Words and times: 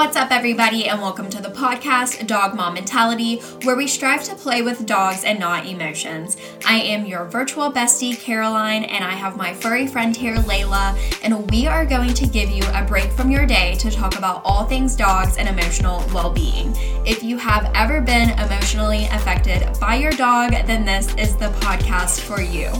What's 0.00 0.16
up, 0.16 0.30
everybody, 0.30 0.88
and 0.88 0.98
welcome 0.98 1.28
to 1.28 1.42
the 1.42 1.50
podcast 1.50 2.26
Dog 2.26 2.54
Mom 2.54 2.72
Mentality, 2.72 3.40
where 3.64 3.76
we 3.76 3.86
strive 3.86 4.24
to 4.24 4.34
play 4.34 4.62
with 4.62 4.86
dogs 4.86 5.24
and 5.24 5.38
not 5.38 5.66
emotions. 5.66 6.38
I 6.64 6.78
am 6.78 7.04
your 7.04 7.26
virtual 7.26 7.70
bestie, 7.70 8.18
Caroline, 8.18 8.84
and 8.84 9.04
I 9.04 9.10
have 9.10 9.36
my 9.36 9.52
furry 9.52 9.86
friend 9.86 10.16
here, 10.16 10.36
Layla, 10.36 10.98
and 11.22 11.50
we 11.50 11.66
are 11.66 11.84
going 11.84 12.14
to 12.14 12.26
give 12.26 12.48
you 12.48 12.62
a 12.72 12.82
break 12.82 13.12
from 13.12 13.30
your 13.30 13.44
day 13.44 13.74
to 13.74 13.90
talk 13.90 14.16
about 14.16 14.40
all 14.42 14.64
things 14.64 14.96
dogs 14.96 15.36
and 15.36 15.46
emotional 15.46 16.02
well 16.14 16.32
being. 16.32 16.74
If 17.04 17.22
you 17.22 17.36
have 17.36 17.70
ever 17.74 18.00
been 18.00 18.30
emotionally 18.30 19.04
affected 19.12 19.68
by 19.78 19.96
your 19.96 20.12
dog, 20.12 20.52
then 20.64 20.86
this 20.86 21.14
is 21.16 21.36
the 21.36 21.50
podcast 21.60 22.20
for 22.20 22.40
you. 22.40 22.72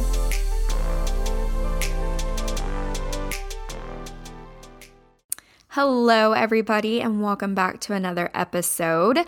Hello, 5.74 6.32
everybody, 6.32 7.00
and 7.00 7.22
welcome 7.22 7.54
back 7.54 7.78
to 7.82 7.92
another 7.92 8.28
episode. 8.34 9.20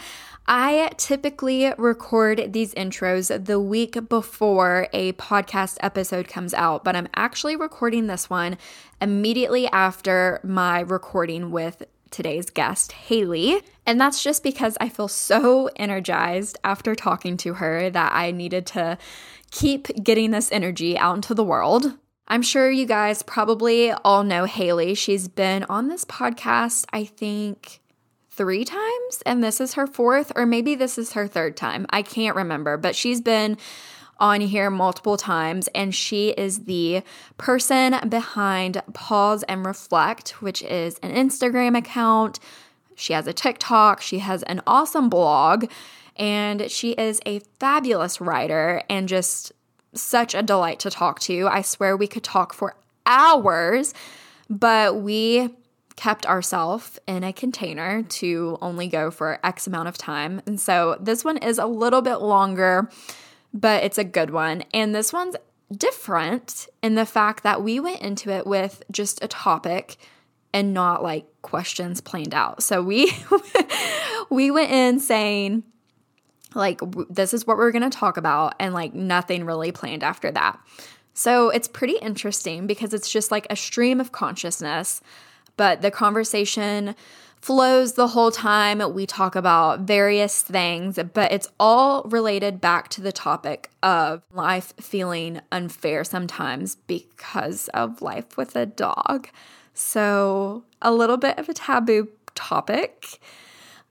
I 0.49 0.91
typically 0.97 1.73
record 1.79 2.53
these 2.53 2.75
intros 2.75 3.45
the 3.45 3.61
week 3.61 4.09
before 4.09 4.89
a 4.93 5.13
podcast 5.13 5.77
episode 5.79 6.27
comes 6.27 6.53
out, 6.53 6.83
but 6.83 6.97
I'm 6.97 7.07
actually 7.15 7.55
recording 7.55 8.09
this 8.09 8.29
one 8.29 8.59
immediately 9.01 9.69
after 9.69 10.41
my 10.43 10.81
recording 10.81 11.53
with 11.53 11.85
today's 12.11 12.51
guest, 12.51 12.91
Haley. 12.91 13.63
And 13.87 14.01
that's 14.01 14.21
just 14.21 14.43
because 14.43 14.77
I 14.81 14.89
feel 14.89 15.07
so 15.07 15.71
energized 15.77 16.59
after 16.65 16.97
talking 16.97 17.37
to 17.37 17.55
her 17.55 17.89
that 17.89 18.13
I 18.17 18.33
needed 18.33 18.67
to 18.67 18.99
keep 19.53 19.87
getting 20.03 20.33
this 20.33 20.51
energy 20.51 20.99
out 20.99 21.15
into 21.15 21.35
the 21.35 21.45
world. 21.45 21.97
I'm 22.33 22.41
sure 22.41 22.71
you 22.71 22.87
guys 22.87 23.23
probably 23.23 23.93
all 23.93 24.25
know 24.25 24.47
Haley. 24.47 24.95
She's 24.95 25.29
been 25.29 25.65
on 25.65 25.89
this 25.89 26.07
podcast, 26.07 26.87
I 26.91 27.05
think, 27.05 27.83
three 28.31 28.65
times, 28.65 29.23
and 29.27 29.45
this 29.45 29.61
is 29.61 29.75
her 29.75 29.87
fourth, 29.87 30.33
or 30.35 30.47
maybe 30.47 30.75
this 30.75 30.97
is 30.97 31.13
her 31.13 31.29
third 31.29 31.59
time. 31.59 31.85
I 31.91 32.01
can't 32.01 32.35
remember, 32.35 32.79
but 32.79 32.97
she's 32.97 33.21
been 33.21 33.59
on 34.19 34.41
here 34.41 34.71
multiple 34.71 35.19
times, 35.19 35.69
and 35.75 35.95
she 35.95 36.31
is 36.31 36.61
the 36.61 37.03
person 37.37 37.97
behind 38.09 38.81
Pause 38.95 39.43
and 39.43 39.67
Reflect, 39.67 40.41
which 40.41 40.63
is 40.63 40.99
an 41.03 41.13
Instagram 41.13 41.77
account. 41.77 42.41
She 42.95 43.13
has 43.13 43.27
a 43.27 43.35
TikTok, 43.35 44.01
she 44.01 44.21
has 44.21 44.43
an 44.45 44.63
awesome 44.67 45.11
blog, 45.11 45.67
and 46.17 46.71
she 46.71 46.93
is 46.93 47.21
a 47.27 47.41
fabulous 47.61 48.23
writer 48.23 48.83
and 48.89 49.07
just 49.07 49.53
such 49.95 50.35
a 50.35 50.43
delight 50.43 50.79
to 50.81 50.91
talk 50.91 51.21
to. 51.21 51.49
I 51.49 51.63
swear 51.63 51.97
we 51.97 52.07
could 52.07 52.25
talk 52.25 52.53
for 52.53 52.77
hours, 53.07 53.95
but 54.49 54.97
we 54.97 55.55
kept 55.97 56.27
ourselves 56.27 56.99
in 57.07 57.23
a 57.23 57.33
container 57.33 58.03
to 58.03 58.59
only 58.61 58.89
go 58.89 59.11
for 59.11 59.39
X 59.45 59.67
amount 59.67 59.89
of 59.89 59.99
time. 59.99 60.41
And 60.47 60.61
so 60.61 60.97
this 61.01 61.25
one 61.25 61.37
is 61.37 61.59
a 61.59 61.67
little 61.67 62.03
bit 62.03 62.17
longer, 62.17 62.89
but 63.53 63.85
it's 63.85 63.99
a 63.99 64.05
good 64.05 64.31
one. 64.31 64.65
And 64.73 64.95
this 64.95 65.13
one's 65.13 65.37
different 65.77 66.69
in 66.83 66.95
the 66.95 67.07
fact 67.07 67.43
that 67.43 67.63
we 67.63 67.81
went 67.81 68.01
into 68.01 68.31
it 68.31 68.47
with 68.47 68.83
just 68.91 69.23
a 69.23 69.29
topic 69.29 69.97
and 70.53 70.75
not 70.75 71.03
like 71.03 71.27
questions 71.43 72.01
planned 72.01 72.35
out. 72.35 72.63
So 72.63 72.83
we 72.83 73.13
we 74.31 74.51
went 74.51 74.71
in 74.71 75.01
saying 75.01 75.65
like, 76.55 76.81
this 77.09 77.35
is 77.35 77.47
what 77.47 77.57
we're 77.57 77.73
going 77.73 77.89
to 77.89 77.97
talk 77.97 78.17
about, 78.17 78.55
and 78.59 78.75
like 78.75 78.95
nothing 78.95 79.45
really 79.45 79.73
planned 79.73 80.03
after 80.03 80.31
that. 80.31 80.59
So 81.15 81.51
it's 81.51 81.69
pretty 81.69 81.99
interesting 81.99 82.67
because 82.67 82.95
it's 82.95 83.11
just 83.11 83.31
like 83.31 83.47
a 83.51 83.57
stream 83.57 84.01
of 84.01 84.13
consciousness, 84.13 85.01
but 85.57 85.83
the 85.83 85.91
conversation 85.91 86.95
flows 87.43 87.95
the 87.95 88.07
whole 88.07 88.31
time. 88.31 88.81
We 88.95 89.05
talk 89.05 89.35
about 89.35 89.81
various 89.81 90.43
things, 90.43 90.99
but 91.13 91.33
it's 91.33 91.49
all 91.61 92.05
related 92.05 92.61
back 92.61 92.89
to 92.91 93.01
the 93.01 93.13
topic 93.13 93.71
of 93.83 94.23
life 94.33 94.73
feeling 94.81 95.41
unfair 95.51 96.05
sometimes 96.05 96.77
because 96.87 97.69
of 97.75 98.01
life 98.01 98.37
with 98.37 98.57
a 98.57 98.65
dog. 98.65 99.29
So, 99.75 100.65
a 100.81 100.93
little 100.93 101.17
bit 101.17 101.39
of 101.39 101.49
a 101.49 101.55
taboo 101.55 102.09
topic. 102.35 103.19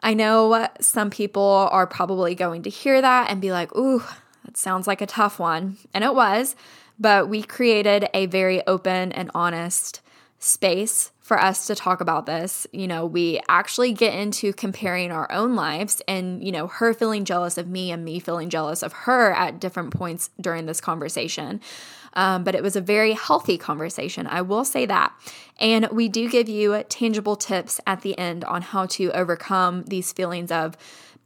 I 0.03 0.13
know 0.13 0.67
some 0.79 1.09
people 1.09 1.67
are 1.71 1.87
probably 1.87 2.35
going 2.35 2.63
to 2.63 2.69
hear 2.69 3.01
that 3.01 3.29
and 3.29 3.39
be 3.39 3.51
like, 3.51 3.75
ooh, 3.75 4.03
that 4.45 4.57
sounds 4.57 4.87
like 4.87 5.01
a 5.01 5.05
tough 5.05 5.39
one. 5.39 5.77
And 5.93 6.03
it 6.03 6.15
was, 6.15 6.55
but 6.99 7.29
we 7.29 7.43
created 7.43 8.09
a 8.13 8.25
very 8.25 8.65
open 8.67 9.11
and 9.11 9.29
honest 9.35 10.01
space 10.39 11.11
for 11.19 11.39
us 11.39 11.67
to 11.67 11.75
talk 11.75 12.01
about 12.01 12.25
this. 12.25 12.65
You 12.73 12.87
know, 12.87 13.05
we 13.05 13.39
actually 13.47 13.93
get 13.93 14.13
into 14.15 14.51
comparing 14.53 15.11
our 15.11 15.31
own 15.31 15.55
lives 15.55 16.01
and, 16.07 16.43
you 16.43 16.51
know, 16.51 16.67
her 16.67 16.93
feeling 16.93 17.23
jealous 17.23 17.57
of 17.57 17.67
me 17.67 17.91
and 17.91 18.03
me 18.03 18.19
feeling 18.19 18.49
jealous 18.49 18.81
of 18.83 18.91
her 18.91 19.31
at 19.31 19.61
different 19.61 19.91
points 19.93 20.31
during 20.41 20.65
this 20.65 20.81
conversation. 20.81 21.61
Um, 22.13 22.43
but 22.43 22.55
it 22.55 22.63
was 22.63 22.75
a 22.75 22.81
very 22.81 23.13
healthy 23.13 23.57
conversation. 23.57 24.27
I 24.27 24.41
will 24.41 24.65
say 24.65 24.85
that. 24.85 25.13
And 25.59 25.87
we 25.91 26.09
do 26.09 26.29
give 26.29 26.49
you 26.49 26.83
tangible 26.89 27.35
tips 27.35 27.79
at 27.87 28.01
the 28.01 28.17
end 28.17 28.43
on 28.43 28.61
how 28.61 28.85
to 28.87 29.11
overcome 29.11 29.83
these 29.83 30.11
feelings 30.11 30.51
of 30.51 30.75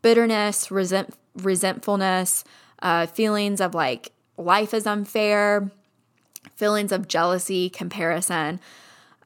bitterness, 0.01 0.69
resent, 0.69 1.15
resentfulness, 1.37 2.43
uh, 2.81 3.07
feelings 3.07 3.61
of 3.61 3.73
like 3.73 4.11
life 4.37 4.73
is 4.73 4.85
unfair, 4.85 5.71
feelings 6.55 6.91
of 6.91 7.07
jealousy, 7.07 7.69
comparison. 7.69 8.59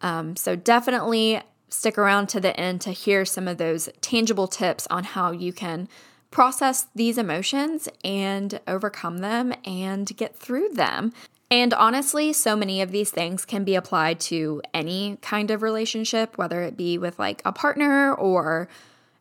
Um, 0.01 0.35
so 0.35 0.55
definitely 0.55 1.41
stick 1.69 1.97
around 1.97 2.27
to 2.29 2.39
the 2.39 2.57
end 2.59 2.81
to 2.81 2.91
hear 2.91 3.25
some 3.25 3.47
of 3.47 3.57
those 3.57 3.89
tangible 4.01 4.47
tips 4.47 4.87
on 4.89 5.03
how 5.03 5.31
you 5.31 5.53
can 5.53 5.87
process 6.31 6.87
these 6.95 7.17
emotions 7.17 7.89
and 8.03 8.59
overcome 8.67 9.19
them 9.19 9.53
and 9.65 10.15
get 10.17 10.35
through 10.35 10.69
them. 10.69 11.11
And 11.51 11.73
honestly, 11.73 12.31
so 12.31 12.55
many 12.55 12.81
of 12.81 12.91
these 12.91 13.09
things 13.09 13.43
can 13.43 13.63
be 13.63 13.75
applied 13.75 14.19
to 14.21 14.61
any 14.73 15.17
kind 15.21 15.49
of 15.49 15.63
relationship, 15.63 16.37
whether 16.37 16.61
it 16.61 16.77
be 16.77 16.97
with 16.97 17.17
like 17.17 17.41
a 17.43 17.51
partner 17.51 18.13
or 18.13 18.69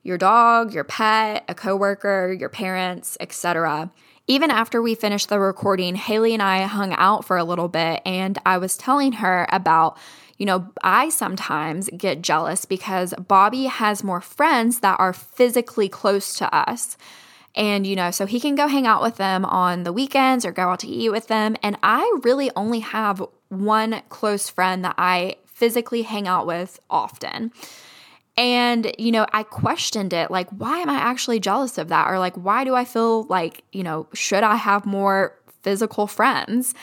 your 0.02 0.18
dog, 0.18 0.74
your 0.74 0.84
pet, 0.84 1.44
a 1.48 1.54
coworker, 1.54 2.32
your 2.32 2.50
parents, 2.50 3.16
etc. 3.20 3.90
Even 4.26 4.50
after 4.50 4.82
we 4.82 4.94
finished 4.94 5.30
the 5.30 5.40
recording, 5.40 5.94
Haley 5.94 6.34
and 6.34 6.42
I 6.42 6.62
hung 6.62 6.92
out 6.92 7.24
for 7.24 7.38
a 7.38 7.44
little 7.44 7.68
bit 7.68 8.02
and 8.04 8.38
I 8.44 8.58
was 8.58 8.76
telling 8.76 9.12
her 9.12 9.46
about 9.50 9.96
you 10.36 10.46
know, 10.46 10.70
I 10.84 11.08
sometimes 11.08 11.90
get 11.96 12.22
jealous 12.22 12.64
because 12.64 13.12
Bobby 13.14 13.64
has 13.64 14.04
more 14.04 14.20
friends 14.20 14.80
that 14.80 15.00
are 15.00 15.12
physically 15.12 15.88
close 15.88 16.34
to 16.34 16.54
us. 16.54 16.96
And, 17.54 17.86
you 17.86 17.97
know, 17.97 18.10
so 18.10 18.26
he 18.26 18.38
can 18.38 18.54
go 18.54 18.69
hang 18.69 18.86
out 18.86 19.03
with 19.03 19.16
them 19.16 19.44
on 19.44 19.82
the 19.82 19.92
weekends 19.92 20.44
or 20.44 20.53
go 20.53 20.69
out 20.69 20.81
to 20.81 20.86
eat 20.86 21.10
with 21.10 21.26
them. 21.26 21.56
And 21.62 21.76
I 21.82 22.19
really 22.22 22.50
only 22.54 22.81
have 22.81 23.22
one 23.48 24.03
close 24.09 24.48
friend 24.48 24.84
that 24.84 24.94
I 24.98 25.36
physically 25.47 26.03
hang 26.03 26.28
out 26.28 26.47
with 26.47 26.78
often. 26.88 27.53
And, 28.37 28.94
you 28.98 29.10
know, 29.10 29.26
I 29.32 29.42
questioned 29.42 30.12
it 30.12 30.31
like, 30.31 30.48
why 30.50 30.78
am 30.78 30.88
I 30.88 30.94
actually 30.94 31.41
jealous 31.41 31.78
of 31.78 31.88
that? 31.88 32.08
Or 32.08 32.20
like, 32.20 32.37
why 32.37 32.62
do 32.62 32.76
I 32.76 32.84
feel 32.84 33.25
like, 33.25 33.64
you 33.72 33.82
know, 33.82 34.06
should 34.14 34.44
I 34.44 34.54
have 34.54 34.87
more 34.87 35.34
physical 35.62 36.06
friends? 36.06 36.75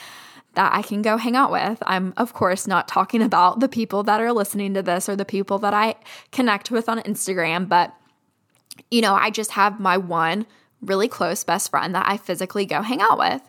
that 0.56 0.74
I 0.74 0.82
can 0.82 1.02
go 1.02 1.18
hang 1.18 1.36
out 1.36 1.52
with. 1.52 1.84
I'm, 1.86 2.14
of 2.18 2.34
course, 2.34 2.66
not 2.66 2.88
talking 2.88 3.22
about 3.22 3.60
the 3.60 3.68
people 3.68 4.04
that 4.04 4.22
are 4.22 4.32
listening 4.32 4.74
to 4.74 4.82
this 4.82 5.08
or 5.08 5.16
the 5.16 5.26
people 5.26 5.60
that 5.60 5.74
I 5.74 5.96
connect 6.32 6.72
with 6.72 6.90
on 6.90 7.00
Instagram, 7.02 7.70
but, 7.70 7.94
you 8.90 9.02
know, 9.02 9.14
I 9.14 9.30
just 9.30 9.52
have 9.52 9.80
my 9.80 9.98
one 9.98 10.46
really 10.86 11.08
close 11.08 11.44
best 11.44 11.70
friend 11.70 11.96
that 11.96 12.08
I 12.08 12.18
physically 12.18 12.66
go 12.66 12.82
hang 12.82 13.02
out 13.02 13.18
with. 13.18 13.42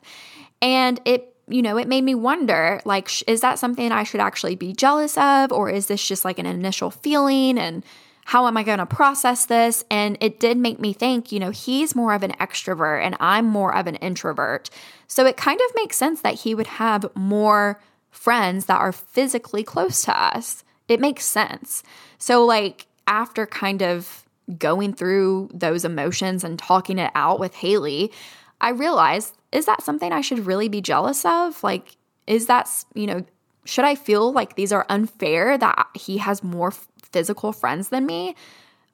And 0.61 1.01
it, 1.05 1.35
you 1.49 1.63
know, 1.63 1.77
it 1.77 1.89
made 1.89 2.05
me 2.05 2.15
wonder 2.15 2.81
like, 2.85 3.11
is 3.29 3.41
that 3.43 3.59
something 3.59 3.93
I 3.93 4.05
should 4.05 4.21
actually 4.21 4.57
be 4.57 4.73
jealous 4.73 5.17
of? 5.17 5.53
Or 5.53 5.71
is 5.71 5.87
this 5.87 6.07
just 6.07 6.25
like 6.25 6.39
an 6.39 6.47
initial 6.47 6.91
feeling? 6.91 7.59
And, 7.59 7.85
how 8.27 8.49
am 8.49 8.57
I 8.57 8.65
going 8.65 8.81
to 8.81 8.87
process 8.87 9.47
this? 9.47 9.85
And 9.89 10.19
it 10.21 10.41
did 10.41 10.59
make 10.59 10.81
me 10.81 10.93
think, 10.93 11.31
you 11.31 11.39
know, 11.39 11.51
he's 11.51 11.95
more 11.95 12.13
of 12.13 12.25
an 12.25 12.33
extrovert 12.41 13.01
and 13.01 13.17
I'm 13.21 13.47
more 13.47 13.73
of 13.73 13.87
an 13.87 13.95
introvert. 13.95 14.69
So 15.07 15.27
it 15.27 15.37
kind 15.37 15.61
of 15.61 15.75
makes 15.77 15.97
sense 15.97 16.23
that 16.23 16.35
he 16.35 16.53
would 16.53 16.67
have 16.67 17.07
more 17.15 17.81
friends 18.11 18.67
that 18.67 18.81
are 18.81 18.91
physically 18.91 19.63
close 19.63 20.03
to 20.03 20.21
us. 20.21 20.65
It 20.89 20.99
makes 20.99 21.25
sense. 21.25 21.85
So, 22.19 22.45
like, 22.45 22.87
after 23.07 23.47
kind 23.47 23.81
of 23.81 24.25
going 24.59 24.95
through 24.95 25.51
those 25.53 25.85
emotions 25.85 26.45
and 26.45 26.59
talking 26.59 26.99
it 26.99 27.11
out 27.15 27.41
with 27.41 27.55
Haley, 27.55 28.13
I 28.61 28.71
realized 28.71 29.37
is 29.53 29.67
that 29.67 29.83
something 29.83 30.13
I 30.13 30.21
should 30.21 30.47
really 30.47 30.69
be 30.69 30.81
jealous 30.81 31.25
of? 31.25 31.63
Like, 31.63 31.97
is 32.27 32.47
that, 32.47 32.69
you 32.95 33.07
know, 33.07 33.25
should 33.65 33.85
I 33.85 33.95
feel 33.95 34.33
like 34.33 34.55
these 34.55 34.73
are 34.73 34.87
unfair 34.89 35.57
that 35.59 35.87
he 35.95 36.19
has 36.19 36.43
more 36.43 36.73
physical 37.03 37.53
friends 37.53 37.89
than 37.89 38.07
me? 38.07 38.35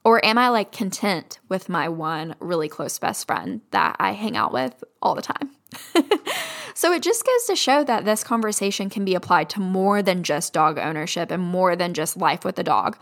Or 0.04 0.24
am 0.24 0.36
I 0.36 0.48
like 0.48 0.72
content 0.72 1.38
with 1.48 1.68
my 1.68 1.88
one 1.88 2.34
really 2.40 2.68
close 2.68 2.98
best 2.98 3.26
friend 3.26 3.60
that 3.70 3.96
I 4.00 4.12
hang 4.12 4.36
out 4.36 4.52
with 4.52 4.82
all 5.00 5.14
the 5.14 5.22
time? 5.22 5.50
so 6.74 6.92
it 6.92 7.02
just 7.02 7.24
goes 7.24 7.44
to 7.46 7.56
show 7.56 7.84
that 7.84 8.04
this 8.04 8.24
conversation 8.24 8.90
can 8.90 9.04
be 9.04 9.14
applied 9.14 9.48
to 9.50 9.60
more 9.60 10.02
than 10.02 10.22
just 10.22 10.52
dog 10.52 10.78
ownership 10.78 11.30
and 11.30 11.42
more 11.42 11.76
than 11.76 11.94
just 11.94 12.16
life 12.16 12.44
with 12.44 12.58
a 12.58 12.64
dog. 12.64 12.98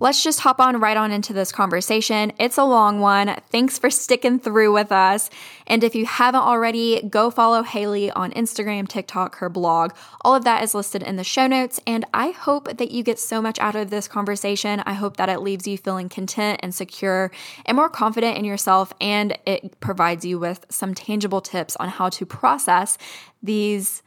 Let's 0.00 0.22
just 0.22 0.40
hop 0.40 0.60
on 0.60 0.80
right 0.80 0.96
on 0.96 1.12
into 1.12 1.32
this 1.32 1.52
conversation. 1.52 2.32
It's 2.38 2.58
a 2.58 2.64
long 2.64 3.00
one. 3.00 3.36
Thanks 3.50 3.78
for 3.78 3.90
sticking 3.90 4.38
through 4.38 4.72
with 4.72 4.92
us. 4.92 5.30
And 5.66 5.84
if 5.84 5.94
you 5.94 6.06
haven't 6.06 6.42
already, 6.42 7.02
go 7.02 7.30
follow 7.30 7.62
Haley 7.62 8.10
on 8.10 8.32
Instagram, 8.32 8.88
TikTok, 8.88 9.36
her 9.36 9.48
blog. 9.48 9.92
All 10.22 10.34
of 10.34 10.44
that 10.44 10.62
is 10.62 10.74
listed 10.74 11.02
in 11.02 11.16
the 11.16 11.24
show 11.24 11.46
notes. 11.46 11.80
And 11.86 12.04
I 12.12 12.30
hope 12.30 12.76
that 12.76 12.90
you 12.90 13.02
get 13.02 13.18
so 13.18 13.40
much 13.40 13.58
out 13.58 13.74
of 13.74 13.90
this 13.90 14.08
conversation. 14.08 14.82
I 14.86 14.94
hope 14.94 15.16
that 15.16 15.28
it 15.28 15.40
leaves 15.40 15.66
you 15.66 15.78
feeling 15.78 16.08
content 16.08 16.60
and 16.62 16.74
secure 16.74 17.30
and 17.66 17.76
more 17.76 17.88
confident 17.88 18.38
in 18.38 18.44
yourself. 18.44 18.92
And 19.00 19.38
it 19.46 19.80
provides 19.80 20.24
you 20.24 20.38
with 20.38 20.66
some 20.68 20.94
tangible 20.94 21.40
tips 21.40 21.76
on 21.76 21.88
how 21.88 22.08
to 22.10 22.26
process 22.26 22.98
these 23.42 24.02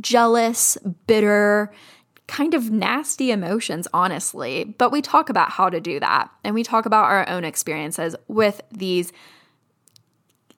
jealous, 0.00 0.76
bitter, 1.06 1.72
kind 2.26 2.54
of 2.54 2.70
nasty 2.70 3.30
emotions, 3.30 3.86
honestly. 3.94 4.64
But 4.64 4.92
we 4.92 5.02
talk 5.02 5.28
about 5.28 5.50
how 5.50 5.70
to 5.70 5.80
do 5.80 6.00
that. 6.00 6.30
And 6.42 6.54
we 6.54 6.62
talk 6.62 6.86
about 6.86 7.04
our 7.04 7.28
own 7.28 7.44
experiences 7.44 8.16
with 8.28 8.60
these 8.70 9.12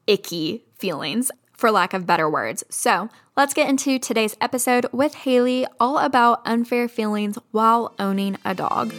icky 0.06 0.64
feelings, 0.78 1.30
for 1.58 1.70
lack 1.70 1.92
of 1.92 2.06
better 2.06 2.30
words. 2.30 2.64
So 2.70 3.10
let's 3.36 3.52
get 3.52 3.68
into 3.68 3.98
today's 3.98 4.36
episode 4.40 4.86
with 4.92 5.14
Haley, 5.14 5.66
all 5.80 5.98
about 5.98 6.40
unfair 6.46 6.88
feelings 6.88 7.36
while 7.50 7.94
owning 7.98 8.38
a 8.44 8.54
dog. 8.54 8.94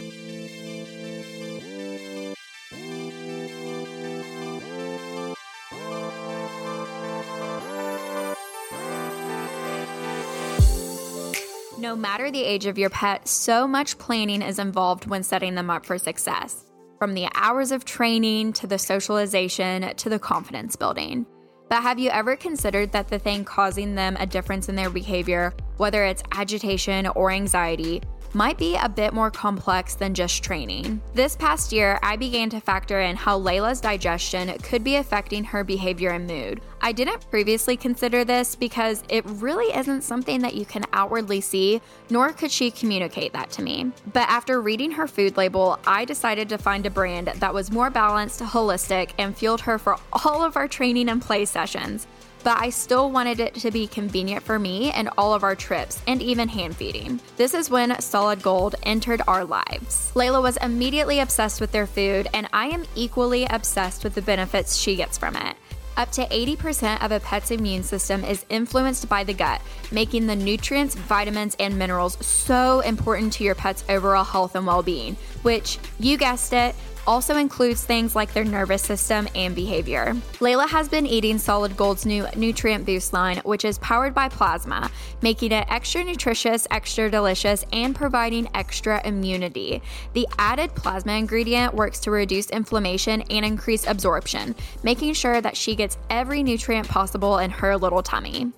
No 11.80 11.96
matter 11.96 12.30
the 12.30 12.44
age 12.44 12.66
of 12.66 12.76
your 12.76 12.90
pet, 12.90 13.26
so 13.26 13.66
much 13.66 13.96
planning 13.96 14.42
is 14.42 14.58
involved 14.58 15.06
when 15.06 15.22
setting 15.22 15.54
them 15.54 15.70
up 15.70 15.86
for 15.86 15.96
success. 15.96 16.66
From 16.98 17.14
the 17.14 17.26
hours 17.34 17.72
of 17.72 17.86
training 17.86 18.52
to 18.52 18.66
the 18.66 18.76
socialization 18.76 19.96
to 19.96 20.10
the 20.10 20.18
confidence 20.18 20.76
building. 20.76 21.24
But 21.70 21.82
have 21.82 21.98
you 21.98 22.10
ever 22.10 22.36
considered 22.36 22.92
that 22.92 23.08
the 23.08 23.18
thing 23.18 23.46
causing 23.46 23.94
them 23.94 24.18
a 24.20 24.26
difference 24.26 24.68
in 24.68 24.76
their 24.76 24.90
behavior, 24.90 25.54
whether 25.78 26.04
it's 26.04 26.22
agitation 26.32 27.06
or 27.06 27.30
anxiety, 27.30 28.02
might 28.34 28.58
be 28.58 28.76
a 28.76 28.88
bit 28.88 29.12
more 29.12 29.30
complex 29.30 29.94
than 29.94 30.14
just 30.14 30.42
training. 30.42 31.00
This 31.14 31.36
past 31.36 31.72
year, 31.72 31.98
I 32.02 32.16
began 32.16 32.50
to 32.50 32.60
factor 32.60 33.00
in 33.00 33.16
how 33.16 33.38
Layla's 33.38 33.80
digestion 33.80 34.56
could 34.58 34.84
be 34.84 34.96
affecting 34.96 35.44
her 35.44 35.64
behavior 35.64 36.10
and 36.10 36.26
mood. 36.26 36.60
I 36.80 36.92
didn't 36.92 37.28
previously 37.30 37.76
consider 37.76 38.24
this 38.24 38.54
because 38.54 39.02
it 39.08 39.24
really 39.26 39.74
isn't 39.76 40.02
something 40.02 40.40
that 40.40 40.54
you 40.54 40.64
can 40.64 40.84
outwardly 40.92 41.40
see, 41.40 41.82
nor 42.08 42.32
could 42.32 42.50
she 42.50 42.70
communicate 42.70 43.32
that 43.32 43.50
to 43.50 43.62
me. 43.62 43.92
But 44.12 44.28
after 44.28 44.60
reading 44.62 44.92
her 44.92 45.06
food 45.06 45.36
label, 45.36 45.78
I 45.86 46.04
decided 46.04 46.48
to 46.48 46.58
find 46.58 46.86
a 46.86 46.90
brand 46.90 47.28
that 47.28 47.52
was 47.52 47.70
more 47.70 47.90
balanced, 47.90 48.40
holistic, 48.40 49.10
and 49.18 49.36
fueled 49.36 49.60
her 49.62 49.78
for 49.78 49.96
all 50.12 50.42
of 50.42 50.56
our 50.56 50.68
training 50.68 51.08
and 51.08 51.20
play 51.20 51.44
sessions 51.44 52.06
but 52.42 52.60
I 52.60 52.70
still 52.70 53.10
wanted 53.10 53.40
it 53.40 53.54
to 53.56 53.70
be 53.70 53.86
convenient 53.86 54.42
for 54.42 54.58
me 54.58 54.90
and 54.92 55.08
all 55.18 55.34
of 55.34 55.42
our 55.42 55.54
trips 55.54 56.02
and 56.06 56.22
even 56.22 56.48
hand 56.48 56.76
feeding. 56.76 57.20
This 57.36 57.54
is 57.54 57.70
when 57.70 58.00
Solid 58.00 58.42
Gold 58.42 58.76
entered 58.82 59.22
our 59.28 59.44
lives. 59.44 60.12
Layla 60.14 60.42
was 60.42 60.56
immediately 60.58 61.20
obsessed 61.20 61.60
with 61.60 61.72
their 61.72 61.86
food, 61.86 62.28
and 62.32 62.48
I 62.52 62.66
am 62.66 62.84
equally 62.94 63.46
obsessed 63.46 64.04
with 64.04 64.14
the 64.14 64.22
benefits 64.22 64.76
she 64.76 64.96
gets 64.96 65.18
from 65.18 65.36
it. 65.36 65.56
Up 65.96 66.10
to 66.12 66.26
80% 66.26 67.04
of 67.04 67.12
a 67.12 67.20
pet's 67.20 67.50
immune 67.50 67.82
system 67.82 68.24
is 68.24 68.46
influenced 68.48 69.06
by 69.08 69.22
the 69.22 69.34
gut, 69.34 69.60
making 69.92 70.26
the 70.26 70.36
nutrients, 70.36 70.94
vitamins, 70.94 71.56
and 71.58 71.78
minerals 71.78 72.16
so 72.24 72.80
important 72.80 73.34
to 73.34 73.44
your 73.44 73.54
pet's 73.54 73.84
overall 73.88 74.24
health 74.24 74.54
and 74.54 74.66
well 74.66 74.82
being, 74.82 75.16
which, 75.42 75.78
you 75.98 76.16
guessed 76.16 76.54
it, 76.54 76.74
also 77.06 77.36
includes 77.36 77.84
things 77.84 78.14
like 78.14 78.32
their 78.32 78.44
nervous 78.44 78.82
system 78.82 79.28
and 79.34 79.54
behavior. 79.54 80.14
Layla 80.38 80.68
has 80.68 80.88
been 80.88 81.06
eating 81.06 81.38
Solid 81.38 81.76
Gold's 81.76 82.06
new 82.06 82.26
Nutrient 82.36 82.86
Boost 82.86 83.12
line, 83.12 83.38
which 83.44 83.64
is 83.64 83.78
powered 83.78 84.14
by 84.14 84.28
plasma, 84.28 84.90
making 85.22 85.52
it 85.52 85.66
extra 85.68 86.04
nutritious, 86.04 86.66
extra 86.70 87.10
delicious, 87.10 87.64
and 87.72 87.94
providing 87.94 88.48
extra 88.54 89.00
immunity. 89.06 89.82
The 90.12 90.26
added 90.38 90.74
plasma 90.74 91.12
ingredient 91.12 91.74
works 91.74 92.00
to 92.00 92.10
reduce 92.10 92.50
inflammation 92.50 93.22
and 93.22 93.44
increase 93.44 93.86
absorption, 93.86 94.54
making 94.82 95.14
sure 95.14 95.40
that 95.40 95.56
she 95.56 95.74
gets 95.74 95.98
every 96.10 96.42
nutrient 96.42 96.88
possible 96.88 97.38
in 97.38 97.50
her 97.50 97.76
little 97.76 98.02
tummy. 98.02 98.52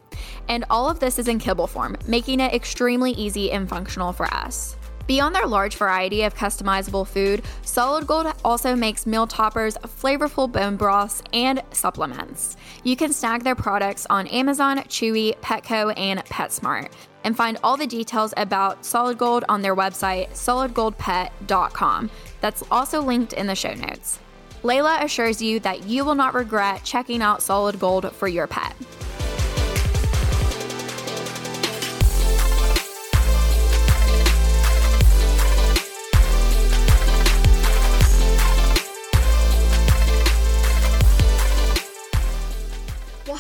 And 0.49 0.65
all 0.71 0.89
of 0.89 1.01
this 1.01 1.19
is 1.19 1.29
in 1.29 1.39
kibble 1.39 1.67
form, 1.67 1.97
making 2.07 2.41
it 2.41 2.53
extremely 2.53 3.13
easy 3.13 3.51
and 3.51 3.69
functional 3.69 4.13
for 4.13 4.27
us. 4.33 4.77
Beyond 5.07 5.35
their 5.35 5.47
large 5.47 5.77
variety 5.77 6.23
of 6.23 6.35
customizable 6.35 7.07
food, 7.07 7.43
Solid 7.63 8.07
Gold 8.07 8.33
also 8.45 8.77
makes 8.77 9.07
meal 9.07 9.27
toppers, 9.27 9.77
flavorful 9.79 10.51
bone 10.51 10.77
broths, 10.77 11.23
and 11.33 11.63
supplements. 11.73 12.57
You 12.85 12.97
can 12.97 13.13
snag 13.13 13.43
their 13.43 13.55
products 13.55 14.07
on 14.09 14.27
Amazon, 14.29 14.79
Chewy, 14.79 15.37
Petco, 15.41 15.93
and 15.99 16.21
PetSmart. 16.27 16.93
And 17.25 17.37
find 17.37 17.59
all 17.63 17.77
the 17.77 17.87
details 17.87 18.35
about 18.37 18.85
Solid 18.85 19.19
Gold 19.19 19.45
on 19.49 19.63
their 19.63 19.77
website, 19.77 20.31
solidgoldpet.com. 20.31 22.11
That's 22.41 22.63
also 22.71 23.01
linked 23.01 23.33
in 23.33 23.47
the 23.47 23.55
show 23.55 23.75
notes. 23.75 24.19
Layla 24.63 25.03
assures 25.03 25.43
you 25.43 25.59
that 25.61 25.85
you 25.85 26.05
will 26.05 26.15
not 26.15 26.35
regret 26.35 26.83
checking 26.85 27.23
out 27.23 27.43
Solid 27.43 27.79
Gold 27.81 28.13
for 28.13 28.29
your 28.29 28.47
pet. 28.47 28.75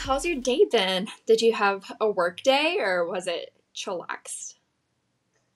How's 0.03 0.27
your 0.27 0.41
day 0.41 0.67
been? 0.71 1.07
Did 1.27 1.41
you 1.41 1.53
have 1.53 1.93
a 2.01 2.11
work 2.11 2.43
day 2.43 2.79
or 2.81 3.07
was 3.07 3.29
it 3.29 3.53
chillaxed? 3.75 4.55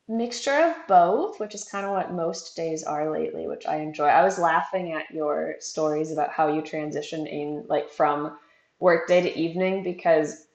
Mixture 0.08 0.52
of 0.52 0.76
both, 0.86 1.40
which 1.40 1.52
is 1.52 1.64
kind 1.64 1.84
of 1.84 1.90
what 1.90 2.12
most 2.12 2.54
days 2.54 2.84
are 2.84 3.10
lately, 3.10 3.48
which 3.48 3.66
I 3.66 3.78
enjoy. 3.78 4.06
I 4.06 4.22
was 4.22 4.38
laughing 4.38 4.92
at 4.92 5.10
your 5.10 5.56
stories 5.58 6.12
about 6.12 6.30
how 6.30 6.46
you 6.46 6.62
transition 6.62 7.26
in 7.26 7.64
like 7.68 7.90
from 7.90 8.38
work 8.78 9.08
day 9.08 9.20
to 9.20 9.36
evening 9.36 9.82
because 9.82 10.46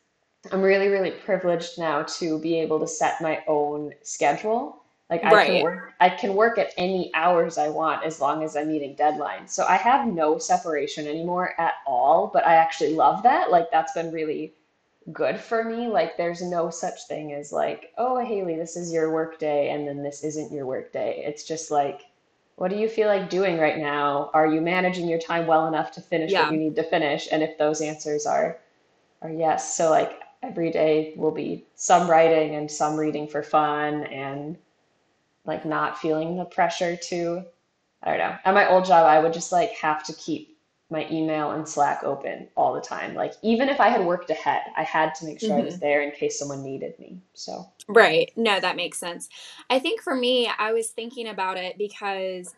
I'm 0.54 0.62
really, 0.62 0.88
really 0.88 1.12
privileged 1.12 1.78
now 1.78 2.04
to 2.04 2.40
be 2.40 2.58
able 2.60 2.80
to 2.80 2.88
set 2.88 3.22
my 3.22 3.44
own 3.46 3.92
schedule. 4.04 4.81
Like 5.12 5.26
I 5.26 5.46
can 5.46 5.64
work 5.64 5.94
I 6.00 6.10
can 6.10 6.36
work 6.36 6.58
at 6.58 6.74
any 6.78 7.12
hours 7.14 7.58
I 7.58 7.68
want 7.68 8.06
as 8.06 8.22
long 8.22 8.44
as 8.44 8.56
I'm 8.56 8.70
meeting 8.70 8.96
deadlines. 8.96 9.50
So 9.50 9.66
I 9.68 9.76
have 9.76 10.08
no 10.08 10.38
separation 10.38 11.06
anymore 11.06 11.54
at 11.60 11.74
all, 11.86 12.32
but 12.34 12.48
I 12.48 12.56
actually 12.56 12.96
love 12.96 13.22
that. 13.24 13.52
Like 13.52 13.70
that's 13.72 13.92
been 13.92 14.14
really 14.14 14.54
good 15.12 15.38
for 15.38 15.66
me. 15.66 15.88
Like 15.88 16.16
there's 16.16 16.42
no 16.42 16.70
such 16.70 17.08
thing 17.08 17.34
as 17.34 17.52
like, 17.52 17.92
oh 17.98 18.24
Haley, 18.24 18.56
this 18.56 18.78
is 18.78 18.94
your 18.94 19.12
work 19.12 19.38
day 19.38 19.72
and 19.72 19.86
then 19.86 20.02
this 20.02 20.24
isn't 20.24 20.54
your 20.54 20.66
work 20.66 20.94
day. 20.94 21.22
It's 21.26 21.44
just 21.44 21.72
like 21.72 22.04
what 22.56 22.72
do 22.72 22.78
you 22.78 22.88
feel 22.88 23.08
like 23.08 23.30
doing 23.30 23.58
right 23.58 23.80
now? 23.80 24.30
Are 24.34 24.48
you 24.48 24.62
managing 24.62 25.10
your 25.10 25.20
time 25.20 25.46
well 25.46 25.68
enough 25.68 25.92
to 25.94 26.02
finish 26.02 26.32
what 26.32 26.52
you 26.52 26.58
need 26.58 26.76
to 26.78 26.84
finish? 26.84 27.28
And 27.32 27.44
if 27.44 27.58
those 27.58 27.82
answers 27.82 28.26
are 28.26 28.60
are 29.22 29.32
yes, 29.32 29.76
so 29.76 29.90
like 29.90 30.20
every 30.42 30.72
day 30.72 31.14
will 31.18 31.32
be 31.32 31.66
some 31.76 32.10
writing 32.10 32.56
and 32.56 32.72
some 32.72 32.96
reading 32.96 33.28
for 33.28 33.44
fun 33.44 34.06
and 34.06 34.58
like 35.46 35.66
not 35.66 36.00
feeling 36.00 36.38
the 36.38 36.46
pressure 36.46 36.96
to, 36.96 37.44
I 38.04 38.10
don't 38.12 38.20
know. 38.20 38.38
At 38.46 38.54
my 38.54 38.70
old 38.70 38.86
job, 38.86 39.06
I 39.06 39.20
would 39.20 39.34
just 39.34 39.52
like 39.52 39.72
have 39.74 40.04
to 40.06 40.14
keep 40.14 40.58
my 40.90 41.08
email 41.12 41.52
and 41.52 41.68
Slack 41.68 42.04
open 42.04 42.50
all 42.56 42.74
the 42.74 42.82
time. 42.82 43.16
Like 43.16 43.34
even 43.44 43.70
if 43.70 43.80
I 43.80 43.90
had 43.90 44.06
worked 44.06 44.30
ahead, 44.30 44.64
I 44.78 44.84
had 44.84 45.16
to 45.16 45.26
make 45.26 45.40
sure 45.42 45.58
I 45.58 45.64
was 45.64 45.76
hmm 45.76 45.80
there 45.80 46.02
in 46.02 46.12
case 46.12 46.40
someone 46.40 46.64
needed 46.64 47.00
me. 47.00 47.22
So, 47.34 47.68
Right. 47.88 48.32
No, 48.38 48.60
that 48.60 48.76
makes 48.76 49.00
sense. 49.00 49.30
I 49.70 49.80
think 49.80 50.02
for 50.02 50.16
me, 50.16 50.50
I 50.58 50.72
was 50.74 50.90
thinking 50.90 51.28
about 51.28 51.58
it 51.58 51.78
because, 51.78 52.56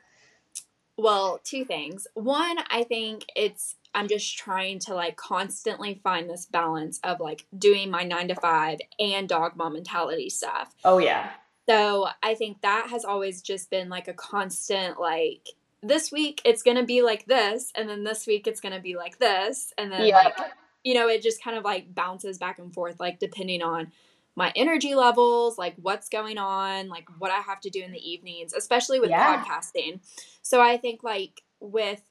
well, 0.97 1.39
two 1.43 1.65
things. 1.65 2.07
One, 2.15 2.57
I 2.69 2.83
think 2.83 3.25
it's, 3.35 3.75
I'm 3.95 4.07
just 4.07 4.37
trying 4.37 4.79
to 4.79 4.95
like 4.95 5.17
constantly 5.17 6.01
find 6.03 6.29
this 6.29 6.45
balance 6.45 6.99
of 7.03 7.19
like 7.19 7.45
doing 7.57 7.91
my 7.91 8.03
nine 8.03 8.27
to 8.29 8.35
five 8.35 8.79
and 8.99 9.29
dog 9.29 9.55
mom 9.55 9.73
mentality 9.73 10.29
stuff. 10.29 10.75
oh 10.83 10.97
yeah. 10.97 11.31
So 11.67 12.07
I 12.21 12.35
think 12.35 12.61
that 12.61 12.87
has 12.89 13.05
always 13.05 13.41
just 13.41 13.69
been 13.69 13.89
like 13.89 14.07
a 14.07 14.13
constant, 14.13 14.99
like, 14.99 15.47
this 15.81 16.11
week 16.11 16.41
it's 16.45 16.63
going 16.63 16.77
to 16.77 16.83
be 16.83 17.01
like 17.01 17.25
this, 17.25 17.71
and 17.75 17.89
then 17.89 18.03
this 18.03 18.25
week 18.27 18.47
it's 18.47 18.61
going 18.61 18.73
to 18.73 18.81
be 18.81 18.95
like 18.95 19.19
this. 19.19 19.73
And 19.77 19.91
then, 19.91 20.09
like, 20.09 20.35
you 20.83 20.93
know, 20.93 21.07
it 21.07 21.21
just 21.21 21.43
kind 21.43 21.57
of 21.57 21.63
like 21.63 21.93
bounces 21.93 22.37
back 22.37 22.59
and 22.59 22.73
forth, 22.73 22.99
like, 22.99 23.19
depending 23.19 23.61
on 23.61 23.91
my 24.35 24.51
energy 24.55 24.95
levels, 24.95 25.57
like, 25.57 25.75
what's 25.81 26.09
going 26.09 26.37
on, 26.37 26.89
like, 26.89 27.07
what 27.19 27.31
I 27.31 27.39
have 27.39 27.61
to 27.61 27.69
do 27.69 27.81
in 27.83 27.91
the 27.91 28.09
evenings, 28.11 28.53
especially 28.53 28.99
with 28.99 29.11
Yeah. 29.11 29.43
podcasting. 29.43 29.99
So 30.41 30.59
I 30.61 30.77
think, 30.77 31.03
like, 31.03 31.43
with 31.59 32.01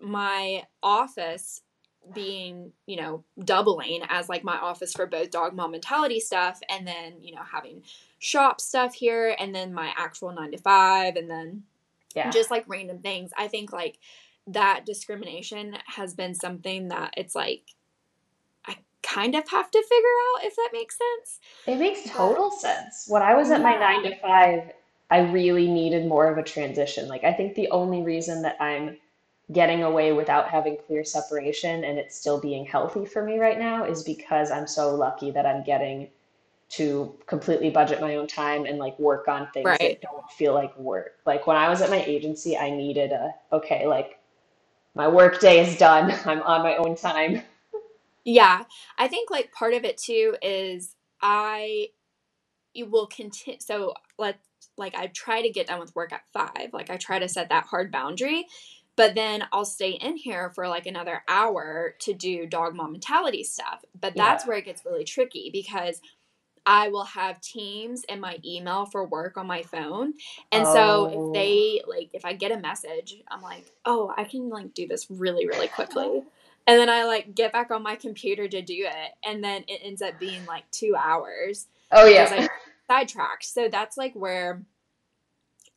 my 0.00 0.66
office 0.82 1.62
being, 2.14 2.72
you 2.86 2.96
know, 2.96 3.24
doubling 3.44 4.02
as 4.08 4.28
like 4.28 4.44
my 4.44 4.56
office 4.56 4.92
for 4.92 5.06
both 5.06 5.30
dog 5.30 5.54
mom 5.54 5.72
mentality 5.72 6.20
stuff 6.20 6.60
and 6.68 6.86
then, 6.86 7.20
you 7.20 7.34
know, 7.34 7.42
having 7.42 7.82
shop 8.18 8.60
stuff 8.60 8.94
here 8.94 9.34
and 9.38 9.54
then 9.54 9.72
my 9.72 9.92
actual 9.96 10.32
nine 10.32 10.52
to 10.52 10.58
five 10.58 11.16
and 11.16 11.30
then 11.30 11.62
yeah. 12.14 12.30
just 12.30 12.50
like 12.50 12.64
random 12.66 12.98
things. 12.98 13.30
I 13.36 13.48
think 13.48 13.72
like 13.72 13.98
that 14.46 14.86
discrimination 14.86 15.76
has 15.86 16.14
been 16.14 16.34
something 16.34 16.88
that 16.88 17.14
it's 17.16 17.34
like 17.34 17.74
I 18.66 18.76
kind 19.02 19.34
of 19.34 19.48
have 19.48 19.70
to 19.70 19.82
figure 19.82 20.08
out 20.34 20.44
if 20.44 20.56
that 20.56 20.70
makes 20.72 20.96
sense. 20.96 21.40
It 21.66 21.76
makes 21.76 22.10
total 22.10 22.50
but, 22.50 22.60
sense. 22.60 23.06
When 23.08 23.22
I 23.22 23.34
was 23.34 23.50
at 23.50 23.60
yeah. 23.60 23.70
my 23.70 23.76
nine 23.76 24.02
to 24.04 24.16
five, 24.16 24.72
I 25.10 25.20
really 25.30 25.68
needed 25.68 26.06
more 26.06 26.30
of 26.30 26.38
a 26.38 26.42
transition. 26.42 27.08
Like 27.08 27.24
I 27.24 27.32
think 27.32 27.54
the 27.54 27.70
only 27.70 28.02
reason 28.02 28.42
that 28.42 28.56
I'm 28.60 28.96
getting 29.52 29.82
away 29.82 30.12
without 30.12 30.48
having 30.48 30.76
clear 30.86 31.04
separation 31.04 31.84
and 31.84 31.98
it 31.98 32.12
still 32.12 32.40
being 32.40 32.66
healthy 32.66 33.06
for 33.06 33.24
me 33.24 33.38
right 33.38 33.58
now 33.58 33.84
is 33.84 34.02
because 34.02 34.50
I'm 34.50 34.66
so 34.66 34.94
lucky 34.94 35.30
that 35.30 35.46
I'm 35.46 35.64
getting 35.64 36.10
to 36.70 37.16
completely 37.26 37.70
budget 37.70 38.00
my 38.00 38.16
own 38.16 38.26
time 38.26 38.66
and 38.66 38.78
like 38.78 38.98
work 38.98 39.26
on 39.26 39.48
things 39.52 39.64
right. 39.64 39.78
that 39.80 40.02
don't 40.02 40.30
feel 40.30 40.52
like 40.52 40.76
work. 40.78 41.14
Like 41.24 41.46
when 41.46 41.56
I 41.56 41.68
was 41.70 41.80
at 41.80 41.88
my 41.88 42.02
agency, 42.04 42.58
I 42.58 42.70
needed 42.70 43.10
a 43.12 43.34
okay, 43.52 43.86
like 43.86 44.18
my 44.94 45.08
work 45.08 45.40
day 45.40 45.66
is 45.66 45.78
done. 45.78 46.12
I'm 46.26 46.42
on 46.42 46.62
my 46.62 46.76
own 46.76 46.94
time. 46.94 47.42
Yeah. 48.24 48.64
I 48.98 49.08
think 49.08 49.30
like 49.30 49.52
part 49.52 49.72
of 49.72 49.84
it 49.84 49.96
too 49.96 50.36
is 50.42 50.94
I 51.22 51.88
you 52.74 52.84
will 52.84 53.06
continue 53.06 53.58
so 53.60 53.94
let's 54.18 54.46
like 54.76 54.94
I 54.94 55.06
try 55.06 55.40
to 55.40 55.48
get 55.48 55.68
done 55.68 55.80
with 55.80 55.96
work 55.96 56.12
at 56.12 56.22
5. 56.34 56.74
Like 56.74 56.90
I 56.90 56.98
try 56.98 57.18
to 57.18 57.28
set 57.28 57.48
that 57.48 57.64
hard 57.64 57.90
boundary 57.90 58.46
but 58.98 59.14
then 59.14 59.44
I'll 59.52 59.64
stay 59.64 59.92
in 59.92 60.16
here 60.16 60.50
for 60.50 60.66
like 60.66 60.86
another 60.86 61.22
hour 61.28 61.94
to 62.00 62.12
do 62.12 62.46
dog 62.46 62.74
mom 62.74 62.90
mentality 62.90 63.44
stuff. 63.44 63.84
But 63.98 64.16
that's 64.16 64.42
yeah. 64.42 64.48
where 64.48 64.58
it 64.58 64.64
gets 64.64 64.84
really 64.84 65.04
tricky 65.04 65.50
because 65.52 66.00
I 66.66 66.88
will 66.88 67.04
have 67.04 67.40
Teams 67.40 68.04
and 68.08 68.20
my 68.20 68.38
email 68.44 68.86
for 68.86 69.06
work 69.06 69.36
on 69.36 69.46
my 69.46 69.62
phone. 69.62 70.14
And 70.50 70.66
oh. 70.66 70.74
so 70.74 71.06
if 71.06 71.16
oh. 71.16 71.32
they 71.32 71.80
like 71.86 72.10
if 72.12 72.24
I 72.24 72.32
get 72.32 72.50
a 72.50 72.58
message, 72.58 73.14
I'm 73.28 73.40
like, 73.40 73.70
"Oh, 73.84 74.12
I 74.16 74.24
can 74.24 74.48
like 74.48 74.74
do 74.74 74.88
this 74.88 75.06
really 75.08 75.46
really 75.46 75.68
quickly." 75.68 76.24
And 76.66 76.78
then 76.78 76.90
I 76.90 77.04
like 77.04 77.36
get 77.36 77.52
back 77.52 77.70
on 77.70 77.84
my 77.84 77.94
computer 77.94 78.48
to 78.48 78.62
do 78.62 78.84
it, 78.84 79.10
and 79.24 79.44
then 79.44 79.62
it 79.68 79.80
ends 79.84 80.02
up 80.02 80.18
being 80.18 80.44
like 80.44 80.68
2 80.72 80.96
hours. 80.98 81.68
Oh 81.92 82.06
yeah. 82.06 82.24
Because 82.28 82.48
I 82.88 82.92
sidetracked. 82.92 83.44
So 83.44 83.68
that's 83.68 83.96
like 83.96 84.14
where 84.14 84.64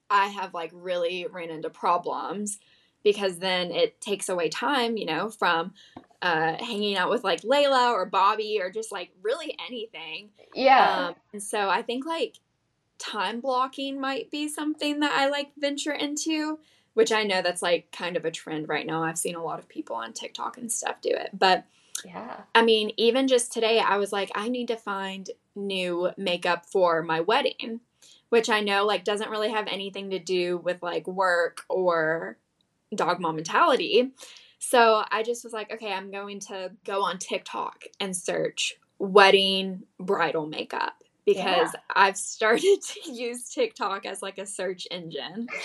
I 0.09 0.25
have 0.27 0.55
like 0.55 0.71
really 0.73 1.27
ran 1.31 1.51
into 1.51 1.69
problems 1.69 2.57
because 3.03 3.39
then 3.39 3.71
it 3.71 3.99
takes 4.01 4.29
away 4.29 4.49
time, 4.49 4.97
you 4.97 5.05
know, 5.05 5.29
from 5.29 5.73
uh, 6.21 6.55
hanging 6.63 6.95
out 6.95 7.09
with 7.09 7.23
like 7.23 7.41
Layla 7.41 7.91
or 7.91 8.05
Bobby 8.05 8.59
or 8.61 8.69
just 8.69 8.91
like 8.91 9.09
really 9.23 9.57
anything. 9.67 10.29
Yeah. 10.53 11.07
Um, 11.07 11.15
and 11.33 11.41
so 11.43 11.69
I 11.69 11.81
think 11.81 12.05
like 12.05 12.37
time 12.99 13.41
blocking 13.41 13.99
might 13.99 14.29
be 14.29 14.47
something 14.47 14.99
that 14.99 15.11
I 15.11 15.27
like 15.29 15.51
venture 15.57 15.93
into, 15.93 16.59
which 16.93 17.11
I 17.11 17.23
know 17.23 17.41
that's 17.41 17.63
like 17.63 17.91
kind 17.91 18.15
of 18.15 18.25
a 18.25 18.31
trend 18.31 18.69
right 18.69 18.85
now. 18.85 19.03
I've 19.03 19.17
seen 19.17 19.35
a 19.35 19.43
lot 19.43 19.59
of 19.59 19.67
people 19.67 19.95
on 19.95 20.13
TikTok 20.13 20.57
and 20.57 20.71
stuff 20.71 21.01
do 21.01 21.09
it. 21.09 21.29
But 21.33 21.65
yeah. 22.05 22.41
I 22.53 22.63
mean, 22.63 22.91
even 22.97 23.27
just 23.27 23.51
today, 23.51 23.79
I 23.79 23.97
was 23.97 24.11
like, 24.11 24.31
I 24.35 24.49
need 24.49 24.67
to 24.67 24.77
find 24.77 25.29
new 25.55 26.11
makeup 26.17 26.65
for 26.65 27.01
my 27.01 27.19
wedding, 27.21 27.81
which 28.29 28.49
I 28.49 28.61
know 28.61 28.85
like 28.85 29.03
doesn't 29.03 29.29
really 29.29 29.51
have 29.51 29.67
anything 29.67 30.11
to 30.11 30.19
do 30.19 30.57
with 30.57 30.83
like 30.83 31.07
work 31.07 31.63
or 31.69 32.37
dog 32.95 33.19
mom 33.19 33.35
mentality. 33.35 34.11
So 34.59 35.03
I 35.11 35.23
just 35.23 35.43
was 35.43 35.53
like, 35.53 35.71
okay, 35.73 35.91
I'm 35.91 36.11
going 36.11 36.39
to 36.41 36.71
go 36.85 37.03
on 37.03 37.17
TikTok 37.17 37.83
and 37.99 38.15
search 38.15 38.75
wedding 38.99 39.83
bridal 39.99 40.45
makeup 40.45 40.93
because 41.25 41.71
yeah. 41.73 41.79
I've 41.95 42.17
started 42.17 42.79
to 43.03 43.11
use 43.11 43.49
TikTok 43.49 44.05
as 44.05 44.21
like 44.21 44.37
a 44.37 44.45
search 44.45 44.87
engine. 44.91 45.47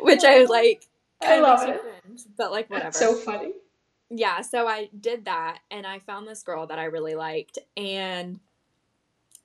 which 0.00 0.24
I 0.24 0.44
like 0.44 0.84
I 1.20 1.40
love 1.40 1.68
it. 1.68 1.80
Cringe, 1.80 2.20
but 2.36 2.52
like 2.52 2.70
whatever. 2.70 2.84
That's 2.86 2.98
so 2.98 3.14
funny. 3.14 3.52
Yeah, 4.10 4.40
so 4.40 4.66
I 4.66 4.88
did 4.98 5.26
that 5.26 5.58
and 5.70 5.86
I 5.86 5.98
found 5.98 6.26
this 6.26 6.42
girl 6.42 6.66
that 6.68 6.78
I 6.78 6.84
really 6.84 7.14
liked 7.14 7.58
and 7.76 8.40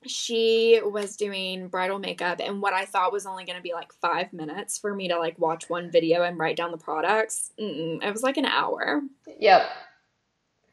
she 0.06 0.80
was 0.84 1.16
doing 1.16 1.68
bridal 1.68 1.98
makeup 1.98 2.40
and 2.42 2.60
what 2.60 2.72
i 2.72 2.84
thought 2.84 3.12
was 3.12 3.26
only 3.26 3.44
going 3.44 3.56
to 3.56 3.62
be 3.62 3.72
like 3.72 3.92
five 3.94 4.32
minutes 4.32 4.78
for 4.78 4.94
me 4.94 5.08
to 5.08 5.18
like 5.18 5.38
watch 5.38 5.68
one 5.70 5.90
video 5.90 6.22
and 6.22 6.38
write 6.38 6.56
down 6.56 6.70
the 6.70 6.76
products 6.76 7.52
Mm-mm, 7.58 8.02
it 8.04 8.12
was 8.12 8.22
like 8.22 8.36
an 8.36 8.44
hour. 8.46 9.02
Yep. 9.38 9.62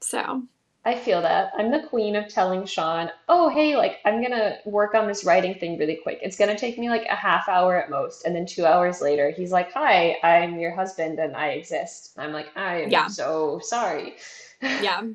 So. 0.01 0.43
I 0.83 0.95
feel 0.95 1.21
that. 1.21 1.51
I'm 1.55 1.69
the 1.69 1.83
queen 1.83 2.15
of 2.15 2.27
telling 2.27 2.65
sean 2.65 3.11
oh 3.29 3.50
hey 3.50 3.77
like 3.77 4.00
i'm 4.03 4.19
going 4.19 4.31
to 4.31 4.57
work 4.65 4.95
on 4.95 5.07
this 5.07 5.23
writing 5.23 5.53
thing 5.55 5.77
really 5.77 6.00
quick. 6.01 6.19
It's 6.23 6.38
going 6.38 6.50
to 6.50 6.57
take 6.59 6.79
me 6.79 6.89
like 6.89 7.05
a 7.05 7.15
half 7.15 7.47
hour 7.47 7.75
at 7.75 7.89
most 7.89 8.25
and 8.25 8.35
then 8.35 8.45
two 8.45 8.65
hours 8.65 9.01
later 9.01 9.29
he's 9.29 9.51
like 9.51 9.71
hi 9.71 10.17
i'm 10.23 10.59
your 10.59 10.73
husband 10.73 11.19
and 11.19 11.35
i 11.35 11.50
exist. 11.50 12.13
I'm 12.17 12.31
like 12.33 12.47
i'm 12.55 12.89
yeah. 12.89 13.07
so 13.07 13.59
sorry. 13.63 14.15
Yeah. 14.61 15.03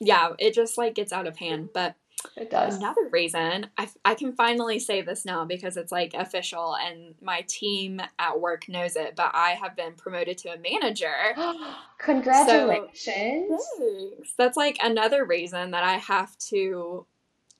Yeah 0.00 0.30
it 0.40 0.52
just 0.52 0.78
like 0.78 0.96
gets 0.96 1.12
out 1.12 1.28
of 1.28 1.36
hand 1.36 1.68
but 1.72 1.94
it 2.36 2.50
does. 2.50 2.76
Another 2.76 3.08
reason 3.10 3.68
I, 3.78 3.88
I 4.04 4.14
can 4.14 4.32
finally 4.32 4.78
say 4.78 5.02
this 5.02 5.24
now 5.24 5.44
because 5.44 5.76
it's 5.76 5.92
like 5.92 6.14
official 6.14 6.76
and 6.76 7.14
my 7.20 7.44
team 7.48 8.00
at 8.18 8.40
work 8.40 8.68
knows 8.68 8.96
it, 8.96 9.14
but 9.16 9.30
I 9.34 9.50
have 9.50 9.76
been 9.76 9.94
promoted 9.94 10.38
to 10.38 10.54
a 10.54 10.58
manager. 10.58 11.34
Congratulations. 11.98 13.62
So, 13.78 14.10
That's 14.38 14.56
like 14.56 14.78
another 14.82 15.24
reason 15.24 15.70
that 15.72 15.84
I 15.84 15.94
have 15.94 16.36
to 16.50 17.06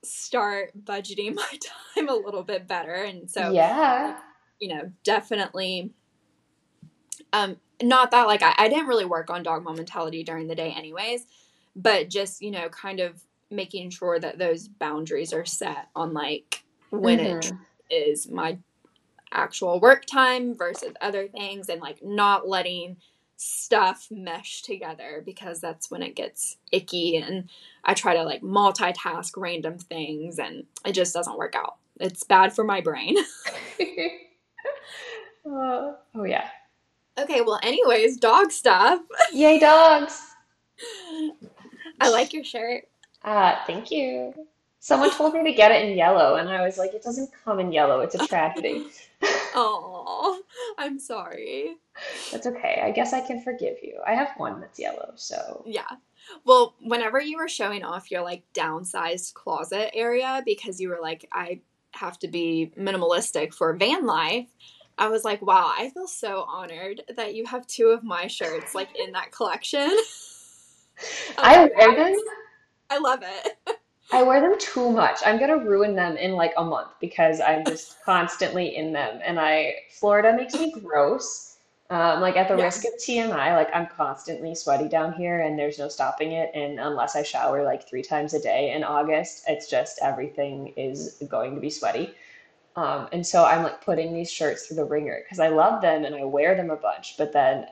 start 0.04 0.72
budgeting 0.84 1.34
my 1.36 1.58
time 1.94 2.08
a 2.08 2.14
little 2.14 2.42
bit 2.42 2.66
better. 2.66 2.94
And 2.94 3.30
so, 3.30 3.52
yeah, 3.52 4.18
you 4.58 4.68
know, 4.68 4.92
definitely. 5.04 5.92
Um, 7.32 7.56
not 7.82 8.10
that 8.10 8.26
like 8.26 8.42
I, 8.42 8.54
I 8.58 8.68
didn't 8.68 8.86
really 8.86 9.04
work 9.04 9.30
on 9.30 9.42
dog 9.42 9.64
mom 9.64 9.76
mentality 9.76 10.22
during 10.22 10.48
the 10.48 10.54
day, 10.54 10.72
anyways, 10.76 11.26
but 11.74 12.08
just 12.08 12.40
you 12.42 12.50
know, 12.50 12.68
kind 12.68 13.00
of 13.00 13.22
making 13.52 13.90
sure 13.90 14.18
that 14.18 14.38
those 14.38 14.68
boundaries 14.68 15.32
are 15.32 15.44
set 15.44 15.88
on 15.94 16.12
like 16.12 16.64
when 16.90 17.18
mm-hmm. 17.18 17.56
it 17.88 17.94
is 17.94 18.30
my 18.30 18.58
actual 19.32 19.80
work 19.80 20.04
time 20.04 20.56
versus 20.56 20.92
other 21.00 21.26
things 21.28 21.68
and 21.68 21.80
like 21.80 22.02
not 22.02 22.48
letting 22.48 22.96
stuff 23.36 24.06
mesh 24.10 24.62
together 24.62 25.22
because 25.24 25.60
that's 25.60 25.90
when 25.90 26.02
it 26.02 26.14
gets 26.14 26.58
icky 26.70 27.16
and 27.16 27.48
I 27.84 27.94
try 27.94 28.14
to 28.14 28.22
like 28.22 28.42
multitask 28.42 29.32
random 29.36 29.78
things 29.78 30.38
and 30.38 30.64
it 30.84 30.92
just 30.92 31.14
doesn't 31.14 31.38
work 31.38 31.54
out. 31.56 31.76
It's 31.98 32.22
bad 32.24 32.54
for 32.54 32.64
my 32.64 32.80
brain. 32.80 33.16
uh, 35.46 35.92
oh 36.14 36.24
yeah. 36.24 36.48
Okay, 37.18 37.40
well 37.40 37.60
anyways, 37.62 38.16
dog 38.16 38.52
stuff. 38.52 39.00
Yay 39.32 39.58
dogs. 39.58 40.20
I 42.00 42.10
like 42.10 42.32
your 42.32 42.44
shirt. 42.44 42.84
Uh, 43.24 43.56
thank 43.66 43.90
you. 43.90 44.34
Someone 44.80 45.10
told 45.12 45.34
me 45.34 45.44
to 45.44 45.52
get 45.52 45.70
it 45.70 45.88
in 45.88 45.96
yellow, 45.96 46.36
and 46.36 46.48
I 46.48 46.62
was 46.62 46.76
like, 46.76 46.92
it 46.92 47.04
doesn't 47.04 47.30
come 47.44 47.60
in 47.60 47.72
yellow. 47.72 48.00
It's 48.00 48.14
a 48.14 48.26
tragedy. 48.26 48.86
Oh, 49.54 50.40
I'm 50.78 50.98
sorry. 50.98 51.76
That's 52.32 52.46
okay. 52.46 52.80
I 52.82 52.90
guess 52.90 53.12
I 53.12 53.20
can 53.20 53.42
forgive 53.42 53.76
you. 53.82 54.00
I 54.06 54.14
have 54.14 54.30
one 54.38 54.60
that's 54.60 54.80
yellow, 54.80 55.12
so. 55.14 55.62
Yeah. 55.66 55.88
Well, 56.44 56.74
whenever 56.80 57.20
you 57.20 57.36
were 57.36 57.48
showing 57.48 57.84
off 57.84 58.10
your 58.10 58.22
like 58.22 58.44
downsized 58.54 59.34
closet 59.34 59.90
area 59.94 60.42
because 60.46 60.80
you 60.80 60.88
were 60.88 61.00
like, 61.02 61.28
I 61.30 61.60
have 61.92 62.18
to 62.20 62.28
be 62.28 62.72
minimalistic 62.78 63.52
for 63.52 63.74
van 63.74 64.06
life, 64.06 64.48
I 64.98 65.08
was 65.08 65.24
like, 65.24 65.42
wow, 65.42 65.72
I 65.76 65.90
feel 65.90 66.06
so 66.06 66.44
honored 66.48 67.02
that 67.16 67.34
you 67.34 67.46
have 67.46 67.66
two 67.66 67.88
of 67.88 68.02
my 68.02 68.26
shirts 68.26 68.74
like 68.74 68.88
in 68.98 69.12
that 69.12 69.32
collection. 69.32 69.90
I 71.38 71.70
wear 71.76 71.94
them 71.94 72.20
I 72.92 72.98
love 72.98 73.22
it. 73.22 73.78
I 74.12 74.22
wear 74.22 74.42
them 74.42 74.58
too 74.58 74.90
much. 74.90 75.20
I'm 75.24 75.40
gonna 75.40 75.56
ruin 75.56 75.94
them 75.94 76.18
in 76.18 76.32
like 76.32 76.52
a 76.58 76.64
month 76.64 76.90
because 77.00 77.40
I'm 77.40 77.64
just 77.64 77.96
constantly 78.04 78.76
in 78.76 78.92
them. 78.92 79.20
And 79.24 79.40
I 79.40 79.76
Florida 79.98 80.36
makes 80.36 80.52
me 80.54 80.70
gross. 80.70 81.48
Um, 81.88 82.20
like 82.20 82.36
at 82.36 82.48
the 82.48 82.56
yeah. 82.56 82.64
risk 82.64 82.84
of 82.84 82.92
TMI, 82.94 83.54
like 83.54 83.68
I'm 83.74 83.86
constantly 83.86 84.54
sweaty 84.54 84.88
down 84.88 85.12
here 85.12 85.40
and 85.40 85.58
there's 85.58 85.78
no 85.78 85.88
stopping 85.88 86.32
it. 86.32 86.50
And 86.54 86.80
unless 86.80 87.16
I 87.16 87.22
shower 87.22 87.64
like 87.64 87.86
three 87.88 88.02
times 88.02 88.32
a 88.34 88.40
day 88.40 88.72
in 88.72 88.82
August, 88.82 89.44
it's 89.46 89.68
just 89.68 89.98
everything 90.02 90.74
is 90.76 91.22
going 91.28 91.54
to 91.54 91.60
be 91.60 91.68
sweaty. 91.70 92.14
Um, 92.76 93.08
and 93.12 93.26
so 93.26 93.44
I'm 93.44 93.62
like 93.62 93.84
putting 93.84 94.14
these 94.14 94.30
shirts 94.30 94.66
through 94.66 94.76
the 94.76 94.84
wringer 94.84 95.20
because 95.22 95.38
I 95.38 95.48
love 95.48 95.82
them 95.82 96.04
and 96.06 96.14
I 96.14 96.24
wear 96.24 96.54
them 96.54 96.70
a 96.70 96.76
bunch, 96.76 97.16
but 97.18 97.32
then 97.32 97.66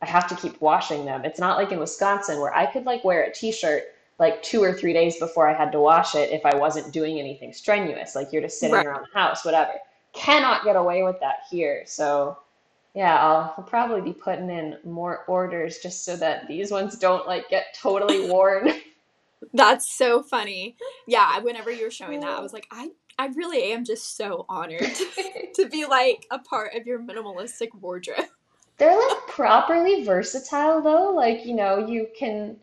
I 0.00 0.06
have 0.06 0.26
to 0.28 0.36
keep 0.36 0.58
washing 0.62 1.04
them. 1.04 1.26
It's 1.26 1.40
not 1.40 1.58
like 1.58 1.72
in 1.72 1.78
Wisconsin 1.78 2.40
where 2.40 2.54
I 2.54 2.66
could 2.66 2.84
like 2.84 3.04
wear 3.04 3.24
a 3.24 3.32
t-shirt 3.32 3.84
like 4.18 4.42
two 4.42 4.62
or 4.62 4.72
three 4.72 4.92
days 4.92 5.18
before 5.18 5.48
I 5.48 5.52
had 5.52 5.72
to 5.72 5.80
wash 5.80 6.14
it 6.14 6.30
if 6.30 6.46
I 6.46 6.56
wasn't 6.56 6.92
doing 6.92 7.18
anything 7.18 7.52
strenuous. 7.52 8.14
Like 8.14 8.32
you're 8.32 8.42
just 8.42 8.58
sitting 8.58 8.74
right. 8.74 8.86
around 8.86 9.06
the 9.12 9.18
house, 9.18 9.44
whatever. 9.44 9.72
Cannot 10.12 10.64
get 10.64 10.76
away 10.76 11.02
with 11.02 11.20
that 11.20 11.40
here. 11.50 11.82
So 11.86 12.38
yeah, 12.94 13.18
I'll, 13.22 13.54
I'll, 13.58 13.64
probably 13.64 14.00
be 14.00 14.14
putting 14.14 14.48
in 14.48 14.78
more 14.82 15.24
orders 15.26 15.78
just 15.78 16.06
so 16.06 16.16
that 16.16 16.48
these 16.48 16.70
ones 16.70 16.96
don't 16.96 17.26
like 17.26 17.50
get 17.50 17.76
totally 17.78 18.30
worn. 18.30 18.72
That's 19.52 19.94
so 19.94 20.22
funny. 20.22 20.76
Yeah, 21.06 21.38
whenever 21.40 21.70
you 21.70 21.84
were 21.84 21.90
showing 21.90 22.20
that, 22.20 22.30
I 22.30 22.38
oh. 22.38 22.42
was 22.42 22.54
like, 22.54 22.66
I 22.70 22.88
I 23.18 23.26
really 23.28 23.72
am 23.72 23.84
just 23.84 24.16
so 24.16 24.46
honored 24.48 24.80
to 25.54 25.68
be 25.70 25.84
like 25.84 26.26
a 26.30 26.38
part 26.38 26.74
of 26.74 26.86
your 26.86 26.98
minimalistic 26.98 27.68
wardrobe. 27.78 28.26
They're 28.78 28.96
like 28.96 29.26
properly 29.28 30.04
versatile 30.04 30.82
though. 30.82 31.10
Like, 31.10 31.46
you 31.46 31.54
know, 31.54 31.86
you 31.86 32.08
can 32.18 32.56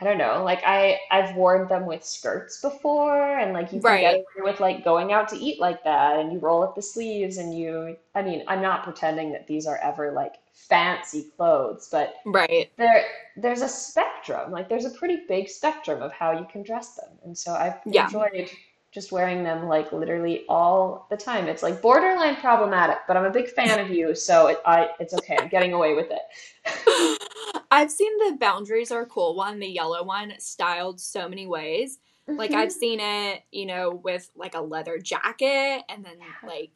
I 0.00 0.04
don't 0.04 0.16
know, 0.18 0.42
like 0.44 0.62
I 0.64 0.98
I've 1.10 1.36
worn 1.36 1.68
them 1.68 1.84
with 1.86 2.04
skirts 2.04 2.60
before 2.62 3.38
and 3.38 3.52
like 3.52 3.72
you 3.72 3.82
can 3.82 3.98
get 3.98 4.14
away 4.14 4.42
with 4.44 4.58
like 4.60 4.82
going 4.82 5.12
out 5.12 5.28
to 5.28 5.36
eat 5.36 5.60
like 5.60 5.84
that 5.84 6.18
and 6.18 6.32
you 6.32 6.38
roll 6.38 6.62
up 6.62 6.74
the 6.74 6.80
sleeves 6.82 7.36
and 7.36 7.56
you 7.56 7.96
I 8.14 8.22
mean, 8.22 8.42
I'm 8.48 8.62
not 8.62 8.82
pretending 8.84 9.32
that 9.32 9.46
these 9.46 9.66
are 9.66 9.76
ever 9.76 10.12
like 10.12 10.36
fancy 10.54 11.30
clothes, 11.36 11.88
but 11.92 12.14
Right. 12.24 12.70
there 12.78 13.04
there's 13.36 13.62
a 13.62 13.68
spectrum. 13.68 14.50
Like 14.52 14.68
there's 14.70 14.86
a 14.86 14.90
pretty 14.90 15.24
big 15.28 15.48
spectrum 15.50 16.02
of 16.02 16.12
how 16.12 16.32
you 16.32 16.46
can 16.50 16.62
dress 16.62 16.94
them. 16.94 17.10
And 17.24 17.36
so 17.36 17.52
I've 17.54 17.80
Yeah. 17.84 18.04
enjoyed 18.04 18.50
just 18.92 19.12
wearing 19.12 19.44
them 19.44 19.66
like 19.68 19.92
literally 19.92 20.44
all 20.48 21.06
the 21.10 21.16
time. 21.16 21.46
It's 21.48 21.62
like 21.62 21.80
borderline 21.82 22.36
problematic, 22.36 22.98
but 23.06 23.16
I'm 23.16 23.24
a 23.24 23.30
big 23.30 23.48
fan 23.48 23.78
of 23.78 23.90
you, 23.90 24.14
so 24.14 24.48
it, 24.48 24.58
I 24.66 24.90
it's 25.00 25.14
okay. 25.14 25.38
I'm 25.38 25.48
getting 25.48 25.72
away 25.72 25.94
with 25.94 26.08
it. 26.10 27.18
I've 27.70 27.90
seen 27.90 28.16
the 28.18 28.36
boundaries 28.38 28.90
are 28.90 29.06
cool 29.06 29.34
one, 29.36 29.60
the 29.60 29.66
yellow 29.68 30.02
one, 30.02 30.32
styled 30.38 31.00
so 31.00 31.28
many 31.28 31.46
ways. 31.46 31.98
Like 32.36 32.54
I've 32.54 32.72
hmm 32.72 32.72
seen 32.72 33.00
it, 33.00 33.42
you 33.52 33.66
know, 33.66 33.90
with 33.92 34.30
like 34.34 34.54
a 34.54 34.60
leather 34.60 34.98
jacket 34.98 35.82
and 35.88 36.04
then 36.04 36.18
Yeah. 36.18 36.34
like 36.42 36.72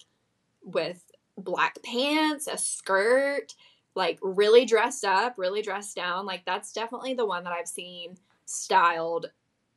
with 0.62 1.02
black 1.38 1.78
pants, 1.84 2.48
a 2.48 2.58
skirt, 2.58 3.54
like 3.94 4.18
really 4.22 4.64
dressed 4.66 5.04
up, 5.04 5.34
really 5.38 5.62
dressed 5.62 5.96
down. 5.96 6.26
Like 6.26 6.44
that's 6.46 6.72
definitely 6.72 7.14
the 7.14 7.26
one 7.26 7.44
that 7.44 7.52
I've 7.52 7.68
seen 7.68 8.16
styled 8.46 9.26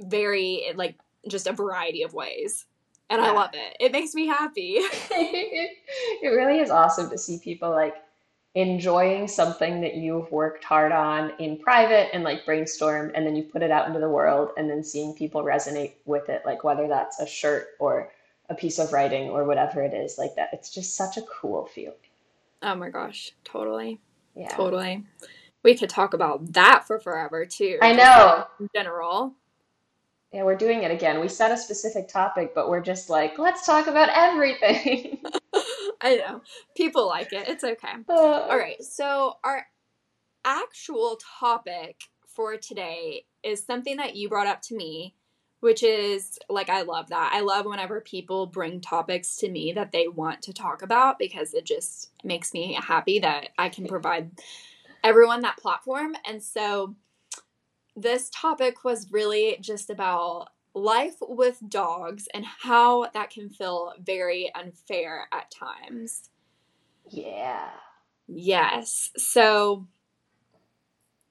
very 0.02 0.74
like 0.76 0.98
just 1.30 1.48
a 1.48 1.54
variety 1.54 2.04
of 2.04 2.14
ways. 2.14 2.66
And 3.10 3.22
I 3.22 3.32
love 3.32 3.52
it. 3.54 3.78
It 3.80 3.92
makes 3.94 4.14
me 4.14 4.28
happy. 4.28 4.80
It 6.22 6.30
really 6.30 6.60
is 6.60 6.70
awesome 6.70 7.10
to 7.10 7.18
see 7.18 7.40
people 7.40 7.70
like 7.70 7.96
enjoying 8.56 9.28
something 9.28 9.82
that 9.82 9.96
you've 9.96 10.32
worked 10.32 10.64
hard 10.64 10.92
on 10.92 11.32
in 11.40 11.58
private 11.60 12.10
and 12.14 12.24
like 12.24 12.46
brainstormed, 12.46 13.12
and 13.16 13.26
then 13.26 13.36
you 13.36 13.44
put 13.44 13.62
it 13.62 13.72
out 13.72 13.88
into 13.88 14.00
the 14.00 14.10
world, 14.10 14.50
and 14.58 14.70
then 14.70 14.84
seeing 14.84 15.14
people 15.14 15.44
resonate 15.44 15.94
with 16.06 16.28
it, 16.28 16.42
like 16.46 16.64
whether 16.64 16.88
that's 16.88 17.20
a 17.20 17.28
shirt 17.28 17.68
or 17.80 18.12
a 18.50 18.56
piece 18.56 18.80
of 18.80 18.92
writing 18.92 19.30
or 19.30 19.44
whatever 19.46 19.84
it 19.84 19.94
is, 19.94 20.18
like 20.18 20.36
that. 20.36 20.50
It's 20.54 20.74
just 20.74 20.96
such 20.96 21.18
a 21.18 21.22
cool 21.22 21.66
feeling. 21.68 21.96
oh 22.64 22.76
my 22.76 22.90
gosh, 22.90 23.32
totally. 23.44 24.00
Yeah. 24.36 24.50
Totally. 24.50 25.04
We 25.64 25.76
could 25.76 25.90
talk 25.90 26.14
about 26.14 26.54
that 26.54 26.86
for 26.88 27.00
forever 27.00 27.46
too, 27.46 27.78
I 27.82 27.94
just 27.94 28.00
like 28.00 28.38
know. 28.38 28.48
in 28.60 28.70
general. 28.76 29.34
Yeah, 30.34 30.44
we're 30.44 30.56
doing 30.56 30.84
it 30.84 30.92
again. 30.92 31.22
We 31.22 31.30
set 31.30 31.52
a 31.52 31.58
specific 31.58 32.10
topic, 32.10 32.54
but 32.54 32.70
we're 32.70 32.82
just 32.82 33.10
like, 33.10 33.40
let's 33.40 33.66
talk 33.66 33.88
about 33.88 34.10
everything. 34.10 35.22
I 36.02 36.18
know. 36.18 36.42
People 36.76 37.08
like 37.08 37.32
it. 37.32 37.48
It's 37.48 37.64
okay. 37.64 37.94
Uh, 38.10 38.14
All 38.14 38.58
right. 38.58 38.82
So, 38.84 39.36
our 39.44 39.66
actual 40.44 41.18
topic 41.40 42.02
for 42.28 42.58
today 42.58 43.26
is 43.42 43.64
something 43.66 43.98
that 43.98 44.16
you 44.16 44.28
brought 44.28 44.48
up 44.48 44.62
to 44.64 44.76
me, 44.76 45.16
which 45.62 45.82
is 45.82 46.38
like, 46.50 46.70
I 46.70 46.82
love 46.82 47.08
that. 47.10 47.32
I 47.34 47.40
love 47.40 47.66
whenever 47.66 48.02
people 48.02 48.48
bring 48.48 48.82
topics 48.82 49.38
to 49.38 49.50
me 49.50 49.72
that 49.74 49.94
they 49.94 50.08
want 50.10 50.42
to 50.44 50.54
talk 50.54 50.82
about 50.82 51.18
because 51.20 51.54
it 51.54 51.66
just 51.66 52.12
makes 52.24 52.54
me 52.54 52.78
happy 52.82 53.20
that 53.20 53.50
I 53.58 53.70
can 53.70 53.88
provide 53.88 54.32
everyone 55.04 55.42
that 55.42 55.58
platform. 55.58 56.16
And 56.28 56.44
so, 56.44 56.96
this 57.98 58.30
topic 58.30 58.84
was 58.84 59.12
really 59.12 59.58
just 59.60 59.90
about 59.90 60.50
life 60.76 61.16
with 61.20 61.58
dogs 61.68 62.28
and 62.34 62.46
how 62.46 63.10
that 63.10 63.32
can 63.32 63.50
feel 63.50 63.94
very 64.00 64.52
unfair 64.56 65.28
at 65.34 65.50
times. 65.52 66.30
yeah. 67.10 67.70
Yes. 68.28 69.12
So 69.18 69.88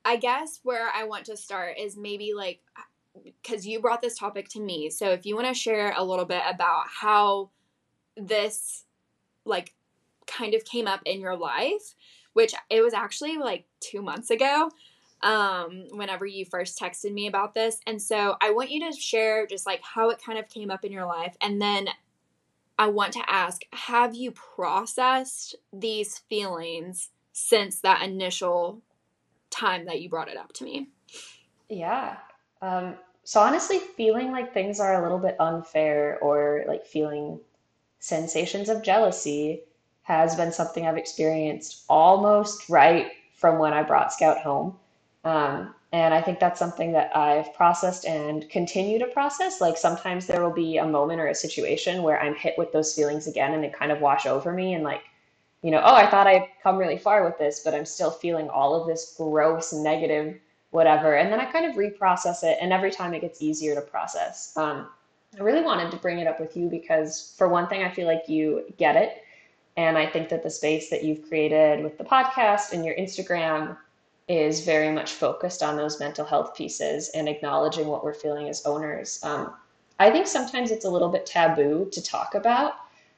I 0.04 0.16
guess 0.16 0.60
where 0.62 0.88
I 0.94 1.04
want 1.04 1.26
to 1.26 1.36
start 1.36 1.78
is 1.78 1.96
maybe 1.96 2.32
like 2.34 2.60
because 3.42 3.66
you 3.66 3.80
brought 3.80 4.02
this 4.02 4.18
topic 4.18 4.48
to 4.50 4.60
me. 4.60 4.90
So 4.90 5.10
if 5.10 5.26
you 5.26 5.36
want 5.36 5.46
to 5.48 5.54
share 5.54 5.94
a 5.96 6.04
little 6.04 6.24
bit 6.24 6.42
about 6.48 6.84
how 6.88 7.50
this 8.16 8.84
like 9.44 9.74
kind 10.26 10.54
of 10.54 10.64
came 10.64 10.86
up 10.88 11.00
in 11.04 11.20
your 11.20 11.36
life, 11.36 11.94
which 12.32 12.54
it 12.70 12.80
was 12.82 12.94
actually 12.94 13.36
like 13.36 13.66
2 13.80 14.02
months 14.02 14.30
ago 14.30 14.70
um 15.22 15.86
whenever 15.92 16.26
you 16.26 16.44
first 16.44 16.78
texted 16.78 17.12
me 17.12 17.26
about 17.26 17.54
this. 17.54 17.80
And 17.86 18.00
so 18.00 18.36
I 18.40 18.50
want 18.50 18.70
you 18.70 18.90
to 18.90 18.98
share 18.98 19.46
just 19.46 19.66
like 19.66 19.82
how 19.82 20.10
it 20.10 20.22
kind 20.24 20.38
of 20.38 20.48
came 20.48 20.70
up 20.70 20.84
in 20.84 20.92
your 20.92 21.06
life 21.06 21.36
and 21.40 21.60
then 21.60 21.88
I 22.78 22.88
want 22.88 23.12
to 23.14 23.30
ask 23.30 23.62
have 23.72 24.14
you 24.14 24.32
processed 24.32 25.56
these 25.72 26.18
feelings 26.18 27.10
since 27.32 27.80
that 27.80 28.02
initial 28.02 28.82
time 29.50 29.86
that 29.86 30.00
you 30.00 30.08
brought 30.08 30.28
it 30.28 30.36
up 30.36 30.52
to 30.54 30.64
me? 30.64 30.88
Yeah. 31.68 32.16
Um, 32.62 32.96
so 33.24 33.40
honestly, 33.40 33.78
feeling 33.78 34.30
like 34.30 34.52
things 34.52 34.78
are 34.78 35.00
a 35.00 35.02
little 35.02 35.18
bit 35.18 35.36
unfair 35.40 36.18
or 36.20 36.64
like 36.68 36.86
feeling 36.86 37.40
sensations 37.98 38.68
of 38.68 38.82
jealousy 38.82 39.62
has 40.02 40.36
been 40.36 40.52
something 40.52 40.86
I've 40.86 40.96
experienced 40.96 41.84
almost 41.88 42.68
right 42.68 43.10
from 43.34 43.58
when 43.58 43.72
I 43.72 43.82
brought 43.82 44.12
Scout 44.12 44.38
home. 44.38 44.76
Um, 45.26 45.74
and 45.92 46.14
I 46.14 46.20
think 46.20 46.38
that's 46.38 46.58
something 46.58 46.92
that 46.92 47.16
I've 47.16 47.52
processed 47.54 48.04
and 48.04 48.48
continue 48.48 48.98
to 49.00 49.06
process. 49.06 49.60
Like 49.60 49.76
sometimes 49.76 50.26
there 50.26 50.42
will 50.42 50.52
be 50.52 50.76
a 50.76 50.86
moment 50.86 51.20
or 51.20 51.26
a 51.26 51.34
situation 51.34 52.02
where 52.02 52.20
I'm 52.20 52.34
hit 52.34 52.54
with 52.56 52.72
those 52.72 52.94
feelings 52.94 53.26
again 53.26 53.52
and 53.52 53.62
they 53.62 53.68
kind 53.68 53.90
of 53.90 54.00
wash 54.00 54.26
over 54.26 54.52
me 54.52 54.74
and 54.74 54.84
like, 54.84 55.02
you 55.62 55.72
know, 55.72 55.82
oh, 55.84 55.94
I 55.94 56.06
thought 56.06 56.28
I'd 56.28 56.48
come 56.62 56.76
really 56.78 56.98
far 56.98 57.24
with 57.24 57.38
this, 57.38 57.62
but 57.64 57.74
I'm 57.74 57.86
still 57.86 58.12
feeling 58.12 58.48
all 58.48 58.80
of 58.80 58.86
this 58.86 59.14
gross, 59.16 59.72
negative, 59.72 60.38
whatever. 60.70 61.16
And 61.16 61.32
then 61.32 61.40
I 61.40 61.46
kind 61.46 61.66
of 61.66 61.74
reprocess 61.74 62.44
it, 62.44 62.58
and 62.60 62.72
every 62.72 62.90
time 62.90 63.14
it 63.14 63.20
gets 63.20 63.42
easier 63.42 63.74
to 63.74 63.80
process. 63.80 64.52
Um, 64.56 64.88
I 65.36 65.42
really 65.42 65.62
wanted 65.62 65.90
to 65.90 65.96
bring 65.96 66.20
it 66.20 66.28
up 66.28 66.38
with 66.38 66.56
you 66.56 66.68
because, 66.68 67.34
for 67.36 67.48
one 67.48 67.66
thing, 67.66 67.82
I 67.82 67.90
feel 67.90 68.06
like 68.06 68.28
you 68.28 68.64
get 68.76 68.94
it. 68.94 69.24
And 69.76 69.98
I 69.98 70.06
think 70.06 70.28
that 70.28 70.42
the 70.42 70.50
space 70.50 70.88
that 70.90 71.02
you've 71.02 71.28
created 71.28 71.82
with 71.82 71.98
the 71.98 72.04
podcast 72.04 72.72
and 72.72 72.84
your 72.84 72.94
Instagram 72.94 73.76
is 74.28 74.64
very 74.64 74.90
much 74.90 75.12
focused 75.12 75.62
on 75.62 75.76
those 75.76 76.00
mental 76.00 76.24
health 76.24 76.54
pieces 76.54 77.10
and 77.10 77.28
acknowledging 77.28 77.86
what 77.86 78.02
we're 78.02 78.14
feeling 78.14 78.48
as 78.48 78.64
owners. 78.66 79.20
Um, 79.22 79.54
I 79.98 80.10
think 80.10 80.26
sometimes 80.26 80.70
it's 80.70 80.84
a 80.84 80.90
little 80.90 81.08
bit 81.08 81.26
taboo 81.26 81.88
to 81.92 82.02
talk 82.02 82.34
about. 82.34 82.74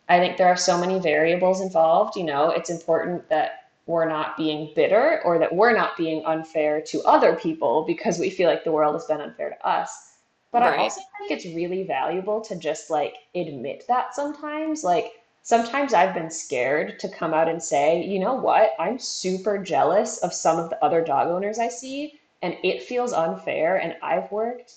I 0.09 0.19
think 0.19 0.37
there 0.37 0.49
are 0.49 0.57
so 0.57 0.79
many 0.79 0.99
variables 0.99 1.61
involved. 1.61 2.17
You 2.17 2.25
know, 2.25 2.51
it's 2.51 2.71
important 2.71 3.29
that 3.29 3.71
we're 3.87 4.09
not 4.09 4.37
being 4.37 4.71
bitter 4.77 5.23
or 5.25 5.39
that 5.39 5.55
we're 5.55 5.73
not 5.73 5.97
being 5.97 6.25
unfair 6.27 6.81
to 6.83 7.03
other 7.03 7.35
people 7.35 7.85
because 7.87 8.19
we 8.19 8.29
feel 8.31 8.49
like 8.49 8.65
the 8.65 8.73
world 8.73 8.95
has 8.95 9.07
been 9.07 9.21
unfair 9.21 9.51
to 9.51 9.67
us. 9.67 10.19
But 10.51 10.63
I 10.63 10.77
also 10.79 11.03
think 11.19 11.31
it's 11.31 11.45
really 11.55 11.85
valuable 11.85 12.41
to 12.43 12.57
just 12.57 12.89
like 12.89 13.15
admit 13.35 13.85
that 13.89 14.15
sometimes. 14.15 14.83
Like, 14.83 15.13
sometimes 15.49 15.95
I've 15.95 16.13
been 16.13 16.31
scared 16.31 16.99
to 16.99 17.09
come 17.09 17.33
out 17.33 17.49
and 17.49 17.63
say, 17.63 18.05
you 18.05 18.19
know 18.19 18.35
what, 18.35 18.75
I'm 18.79 18.99
super 18.99 19.57
jealous 19.57 20.19
of 20.19 20.35
some 20.35 20.59
of 20.59 20.69
the 20.69 20.85
other 20.85 21.03
dog 21.03 21.29
owners 21.29 21.59
I 21.59 21.69
see, 21.71 22.21
and 22.43 22.55
it 22.63 22.83
feels 22.83 23.15
unfair, 23.15 23.77
and 23.77 23.97
I've 24.03 24.31
worked 24.31 24.75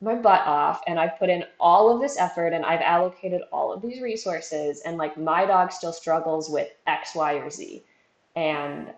my 0.00 0.14
butt 0.14 0.46
off 0.46 0.80
and 0.86 0.98
I've 0.98 1.18
put 1.18 1.28
in 1.28 1.44
all 1.60 1.92
of 1.94 2.00
this 2.00 2.16
effort 2.18 2.54
and 2.54 2.64
I've 2.64 2.80
allocated 2.80 3.42
all 3.52 3.70
of 3.72 3.82
these 3.82 4.00
resources 4.00 4.80
and 4.86 4.96
like 4.96 5.18
my 5.18 5.44
dog 5.44 5.72
still 5.72 5.92
struggles 5.92 6.48
with 6.48 6.68
X, 6.86 7.14
Y, 7.14 7.34
or 7.34 7.50
Z. 7.50 7.82
And 8.36 8.92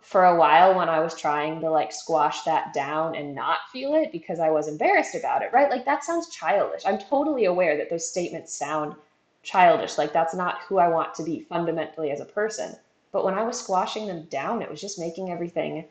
for 0.00 0.24
a 0.24 0.36
while 0.36 0.74
when 0.74 0.88
I 0.88 0.98
was 0.98 1.14
trying 1.14 1.60
to 1.60 1.70
like 1.70 1.92
squash 1.92 2.42
that 2.42 2.72
down 2.72 3.14
and 3.14 3.34
not 3.34 3.58
feel 3.70 3.94
it 3.94 4.10
because 4.10 4.40
I 4.40 4.50
was 4.50 4.66
embarrassed 4.66 5.14
about 5.14 5.42
it, 5.42 5.52
right? 5.52 5.70
Like 5.70 5.84
that 5.84 6.02
sounds 6.02 6.30
childish. 6.30 6.82
I'm 6.86 6.98
totally 6.98 7.44
aware 7.44 7.76
that 7.76 7.90
those 7.90 8.08
statements 8.08 8.52
sound 8.52 8.96
childish. 9.42 9.98
Like 9.98 10.12
that's 10.12 10.34
not 10.34 10.60
who 10.68 10.78
I 10.78 10.88
want 10.88 11.14
to 11.14 11.22
be 11.22 11.40
fundamentally 11.48 12.10
as 12.10 12.20
a 12.20 12.24
person. 12.26 12.76
But 13.12 13.24
when 13.24 13.34
I 13.34 13.42
was 13.42 13.58
squashing 13.58 14.06
them 14.06 14.24
down, 14.24 14.62
it 14.62 14.70
was 14.70 14.80
just 14.80 14.98
making 14.98 15.30
everything 15.30 15.84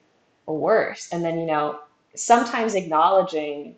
worse. 0.46 1.10
And 1.12 1.24
then, 1.24 1.40
you 1.40 1.46
know, 1.46 1.80
sometimes 2.16 2.76
acknowledging 2.76 3.76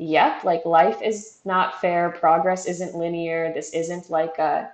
Yep, 0.00 0.44
like 0.44 0.64
life 0.64 1.02
is 1.02 1.40
not 1.44 1.78
fair, 1.82 2.08
progress 2.08 2.64
isn't 2.64 2.94
linear. 2.94 3.52
This 3.52 3.74
isn't 3.74 4.08
like 4.08 4.38
a, 4.38 4.70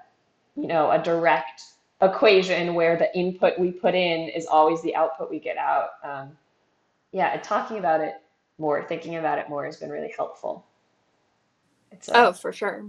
you 0.54 0.68
know, 0.68 0.92
a 0.92 1.02
direct 1.02 1.62
equation 2.00 2.74
where 2.74 2.96
the 2.96 3.12
input 3.18 3.58
we 3.58 3.72
put 3.72 3.96
in 3.96 4.28
is 4.28 4.46
always 4.46 4.80
the 4.82 4.94
output 4.94 5.28
we 5.28 5.40
get 5.40 5.56
out. 5.56 5.88
Um, 6.04 6.38
yeah, 7.10 7.32
and 7.32 7.42
talking 7.42 7.78
about 7.78 8.00
it 8.00 8.22
more, 8.58 8.86
thinking 8.86 9.16
about 9.16 9.40
it 9.40 9.48
more 9.48 9.64
has 9.64 9.78
been 9.78 9.90
really 9.90 10.14
helpful. 10.16 10.64
It's 11.90 12.08
Oh, 12.14 12.32
for 12.32 12.52
sure. 12.52 12.84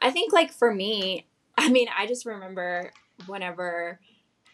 I 0.00 0.10
think 0.10 0.32
like 0.32 0.52
for 0.52 0.72
me, 0.72 1.26
I 1.58 1.68
mean, 1.70 1.88
I 1.96 2.06
just 2.06 2.24
remember 2.24 2.92
whenever, 3.26 4.00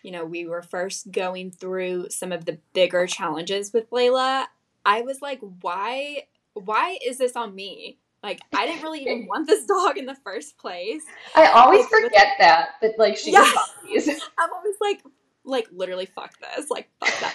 you 0.02 0.10
know, 0.10 0.24
we 0.24 0.46
were 0.46 0.62
first 0.62 1.12
going 1.12 1.50
through 1.50 2.08
some 2.10 2.32
of 2.32 2.44
the 2.44 2.58
bigger 2.72 3.06
challenges 3.06 3.72
with 3.72 3.90
Layla, 3.90 4.46
I 4.84 5.02
was 5.02 5.22
like, 5.22 5.40
why 5.60 6.24
why 6.54 6.98
is 7.04 7.18
this 7.18 7.36
on 7.36 7.54
me? 7.54 7.98
Like 8.22 8.40
I 8.54 8.66
didn't 8.66 8.82
really 8.82 9.02
even 9.02 9.26
want 9.28 9.46
this 9.46 9.66
dog 9.66 9.98
in 9.98 10.06
the 10.06 10.14
first 10.14 10.56
place. 10.58 11.02
I 11.34 11.46
always 11.46 11.82
like, 11.82 11.90
forget 11.90 12.10
with, 12.10 12.38
that 12.38 12.68
that 12.80 12.98
like 12.98 13.16
she 13.16 13.32
yeah. 13.32 13.50
I'm 14.38 14.52
always 14.52 14.76
like 14.80 15.02
like 15.44 15.68
literally 15.72 16.06
fuck 16.06 16.32
this. 16.40 16.70
Like 16.70 16.88
fuck 17.00 17.20
that. 17.20 17.34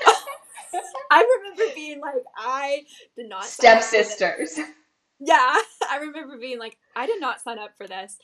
I 1.12 1.40
remember 1.40 1.74
being 1.76 2.00
like 2.00 2.24
I 2.38 2.86
did 3.16 3.30
not 3.30 3.46
stepsisters. 3.46 4.60
Yeah, 5.20 5.56
I 5.90 5.98
remember 5.98 6.38
being 6.38 6.60
like 6.60 6.78
I 6.96 7.06
did 7.06 7.20
not 7.20 7.42
sign 7.42 7.60
up 7.60 7.78
for 7.78 7.88
this. 7.88 8.18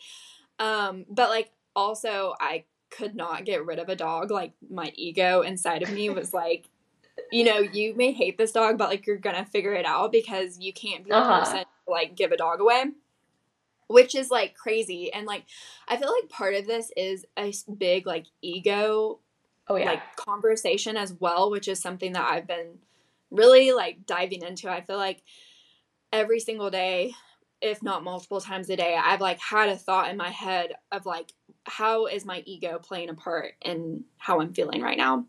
Um 0.59 1.05
but 1.09 1.29
like 1.29 1.51
also 1.75 2.35
I 2.39 2.65
could 2.89 3.15
not 3.15 3.45
get 3.45 3.65
rid 3.65 3.79
of 3.79 3.89
a 3.89 3.95
dog. 3.95 4.31
Like 4.31 4.53
my 4.69 4.91
ego 4.95 5.41
inside 5.41 5.83
of 5.83 5.91
me 5.91 6.09
was 6.09 6.33
like 6.33 6.65
you 7.31 7.45
know, 7.45 7.59
you 7.59 7.95
may 7.95 8.11
hate 8.11 8.37
this 8.37 8.51
dog, 8.51 8.77
but 8.77 8.89
like 8.89 9.07
you're 9.07 9.17
gonna 9.17 9.45
figure 9.45 9.73
it 9.73 9.85
out 9.85 10.11
because 10.11 10.59
you 10.59 10.73
can't 10.73 11.03
be 11.03 11.11
the 11.11 11.17
uh-huh. 11.17 11.39
person 11.39 11.59
to, 11.59 11.91
like 11.91 12.15
give 12.15 12.31
a 12.31 12.37
dog 12.37 12.59
away. 12.59 12.85
Which 13.87 14.15
is 14.15 14.31
like 14.31 14.55
crazy. 14.55 15.13
And 15.13 15.27
like 15.27 15.45
I 15.87 15.97
feel 15.97 16.11
like 16.11 16.29
part 16.29 16.55
of 16.55 16.65
this 16.65 16.91
is 16.97 17.25
a 17.37 17.53
big 17.77 18.07
like 18.07 18.25
ego 18.41 19.19
oh, 19.67 19.75
yeah. 19.75 19.85
like 19.85 20.15
conversation 20.15 20.97
as 20.97 21.13
well, 21.19 21.49
which 21.49 21.67
is 21.67 21.79
something 21.79 22.13
that 22.13 22.29
I've 22.29 22.47
been 22.47 22.79
really 23.31 23.71
like 23.71 24.05
diving 24.05 24.43
into. 24.43 24.69
I 24.69 24.81
feel 24.81 24.97
like 24.97 25.21
every 26.15 26.39
single 26.39 26.69
day, 26.69 27.13
if 27.61 27.83
not 27.83 28.03
multiple 28.03 28.39
times 28.39 28.69
a 28.69 28.75
day, 28.75 28.97
I've 29.01 29.21
like 29.21 29.39
had 29.39 29.69
a 29.69 29.75
thought 29.75 30.09
in 30.09 30.17
my 30.17 30.29
head 30.29 30.75
of 30.91 31.05
like, 31.05 31.33
how 31.65 32.05
is 32.05 32.25
my 32.25 32.41
ego 32.45 32.79
playing 32.79 33.09
a 33.09 33.13
part 33.13 33.53
in 33.61 34.03
how 34.17 34.39
I'm 34.39 34.53
feeling 34.53 34.81
right 34.81 34.97
now? 34.97 35.25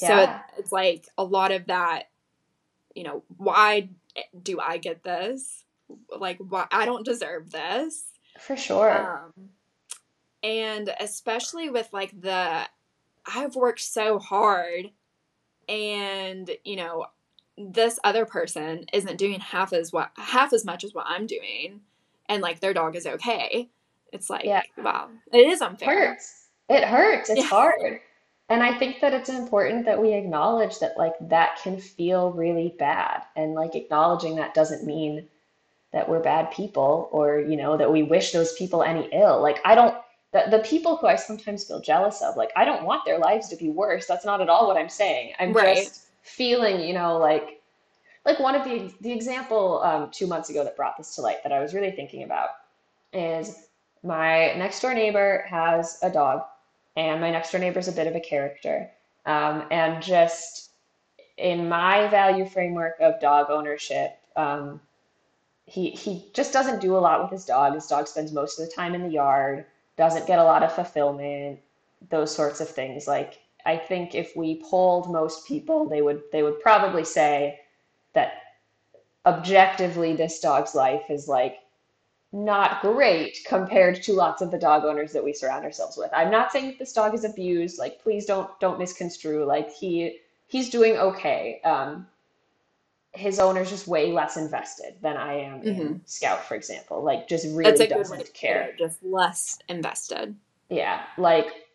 Yeah. 0.00 0.08
So 0.08 0.40
it's 0.58 0.72
like 0.72 1.06
a 1.16 1.24
lot 1.24 1.50
of 1.52 1.66
that, 1.66 2.10
you 2.94 3.04
know, 3.04 3.22
why 3.36 3.90
do 4.42 4.60
I 4.60 4.78
get 4.78 5.02
this? 5.02 5.64
Like, 6.16 6.38
why 6.38 6.66
I 6.70 6.84
don't 6.84 7.04
deserve 7.04 7.50
this. 7.50 8.12
For 8.38 8.56
sure. 8.56 9.22
Um, 9.38 9.48
and 10.42 10.92
especially 11.00 11.70
with 11.70 11.88
like 11.92 12.20
the, 12.20 12.66
I've 13.26 13.56
worked 13.56 13.80
so 13.80 14.18
hard 14.18 14.90
and, 15.68 16.50
you 16.64 16.76
know, 16.76 17.06
this 17.58 17.98
other 18.04 18.24
person 18.24 18.84
isn't 18.92 19.18
doing 19.18 19.40
half 19.40 19.72
as 19.72 19.92
what 19.92 20.10
half 20.16 20.52
as 20.52 20.64
much 20.64 20.84
as 20.84 20.94
what 20.94 21.06
I'm 21.08 21.26
doing 21.26 21.80
and 22.28 22.42
like 22.42 22.60
their 22.60 22.74
dog 22.74 22.96
is 22.96 23.06
okay. 23.06 23.68
It's 24.12 24.30
like, 24.30 24.44
yeah. 24.44 24.62
wow, 24.76 25.08
it 25.32 25.38
is 25.38 25.60
unfair. 25.60 25.92
It 25.92 26.06
hurts. 26.08 26.46
It 26.68 26.84
hurts. 26.84 27.30
It's 27.30 27.40
yeah. 27.40 27.46
hard. 27.46 28.00
And 28.50 28.62
I 28.62 28.78
think 28.78 29.00
that 29.00 29.12
it's 29.12 29.28
important 29.28 29.84
that 29.84 30.00
we 30.00 30.14
acknowledge 30.14 30.78
that 30.78 30.96
like 30.96 31.12
that 31.20 31.58
can 31.62 31.78
feel 31.78 32.32
really 32.32 32.74
bad. 32.78 33.22
And 33.36 33.54
like 33.54 33.74
acknowledging 33.74 34.36
that 34.36 34.54
doesn't 34.54 34.86
mean 34.86 35.28
that 35.92 36.08
we're 36.08 36.20
bad 36.20 36.50
people 36.50 37.08
or, 37.12 37.40
you 37.40 37.56
know, 37.56 37.76
that 37.76 37.92
we 37.92 38.02
wish 38.02 38.32
those 38.32 38.54
people 38.54 38.82
any 38.82 39.08
ill. 39.12 39.42
Like 39.42 39.58
I 39.64 39.74
don't 39.74 39.96
the, 40.32 40.44
the 40.50 40.58
people 40.60 40.96
who 40.96 41.06
I 41.06 41.16
sometimes 41.16 41.64
feel 41.64 41.80
jealous 41.80 42.20
of, 42.22 42.36
like 42.36 42.50
I 42.56 42.64
don't 42.64 42.84
want 42.84 43.04
their 43.04 43.18
lives 43.18 43.48
to 43.48 43.56
be 43.56 43.70
worse. 43.70 44.06
That's 44.06 44.24
not 44.24 44.40
at 44.40 44.48
all 44.48 44.66
what 44.66 44.76
I'm 44.76 44.88
saying. 44.88 45.32
I'm 45.38 45.52
right. 45.52 45.76
just 45.76 46.07
feeling, 46.28 46.80
you 46.80 46.94
know, 46.94 47.18
like 47.18 47.62
like 48.24 48.38
one 48.38 48.54
of 48.54 48.64
the 48.64 48.92
the 49.00 49.12
example 49.12 49.80
um, 49.82 50.10
two 50.10 50.26
months 50.26 50.50
ago 50.50 50.64
that 50.64 50.76
brought 50.76 50.96
this 50.96 51.14
to 51.14 51.22
light 51.22 51.42
that 51.42 51.52
I 51.52 51.60
was 51.60 51.74
really 51.74 51.90
thinking 51.90 52.22
about 52.22 52.50
is 53.12 53.68
my 54.02 54.54
next 54.54 54.80
door 54.80 54.94
neighbor 54.94 55.44
has 55.48 55.98
a 56.02 56.10
dog 56.10 56.42
and 56.96 57.20
my 57.20 57.30
next 57.30 57.52
door 57.52 57.60
neighbor 57.60 57.78
is 57.78 57.88
a 57.88 57.92
bit 57.92 58.06
of 58.06 58.14
a 58.14 58.20
character. 58.20 58.90
Um, 59.24 59.64
and 59.70 60.02
just 60.02 60.70
in 61.36 61.68
my 61.68 62.08
value 62.08 62.46
framework 62.46 62.96
of 63.00 63.20
dog 63.20 63.50
ownership, 63.50 64.18
um, 64.36 64.80
he 65.64 65.90
he 65.90 66.26
just 66.32 66.52
doesn't 66.52 66.80
do 66.80 66.96
a 66.96 66.98
lot 66.98 67.22
with 67.22 67.30
his 67.30 67.44
dog. 67.44 67.74
His 67.74 67.86
dog 67.86 68.08
spends 68.08 68.32
most 68.32 68.58
of 68.58 68.66
the 68.66 68.74
time 68.74 68.94
in 68.94 69.02
the 69.02 69.10
yard, 69.10 69.66
doesn't 69.96 70.26
get 70.26 70.38
a 70.38 70.44
lot 70.44 70.62
of 70.62 70.72
fulfillment, 70.72 71.60
those 72.08 72.34
sorts 72.34 72.60
of 72.60 72.68
things. 72.68 73.06
Like 73.06 73.40
I 73.68 73.76
think 73.76 74.14
if 74.14 74.34
we 74.34 74.62
polled 74.64 75.12
most 75.12 75.46
people, 75.46 75.86
they 75.86 76.00
would 76.00 76.22
they 76.32 76.42
would 76.42 76.58
probably 76.60 77.04
say 77.04 77.60
that 78.14 78.32
objectively 79.26 80.16
this 80.16 80.40
dog's 80.40 80.74
life 80.74 81.02
is 81.10 81.28
like 81.28 81.58
not 82.32 82.80
great 82.80 83.36
compared 83.46 84.02
to 84.04 84.14
lots 84.14 84.40
of 84.40 84.50
the 84.50 84.58
dog 84.58 84.84
owners 84.84 85.12
that 85.12 85.22
we 85.22 85.34
surround 85.34 85.66
ourselves 85.66 85.98
with. 85.98 86.10
I'm 86.14 86.30
not 86.30 86.50
saying 86.50 86.68
that 86.68 86.78
this 86.78 86.94
dog 86.94 87.14
is 87.14 87.24
abused. 87.26 87.78
Like, 87.78 88.02
please 88.02 88.24
don't 88.24 88.48
don't 88.58 88.78
misconstrue. 88.78 89.44
Like 89.44 89.70
he 89.70 90.18
he's 90.46 90.70
doing 90.70 90.96
okay. 90.96 91.60
Um, 91.62 92.06
his 93.12 93.38
owner's 93.38 93.68
just 93.68 93.86
way 93.86 94.12
less 94.12 94.38
invested 94.38 94.94
than 95.02 95.18
I 95.18 95.40
am 95.40 95.60
mm-hmm. 95.60 95.80
in 95.80 96.00
Scout, 96.06 96.42
for 96.44 96.54
example. 96.54 97.02
Like, 97.02 97.28
just 97.28 97.46
really 97.54 97.86
doesn't 97.86 98.32
care. 98.32 98.74
Just 98.78 99.02
less 99.02 99.58
invested. 99.68 100.36
Yeah, 100.70 101.02
like 101.18 101.67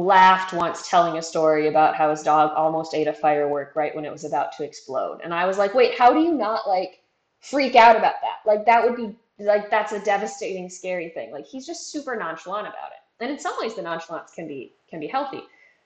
laughed 0.00 0.52
once 0.52 0.88
telling 0.88 1.18
a 1.18 1.22
story 1.22 1.68
about 1.68 1.94
how 1.94 2.10
his 2.10 2.22
dog 2.22 2.52
almost 2.56 2.94
ate 2.94 3.08
a 3.08 3.12
firework 3.12 3.74
right 3.76 3.94
when 3.94 4.04
it 4.04 4.12
was 4.12 4.24
about 4.24 4.52
to 4.56 4.64
explode, 4.64 5.20
and 5.22 5.32
I 5.32 5.46
was 5.46 5.58
like, 5.58 5.74
wait, 5.74 5.98
how 5.98 6.12
do 6.12 6.20
you 6.20 6.32
not 6.32 6.68
like 6.68 7.00
freak 7.40 7.76
out 7.76 7.96
about 7.96 8.14
that? 8.22 8.40
Like, 8.44 8.66
that 8.66 8.82
would 8.82 8.96
be 8.96 9.16
like 9.38 9.70
that's 9.70 9.92
a 9.92 10.00
devastating, 10.00 10.68
scary 10.68 11.10
thing. 11.10 11.30
Like 11.30 11.46
he's 11.46 11.66
just 11.66 11.90
super 11.90 12.16
nonchalant 12.16 12.66
about 12.66 12.92
it. 12.92 13.22
And 13.22 13.30
in 13.30 13.38
some 13.38 13.54
ways, 13.60 13.74
the 13.74 13.82
nonchalance 13.82 14.32
can 14.32 14.46
be 14.46 14.74
can 14.88 15.00
be 15.00 15.06
healthy. 15.06 15.42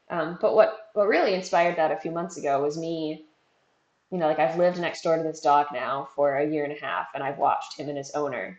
Um, 0.09 0.39
but 0.41 0.55
what 0.55 0.91
what 0.95 1.09
really 1.09 1.35
inspired 1.35 1.77
that 1.77 1.93
a 1.93 1.97
few 1.97 2.11
months 2.11 2.37
ago 2.37 2.63
was 2.63 2.79
me. 2.79 3.27
You 4.11 4.19
know, 4.19 4.27
like 4.27 4.41
I've 4.41 4.59
lived 4.59 4.81
next 4.81 5.03
door 5.03 5.17
to 5.17 5.23
this 5.23 5.41
dog 5.41 5.67
now 5.73 6.09
for 6.17 6.37
a 6.37 6.49
year 6.49 6.65
and 6.65 6.73
a 6.73 6.81
half, 6.81 7.09
and 7.15 7.23
I've 7.23 7.39
watched 7.39 7.79
him 7.79 7.89
and 7.89 7.99
his 7.99 8.11
owner. 8.13 8.59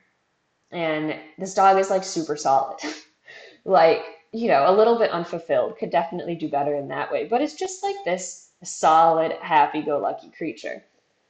And 0.71 1.19
this 1.37 1.53
dog 1.53 1.77
is 1.77 1.89
like 1.89 2.05
super 2.05 2.37
solid. 2.37 2.79
like, 3.65 4.03
you 4.31 4.47
know, 4.47 4.65
a 4.67 4.75
little 4.75 4.97
bit 4.97 5.11
unfulfilled, 5.11 5.77
could 5.77 5.89
definitely 5.89 6.35
do 6.35 6.47
better 6.47 6.75
in 6.75 6.87
that 6.87 7.11
way. 7.11 7.25
But 7.25 7.41
it's 7.41 7.55
just 7.55 7.83
like 7.83 7.97
this 8.05 8.49
solid, 8.63 9.33
happy 9.41 9.81
go 9.81 9.97
lucky 9.97 10.29
creature. 10.29 10.83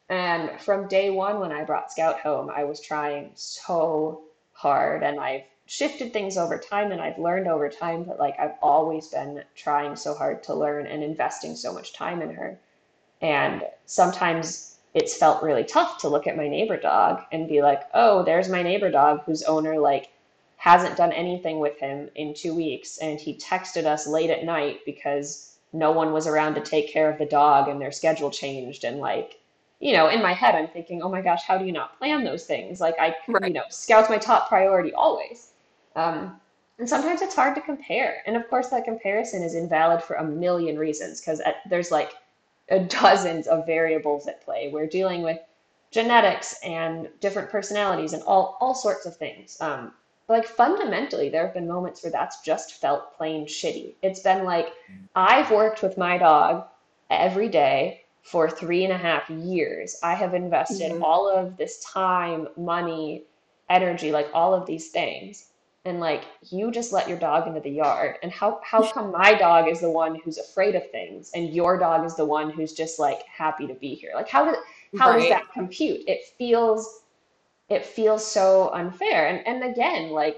And 0.10 0.60
from 0.60 0.88
day 0.88 1.10
one, 1.10 1.40
when 1.40 1.52
I 1.52 1.64
brought 1.64 1.92
Scout 1.92 2.20
home, 2.20 2.52
I 2.54 2.64
was 2.66 2.82
trying 2.82 3.32
so 3.34 4.24
hard 4.52 5.04
and 5.04 5.20
I've 5.20 5.44
shifted 5.66 6.12
things 6.12 6.38
over 6.38 6.58
time 6.58 6.92
and 6.92 7.02
I've 7.02 7.18
learned 7.18 7.48
over 7.48 7.70
time, 7.70 8.04
but 8.04 8.20
like 8.20 8.38
I've 8.38 8.56
always 8.62 9.08
been 9.08 9.44
trying 9.56 9.96
so 9.96 10.14
hard 10.14 10.44
to 10.44 10.54
learn 10.54 10.86
and 10.86 11.02
investing 11.02 11.56
so 11.56 11.74
much 11.74 11.94
time 11.94 12.22
in 12.22 12.34
her. 12.34 12.60
And 13.22 13.64
sometimes 13.86 14.80
it's 14.94 15.16
felt 15.16 15.42
really 15.42 15.64
tough 15.64 15.98
to 16.00 16.10
look 16.10 16.28
at 16.28 16.36
my 16.36 16.50
neighbor 16.50 16.76
dog 16.76 17.22
and 17.32 17.48
be 17.48 17.62
like, 17.62 17.84
oh, 17.94 18.24
there's 18.24 18.50
my 18.50 18.62
neighbor 18.62 18.92
dog 18.92 19.24
whose 19.24 19.44
owner 19.44 19.80
like 19.80 20.10
hasn't 20.62 20.95
done 20.95 21.12
anything 21.13 21.58
with 21.58 21.80
him 21.80 22.08
in 22.13 22.36
two 22.36 22.54
weeks. 22.54 23.00
And 23.00 23.19
he 23.19 23.36
texted 23.36 23.86
us 23.88 24.06
late 24.06 24.30
at 24.30 24.43
night 24.43 24.82
because 24.86 25.58
no 25.74 25.91
one 25.91 26.13
was 26.13 26.28
around 26.28 26.54
to 26.54 26.62
take 26.62 26.88
care 26.88 27.10
of 27.10 27.17
the 27.17 27.26
dog 27.26 27.67
and 27.67 27.82
their 27.82 27.91
schedule 27.91 28.30
changed. 28.30 28.84
And 28.84 29.00
like, 29.00 29.39
you 29.80 29.93
know, 29.93 30.10
in 30.10 30.21
my 30.21 30.34
head, 30.34 30.54
I'm 30.54 30.67
thinking, 30.67 31.02
oh 31.02 31.10
my 31.10 31.24
gosh, 31.24 31.41
how 31.41 31.58
do 31.58 31.65
you 31.65 31.71
not 31.71 31.97
plan 31.97 32.24
those 32.24 32.45
things? 32.45 32.80
Like, 32.80 32.93
I, 33.00 33.15
right. 33.28 33.47
you 33.47 33.56
know, 33.56 33.63
scout's 33.69 34.08
my 34.08 34.19
top 34.19 34.50
priority 34.50 34.93
always. 34.93 35.54
Um, 35.95 36.39
and 36.78 36.88
sometimes 36.88 37.24
it's 37.24 37.36
hard 37.36 37.56
to 37.56 37.62
compare. 37.62 38.21
And 38.28 38.38
of 38.38 38.47
course, 38.47 38.67
that 38.67 38.86
comparison 38.86 39.41
is 39.41 39.56
invalid 39.56 40.04
for 40.04 40.17
a 40.17 40.24
million 40.24 40.78
reasons 40.78 41.21
because 41.21 41.41
there's 41.71 41.89
like 41.89 42.12
dozens 42.88 43.47
of 43.47 43.65
variables 43.65 44.28
at 44.28 44.45
play. 44.45 44.69
We're 44.71 44.86
dealing 44.86 45.24
with 45.24 45.39
genetics 45.89 46.60
and 46.63 47.10
different 47.19 47.50
personalities 47.50 48.13
and 48.13 48.21
all, 48.28 48.60
all 48.62 48.76
sorts 48.76 49.08
of 49.08 49.17
things. 49.17 49.58
Um, 49.60 49.93
like 50.32 50.46
fundamentally, 50.46 51.30
there 51.30 51.46
have 51.46 51.54
been 51.54 51.67
moments 51.67 52.04
where 52.04 52.12
that's 52.12 52.41
just 52.41 52.82
felt 52.82 53.15
plain 53.17 53.46
shitty. 53.46 53.96
It's 54.02 54.22
been 54.22 54.44
like, 54.44 54.70
I've 55.15 55.52
worked 55.52 55.84
with 55.84 55.98
my 55.98 56.17
dog 56.17 56.65
every 57.10 57.50
day 57.50 58.02
for 58.24 58.50
three 58.50 58.84
and 58.84 58.94
a 58.94 58.98
half 58.98 59.30
years. 59.30 59.98
I 60.04 60.13
have 60.13 60.34
invested 60.34 60.91
mm-hmm. 60.91 61.04
all 61.04 61.30
of 61.30 61.58
this 61.58 61.84
time, 61.84 62.48
money, 62.58 63.24
energy, 63.70 64.12
like 64.12 64.30
all 64.34 64.54
of 64.54 64.65
these 64.65 64.89
things. 64.89 65.48
And 65.84 66.00
like 66.00 66.26
you 66.52 66.72
just 66.72 66.94
let 66.94 67.10
your 67.10 67.17
dog 67.17 67.48
into 67.48 67.60
the 67.60 67.72
yard. 67.72 68.17
And 68.22 68.32
how 68.32 68.60
how 68.63 68.89
come 68.91 69.12
my 69.12 69.34
dog 69.34 69.67
is 69.67 69.82
the 69.82 69.89
one 69.89 70.20
who's 70.24 70.38
afraid 70.38 70.76
of 70.76 70.89
things 70.91 71.32
and 71.34 71.52
your 71.52 71.80
dog 71.80 72.06
is 72.06 72.15
the 72.15 72.26
one 72.26 72.52
who's 72.52 72.74
just 72.74 73.00
like 73.00 73.24
happy 73.24 73.65
to 73.65 73.74
be 73.74 73.96
here? 73.96 74.12
Like 74.13 74.30
how 74.30 74.46
does 74.46 74.58
how 75.00 75.10
right. 75.10 75.20
does 75.20 75.30
that 75.30 75.52
compute? 75.52 76.02
It 76.08 76.22
feels 76.38 77.02
it 77.72 77.86
feels 77.86 78.26
so 78.30 78.70
unfair. 78.74 79.28
And 79.28 79.48
and 79.48 79.64
again, 79.72 80.10
like 80.10 80.38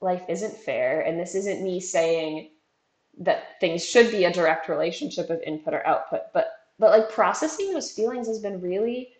life 0.00 0.22
isn't 0.28 0.56
fair. 0.56 1.00
And 1.00 1.18
this 1.18 1.34
isn't 1.34 1.62
me 1.62 1.80
saying 1.80 2.50
that 3.18 3.60
things 3.60 3.84
should 3.84 4.10
be 4.10 4.24
a 4.24 4.32
direct 4.32 4.68
relationship 4.68 5.28
of 5.28 5.42
input 5.42 5.74
or 5.74 5.86
output, 5.86 6.22
but 6.32 6.52
but 6.78 6.90
like 6.90 7.10
processing 7.10 7.72
those 7.72 7.90
feelings 7.92 8.26
has 8.28 8.38
been 8.38 8.60
really 8.60 9.10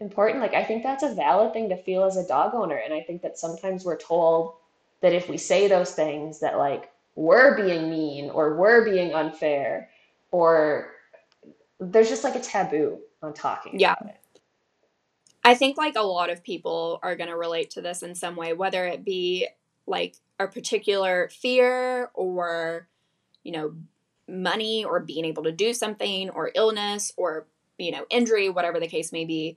important. 0.00 0.40
Like 0.40 0.54
I 0.54 0.64
think 0.64 0.82
that's 0.82 1.04
a 1.04 1.14
valid 1.14 1.52
thing 1.52 1.68
to 1.68 1.76
feel 1.76 2.04
as 2.04 2.16
a 2.16 2.26
dog 2.26 2.54
owner. 2.54 2.76
And 2.76 2.92
I 2.92 3.00
think 3.00 3.22
that 3.22 3.38
sometimes 3.38 3.84
we're 3.84 3.96
told 3.96 4.54
that 5.00 5.12
if 5.12 5.28
we 5.28 5.38
say 5.38 5.68
those 5.68 5.92
things 5.92 6.40
that 6.40 6.58
like 6.58 6.90
we're 7.14 7.56
being 7.56 7.90
mean 7.90 8.30
or 8.30 8.56
we're 8.56 8.84
being 8.84 9.14
unfair 9.14 9.88
or 10.32 10.92
there's 11.80 12.08
just 12.08 12.24
like 12.24 12.34
a 12.34 12.40
taboo 12.40 12.98
on 13.22 13.32
talking 13.32 13.78
yeah. 13.78 13.94
I 15.44 15.54
think 15.54 15.76
like 15.78 15.96
a 15.96 16.02
lot 16.02 16.30
of 16.30 16.42
people 16.42 16.98
are 17.02 17.16
going 17.16 17.30
to 17.30 17.36
relate 17.36 17.70
to 17.70 17.80
this 17.80 18.02
in 18.02 18.14
some 18.14 18.36
way, 18.36 18.52
whether 18.52 18.86
it 18.86 19.04
be 19.04 19.48
like 19.86 20.16
a 20.38 20.46
particular 20.46 21.28
fear 21.30 22.10
or, 22.14 22.88
you 23.42 23.52
know, 23.52 23.74
money 24.28 24.84
or 24.84 25.00
being 25.00 25.24
able 25.24 25.44
to 25.44 25.52
do 25.52 25.72
something 25.72 26.28
or 26.30 26.50
illness 26.54 27.12
or, 27.16 27.46
you 27.78 27.90
know, 27.90 28.04
injury, 28.10 28.48
whatever 28.48 28.78
the 28.78 28.88
case 28.88 29.12
may 29.12 29.24
be. 29.24 29.56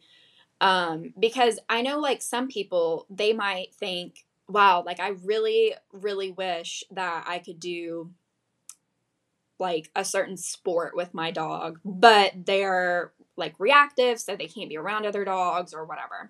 Um, 0.61 1.13
because 1.19 1.59
I 1.67 1.81
know 1.81 1.99
like 1.99 2.21
some 2.21 2.47
people, 2.47 3.05
they 3.09 3.33
might 3.33 3.73
think, 3.73 4.25
wow, 4.47 4.83
like 4.85 4.99
I 4.99 5.09
really, 5.23 5.73
really 5.91 6.31
wish 6.31 6.83
that 6.91 7.25
I 7.27 7.39
could 7.39 7.59
do 7.59 8.11
like 9.59 9.91
a 9.95 10.05
certain 10.05 10.37
sport 10.37 10.95
with 10.95 11.13
my 11.13 11.31
dog, 11.31 11.79
but 11.83 12.33
they're 12.45 13.11
like 13.37 13.55
reactive, 13.59 14.19
so 14.19 14.35
they 14.35 14.47
can't 14.47 14.69
be 14.69 14.77
around 14.77 15.05
other 15.05 15.25
dogs 15.25 15.73
or 15.73 15.85
whatever. 15.85 16.29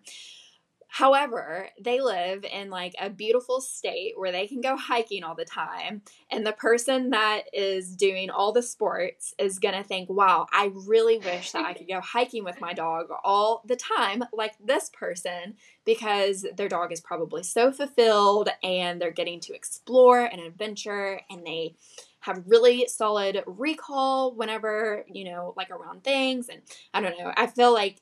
However, 0.94 1.70
they 1.80 2.02
live 2.02 2.44
in 2.44 2.70
like 2.70 2.94
a 3.00 3.10
beautiful 3.10 3.62
state 3.62 4.16
where 4.18 4.34
they 4.34 4.46
can 4.46 4.60
go 4.60 4.76
hiking 4.76 5.24
all 5.24 5.36
the 5.36 5.46
time. 5.46 6.02
And 6.30 6.46
the 6.46 6.52
person 6.52 7.12
that 7.12 7.44
is 7.54 7.96
doing 7.96 8.30
all 8.30 8.52
the 8.52 8.62
sports 8.62 9.34
is 9.40 9.58
going 9.58 9.74
to 9.74 9.86
think, 9.86 10.10
wow, 10.10 10.48
I 10.52 10.70
really 10.74 11.18
wish 11.18 11.54
that 11.54 11.64
I 11.64 11.74
could 11.74 11.88
go 11.88 12.02
hiking 12.02 12.44
with 12.44 12.60
my 12.60 12.74
dog 12.74 13.08
all 13.24 13.64
the 13.66 13.78
time, 13.78 14.26
like 14.34 14.56
this 14.62 14.90
person, 14.90 15.56
because 15.86 16.46
their 16.58 16.68
dog 16.68 16.92
is 16.92 17.00
probably 17.00 17.44
so 17.44 17.72
fulfilled 17.72 18.50
and 18.62 19.02
they're 19.02 19.12
getting 19.12 19.40
to 19.40 19.54
explore 19.54 20.26
and 20.26 20.42
adventure 20.42 21.22
and 21.30 21.46
they 21.46 21.74
have 22.22 22.44
really 22.46 22.88
solid 22.88 23.44
recall 23.46 24.34
whenever, 24.34 25.06
you 25.08 25.26
know, 25.26 25.54
like 25.58 25.70
around 25.70 26.04
things. 26.04 26.50
And 26.50 26.62
I 26.94 27.02
don't 27.02 27.18
know, 27.18 27.34
I 27.36 27.48
feel 27.48 27.74
like 27.74 27.98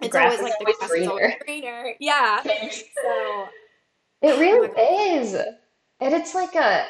it's 0.00 0.14
always 0.14 0.40
like 0.40 0.52
the 0.58 0.64
grass 0.64 0.88
greener. 0.88 1.02
is 1.02 1.08
always 1.08 1.34
greener. 1.44 1.94
Yeah. 1.98 2.42
so 2.42 3.48
it 4.22 4.38
really 4.38 4.70
oh 4.76 5.18
is. 5.18 5.34
And 5.34 6.14
it's 6.14 6.34
like 6.34 6.54
a 6.54 6.86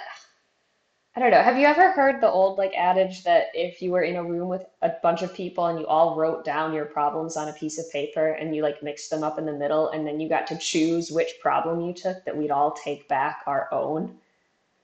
I 1.15 1.21
don't 1.21 1.31
know. 1.31 1.43
Have 1.43 1.59
you 1.59 1.67
ever 1.67 1.93
heard 1.93 2.21
the 2.21 2.31
old 2.31 2.59
like 2.59 2.75
adage 2.77 3.25
that 3.25 3.47
if 3.55 3.81
you 3.81 3.91
were 3.91 4.03
in 4.03 4.17
a 4.17 4.25
room 4.25 4.49
with 4.49 4.67
a 4.83 4.93
bunch 5.03 5.23
of 5.23 5.33
people 5.33 5.65
and 5.67 5.79
you 5.81 5.87
all 5.87 6.15
wrote 6.15 6.45
down 6.45 6.75
your 6.75 6.85
problems 6.85 7.39
on 7.39 7.49
a 7.49 7.55
piece 7.55 7.79
of 7.79 7.91
paper 7.91 8.33
and 8.33 8.55
you 8.55 8.63
like 8.63 8.83
mixed 8.83 9.09
them 9.09 9.25
up 9.25 9.39
in 9.39 9.47
the 9.47 9.53
middle 9.53 9.89
and 9.91 10.07
then 10.07 10.21
you 10.21 10.29
got 10.29 10.47
to 10.49 10.59
choose 10.59 11.11
which 11.11 11.33
problem 11.41 11.81
you 11.81 11.95
took 11.95 12.23
that 12.27 12.37
we'd 12.37 12.51
all 12.51 12.73
take 12.73 13.09
back 13.09 13.43
our 13.47 13.73
own? 13.73 14.15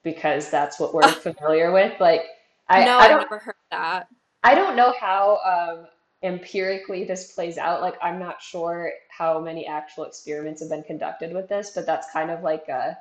Because 0.03 0.51
that's 0.51 0.79
what 0.79 0.95
we're 0.95 1.09
familiar 1.09 1.73
with. 1.73 1.99
Like, 2.01 2.25
I, 2.69 2.85
no, 2.85 2.99
I 2.99 3.09
have 3.09 3.21
never 3.23 3.39
heard 3.39 3.55
that. 3.71 4.09
I 4.43 4.55
don't 4.55 4.77
know 4.77 4.95
how 4.99 5.39
um, 5.45 5.87
empirically 6.23 7.05
this 7.05 7.33
plays 7.33 7.59
out. 7.59 7.81
Like, 7.81 7.97
I'm 8.03 8.19
not 8.19 8.43
sure 8.43 8.93
how 9.09 9.41
many 9.41 9.67
actual 9.67 10.05
experiments 10.05 10.61
have 10.61 10.71
been 10.71 10.83
conducted 10.83 11.33
with 11.33 11.49
this, 11.49 11.71
but 11.75 11.87
that's 11.87 12.11
kind 12.13 12.31
of 12.31 12.43
like 12.43 12.69
a, 12.69 12.97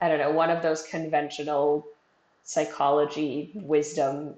I 0.00 0.08
don't 0.08 0.18
know, 0.18 0.30
one 0.30 0.50
of 0.50 0.62
those 0.62 0.82
conventional 0.82 1.86
psychology 2.44 3.52
wisdom 3.54 4.34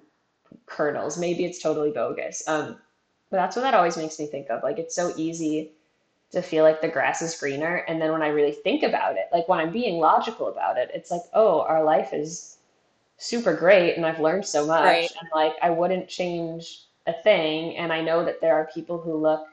kernels. 0.66 1.18
Maybe 1.18 1.44
it's 1.44 1.62
totally 1.62 1.90
bogus. 1.90 2.42
Um, 2.46 2.78
but 3.30 3.36
that's 3.36 3.56
what 3.56 3.62
that 3.62 3.74
always 3.74 3.98
makes 3.98 4.18
me 4.18 4.26
think 4.26 4.48
of. 4.48 4.62
Like, 4.62 4.78
it's 4.78 4.94
so 4.94 5.12
easy 5.16 5.72
to 6.30 6.42
feel 6.42 6.62
like 6.64 6.80
the 6.80 6.88
grass 6.88 7.22
is 7.22 7.38
greener. 7.38 7.84
And 7.88 8.00
then 8.00 8.12
when 8.12 8.22
I 8.22 8.28
really 8.28 8.52
think 8.52 8.82
about 8.82 9.16
it, 9.16 9.28
like 9.32 9.48
when 9.48 9.60
I'm 9.60 9.72
being 9.72 9.98
logical 9.98 10.48
about 10.48 10.76
it, 10.76 10.90
it's 10.92 11.10
like, 11.10 11.22
oh, 11.32 11.62
our 11.62 11.82
life 11.82 12.12
is 12.12 12.58
super 13.16 13.54
great 13.54 13.96
and 13.96 14.04
I've 14.04 14.20
learned 14.20 14.44
so 14.44 14.66
much. 14.66 14.84
Right. 14.84 15.10
And 15.20 15.28
like 15.34 15.54
I 15.62 15.70
wouldn't 15.70 16.08
change 16.08 16.82
a 17.06 17.14
thing. 17.22 17.76
And 17.76 17.92
I 17.92 18.02
know 18.02 18.24
that 18.24 18.40
there 18.40 18.54
are 18.54 18.68
people 18.72 18.98
who 18.98 19.16
look 19.16 19.46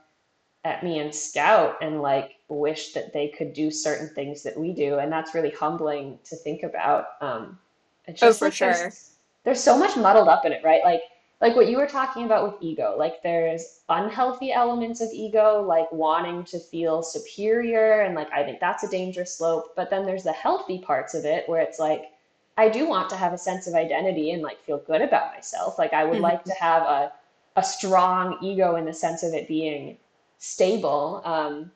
at 0.65 0.83
me 0.83 0.99
and 0.99 1.13
scout 1.13 1.77
and 1.81 2.01
like 2.01 2.35
wish 2.49 2.91
that 2.93 3.13
they 3.13 3.29
could 3.29 3.53
do 3.53 3.71
certain 3.71 4.09
things 4.09 4.43
that 4.43 4.57
we 4.57 4.73
do. 4.73 4.99
And 4.99 5.11
that's 5.11 5.33
really 5.33 5.51
humbling 5.51 6.19
to 6.25 6.35
think 6.35 6.63
about. 6.63 7.05
Um, 7.21 7.57
it's 8.05 8.21
oh, 8.21 8.27
just 8.27 8.38
oh, 8.38 8.39
for 8.39 8.45
like 8.45 8.53
sure. 8.53 8.73
There's, 8.73 9.11
there's 9.45 9.63
so 9.63 9.77
much 9.77 9.95
muddled 9.95 10.27
up 10.27 10.43
in 10.45 10.51
it, 10.51 10.63
right? 10.63 10.83
Like 10.83 11.01
like 11.41 11.56
what 11.56 11.69
you 11.69 11.78
were 11.78 11.88
talking 11.88 12.26
about 12.26 12.43
with 12.43 12.62
ego 12.62 12.95
like 12.98 13.21
there's 13.21 13.82
unhealthy 13.89 14.52
elements 14.52 15.02
of 15.02 15.10
ego 15.13 15.63
like 15.67 15.91
wanting 15.91 16.43
to 16.43 16.60
feel 16.60 17.04
superior 17.04 18.02
and 18.02 18.15
like 18.15 18.32
i 18.32 18.43
think 18.43 18.60
that's 18.60 18.84
a 18.84 18.89
dangerous 18.89 19.38
slope 19.38 19.74
but 19.76 19.89
then 19.89 20.06
there's 20.06 20.24
the 20.24 20.32
healthy 20.32 20.80
parts 20.80 21.13
of 21.13 21.26
it 21.26 21.48
where 21.48 21.62
it's 21.62 21.80
like 21.80 22.12
i 22.58 22.69
do 22.69 22.88
want 22.88 23.10
to 23.10 23.15
have 23.15 23.34
a 23.34 23.38
sense 23.38 23.67
of 23.67 23.74
identity 23.74 24.32
and 24.32 24.41
like 24.41 24.63
feel 24.63 24.80
good 24.80 25.02
about 25.02 25.34
myself 25.34 25.78
like 25.78 25.93
i 25.93 26.04
would 26.04 26.13
mm-hmm. 26.13 26.24
like 26.24 26.43
to 26.43 26.54
have 26.54 26.84
a, 26.84 27.12
a 27.58 27.63
strong 27.63 28.38
ego 28.41 28.76
in 28.76 28.86
the 28.86 28.93
sense 28.93 29.24
of 29.24 29.34
it 29.34 29.48
being 29.48 29.98
stable 30.38 31.21
um, 31.26 31.71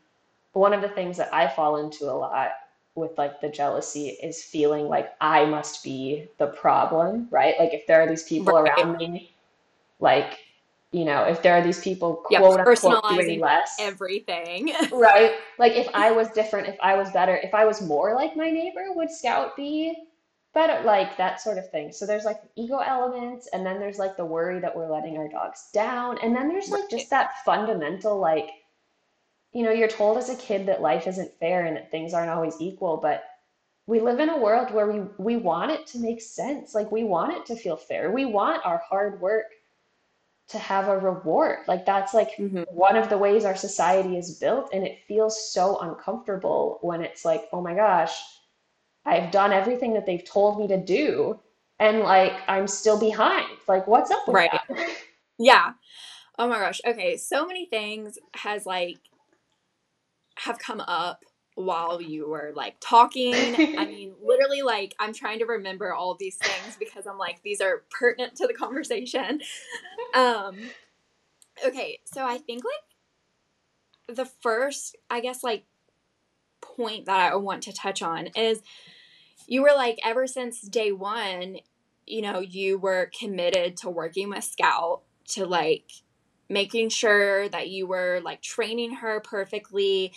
one 0.54 0.74
of 0.74 0.82
the 0.82 0.90
things 0.90 1.18
that 1.18 1.34
i 1.34 1.48
fall 1.48 1.78
into 1.78 2.06
a 2.06 2.12
lot 2.14 2.52
with 2.96 3.18
like 3.18 3.40
the 3.40 3.48
jealousy 3.48 4.10
is 4.22 4.44
feeling 4.44 4.90
like 4.90 5.14
I 5.22 5.46
must 5.46 5.86
be 5.86 6.28
the 6.38 6.48
problem, 6.48 7.30
right? 7.32 7.56
Like 7.58 7.74
if 7.74 7.88
there 7.88 8.02
are 8.02 8.08
these 8.08 8.24
people 8.24 8.62
right. 8.62 8.78
around 8.78 8.98
me 8.98 9.32
like 10.00 10.40
you 10.92 11.06
know 11.06 11.24
if 11.24 11.42
there 11.44 11.54
are 11.54 11.62
these 11.62 11.80
people 11.82 12.16
quote 12.26 12.42
yeah, 12.42 12.64
unquote 12.66 13.04
doing 13.10 13.40
less. 13.40 13.78
everything. 13.80 14.74
Right? 14.92 15.34
Like 15.58 15.74
if 15.74 15.88
i 15.94 16.12
was 16.12 16.30
different 16.30 16.68
if 16.68 16.78
i 16.82 16.96
was 16.96 17.12
better 17.12 17.36
if 17.38 17.54
i 17.54 17.66
was 17.66 17.82
more 17.82 18.16
like 18.16 18.36
my 18.36 18.50
neighbor 18.50 18.86
would 18.96 19.12
scout 19.12 19.56
be 19.56 19.96
better? 20.54 20.84
Like 20.84 21.16
that 21.18 21.40
sort 21.40 21.60
of 21.60 21.70
thing. 21.70 21.92
So 21.92 22.06
there's 22.06 22.26
like 22.26 22.42
ego 22.56 22.80
elements 22.80 23.48
and 23.54 23.66
then 23.66 23.80
there's 23.80 24.00
like 24.00 24.18
the 24.18 24.26
worry 24.26 24.60
that 24.60 24.76
we're 24.76 24.92
letting 24.92 25.18
our 25.18 25.28
dogs 25.28 25.70
down 25.74 26.18
and 26.24 26.36
then 26.36 26.48
there's 26.50 26.70
like 26.70 26.90
just 26.90 27.10
that 27.12 27.44
fundamental 27.46 28.18
like 28.18 28.50
you 29.52 29.64
know 29.64 29.72
you're 29.72 29.88
told 29.88 30.18
as 30.18 30.30
a 30.30 30.36
kid 30.36 30.66
that 30.66 30.82
life 30.82 31.08
isn't 31.08 31.32
fair 31.40 31.66
and 31.66 31.76
that 31.76 31.92
things 31.92 32.14
aren't 32.14 32.30
always 32.30 32.56
equal 32.60 32.98
but 32.98 33.24
we 33.90 34.00
live 34.00 34.20
in 34.20 34.30
a 34.30 34.38
world 34.38 34.72
where 34.72 34.86
we 34.86 35.02
we 35.18 35.36
want 35.36 35.72
it 35.72 35.88
to 35.88 35.98
make 35.98 36.22
sense. 36.22 36.76
Like 36.76 36.92
we 36.92 37.04
want 37.04 37.36
it 37.36 37.46
to 37.48 37.56
feel 37.56 37.76
fair. 37.76 38.12
We 38.12 38.24
want 38.24 38.64
our 38.64 38.78
hard 38.88 39.20
work 39.20 39.46
to 40.50 40.58
have 40.58 40.88
a 40.88 40.98
reward. 40.98 41.60
Like 41.68 41.86
that's 41.86 42.14
like 42.14 42.32
mm-hmm. 42.38 42.64
one 42.70 42.96
of 42.96 43.10
the 43.10 43.18
ways 43.18 43.46
our 43.46 43.56
society 43.56 44.18
is 44.18 44.38
built. 44.40 44.70
And 44.74 44.86
it 44.86 45.00
feels 45.08 45.52
so 45.54 45.80
uncomfortable 45.80 46.80
when 46.82 47.02
it's 47.02 47.24
like, 47.24 47.46
oh 47.54 47.62
my 47.62 47.76
gosh, 47.76 48.20
I've 49.06 49.32
done 49.32 49.54
everything 49.54 49.94
that 49.94 50.06
they've 50.06 50.26
told 50.26 50.60
me 50.60 50.68
to 50.68 50.78
do. 50.78 51.40
And 51.80 52.00
like 52.00 52.34
I'm 52.48 52.68
still 52.68 53.00
behind. 53.00 53.48
Like, 53.68 53.88
what's 53.88 54.12
up 54.12 54.28
with 54.28 54.36
right. 54.36 54.52
that? 54.52 54.98
Yeah. 55.38 55.72
Oh 56.38 56.50
my 56.50 56.60
gosh. 56.60 56.82
Okay. 56.86 57.16
So 57.16 57.46
many 57.46 57.66
things 57.66 58.18
has 58.34 58.66
like 58.66 58.98
have 60.38 60.60
come 60.60 60.82
up 60.82 61.24
while 61.60 62.02
you 62.02 62.30
were 62.30 62.54
like 62.56 62.76
talking. 62.80 63.34
I 63.78 63.86
mean, 63.88 64.14
literally, 64.24 64.62
like, 64.62 64.96
I'm 64.98 65.14
trying 65.14 65.40
to 65.40 65.46
remember 65.46 65.94
all 65.94 66.16
these 66.16 66.38
things 66.38 66.78
because 66.80 67.06
I'm 67.06 67.18
like, 67.18 67.42
these 67.44 67.60
are 67.60 67.84
pertinent 67.90 68.36
to 68.38 68.48
the 68.48 68.54
conversation. 68.54 69.42
Um, 70.16 70.58
okay, 71.64 72.00
so 72.04 72.26
I 72.26 72.40
think 72.40 72.64
like 72.66 74.18
the 74.18 74.26
first, 74.26 74.98
I 75.08 75.20
guess, 75.20 75.44
like, 75.44 75.66
point 76.62 77.06
that 77.06 77.32
I 77.32 77.36
want 77.36 77.62
to 77.64 77.74
touch 77.74 78.02
on 78.02 78.28
is 78.36 78.62
you 79.46 79.62
were 79.62 79.74
like, 79.76 80.00
ever 80.04 80.26
since 80.26 80.62
day 80.62 80.92
one, 80.92 81.58
you 82.08 82.24
know, 82.24 82.40
you 82.40 82.80
were 82.80 83.12
committed 83.18 83.78
to 83.78 83.90
working 83.90 84.30
with 84.30 84.46
Scout 84.46 85.02
to 85.30 85.46
like 85.46 85.92
making 86.50 86.90
sure 86.90 87.48
that 87.50 87.70
you 87.70 87.86
were 87.86 88.20
like 88.24 88.42
training 88.42 88.96
her 88.96 89.20
perfectly 89.20 90.12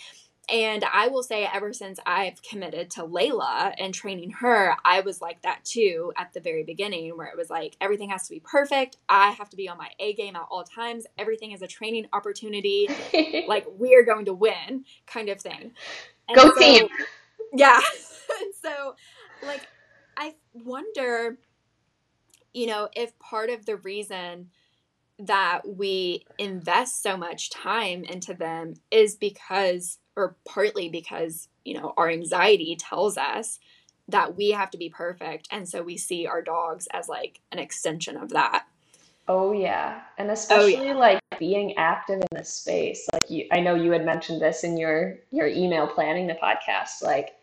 and 0.49 0.83
I 0.91 1.07
will 1.07 1.23
say, 1.23 1.47
ever 1.51 1.71
since 1.71 1.99
I've 2.05 2.41
committed 2.43 2.91
to 2.91 3.03
Layla 3.03 3.73
and 3.77 3.93
training 3.93 4.31
her, 4.31 4.75
I 4.83 4.99
was 4.99 5.21
like 5.21 5.41
that 5.43 5.63
too 5.63 6.11
at 6.17 6.33
the 6.33 6.41
very 6.41 6.63
beginning, 6.63 7.15
where 7.17 7.27
it 7.27 7.37
was 7.37 7.49
like 7.49 7.77
everything 7.79 8.09
has 8.09 8.27
to 8.27 8.33
be 8.33 8.41
perfect. 8.41 8.97
I 9.07 9.31
have 9.31 9.49
to 9.51 9.55
be 9.55 9.69
on 9.69 9.77
my 9.77 9.89
A 9.99 10.13
game 10.13 10.35
at 10.35 10.45
all 10.51 10.63
times. 10.63 11.05
Everything 11.17 11.53
is 11.53 11.61
a 11.61 11.67
training 11.67 12.07
opportunity. 12.11 12.89
like 13.47 13.65
we 13.77 13.95
are 13.95 14.03
going 14.03 14.25
to 14.25 14.33
win, 14.33 14.83
kind 15.07 15.29
of 15.29 15.39
thing. 15.39 15.71
And 16.27 16.35
Go 16.35 16.51
so, 16.53 16.59
team! 16.59 16.87
Yeah. 17.53 17.79
and 18.41 18.53
so, 18.61 18.95
like, 19.45 19.65
I 20.17 20.35
wonder, 20.53 21.37
you 22.53 22.67
know, 22.67 22.89
if 22.95 23.17
part 23.19 23.49
of 23.49 23.65
the 23.65 23.77
reason 23.77 24.49
that 25.19 25.61
we 25.65 26.25
invest 26.37 27.01
so 27.01 27.15
much 27.15 27.49
time 27.49 28.03
into 28.03 28.33
them 28.33 28.73
is 28.91 29.15
because 29.15 29.99
or 30.15 30.35
partly 30.45 30.89
because, 30.89 31.47
you 31.65 31.73
know, 31.73 31.93
our 31.97 32.09
anxiety 32.09 32.75
tells 32.75 33.17
us 33.17 33.59
that 34.07 34.35
we 34.35 34.51
have 34.51 34.69
to 34.71 34.77
be 34.77 34.89
perfect. 34.89 35.47
And 35.51 35.67
so 35.67 35.81
we 35.81 35.97
see 35.97 36.27
our 36.27 36.41
dogs 36.41 36.87
as 36.91 37.07
like 37.07 37.39
an 37.51 37.59
extension 37.59 38.17
of 38.17 38.29
that. 38.29 38.65
Oh 39.27 39.53
yeah. 39.53 40.01
And 40.17 40.29
oh, 40.29 40.33
especially 40.33 40.77
oh, 40.77 40.83
yeah. 40.83 40.93
like 40.93 41.19
being 41.39 41.77
active 41.77 42.19
in 42.19 42.37
this 42.37 42.49
space. 42.49 43.07
Like 43.13 43.29
you 43.29 43.47
I 43.51 43.61
know 43.61 43.75
you 43.75 43.91
had 43.91 44.05
mentioned 44.05 44.41
this 44.41 44.63
in 44.63 44.77
your 44.77 45.17
your 45.31 45.47
email 45.47 45.87
planning 45.87 46.27
the 46.27 46.33
podcast. 46.35 47.01
Like 47.01 47.35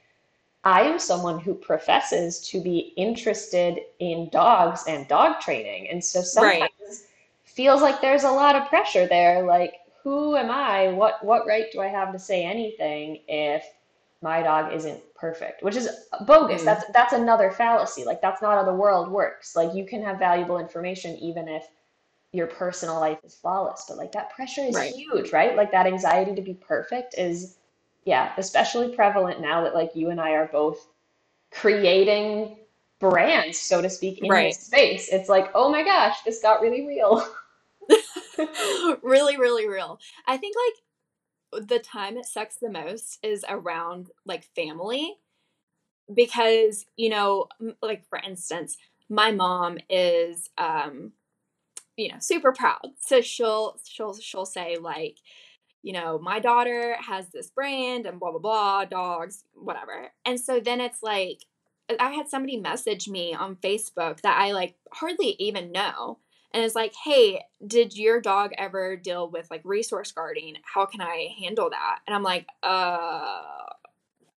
I 0.63 0.83
am 0.83 0.99
someone 0.99 1.41
who 1.41 1.55
professes 1.55 2.41
to 2.51 2.61
be 2.61 2.93
interested 2.97 3.81
in 3.99 4.29
dogs 4.29 4.85
and 4.87 5.09
dog 5.09 5.41
training. 5.41 5.89
And 5.89 6.05
so 6.05 6.21
sometimes 6.21 6.71
right. 6.83 6.97
feels 7.45 7.81
like 7.81 8.03
there's 8.03 8.25
a 8.25 8.31
lot 8.31 8.57
of 8.57 8.69
pressure 8.69 9.07
there. 9.07 9.43
Like 9.43 9.77
who 10.03 10.37
am 10.37 10.51
I? 10.51 10.89
What 10.89 11.25
what 11.25 11.47
right 11.47 11.67
do 11.73 11.81
I 11.81 11.89
have 11.89 12.13
to 12.13 12.19
say 12.19 12.45
anything 12.45 13.21
if 13.29 13.65
my 14.23 14.43
dog 14.43 14.73
isn't 14.73 15.01
perfect? 15.15 15.63
Which 15.63 15.77
is 15.77 15.89
bogus. 16.27 16.63
Mm. 16.63 16.65
That's 16.65 16.85
that's 16.93 17.13
another 17.13 17.51
fallacy. 17.51 18.05
Like 18.05 18.21
that's 18.23 18.43
not 18.43 18.57
how 18.57 18.65
the 18.65 18.75
world 18.75 19.11
works. 19.11 19.57
Like 19.57 19.75
you 19.75 19.85
can 19.85 20.03
have 20.03 20.19
valuable 20.19 20.59
information 20.59 21.17
even 21.17 21.49
if 21.49 21.65
your 22.33 22.47
personal 22.47 23.01
life 23.01 23.19
is 23.25 23.35
flawless, 23.35 23.87
but 23.89 23.97
like 23.97 24.13
that 24.13 24.31
pressure 24.31 24.63
is 24.63 24.75
right. 24.75 24.95
huge, 24.95 25.33
right? 25.33 25.57
Like 25.57 25.73
that 25.73 25.87
anxiety 25.87 26.35
to 26.35 26.43
be 26.43 26.55
perfect 26.55 27.15
is 27.19 27.57
yeah, 28.05 28.33
especially 28.39 28.95
prevalent 28.95 29.41
now 29.41 29.63
that 29.63 29.75
like 29.75 29.95
you 29.95 30.11
and 30.11 30.21
I 30.21 30.31
are 30.31 30.47
both 30.47 30.89
creating 31.51 32.57
brands, 32.99 33.59
so 33.59 33.83
to 33.83 33.91
speak, 33.91 34.19
in 34.23 34.31
right. 34.31 34.51
this 34.51 34.61
space. 34.61 35.09
It's 35.11 35.29
like, 35.29 35.51
oh 35.55 35.71
my 35.71 35.83
gosh, 35.83 36.23
this 36.23 36.41
got 36.41 36.61
really 36.61 36.87
real. 36.87 37.27
really, 39.03 39.37
really 39.37 39.68
real. 39.68 39.98
I 40.26 40.37
think 40.37 40.57
like 41.53 41.68
the 41.68 41.79
time 41.79 42.16
it 42.16 42.26
sucks 42.26 42.57
the 42.57 42.70
most 42.70 43.18
is 43.22 43.44
around 43.48 44.11
like 44.24 44.44
family 44.55 45.16
because, 46.14 46.87
you 46.96 47.09
know, 47.11 47.48
like 47.83 48.05
for 48.09 48.18
instance, 48.18 48.76
my 49.09 49.33
mom 49.33 49.79
is 49.88 50.50
um 50.59 51.12
you 51.96 52.09
know, 52.09 52.18
super 52.20 52.53
proud. 52.53 52.92
So 53.00 53.20
she'll 53.20 53.79
she'll 53.85 54.14
she'll 54.18 54.46
say 54.46 54.76
like, 54.79 55.18
you 55.83 55.92
know, 55.92 56.18
my 56.18 56.40
daughter 56.40 56.96
has 57.00 57.29
this 57.31 57.50
brand 57.50 58.07
and 58.07 58.18
blah 58.20 58.31
blah 58.31 58.40
blah, 58.40 58.85
dogs, 58.87 59.44
whatever. 59.55 60.12
And 60.24 60.40
so 60.40 60.61
then 60.61 60.81
it's 60.81 61.03
like 61.03 61.40
I 61.98 62.12
had 62.12 62.29
somebody 62.29 62.57
message 62.57 63.09
me 63.09 63.35
on 63.35 63.57
Facebook 63.57 64.20
that 64.22 64.38
I 64.38 64.53
like 64.53 64.76
hardly 64.92 65.37
even 65.38 65.72
know. 65.72 66.18
And 66.53 66.65
it's 66.65 66.75
like, 66.75 66.95
hey, 67.05 67.43
did 67.67 67.97
your 67.97 68.21
dog 68.21 68.53
ever 68.59 68.97
deal 68.97 69.31
with 69.31 69.51
like 69.51 69.63
resource 69.65 70.13
guarding? 70.13 70.57
How 70.63 70.87
can 70.87 71.01
I 71.01 71.29
handle 71.41 71.71
that? 71.71 72.01
And 72.07 72.15
I'm 72.15 72.23
like, 72.23 72.47
uh, 72.63 72.67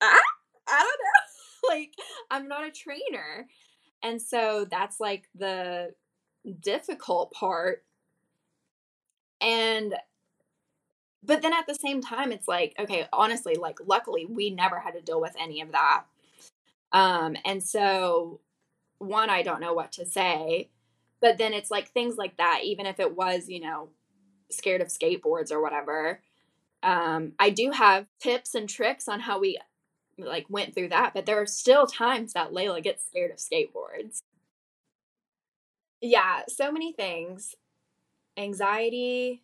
I, 0.02 0.22
I 0.68 0.80
don't 0.80 1.00
know. 1.02 1.70
like, 1.76 1.94
I'm 2.30 2.48
not 2.48 2.66
a 2.66 2.72
trainer. 2.72 3.48
And 4.04 4.22
so 4.22 4.66
that's 4.70 5.00
like 5.00 5.30
the 5.36 5.94
difficult 6.62 7.32
part. 7.32 7.84
And, 9.42 9.96
but 11.24 11.42
then 11.42 11.54
at 11.54 11.68
the 11.68 11.76
same 11.76 12.02
time, 12.02 12.32
it's 12.32 12.48
like, 12.48 12.76
okay, 12.80 13.08
honestly, 13.14 13.56
like, 13.56 13.80
luckily, 13.86 14.26
we 14.26 14.50
never 14.50 14.80
had 14.80 14.94
to 14.94 15.02
deal 15.02 15.22
with 15.22 15.36
any 15.40 15.62
of 15.62 15.72
that 15.72 16.04
um, 16.94 17.36
and 17.44 17.62
so, 17.62 18.40
one, 19.00 19.30
I 19.30 19.42
don't 19.42 19.60
know 19.60 19.74
what 19.74 19.92
to 19.94 20.06
say. 20.06 20.70
But 21.24 21.38
then 21.38 21.54
it's 21.54 21.72
like 21.72 21.88
things 21.88 22.18
like 22.18 22.36
that, 22.36 22.60
even 22.66 22.86
if 22.86 23.00
it 23.00 23.16
was, 23.16 23.48
you 23.48 23.62
know, 23.62 23.88
scared 24.52 24.82
of 24.82 24.90
skateboards 24.90 25.54
or 25.54 25.62
whatever. 25.62 26.20
Um, 26.84 27.32
I 27.40 27.50
do 27.50 27.72
have 27.72 28.08
tips 28.20 28.56
and 28.56 28.68
tricks 28.68 29.08
on 29.08 29.22
how 29.22 29.40
we 29.40 29.58
like 30.18 30.46
went 30.50 30.76
through 30.76 30.90
that, 30.90 31.14
but 31.14 31.26
there 31.26 31.42
are 31.42 31.46
still 31.46 31.88
times 31.88 32.34
that 32.34 32.52
Layla 32.52 32.84
gets 32.84 33.06
scared 33.06 33.32
of 33.32 33.38
skateboards. 33.38 34.22
Yeah, 36.02 36.42
so 36.50 36.74
many 36.74 36.92
things. 36.92 37.56
Anxiety 38.36 39.44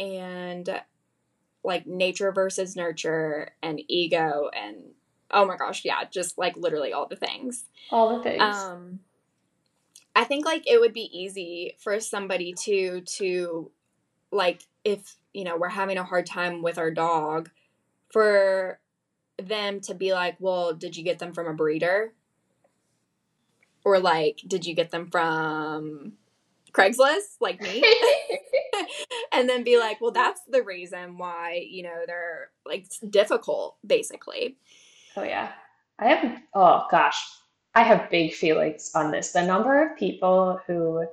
and 0.00 0.82
like 1.62 1.86
nature 1.86 2.32
versus 2.32 2.74
nurture 2.74 3.52
and 3.62 3.80
ego 3.86 4.50
and 4.52 4.78
oh 5.30 5.46
my 5.46 5.56
gosh, 5.56 5.84
yeah, 5.84 6.02
just 6.10 6.38
like 6.38 6.56
literally 6.56 6.92
all 6.92 7.06
the 7.06 7.14
things. 7.14 7.66
All 7.92 8.18
the 8.18 8.24
things. 8.24 8.42
Um 8.42 8.98
I 10.14 10.24
think 10.24 10.44
like 10.44 10.64
it 10.66 10.80
would 10.80 10.92
be 10.92 11.10
easy 11.12 11.76
for 11.78 11.98
somebody 12.00 12.52
to 12.64 13.00
to 13.00 13.70
like 14.30 14.66
if, 14.84 15.16
you 15.32 15.44
know, 15.44 15.56
we're 15.56 15.68
having 15.68 15.98
a 15.98 16.04
hard 16.04 16.26
time 16.26 16.62
with 16.62 16.78
our 16.78 16.90
dog 16.90 17.50
for 18.10 18.80
them 19.38 19.80
to 19.80 19.94
be 19.94 20.12
like, 20.12 20.36
"Well, 20.38 20.74
did 20.74 20.96
you 20.96 21.04
get 21.04 21.18
them 21.18 21.32
from 21.32 21.46
a 21.46 21.54
breeder?" 21.54 22.12
Or 23.84 23.98
like, 23.98 24.40
"Did 24.46 24.66
you 24.66 24.74
get 24.74 24.90
them 24.90 25.10
from 25.10 26.14
Craigslist 26.72 27.36
like 27.40 27.60
me?" 27.60 27.82
and 29.32 29.48
then 29.48 29.64
be 29.64 29.78
like, 29.78 30.00
"Well, 30.00 30.10
that's 30.12 30.42
the 30.48 30.62
reason 30.62 31.18
why, 31.18 31.66
you 31.68 31.82
know, 31.84 32.02
they're 32.06 32.50
like 32.66 32.86
difficult 33.08 33.76
basically." 33.86 34.56
Oh 35.16 35.22
yeah. 35.22 35.52
I 35.98 36.08
have 36.08 36.40
oh 36.54 36.86
gosh. 36.90 37.22
I 37.74 37.82
have 37.82 38.10
big 38.10 38.34
feelings 38.34 38.90
on 38.94 39.10
this. 39.10 39.32
The 39.32 39.42
number 39.42 39.86
of 39.86 39.96
people 39.96 40.60
who 40.66 41.06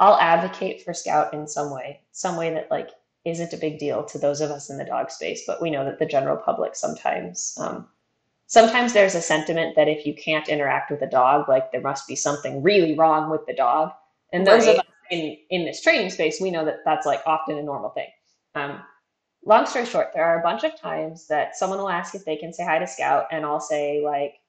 I'll 0.00 0.18
advocate 0.18 0.82
for 0.82 0.94
Scout 0.94 1.34
in 1.34 1.46
some 1.46 1.70
way, 1.72 2.00
some 2.12 2.36
way 2.36 2.50
that 2.54 2.70
like 2.70 2.90
isn't 3.24 3.52
a 3.52 3.58
big 3.58 3.78
deal 3.78 4.04
to 4.04 4.18
those 4.18 4.40
of 4.40 4.50
us 4.50 4.70
in 4.70 4.78
the 4.78 4.84
dog 4.84 5.10
space, 5.10 5.42
but 5.46 5.60
we 5.60 5.70
know 5.70 5.84
that 5.84 5.98
the 5.98 6.06
general 6.06 6.36
public 6.36 6.74
sometimes 6.74 7.56
um, 7.60 7.86
sometimes 8.46 8.92
there's 8.92 9.14
a 9.14 9.20
sentiment 9.20 9.76
that 9.76 9.88
if 9.88 10.06
you 10.06 10.14
can't 10.14 10.48
interact 10.48 10.90
with 10.90 11.02
a 11.02 11.06
dog, 11.10 11.48
like 11.48 11.70
there 11.70 11.80
must 11.80 12.08
be 12.08 12.16
something 12.16 12.62
really 12.62 12.94
wrong 12.94 13.30
with 13.30 13.44
the 13.46 13.54
dog. 13.54 13.92
And 14.32 14.46
those 14.46 14.66
right. 14.66 14.76
of 14.76 14.80
us 14.80 14.86
in 15.10 15.36
in 15.50 15.64
this 15.64 15.82
training 15.82 16.10
space, 16.10 16.40
we 16.40 16.50
know 16.50 16.64
that 16.64 16.84
that's 16.84 17.06
like 17.06 17.20
often 17.26 17.58
a 17.58 17.62
normal 17.62 17.90
thing. 17.90 18.08
Um, 18.54 18.80
long 19.44 19.66
story 19.66 19.86
short, 19.86 20.08
there 20.14 20.24
are 20.24 20.40
a 20.40 20.42
bunch 20.42 20.64
of 20.64 20.78
times 20.78 21.26
that 21.28 21.56
someone 21.56 21.78
will 21.78 21.88
ask 21.88 22.14
if 22.14 22.24
they 22.24 22.36
can 22.36 22.52
say 22.52 22.64
hi 22.64 22.78
to 22.78 22.86
Scout, 22.86 23.26
and 23.30 23.44
I'll 23.44 23.60
say, 23.60 24.02
like, 24.04 24.40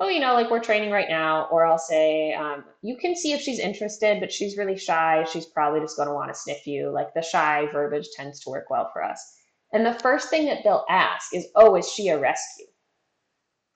oh, 0.00 0.08
you 0.08 0.20
know, 0.20 0.34
like 0.34 0.50
we're 0.50 0.60
training 0.60 0.90
right 0.90 1.08
now. 1.08 1.48
Or 1.50 1.66
I'll 1.66 1.78
say, 1.78 2.32
um, 2.34 2.64
you 2.82 2.96
can 2.96 3.16
see 3.16 3.32
if 3.32 3.40
she's 3.40 3.58
interested, 3.58 4.20
but 4.20 4.32
she's 4.32 4.56
really 4.56 4.76
shy. 4.76 5.24
She's 5.30 5.46
probably 5.46 5.80
just 5.80 5.96
going 5.96 6.08
to 6.08 6.14
want 6.14 6.32
to 6.32 6.38
sniff 6.38 6.66
you. 6.66 6.90
Like 6.90 7.14
the 7.14 7.22
shy 7.22 7.68
verbiage 7.72 8.08
tends 8.14 8.40
to 8.40 8.50
work 8.50 8.70
well 8.70 8.90
for 8.92 9.02
us. 9.02 9.36
And 9.72 9.84
the 9.84 9.94
first 9.94 10.30
thing 10.30 10.46
that 10.46 10.64
they'll 10.64 10.86
ask 10.88 11.34
is, 11.34 11.46
oh, 11.54 11.76
is 11.76 11.88
she 11.88 12.08
a 12.08 12.18
rescue? 12.18 12.66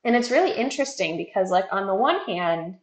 And 0.05 0.17
it's 0.17 0.31
really 0.31 0.53
interesting 0.53 1.17
because, 1.17 1.51
like, 1.51 1.67
on 1.71 1.87
the 1.87 1.95
one 1.95 2.19
hand, 2.21 2.77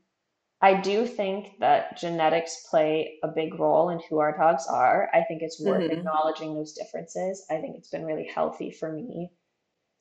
I 0.62 0.80
do 0.80 1.06
think 1.06 1.60
that 1.60 1.98
genetics 1.98 2.68
play 2.70 3.18
a 3.24 3.28
big 3.28 3.60
role 3.60 3.90
in 3.90 4.00
who 4.10 4.20
our 4.20 4.38
dogs 4.38 4.68
are. 4.68 5.10
I 5.14 5.24
think 5.24 5.42
it's 5.42 5.60
worth 5.60 5.84
mm-hmm. 5.84 6.00
acknowledging 6.00 6.54
those 6.54 6.74
differences. 6.74 7.46
I 7.50 7.58
think 7.58 7.78
it's 7.78 7.90
been 7.90 8.06
really 8.06 8.28
healthy 8.28 8.72
for 8.72 8.92
me 8.92 9.32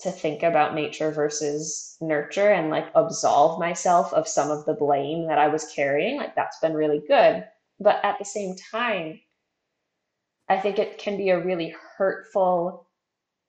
to 0.01 0.13
think 0.13 0.43
about 0.43 0.75
nature 0.75 1.11
versus 1.11 1.97
nurture 2.01 2.51
and 2.51 2.71
like 2.71 2.87
absolve 2.95 3.59
myself 3.59 4.13
of 4.13 4.29
some 4.29 4.51
of 4.51 4.65
the 4.65 4.75
blame 4.75 5.27
that 5.27 5.39
I 5.39 5.49
was 5.49 5.73
carrying. 5.75 6.17
Like 6.17 6.37
that's 6.37 6.61
been 6.61 6.75
really 6.75 7.03
good. 7.09 7.45
But 7.81 8.05
at 8.05 8.19
the 8.19 8.25
same 8.25 8.55
time, 8.57 9.21
I 10.49 10.59
think 10.59 10.79
it 10.79 10.99
can 10.99 11.17
be 11.17 11.31
a 11.31 11.45
really 11.45 11.75
hurtful 11.97 12.87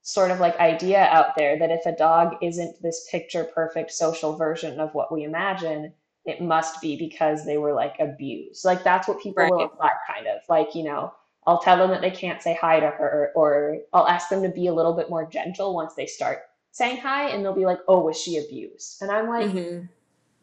sort 0.01 0.31
of 0.31 0.39
like 0.39 0.57
idea 0.59 1.05
out 1.05 1.35
there 1.35 1.59
that 1.59 1.71
if 1.71 1.85
a 1.85 1.95
dog 1.95 2.35
isn't 2.41 2.81
this 2.81 3.07
picture 3.11 3.43
perfect 3.43 3.91
social 3.91 4.35
version 4.35 4.79
of 4.79 4.93
what 4.93 5.11
we 5.11 5.23
imagine, 5.23 5.93
it 6.25 6.41
must 6.41 6.81
be 6.81 6.95
because 6.95 7.45
they 7.45 7.57
were 7.57 7.73
like 7.73 7.95
abused. 7.99 8.65
Like 8.65 8.83
that's 8.83 9.07
what 9.07 9.21
people 9.21 9.43
right. 9.43 9.51
will 9.51 9.63
imply, 9.63 9.91
kind 10.07 10.27
of 10.27 10.39
like, 10.49 10.73
you 10.73 10.83
know, 10.83 11.13
I'll 11.49 11.59
tell 11.59 11.77
them 11.77 11.89
that 11.89 12.01
they 12.01 12.11
can't 12.11 12.43
say 12.43 12.55
hi 12.61 12.79
to 12.79 12.91
her, 12.91 13.31
or 13.33 13.79
I'll 13.91 14.07
ask 14.07 14.29
them 14.29 14.43
to 14.43 14.49
be 14.49 14.67
a 14.67 14.73
little 14.73 14.93
bit 14.93 15.09
more 15.09 15.27
gentle 15.27 15.73
once 15.73 15.95
they 15.95 16.05
start 16.05 16.43
saying 16.71 16.97
hi, 16.97 17.29
and 17.29 17.43
they'll 17.43 17.55
be 17.55 17.65
like, 17.65 17.79
oh, 17.87 18.01
was 18.01 18.21
she 18.21 18.37
abused? 18.37 19.01
And 19.01 19.09
I'm 19.09 19.27
like, 19.27 19.49
mm-hmm. 19.49 19.85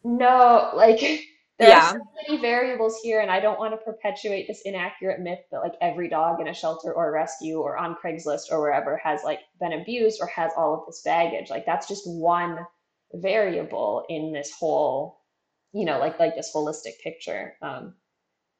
no, 0.02 0.72
like, 0.74 0.98
there 1.58 1.68
yeah. 1.68 1.90
are 1.90 1.92
so 1.92 2.08
many 2.28 2.42
variables 2.42 2.98
here, 3.04 3.20
and 3.20 3.30
I 3.30 3.38
don't 3.38 3.60
want 3.60 3.72
to 3.72 3.76
perpetuate 3.76 4.48
this 4.48 4.62
inaccurate 4.64 5.20
myth 5.20 5.38
that 5.52 5.60
like 5.60 5.74
every 5.80 6.08
dog 6.08 6.40
in 6.40 6.48
a 6.48 6.54
shelter 6.54 6.92
or 6.92 7.12
rescue 7.12 7.60
or 7.60 7.76
on 7.76 7.94
Craigslist 7.94 8.50
or 8.50 8.60
wherever 8.60 8.96
has 8.96 9.22
like 9.22 9.38
been 9.60 9.74
abused 9.74 10.20
or 10.20 10.26
has 10.26 10.50
all 10.56 10.74
of 10.74 10.86
this 10.86 11.02
baggage. 11.02 11.50
Like, 11.50 11.66
that's 11.66 11.86
just 11.86 12.02
one 12.04 12.58
variable 13.14 14.04
in 14.08 14.32
this 14.32 14.50
whole 14.58 15.20
you 15.76 15.84
know, 15.84 15.98
like 15.98 16.18
like 16.18 16.34
this 16.34 16.52
holistic 16.54 16.98
picture. 17.02 17.54
Um, 17.60 17.94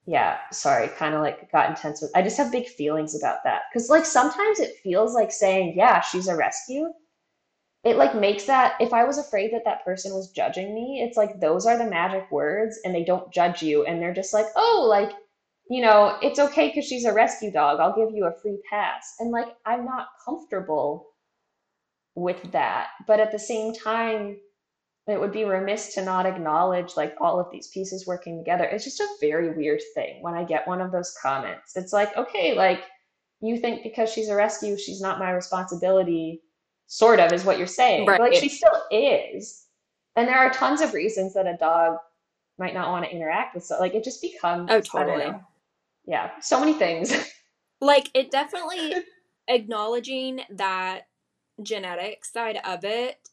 yeah, 0.07 0.39
sorry, 0.53 0.89
kind 0.89 1.15
of 1.15 1.21
like 1.21 1.51
got 1.51 1.71
intense 1.71 2.01
with. 2.01 2.13
I 2.15 2.23
just 2.23 2.37
have 2.39 2.53
big 2.53 2.69
feelings 2.69 3.17
about 3.17 3.39
that 3.45 3.63
because 3.73 3.91
like 3.91 4.07
sometimes 4.07 4.61
it 4.61 4.77
feels 4.83 5.15
like 5.15 5.33
saying, 5.33 5.75
yeah, 5.77 6.01
she's 6.01 6.29
a 6.29 6.37
rescue. 6.37 6.87
It 7.85 7.97
like 7.97 8.15
makes 8.15 8.45
that 8.47 8.75
if 8.81 8.93
I 8.93 9.05
was 9.05 9.19
afraid 9.19 9.53
that 9.53 9.65
that 9.65 9.85
person 9.85 10.13
was 10.15 10.31
judging 10.31 10.75
me, 10.75 11.03
it's 11.03 11.17
like 11.17 11.41
those 11.41 11.67
are 11.67 11.79
the 11.79 11.87
magic 11.91 12.31
words 12.31 12.79
and 12.85 12.95
they 12.95 13.05
don't 13.05 13.33
judge 13.33 13.63
you 13.63 13.85
and 13.85 14.01
they're 14.01 14.15
just 14.15 14.33
like, 14.35 14.47
oh, 14.57 14.87
like 14.89 15.13
you 15.69 15.83
know, 15.83 16.17
it's 16.23 16.39
okay 16.39 16.69
because 16.69 16.87
she's 16.87 17.05
a 17.05 17.13
rescue 17.13 17.51
dog. 17.51 17.81
I'll 17.81 17.97
give 17.97 18.15
you 18.15 18.27
a 18.27 18.41
free 18.41 18.59
pass. 18.71 19.17
And 19.19 19.33
like, 19.33 19.49
I'm 19.65 19.85
not 19.85 20.09
comfortable 20.25 21.09
with 22.15 22.53
that. 22.53 22.89
But 23.07 23.21
at 23.21 23.33
the 23.33 23.39
same 23.39 23.75
time, 23.75 24.39
it 25.09 25.21
would 25.21 25.33
be 25.33 25.45
remiss 25.45 25.95
to 25.95 26.05
not 26.05 26.27
acknowledge 26.27 26.97
like 26.97 27.15
all 27.21 27.39
of 27.39 27.51
these 27.53 27.69
pieces 27.69 28.07
working 28.07 28.39
together. 28.39 28.65
It's 28.65 28.85
just 28.85 29.01
a 29.01 29.09
very 29.21 29.57
weird 29.57 29.81
thing 29.95 30.21
when 30.21 30.35
I 30.35 30.43
get 30.43 30.67
one 30.67 30.81
of 30.81 30.91
those 30.91 31.17
comments. 31.23 31.77
It's 31.77 31.93
like, 31.93 32.17
okay, 32.17 32.55
like 32.55 32.83
you 33.41 33.59
think 33.59 33.85
because 33.85 34.11
she's 34.11 34.29
a 34.29 34.35
rescue, 34.35 34.77
she's 34.77 35.01
not 35.01 35.21
my 35.21 35.31
responsibility, 35.31 36.43
sort 36.89 37.21
of 37.21 37.33
is 37.33 37.45
what 37.45 37.57
you're 37.57 37.69
saying. 37.69 38.07
Right. 38.07 38.19
But, 38.19 38.33
like 38.33 38.41
she 38.41 38.49
still 38.49 38.83
is. 38.91 39.67
And 40.17 40.27
there 40.27 40.39
are 40.39 40.51
tons 40.51 40.81
of 40.81 40.93
reasons 40.93 41.35
that 41.35 41.47
a 41.47 41.57
dog 41.57 41.99
might 42.59 42.75
not 42.75 42.91
want 42.91 43.05
to 43.05 43.11
interact 43.11 43.55
with 43.55 43.65
so 43.65 43.79
like 43.79 43.95
it 43.95 44.03
just 44.03 44.21
becomes 44.21 44.69
Oh 44.73 44.81
totally. 44.81 45.33
Yeah. 46.05 46.31
So 46.41 46.59
many 46.59 46.73
things. 46.73 47.15
like 47.81 48.11
it 48.13 48.33
definitely 48.33 48.95
acknowledging 49.47 50.41
that 50.51 51.03
genetic 51.63 52.25
side 52.25 52.59
of 52.65 52.85
it 52.85 53.29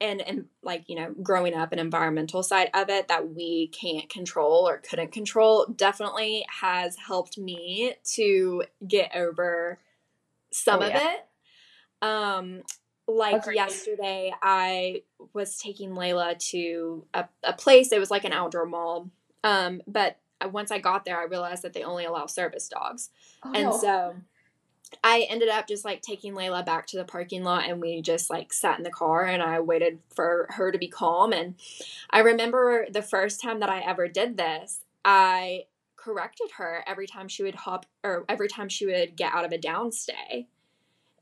and 0.00 0.20
and 0.22 0.46
like 0.62 0.84
you 0.88 0.96
know 0.96 1.14
growing 1.22 1.54
up 1.54 1.72
an 1.72 1.78
environmental 1.78 2.42
side 2.42 2.70
of 2.74 2.88
it 2.88 3.08
that 3.08 3.34
we 3.34 3.68
can't 3.68 4.08
control 4.08 4.68
or 4.68 4.78
couldn't 4.78 5.12
control 5.12 5.66
definitely 5.76 6.44
has 6.60 6.96
helped 6.96 7.38
me 7.38 7.94
to 8.04 8.64
get 8.86 9.14
over 9.14 9.78
some 10.50 10.80
oh, 10.80 10.86
of 10.86 10.90
yeah. 10.90 11.14
it 11.14 12.06
um 12.06 12.62
like 13.06 13.42
Agreed. 13.42 13.56
yesterday 13.56 14.32
i 14.42 15.02
was 15.32 15.58
taking 15.58 15.90
layla 15.90 16.38
to 16.50 17.04
a, 17.12 17.28
a 17.42 17.52
place 17.52 17.92
it 17.92 17.98
was 17.98 18.10
like 18.10 18.24
an 18.24 18.32
outdoor 18.32 18.66
mall 18.66 19.10
um 19.44 19.82
but 19.86 20.18
once 20.50 20.70
i 20.70 20.78
got 20.78 21.04
there 21.04 21.20
i 21.20 21.24
realized 21.24 21.62
that 21.62 21.72
they 21.72 21.82
only 21.82 22.04
allow 22.04 22.26
service 22.26 22.68
dogs 22.68 23.10
oh. 23.44 23.52
and 23.54 23.74
so 23.74 24.14
I 25.02 25.26
ended 25.30 25.48
up 25.48 25.66
just 25.66 25.84
like 25.84 26.02
taking 26.02 26.34
Layla 26.34 26.64
back 26.64 26.86
to 26.88 26.96
the 26.96 27.04
parking 27.04 27.42
lot 27.44 27.68
and 27.68 27.80
we 27.80 28.02
just 28.02 28.28
like 28.28 28.52
sat 28.52 28.78
in 28.78 28.84
the 28.84 28.90
car 28.90 29.24
and 29.24 29.42
I 29.42 29.60
waited 29.60 30.00
for 30.14 30.48
her 30.50 30.72
to 30.72 30.78
be 30.78 30.88
calm. 30.88 31.32
And 31.32 31.54
I 32.10 32.20
remember 32.20 32.86
the 32.90 33.02
first 33.02 33.40
time 33.40 33.60
that 33.60 33.70
I 33.70 33.80
ever 33.80 34.08
did 34.08 34.36
this, 34.36 34.80
I 35.04 35.64
corrected 35.96 36.52
her 36.56 36.82
every 36.86 37.06
time 37.06 37.28
she 37.28 37.42
would 37.42 37.54
hop 37.54 37.86
or 38.02 38.24
every 38.28 38.48
time 38.48 38.68
she 38.68 38.86
would 38.86 39.16
get 39.16 39.34
out 39.34 39.44
of 39.44 39.52
a 39.52 39.58
downstay. 39.58 40.46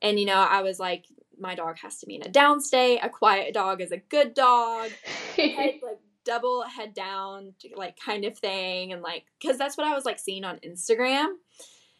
And 0.01 0.19
you 0.19 0.27
know, 0.27 0.35
I 0.35 0.63
was 0.63 0.81
like, 0.81 1.05
my 1.39 1.55
dog 1.55 1.79
has 1.79 1.99
to 2.01 2.07
be 2.07 2.17
in 2.17 2.23
a 2.23 2.31
downstay. 2.31 2.99
A 3.05 3.09
quiet 3.09 3.55
dog 3.55 3.81
is 3.81 3.93
a 3.93 3.99
good 3.99 4.35
dog. 4.35 4.91
head, 5.37 5.75
like 5.83 5.99
double 6.25 6.63
head 6.63 6.95
down, 6.95 7.55
like 7.77 7.99
kind 7.99 8.25
of 8.25 8.39
thing. 8.39 8.93
And 8.93 9.03
like, 9.03 9.25
cause 9.43 9.59
that's 9.59 9.77
what 9.77 9.87
I 9.87 9.95
was 9.95 10.05
like 10.05 10.19
seeing 10.19 10.45
on 10.45 10.59
Instagram. 10.59 11.35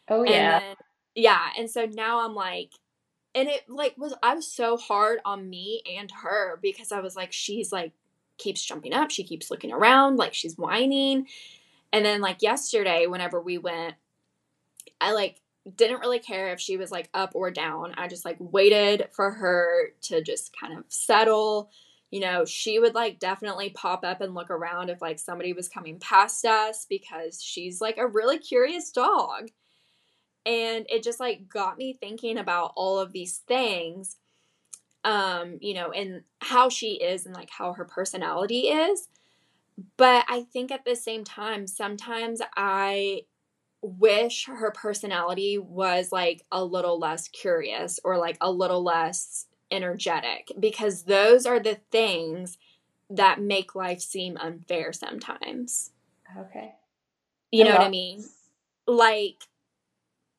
Oh, 0.09 0.23
yeah. 0.23 0.59
And 0.59 0.77
yeah 1.15 1.49
and 1.57 1.69
so 1.69 1.85
now 1.85 2.25
i'm 2.25 2.35
like 2.35 2.71
and 3.35 3.47
it 3.47 3.63
like 3.69 3.95
was 3.97 4.13
i 4.23 4.33
was 4.33 4.51
so 4.51 4.77
hard 4.77 5.19
on 5.25 5.49
me 5.49 5.81
and 5.97 6.11
her 6.23 6.59
because 6.61 6.91
i 6.91 6.99
was 6.99 7.15
like 7.15 7.31
she's 7.31 7.71
like 7.71 7.91
keeps 8.37 8.63
jumping 8.63 8.93
up 8.93 9.11
she 9.11 9.23
keeps 9.23 9.51
looking 9.51 9.71
around 9.71 10.17
like 10.17 10.33
she's 10.33 10.57
whining. 10.57 11.27
And 11.91 12.05
then 12.05 12.21
like 12.21 12.41
yesterday 12.41 13.07
whenever 13.07 13.41
we 13.41 13.57
went 13.57 13.95
i 15.01 15.11
like 15.11 15.41
didn't 15.75 15.99
really 15.99 16.19
care 16.19 16.51
if 16.51 16.59
she 16.59 16.77
was 16.77 16.91
like 16.91 17.09
up 17.13 17.31
or 17.35 17.51
down. 17.51 17.93
I 17.97 18.07
just 18.07 18.25
like 18.25 18.37
waited 18.39 19.09
for 19.11 19.31
her 19.31 19.93
to 20.03 20.21
just 20.23 20.55
kind 20.59 20.77
of 20.77 20.85
settle. 20.87 21.69
You 22.11 22.21
know 22.21 22.45
she 22.45 22.79
would 22.79 22.95
like 22.95 23.19
definitely 23.19 23.69
pop 23.69 24.03
up 24.03 24.21
and 24.21 24.33
look 24.33 24.49
around 24.49 24.89
if 24.89 25.01
like 25.01 25.19
somebody 25.19 25.53
was 25.53 25.69
coming 25.69 25.99
past 25.99 26.43
us 26.43 26.85
because 26.89 27.41
she's 27.41 27.81
like 27.81 27.97
a 27.97 28.07
really 28.07 28.39
curious 28.39 28.91
dog 28.91 29.49
and 30.49 30.87
it 30.89 31.03
just 31.03 31.19
like 31.19 31.47
got 31.47 31.77
me 31.77 31.93
thinking 31.93 32.37
about 32.37 32.73
all 32.75 32.97
of 32.97 33.13
these 33.13 33.37
things 33.47 34.17
um 35.03 35.57
you 35.61 35.75
know 35.75 35.91
and 35.91 36.23
how 36.41 36.67
she 36.67 36.95
is 36.95 37.25
and 37.25 37.35
like 37.35 37.49
how 37.51 37.73
her 37.73 37.85
personality 37.85 38.61
is. 38.61 39.07
But 39.95 40.25
i 40.27 40.41
think 40.41 40.71
at 40.71 40.83
the 40.83 40.95
same 40.95 41.23
time 41.23 41.67
sometimes 41.67 42.41
i 42.57 43.21
wish 43.81 44.45
her 44.47 44.71
personality 44.71 45.57
was 45.57 46.11
like 46.11 46.43
a 46.51 46.63
little 46.65 46.99
less 46.99 47.29
curious 47.29 47.99
or 48.03 48.17
like 48.17 48.37
a 48.41 48.51
little 48.51 48.83
less 48.83 49.45
energetic 49.71 50.51
because 50.59 51.03
those 51.03 51.45
are 51.45 51.59
the 51.59 51.79
things 51.91 52.57
that 53.09 53.41
make 53.41 53.75
life 53.75 54.01
seem 54.01 54.37
unfair 54.37 54.91
sometimes. 54.91 55.91
Okay. 56.37 56.73
You 57.51 57.63
know 57.63 57.71
what 57.71 57.81
i 57.81 57.89
mean? 57.89 58.23
Like 58.85 59.43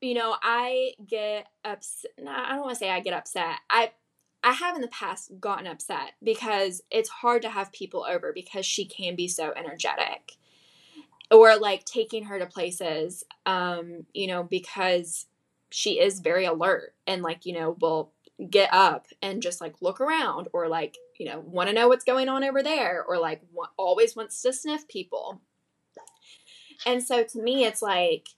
you 0.00 0.14
know, 0.14 0.36
I 0.42 0.92
get 1.06 1.46
upset. 1.64 2.10
I 2.26 2.50
don't 2.50 2.60
want 2.60 2.72
to 2.72 2.76
say 2.76 2.90
I 2.90 3.00
get 3.00 3.14
upset. 3.14 3.58
I 3.68 3.92
I 4.42 4.52
have 4.52 4.74
in 4.74 4.80
the 4.80 4.88
past 4.88 5.32
gotten 5.38 5.66
upset 5.66 6.12
because 6.22 6.82
it's 6.90 7.10
hard 7.10 7.42
to 7.42 7.50
have 7.50 7.72
people 7.72 8.06
over 8.08 8.32
because 8.32 8.64
she 8.64 8.86
can 8.86 9.14
be 9.14 9.28
so 9.28 9.52
energetic. 9.54 10.32
Or 11.30 11.56
like 11.56 11.84
taking 11.84 12.24
her 12.24 12.40
to 12.40 12.46
places, 12.46 13.22
um, 13.46 14.06
you 14.12 14.26
know, 14.26 14.42
because 14.42 15.26
she 15.70 16.00
is 16.00 16.18
very 16.18 16.44
alert 16.44 16.94
and 17.06 17.22
like, 17.22 17.46
you 17.46 17.52
know, 17.52 17.76
will 17.80 18.12
get 18.48 18.70
up 18.72 19.06
and 19.22 19.42
just 19.42 19.60
like 19.60 19.80
look 19.80 20.00
around 20.00 20.48
or 20.52 20.66
like, 20.66 20.96
you 21.18 21.26
know, 21.26 21.38
want 21.38 21.68
to 21.68 21.74
know 21.74 21.86
what's 21.86 22.04
going 22.04 22.28
on 22.28 22.42
over 22.42 22.64
there 22.64 23.04
or 23.06 23.18
like 23.18 23.42
always 23.76 24.16
wants 24.16 24.42
to 24.42 24.52
sniff 24.52 24.88
people. 24.88 25.40
And 26.84 27.00
so 27.00 27.22
to 27.22 27.40
me, 27.40 27.64
it's 27.64 27.82
like, 27.82 28.30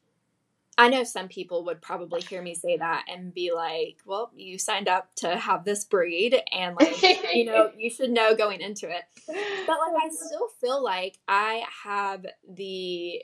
I 0.78 0.88
know 0.88 1.04
some 1.04 1.28
people 1.28 1.64
would 1.66 1.82
probably 1.82 2.22
hear 2.22 2.40
me 2.40 2.54
say 2.54 2.78
that 2.78 3.04
and 3.06 3.34
be 3.34 3.52
like, 3.54 3.98
well, 4.06 4.30
you 4.34 4.58
signed 4.58 4.88
up 4.88 5.14
to 5.16 5.36
have 5.36 5.64
this 5.64 5.84
breed 5.84 6.40
and 6.50 6.76
like, 6.76 7.02
you 7.34 7.44
know, 7.44 7.70
you 7.76 7.90
should 7.90 8.10
know 8.10 8.34
going 8.34 8.62
into 8.62 8.88
it. 8.88 9.02
But 9.26 9.36
like, 9.78 10.02
I 10.02 10.08
still 10.10 10.48
feel 10.60 10.82
like 10.82 11.18
I 11.28 11.64
have 11.84 12.24
the, 12.48 13.22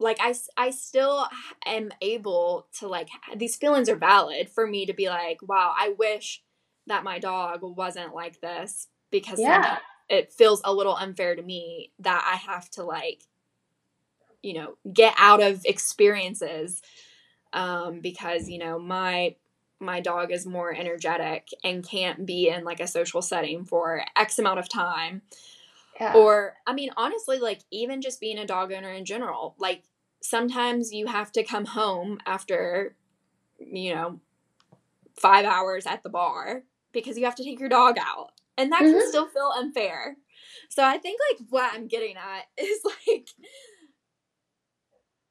like, 0.00 0.18
I, 0.20 0.34
I 0.56 0.70
still 0.70 1.28
am 1.64 1.90
able 2.02 2.66
to 2.80 2.88
like, 2.88 3.08
these 3.36 3.54
feelings 3.54 3.88
are 3.88 3.96
valid 3.96 4.50
for 4.50 4.66
me 4.66 4.86
to 4.86 4.94
be 4.94 5.08
like, 5.08 5.38
wow, 5.42 5.74
I 5.78 5.94
wish 5.96 6.42
that 6.88 7.04
my 7.04 7.20
dog 7.20 7.60
wasn't 7.62 8.14
like 8.14 8.40
this 8.40 8.88
because 9.12 9.38
yeah. 9.38 9.78
it 10.08 10.32
feels 10.32 10.60
a 10.64 10.74
little 10.74 10.96
unfair 10.96 11.36
to 11.36 11.42
me 11.42 11.92
that 12.00 12.28
I 12.28 12.36
have 12.50 12.68
to 12.70 12.82
like, 12.82 13.22
you 14.42 14.54
know 14.54 14.76
get 14.92 15.14
out 15.18 15.42
of 15.42 15.64
experiences 15.64 16.82
um, 17.52 18.00
because 18.00 18.48
you 18.48 18.58
know 18.58 18.78
my 18.78 19.34
my 19.80 20.00
dog 20.00 20.32
is 20.32 20.44
more 20.44 20.74
energetic 20.74 21.48
and 21.62 21.86
can't 21.86 22.26
be 22.26 22.48
in 22.48 22.64
like 22.64 22.80
a 22.80 22.86
social 22.86 23.22
setting 23.22 23.64
for 23.64 24.04
x 24.16 24.38
amount 24.38 24.58
of 24.58 24.68
time 24.68 25.22
yeah. 26.00 26.14
or 26.14 26.54
i 26.66 26.72
mean 26.72 26.90
honestly 26.96 27.38
like 27.38 27.60
even 27.70 28.00
just 28.00 28.20
being 28.20 28.38
a 28.38 28.46
dog 28.46 28.72
owner 28.72 28.90
in 28.90 29.04
general 29.04 29.54
like 29.58 29.84
sometimes 30.20 30.92
you 30.92 31.06
have 31.06 31.30
to 31.30 31.44
come 31.44 31.64
home 31.64 32.18
after 32.26 32.96
you 33.58 33.94
know 33.94 34.20
five 35.16 35.44
hours 35.44 35.86
at 35.86 36.02
the 36.02 36.08
bar 36.08 36.62
because 36.92 37.18
you 37.18 37.24
have 37.24 37.34
to 37.34 37.44
take 37.44 37.60
your 37.60 37.68
dog 37.68 37.96
out 37.98 38.32
and 38.56 38.72
that 38.72 38.82
mm-hmm. 38.82 38.98
can 38.98 39.08
still 39.08 39.26
feel 39.28 39.52
unfair 39.56 40.16
so 40.68 40.84
i 40.84 40.98
think 40.98 41.20
like 41.30 41.40
what 41.50 41.72
i'm 41.72 41.86
getting 41.86 42.16
at 42.16 42.46
is 42.62 42.80
like 43.06 43.28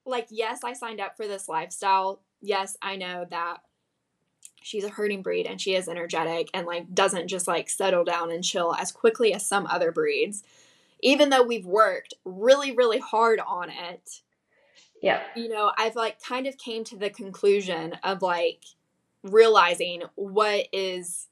like, 0.08 0.28
yes, 0.30 0.64
I 0.64 0.72
signed 0.72 1.00
up 1.00 1.16
for 1.16 1.26
this 1.26 1.48
lifestyle. 1.48 2.20
Yes, 2.40 2.76
I 2.82 2.96
know 2.96 3.26
that 3.30 3.58
she's 4.62 4.84
a 4.84 4.88
herding 4.88 5.22
breed 5.22 5.46
and 5.46 5.60
she 5.60 5.74
is 5.74 5.88
energetic 5.88 6.50
and 6.52 6.66
like 6.66 6.92
doesn't 6.94 7.28
just 7.28 7.46
like 7.46 7.70
settle 7.70 8.04
down 8.04 8.30
and 8.30 8.44
chill 8.44 8.74
as 8.74 8.92
quickly 8.92 9.32
as 9.32 9.46
some 9.46 9.66
other 9.66 9.92
breeds. 9.92 10.42
Even 11.00 11.30
though 11.30 11.42
we've 11.42 11.66
worked 11.66 12.14
really, 12.24 12.72
really 12.72 12.98
hard 12.98 13.40
on 13.46 13.70
it. 13.70 14.22
Yeah. 15.00 15.22
You 15.36 15.48
know, 15.48 15.70
I've 15.78 15.94
like 15.94 16.20
kind 16.22 16.46
of 16.46 16.58
came 16.58 16.82
to 16.84 16.96
the 16.96 17.10
conclusion 17.10 17.94
of 18.02 18.20
like 18.20 18.64
realizing 19.22 20.02
what 20.16 20.66
is 20.72 21.28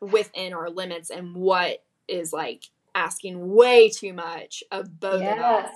within 0.00 0.52
our 0.52 0.68
limits 0.68 1.10
and 1.10 1.34
what 1.34 1.82
is 2.06 2.32
like 2.32 2.64
asking 2.94 3.54
way 3.54 3.88
too 3.88 4.12
much 4.12 4.62
of 4.70 5.00
both 5.00 5.22
of 5.22 5.38
us 5.38 5.70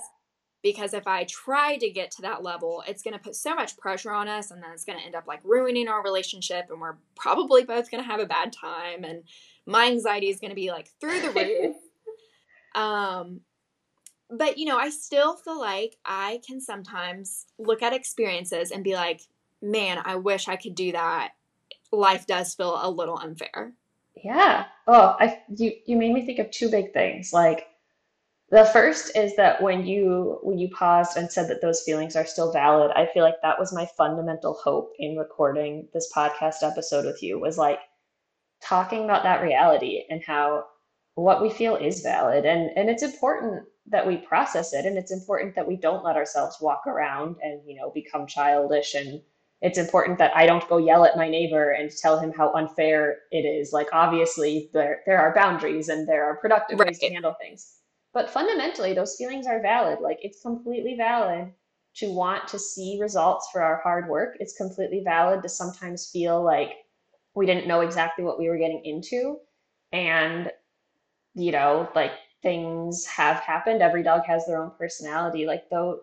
because 0.63 0.93
if 0.93 1.05
I 1.05 1.25
try 1.25 1.77
to 1.77 1.89
get 1.89 2.09
to 2.11 2.21
that 2.23 2.41
level, 2.41 2.83
it's 2.87 3.03
going 3.03 3.13
to 3.13 3.19
put 3.19 3.35
so 3.35 3.53
much 3.53 3.77
pressure 3.77 4.11
on 4.11 4.27
us 4.27 4.49
and 4.49 4.63
then 4.63 4.71
it's 4.71 4.85
going 4.85 4.97
to 4.97 5.05
end 5.05 5.13
up 5.13 5.27
like 5.27 5.41
ruining 5.43 5.89
our 5.89 6.01
relationship 6.01 6.67
and 6.71 6.79
we're 6.79 6.95
probably 7.15 7.63
both 7.65 7.91
going 7.91 8.01
to 8.01 8.09
have 8.09 8.21
a 8.21 8.25
bad 8.25 8.53
time 8.53 9.03
and 9.03 9.23
my 9.65 9.87
anxiety 9.87 10.29
is 10.29 10.39
going 10.39 10.51
to 10.51 10.55
be 10.55 10.71
like 10.71 10.89
through 10.99 11.21
the 11.21 11.31
roof. 11.31 11.75
um 12.75 13.41
but 14.29 14.57
you 14.57 14.65
know, 14.65 14.77
I 14.77 14.89
still 14.89 15.35
feel 15.35 15.59
like 15.59 15.97
I 16.05 16.41
can 16.47 16.59
sometimes 16.59 17.45
look 17.59 17.81
at 17.83 17.93
experiences 17.93 18.71
and 18.71 18.83
be 18.83 18.95
like, 18.95 19.21
"Man, 19.61 20.01
I 20.03 20.15
wish 20.15 20.47
I 20.47 20.55
could 20.55 20.73
do 20.73 20.91
that." 20.93 21.33
Life 21.91 22.25
does 22.25 22.55
feel 22.55 22.79
a 22.81 22.89
little 22.89 23.17
unfair. 23.17 23.73
Yeah. 24.15 24.65
Oh, 24.87 25.15
I 25.19 25.41
you 25.55 25.73
you 25.85 25.97
made 25.97 26.13
me 26.13 26.25
think 26.25 26.39
of 26.39 26.49
two 26.49 26.69
big 26.69 26.93
things. 26.93 27.31
Like 27.31 27.67
the 28.53 28.65
first 28.65 29.17
is 29.17 29.35
that 29.35 29.63
when 29.63 29.83
you 29.83 30.37
when 30.43 30.59
you 30.59 30.69
paused 30.69 31.17
and 31.17 31.31
said 31.31 31.47
that 31.49 31.59
those 31.59 31.81
feelings 31.81 32.15
are 32.15 32.25
still 32.25 32.53
valid, 32.53 32.91
I 32.95 33.07
feel 33.07 33.23
like 33.23 33.41
that 33.41 33.57
was 33.57 33.73
my 33.73 33.87
fundamental 33.97 34.53
hope 34.53 34.93
in 34.99 35.17
recording 35.17 35.87
this 35.91 36.11
podcast 36.15 36.61
episode 36.61 37.05
with 37.05 37.23
you 37.23 37.39
was 37.39 37.57
like 37.57 37.79
talking 38.61 39.05
about 39.05 39.23
that 39.23 39.41
reality 39.41 40.03
and 40.07 40.21
how 40.23 40.65
what 41.15 41.41
we 41.41 41.49
feel 41.49 41.75
is 41.75 42.01
valid 42.03 42.45
and 42.45 42.69
and 42.77 42.91
it's 42.91 43.01
important 43.01 43.65
that 43.87 44.05
we 44.05 44.17
process 44.17 44.71
it 44.71 44.85
and 44.85 44.99
it's 44.99 45.11
important 45.11 45.55
that 45.55 45.67
we 45.67 45.75
don't 45.75 46.03
let 46.03 46.15
ourselves 46.15 46.57
walk 46.61 46.83
around 46.85 47.35
and 47.41 47.59
you 47.65 47.75
know 47.75 47.89
become 47.89 48.27
childish 48.27 48.93
and 48.93 49.19
it's 49.61 49.79
important 49.79 50.19
that 50.19 50.35
I 50.35 50.45
don't 50.45 50.67
go 50.69 50.77
yell 50.77 51.05
at 51.05 51.17
my 51.17 51.27
neighbor 51.27 51.71
and 51.71 51.89
tell 51.89 52.19
him 52.19 52.33
how 52.33 52.53
unfair 52.53 53.19
it 53.31 53.45
is. 53.45 53.71
Like 53.73 53.87
obviously 53.93 54.69
there 54.73 55.01
there 55.07 55.19
are 55.19 55.33
boundaries 55.33 55.89
and 55.89 56.07
there 56.07 56.25
are 56.25 56.35
productive 56.35 56.77
right. 56.77 56.89
ways 56.89 56.99
to 56.99 57.09
handle 57.09 57.33
things. 57.41 57.79
But 58.13 58.29
fundamentally, 58.29 58.93
those 58.93 59.15
feelings 59.15 59.47
are 59.47 59.61
valid. 59.61 59.99
Like 59.99 60.19
it's 60.21 60.41
completely 60.41 60.95
valid 60.95 61.51
to 61.95 62.11
want 62.11 62.47
to 62.47 62.59
see 62.59 62.99
results 63.01 63.49
for 63.51 63.61
our 63.61 63.81
hard 63.81 64.07
work. 64.07 64.37
It's 64.39 64.57
completely 64.57 65.01
valid 65.03 65.43
to 65.43 65.49
sometimes 65.49 66.09
feel 66.11 66.43
like 66.43 66.71
we 67.35 67.45
didn't 67.45 67.67
know 67.67 67.81
exactly 67.81 68.23
what 68.23 68.39
we 68.39 68.49
were 68.49 68.57
getting 68.57 68.83
into. 68.83 69.37
And, 69.91 70.51
you 71.35 71.51
know, 71.51 71.89
like 71.95 72.11
things 72.41 73.05
have 73.05 73.37
happened. 73.37 73.81
Every 73.81 74.03
dog 74.03 74.25
has 74.25 74.45
their 74.45 74.61
own 74.61 74.71
personality. 74.77 75.45
Like, 75.45 75.69
though, 75.69 76.01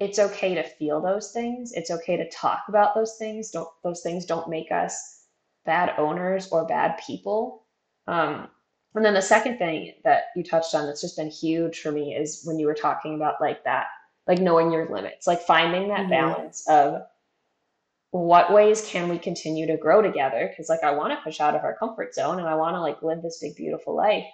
it's 0.00 0.18
okay 0.18 0.54
to 0.54 0.62
feel 0.62 1.00
those 1.00 1.32
things. 1.32 1.72
It's 1.72 1.90
okay 1.90 2.16
to 2.16 2.30
talk 2.30 2.64
about 2.68 2.94
those 2.94 3.16
things. 3.16 3.50
Don't, 3.50 3.68
those 3.82 4.02
things 4.02 4.26
don't 4.26 4.48
make 4.48 4.70
us 4.72 5.26
bad 5.64 5.94
owners 5.98 6.48
or 6.50 6.66
bad 6.66 7.00
people. 7.04 7.66
Um, 8.06 8.48
and 8.94 9.04
then 9.04 9.14
the 9.14 9.22
second 9.22 9.58
thing 9.58 9.92
that 10.04 10.24
you 10.36 10.44
touched 10.44 10.74
on 10.74 10.86
that's 10.86 11.00
just 11.00 11.16
been 11.16 11.30
huge 11.30 11.80
for 11.80 11.90
me 11.90 12.14
is 12.14 12.42
when 12.44 12.58
you 12.58 12.66
were 12.66 12.74
talking 12.74 13.14
about 13.14 13.40
like 13.40 13.64
that, 13.64 13.86
like 14.28 14.38
knowing 14.38 14.70
your 14.70 14.88
limits, 14.88 15.26
like 15.26 15.40
finding 15.42 15.88
that 15.88 16.00
mm-hmm. 16.00 16.10
balance 16.10 16.64
of 16.68 17.02
what 18.12 18.52
ways 18.52 18.86
can 18.86 19.08
we 19.08 19.18
continue 19.18 19.66
to 19.66 19.76
grow 19.76 20.00
together? 20.00 20.48
Because 20.48 20.68
like 20.68 20.84
I 20.84 20.92
want 20.92 21.12
to 21.12 21.24
push 21.24 21.40
out 21.40 21.56
of 21.56 21.64
our 21.64 21.76
comfort 21.76 22.14
zone 22.14 22.38
and 22.38 22.48
I 22.48 22.54
want 22.54 22.76
to 22.76 22.80
like 22.80 23.02
live 23.02 23.22
this 23.22 23.38
big, 23.40 23.56
beautiful 23.56 23.96
life. 23.96 24.24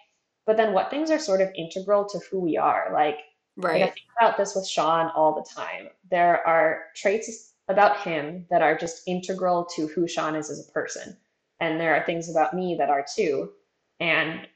But 0.44 0.58
then 0.58 0.74
what 0.74 0.90
things 0.90 1.10
are 1.10 1.18
sort 1.18 1.40
of 1.40 1.48
integral 1.56 2.04
to 2.10 2.20
who 2.30 2.40
we 2.40 2.58
are? 2.58 2.90
Like, 2.92 3.16
right. 3.56 3.80
Like 3.80 3.90
I 3.90 3.94
think 3.94 4.06
about 4.18 4.36
this 4.36 4.54
with 4.54 4.66
Sean 4.66 5.10
all 5.16 5.34
the 5.34 5.48
time. 5.48 5.88
There 6.10 6.46
are 6.46 6.82
traits 6.94 7.54
about 7.68 8.00
him 8.00 8.44
that 8.50 8.60
are 8.60 8.76
just 8.76 9.02
integral 9.06 9.64
to 9.76 9.86
who 9.86 10.06
Sean 10.06 10.34
is 10.34 10.50
as 10.50 10.68
a 10.68 10.72
person. 10.72 11.16
And 11.60 11.80
there 11.80 11.94
are 11.94 12.04
things 12.04 12.30
about 12.30 12.52
me 12.52 12.74
that 12.78 12.90
are 12.90 13.06
too 13.16 13.52
and 14.00 14.46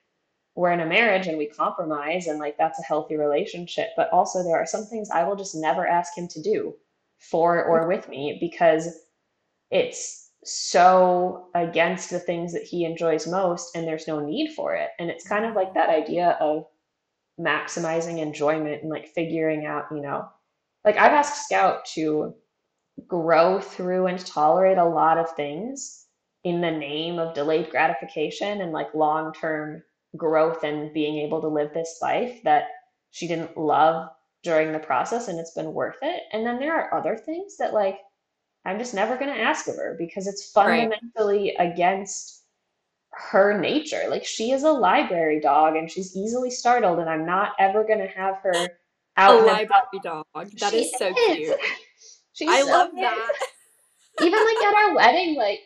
we're 0.57 0.72
in 0.72 0.80
a 0.80 0.86
marriage 0.86 1.26
and 1.26 1.38
we 1.38 1.47
compromise 1.47 2.26
and 2.26 2.38
like 2.38 2.57
that's 2.57 2.78
a 2.78 2.84
healthy 2.84 3.16
relationship 3.16 3.88
but 3.97 4.09
also 4.11 4.42
there 4.42 4.57
are 4.57 4.66
some 4.66 4.84
things 4.84 5.11
i 5.11 5.24
will 5.24 5.36
just 5.36 5.55
never 5.55 5.86
ask 5.86 6.16
him 6.16 6.28
to 6.28 6.42
do 6.42 6.74
for 7.18 7.64
or 7.64 7.88
with 7.88 8.09
me 8.09 8.38
because 8.40 9.01
it's 9.70 10.30
so 10.45 11.49
against 11.55 12.11
the 12.11 12.18
things 12.18 12.53
that 12.53 12.62
he 12.62 12.84
enjoys 12.84 13.26
most 13.26 13.74
and 13.74 13.86
there's 13.88 14.07
no 14.07 14.20
need 14.20 14.53
for 14.53 14.74
it. 14.74 14.90
And 14.99 15.09
it's 15.09 15.26
kind 15.26 15.47
of 15.47 15.55
like 15.55 15.72
that 15.72 15.88
idea 15.88 16.36
of 16.38 16.66
maximizing 17.40 18.18
enjoyment 18.18 18.82
and 18.82 18.90
like 18.90 19.09
figuring 19.09 19.66
out 19.66 19.86
you 19.90 20.01
know 20.01 20.24
like 20.84 20.97
i've 20.97 21.11
asked 21.11 21.47
scout 21.47 21.84
to 21.84 22.32
grow 23.09 23.59
through 23.59 24.07
and 24.07 24.24
tolerate 24.24 24.78
a 24.78 24.84
lot 24.84 25.18
of 25.18 25.28
things 25.34 26.03
in 26.45 26.61
the 26.61 26.70
name 26.70 27.18
of 27.18 27.34
delayed 27.34 27.70
gratification 27.70 28.61
and 28.61 28.72
like 28.72 28.95
long 28.95 29.32
term 29.32 29.82
growth 30.16 30.62
and 30.62 30.92
being 30.92 31.18
able 31.18 31.40
to 31.40 31.49
live 31.49 31.72
this 31.72 31.99
life 32.01 32.40
that 32.45 32.64
she 33.11 33.26
didn't 33.26 33.57
love 33.57 34.09
during 34.42 34.72
the 34.72 34.78
process 34.78 35.28
and 35.28 35.40
it's 35.40 35.55
been 35.55 35.72
worth 35.72 35.99
it. 36.03 36.22
And 36.32 36.47
then 36.47 36.59
there 36.59 36.74
are 36.74 36.95
other 36.95 37.16
things 37.16 37.57
that 37.57 37.72
like 37.72 37.99
I'm 38.66 38.78
just 38.78 38.95
never 38.95 39.16
going 39.16 39.34
to 39.34 39.40
ask 39.40 39.66
of 39.68 39.76
her 39.76 39.97
because 39.99 40.26
it's 40.26 40.51
fundamentally 40.53 41.55
right. 41.59 41.72
against 41.72 42.42
her 43.11 43.59
nature. 43.59 44.05
Like 44.09 44.24
she 44.24 44.53
is 44.53 44.62
a 44.62 44.72
library 44.72 45.40
dog 45.40 45.76
and 45.76 45.90
she's 45.90 46.16
easily 46.16 46.51
startled 46.51 46.99
and 46.99 47.09
I'm 47.09 47.26
not 47.26 47.53
ever 47.59 47.84
going 47.84 48.01
to 48.01 48.07
have 48.09 48.36
her 48.42 48.68
out. 49.16 49.42
A 49.42 49.47
library 49.47 50.01
dog. 50.03 50.26
That 50.61 50.74
is 50.74 50.92
so 50.99 51.09
is. 51.09 51.36
cute. 51.36 51.57
She's 52.32 52.49
I 52.49 52.62
so 52.62 52.66
love 52.66 52.90
that. 52.97 53.32
Even 54.20 54.45
like 54.45 54.66
at 54.66 54.74
our 54.74 54.95
wedding, 54.97 55.36
like 55.36 55.61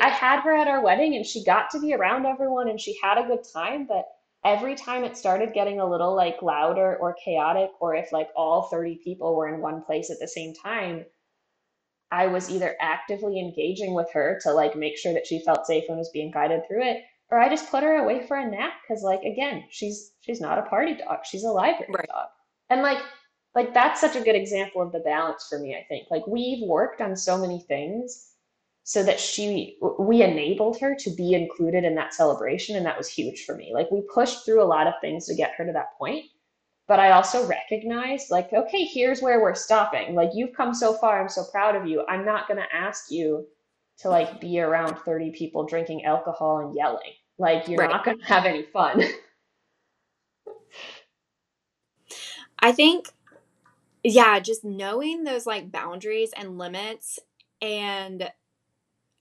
I 0.00 0.08
had 0.08 0.40
her 0.40 0.56
at 0.56 0.68
our 0.68 0.82
wedding 0.82 1.14
and 1.14 1.24
she 1.24 1.44
got 1.44 1.70
to 1.70 1.80
be 1.80 1.94
around 1.94 2.26
everyone 2.26 2.68
and 2.68 2.80
she 2.80 2.98
had 3.02 3.18
a 3.18 3.26
good 3.26 3.44
time, 3.52 3.86
but 3.86 4.06
every 4.44 4.74
time 4.74 5.04
it 5.04 5.16
started 5.16 5.52
getting 5.52 5.80
a 5.80 5.88
little 5.88 6.14
like 6.14 6.42
louder 6.42 6.96
or 6.96 7.16
chaotic, 7.24 7.70
or 7.80 7.94
if 7.94 8.12
like 8.12 8.28
all 8.36 8.62
30 8.62 9.00
people 9.04 9.36
were 9.36 9.48
in 9.48 9.60
one 9.60 9.82
place 9.82 10.10
at 10.10 10.18
the 10.20 10.28
same 10.28 10.54
time, 10.54 11.04
I 12.10 12.26
was 12.26 12.50
either 12.50 12.74
actively 12.80 13.38
engaging 13.38 13.94
with 13.94 14.10
her 14.12 14.40
to 14.42 14.52
like 14.52 14.76
make 14.76 14.96
sure 14.96 15.12
that 15.12 15.26
she 15.26 15.44
felt 15.44 15.66
safe 15.66 15.84
and 15.88 15.98
was 15.98 16.10
being 16.10 16.30
guided 16.30 16.66
through 16.66 16.84
it, 16.84 17.02
or 17.30 17.38
I 17.38 17.48
just 17.48 17.70
put 17.70 17.82
her 17.82 17.96
away 17.96 18.26
for 18.26 18.36
a 18.36 18.50
nap 18.50 18.72
because 18.82 19.02
like 19.02 19.22
again, 19.22 19.64
she's 19.70 20.12
she's 20.20 20.40
not 20.40 20.58
a 20.58 20.62
party 20.62 20.94
dog, 20.94 21.18
she's 21.24 21.44
a 21.44 21.48
library 21.48 21.92
right. 21.94 22.08
dog. 22.08 22.28
And 22.70 22.82
like 22.82 22.98
like 23.54 23.74
that's 23.74 24.00
such 24.00 24.16
a 24.16 24.22
good 24.22 24.36
example 24.36 24.80
of 24.80 24.92
the 24.92 25.00
balance 25.00 25.46
for 25.48 25.58
me, 25.58 25.74
I 25.76 25.84
think. 25.88 26.08
Like 26.10 26.26
we've 26.26 26.66
worked 26.66 27.00
on 27.00 27.14
so 27.14 27.36
many 27.36 27.60
things 27.68 28.27
so 28.88 29.02
that 29.02 29.20
she 29.20 29.76
we 29.98 30.22
enabled 30.22 30.80
her 30.80 30.94
to 30.98 31.10
be 31.10 31.34
included 31.34 31.84
in 31.84 31.94
that 31.94 32.14
celebration 32.14 32.74
and 32.74 32.86
that 32.86 32.96
was 32.96 33.06
huge 33.06 33.44
for 33.44 33.54
me. 33.54 33.70
Like 33.74 33.90
we 33.90 34.00
pushed 34.14 34.46
through 34.46 34.62
a 34.62 34.64
lot 34.64 34.86
of 34.86 34.94
things 35.02 35.26
to 35.26 35.34
get 35.34 35.52
her 35.58 35.66
to 35.66 35.72
that 35.72 35.92
point 35.98 36.24
but 36.86 36.98
i 36.98 37.10
also 37.10 37.46
recognized 37.46 38.30
like 38.30 38.50
okay 38.54 38.86
here's 38.86 39.20
where 39.20 39.42
we're 39.42 39.54
stopping. 39.54 40.14
Like 40.14 40.30
you've 40.32 40.54
come 40.54 40.72
so 40.72 40.94
far 40.94 41.20
i'm 41.20 41.28
so 41.28 41.44
proud 41.52 41.76
of 41.76 41.86
you. 41.86 42.02
I'm 42.08 42.24
not 42.24 42.48
going 42.48 42.56
to 42.56 42.74
ask 42.74 43.10
you 43.10 43.46
to 43.98 44.08
like 44.08 44.40
be 44.40 44.58
around 44.58 44.96
30 45.00 45.32
people 45.32 45.66
drinking 45.66 46.06
alcohol 46.06 46.60
and 46.60 46.74
yelling. 46.74 47.12
Like 47.36 47.68
you're 47.68 47.80
right. 47.80 47.90
not 47.90 48.06
going 48.06 48.18
to 48.18 48.24
have 48.24 48.46
any 48.46 48.62
fun. 48.62 49.02
I 52.58 52.72
think 52.72 53.12
yeah 54.02 54.40
just 54.40 54.64
knowing 54.64 55.24
those 55.24 55.44
like 55.44 55.70
boundaries 55.70 56.32
and 56.34 56.56
limits 56.56 57.18
and 57.60 58.30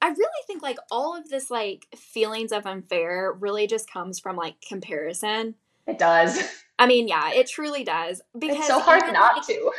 I 0.08 0.12
really 0.12 0.44
think 0.46 0.64
like 0.64 0.78
all 0.90 1.18
of 1.18 1.28
this 1.28 1.52
like 1.52 1.86
feelings 1.94 2.54
of 2.54 2.66
unfair 2.66 3.34
really 3.34 3.68
just 3.68 3.92
comes 3.92 4.20
from 4.20 4.38
like 4.38 4.56
comparison. 4.62 5.56
It 5.86 6.00
does. 6.00 6.42
I 6.80 6.88
mean, 6.88 7.10
yeah, 7.10 7.34
it 7.34 7.48
truly 7.48 7.84
does. 7.84 8.22
Because 8.38 8.60
it's 8.60 8.68
so 8.68 8.80
hard 8.80 9.04
even, 9.04 9.14
not 9.14 9.38
like, 9.38 9.48
to. 9.48 9.72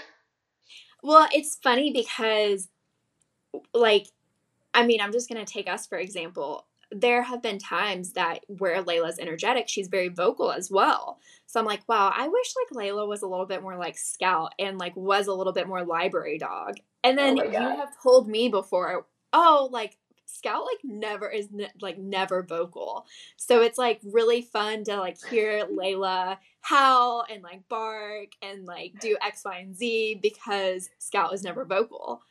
Well, 1.02 1.28
it's 1.32 1.56
funny 1.62 1.92
because 1.92 2.68
like 3.72 4.08
I 4.74 4.84
mean, 4.84 5.00
I'm 5.00 5.12
just 5.12 5.30
gonna 5.30 5.46
take 5.46 5.66
us 5.66 5.86
for 5.86 5.96
example. 5.96 6.66
There 6.90 7.22
have 7.22 7.42
been 7.42 7.58
times 7.58 8.12
that 8.12 8.40
where 8.48 8.82
Layla's 8.82 9.18
energetic, 9.18 9.68
she's 9.68 9.88
very 9.88 10.08
vocal 10.08 10.52
as 10.52 10.70
well. 10.70 11.20
So 11.46 11.58
I'm 11.58 11.64
like, 11.64 11.88
wow, 11.88 12.12
I 12.14 12.28
wish 12.28 12.52
like 12.74 12.84
Layla 12.84 13.08
was 13.08 13.22
a 13.22 13.26
little 13.26 13.46
bit 13.46 13.62
more 13.62 13.78
like 13.78 13.96
Scout 13.96 14.52
and 14.58 14.76
like 14.76 14.94
was 14.94 15.26
a 15.26 15.32
little 15.32 15.54
bit 15.54 15.68
more 15.68 15.84
library 15.84 16.36
dog. 16.36 16.76
And 17.02 17.16
then 17.16 17.40
oh 17.40 17.44
you 17.44 17.52
have 17.52 18.02
told 18.02 18.28
me 18.28 18.50
before, 18.50 19.06
oh, 19.32 19.70
like 19.72 19.96
Scout 20.28 20.64
like 20.64 20.84
never 20.84 21.28
is 21.28 21.48
ne- 21.50 21.72
like 21.80 21.98
never 21.98 22.42
vocal. 22.42 23.06
So 23.36 23.62
it's 23.62 23.78
like 23.78 24.00
really 24.04 24.42
fun 24.42 24.84
to 24.84 24.96
like 24.98 25.16
hear 25.26 25.64
Layla 25.66 26.36
howl 26.60 27.24
and 27.30 27.42
like 27.42 27.66
bark 27.68 28.28
and 28.42 28.66
like 28.66 29.00
do 29.00 29.16
X, 29.24 29.42
Y, 29.44 29.58
and 29.58 29.74
Z 29.74 30.20
because 30.22 30.90
Scout 30.98 31.32
is 31.32 31.42
never 31.42 31.64
vocal. 31.64 32.22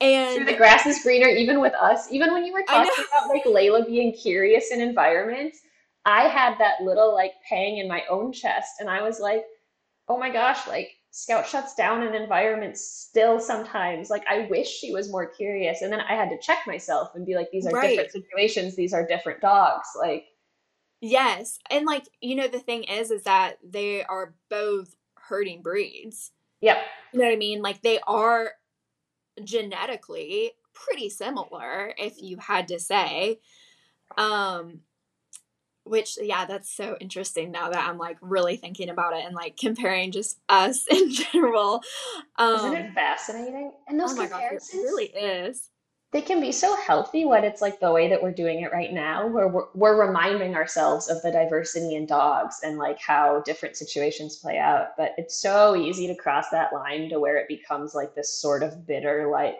And 0.00 0.48
the 0.48 0.56
grass 0.56 0.86
is 0.86 1.02
greener, 1.02 1.28
even 1.28 1.60
with 1.60 1.74
us. 1.74 2.10
Even 2.10 2.32
when 2.32 2.44
you 2.44 2.52
were 2.52 2.64
talking 2.66 3.04
about 3.08 3.28
like 3.28 3.44
Layla 3.44 3.86
being 3.86 4.12
curious 4.12 4.72
in 4.72 4.80
environments, 4.80 5.60
I 6.06 6.24
had 6.24 6.58
that 6.58 6.80
little 6.82 7.14
like 7.14 7.34
pang 7.48 7.76
in 7.76 7.86
my 7.86 8.02
own 8.08 8.32
chest, 8.32 8.80
and 8.80 8.88
I 8.90 9.02
was 9.02 9.20
like, 9.20 9.44
"Oh 10.08 10.18
my 10.18 10.30
gosh!" 10.30 10.66
Like 10.66 10.96
Scout 11.14 11.46
shuts 11.46 11.74
down 11.74 12.02
an 12.02 12.14
environment 12.14 12.78
still 12.78 13.38
sometimes. 13.38 14.08
Like 14.08 14.24
I 14.28 14.46
wish 14.50 14.66
she 14.66 14.92
was 14.92 15.10
more 15.10 15.26
curious. 15.26 15.82
And 15.82 15.92
then 15.92 16.00
I 16.00 16.14
had 16.14 16.30
to 16.30 16.38
check 16.38 16.60
myself 16.66 17.10
and 17.14 17.26
be 17.26 17.34
like, 17.34 17.50
these 17.52 17.66
are 17.66 17.70
right. 17.70 17.90
different 17.90 18.12
situations, 18.12 18.74
these 18.74 18.94
are 18.94 19.06
different 19.06 19.42
dogs. 19.42 19.88
Like 19.96 20.24
Yes. 21.02 21.58
And 21.68 21.84
like, 21.84 22.08
you 22.22 22.34
know, 22.34 22.48
the 22.48 22.60
thing 22.60 22.84
is 22.84 23.10
is 23.10 23.24
that 23.24 23.58
they 23.62 24.02
are 24.04 24.34
both 24.48 24.96
herding 25.14 25.60
breeds. 25.60 26.30
Yep. 26.62 26.78
You 27.12 27.18
know 27.18 27.26
what 27.26 27.34
I 27.34 27.36
mean? 27.36 27.60
Like 27.60 27.82
they 27.82 27.98
are 28.06 28.52
genetically 29.44 30.52
pretty 30.72 31.10
similar, 31.10 31.92
if 31.98 32.22
you 32.22 32.38
had 32.38 32.68
to 32.68 32.78
say. 32.78 33.38
Um 34.16 34.80
which 35.84 36.16
yeah 36.22 36.44
that's 36.44 36.70
so 36.70 36.96
interesting 37.00 37.50
now 37.50 37.68
that 37.68 37.88
i'm 37.88 37.98
like 37.98 38.16
really 38.20 38.56
thinking 38.56 38.88
about 38.88 39.14
it 39.16 39.24
and 39.24 39.34
like 39.34 39.56
comparing 39.56 40.12
just 40.12 40.38
us 40.48 40.86
in 40.90 41.10
general. 41.10 41.82
Um, 42.36 42.56
isn't 42.56 42.74
it 42.76 42.94
fascinating? 42.94 43.72
And 43.88 43.98
those 43.98 44.12
oh 44.12 44.16
comparisons 44.16 44.74
it 44.74 44.84
really 44.84 45.06
is. 45.06 45.70
they 46.12 46.20
can 46.20 46.40
be 46.40 46.52
so 46.52 46.76
healthy 46.76 47.24
when 47.24 47.44
it's 47.44 47.62
like 47.62 47.80
the 47.80 47.90
way 47.90 48.08
that 48.08 48.22
we're 48.22 48.32
doing 48.32 48.60
it 48.62 48.72
right 48.72 48.92
now 48.92 49.26
where 49.26 49.48
we're, 49.48 49.66
we're 49.74 50.06
reminding 50.06 50.54
ourselves 50.54 51.08
of 51.08 51.20
the 51.22 51.32
diversity 51.32 51.94
in 51.94 52.06
dogs 52.06 52.60
and 52.62 52.78
like 52.78 53.00
how 53.00 53.42
different 53.44 53.76
situations 53.76 54.36
play 54.36 54.58
out. 54.58 54.88
But 54.96 55.14
it's 55.16 55.40
so 55.40 55.74
easy 55.74 56.06
to 56.06 56.14
cross 56.14 56.50
that 56.50 56.72
line 56.72 57.08
to 57.08 57.18
where 57.18 57.36
it 57.36 57.48
becomes 57.48 57.94
like 57.94 58.14
this 58.14 58.40
sort 58.40 58.62
of 58.62 58.86
bitter 58.86 59.28
like 59.30 59.56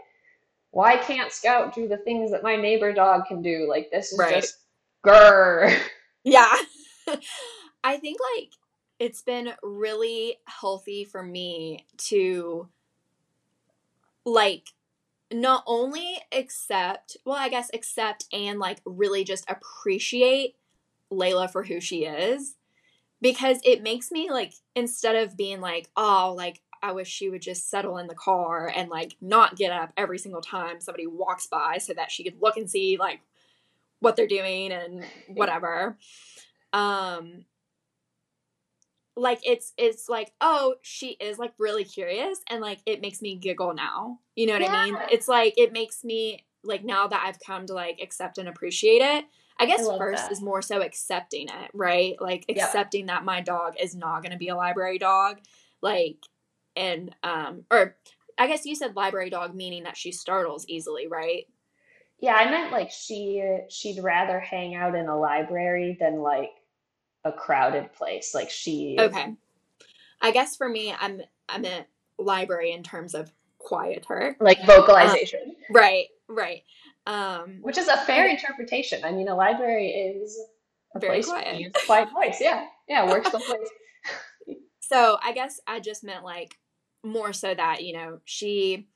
why 0.70 0.96
can't 0.96 1.30
scout 1.30 1.74
do 1.74 1.86
the 1.86 1.98
things 1.98 2.30
that 2.30 2.42
my 2.42 2.56
neighbor 2.56 2.94
dog 2.94 3.26
can 3.26 3.42
do? 3.42 3.66
Like 3.68 3.90
this 3.90 4.12
is 4.12 4.18
right. 4.18 4.36
just 4.36 4.56
grr 5.04 5.78
Yeah. 6.24 6.54
I 7.84 7.96
think 7.96 8.18
like 8.36 8.50
it's 8.98 9.22
been 9.22 9.52
really 9.62 10.36
healthy 10.46 11.04
for 11.04 11.22
me 11.22 11.86
to 12.08 12.68
like 14.24 14.68
not 15.32 15.64
only 15.66 16.18
accept, 16.32 17.16
well, 17.24 17.36
I 17.36 17.48
guess 17.48 17.70
accept 17.74 18.26
and 18.32 18.58
like 18.58 18.80
really 18.84 19.24
just 19.24 19.44
appreciate 19.50 20.56
Layla 21.12 21.50
for 21.50 21.64
who 21.64 21.80
she 21.80 22.04
is 22.06 22.56
because 23.22 23.58
it 23.64 23.82
makes 23.82 24.12
me 24.12 24.30
like 24.30 24.54
instead 24.76 25.16
of 25.16 25.36
being 25.36 25.60
like, 25.60 25.88
oh, 25.96 26.34
like 26.36 26.62
I 26.82 26.92
wish 26.92 27.08
she 27.08 27.30
would 27.30 27.42
just 27.42 27.70
settle 27.70 27.98
in 27.98 28.08
the 28.08 28.14
car 28.14 28.72
and 28.74 28.90
like 28.90 29.16
not 29.20 29.56
get 29.56 29.72
up 29.72 29.92
every 29.96 30.18
single 30.18 30.42
time 30.42 30.80
somebody 30.80 31.06
walks 31.06 31.46
by 31.46 31.78
so 31.78 31.94
that 31.94 32.10
she 32.10 32.24
could 32.24 32.40
look 32.42 32.56
and 32.56 32.70
see 32.70 32.98
like 32.98 33.20
what 34.02 34.16
they're 34.16 34.26
doing 34.26 34.72
and 34.72 35.04
whatever. 35.28 35.96
Um 36.72 37.44
like 39.16 39.40
it's 39.44 39.72
it's 39.76 40.08
like 40.08 40.32
oh 40.40 40.74
she 40.82 41.10
is 41.20 41.38
like 41.38 41.52
really 41.58 41.84
curious 41.84 42.40
and 42.48 42.60
like 42.60 42.78
it 42.86 43.00
makes 43.00 43.20
me 43.20 43.36
giggle 43.36 43.74
now 43.74 44.18
you 44.36 44.46
know 44.46 44.54
what 44.54 44.62
yeah. 44.62 44.72
i 44.72 44.84
mean 44.86 44.96
it's 45.10 45.28
like 45.28 45.54
it 45.58 45.72
makes 45.72 46.02
me 46.02 46.44
like 46.64 46.82
now 46.82 47.06
that 47.06 47.22
i've 47.26 47.38
come 47.40 47.66
to 47.66 47.74
like 47.74 47.98
accept 48.02 48.38
and 48.38 48.48
appreciate 48.48 49.02
it 49.02 49.24
i 49.58 49.66
guess 49.66 49.86
I 49.86 49.98
first 49.98 50.24
that. 50.24 50.32
is 50.32 50.40
more 50.40 50.62
so 50.62 50.80
accepting 50.80 51.48
it 51.48 51.70
right 51.74 52.14
like 52.20 52.46
accepting 52.48 53.06
yeah. 53.06 53.14
that 53.14 53.24
my 53.24 53.42
dog 53.42 53.74
is 53.78 53.94
not 53.94 54.22
going 54.22 54.32
to 54.32 54.38
be 54.38 54.48
a 54.48 54.56
library 54.56 54.98
dog 54.98 55.38
like 55.82 56.16
and 56.74 57.14
um 57.22 57.64
or 57.70 57.96
i 58.38 58.46
guess 58.46 58.64
you 58.64 58.74
said 58.74 58.96
library 58.96 59.28
dog 59.28 59.54
meaning 59.54 59.84
that 59.84 59.96
she 59.96 60.10
startles 60.10 60.64
easily 60.68 61.06
right 61.06 61.46
yeah 62.22 62.34
i 62.34 62.50
meant 62.50 62.72
like 62.72 62.90
she 62.90 63.44
she'd 63.68 64.02
rather 64.02 64.40
hang 64.40 64.74
out 64.74 64.94
in 64.94 65.08
a 65.08 65.18
library 65.18 65.98
than 66.00 66.20
like 66.20 66.52
a 67.24 67.32
crowded 67.32 67.92
place. 67.92 68.34
Like 68.34 68.50
she 68.50 68.96
Okay. 68.98 69.34
I 70.20 70.30
guess 70.30 70.56
for 70.56 70.68
me 70.68 70.94
I'm 70.98 71.22
I'm 71.48 71.64
a 71.64 71.86
library 72.18 72.72
in 72.72 72.82
terms 72.82 73.14
of 73.14 73.32
quieter. 73.58 74.36
Like 74.40 74.64
vocalization. 74.64 75.40
Um, 75.48 75.74
right, 75.74 76.06
right. 76.28 76.62
Um 77.06 77.58
which 77.62 77.78
is 77.78 77.88
a 77.88 77.96
fair 77.98 78.28
interpretation. 78.28 79.04
I 79.04 79.12
mean 79.12 79.28
a 79.28 79.34
library 79.34 79.88
is 79.88 80.38
a 80.94 81.00
very 81.00 81.22
place 81.22 81.28
quiet. 81.28 81.76
Quiet 81.86 82.10
place. 82.10 82.38
Yeah. 82.40 82.66
Yeah, 82.88 83.08
works 83.08 83.30
both 83.30 83.48
ways. 83.48 84.58
so 84.80 85.18
I 85.22 85.32
guess 85.32 85.60
I 85.66 85.80
just 85.80 86.04
meant 86.04 86.24
like 86.24 86.56
more 87.04 87.32
so 87.32 87.52
that, 87.54 87.82
you 87.82 87.94
know, 87.94 88.20
she 88.24 88.88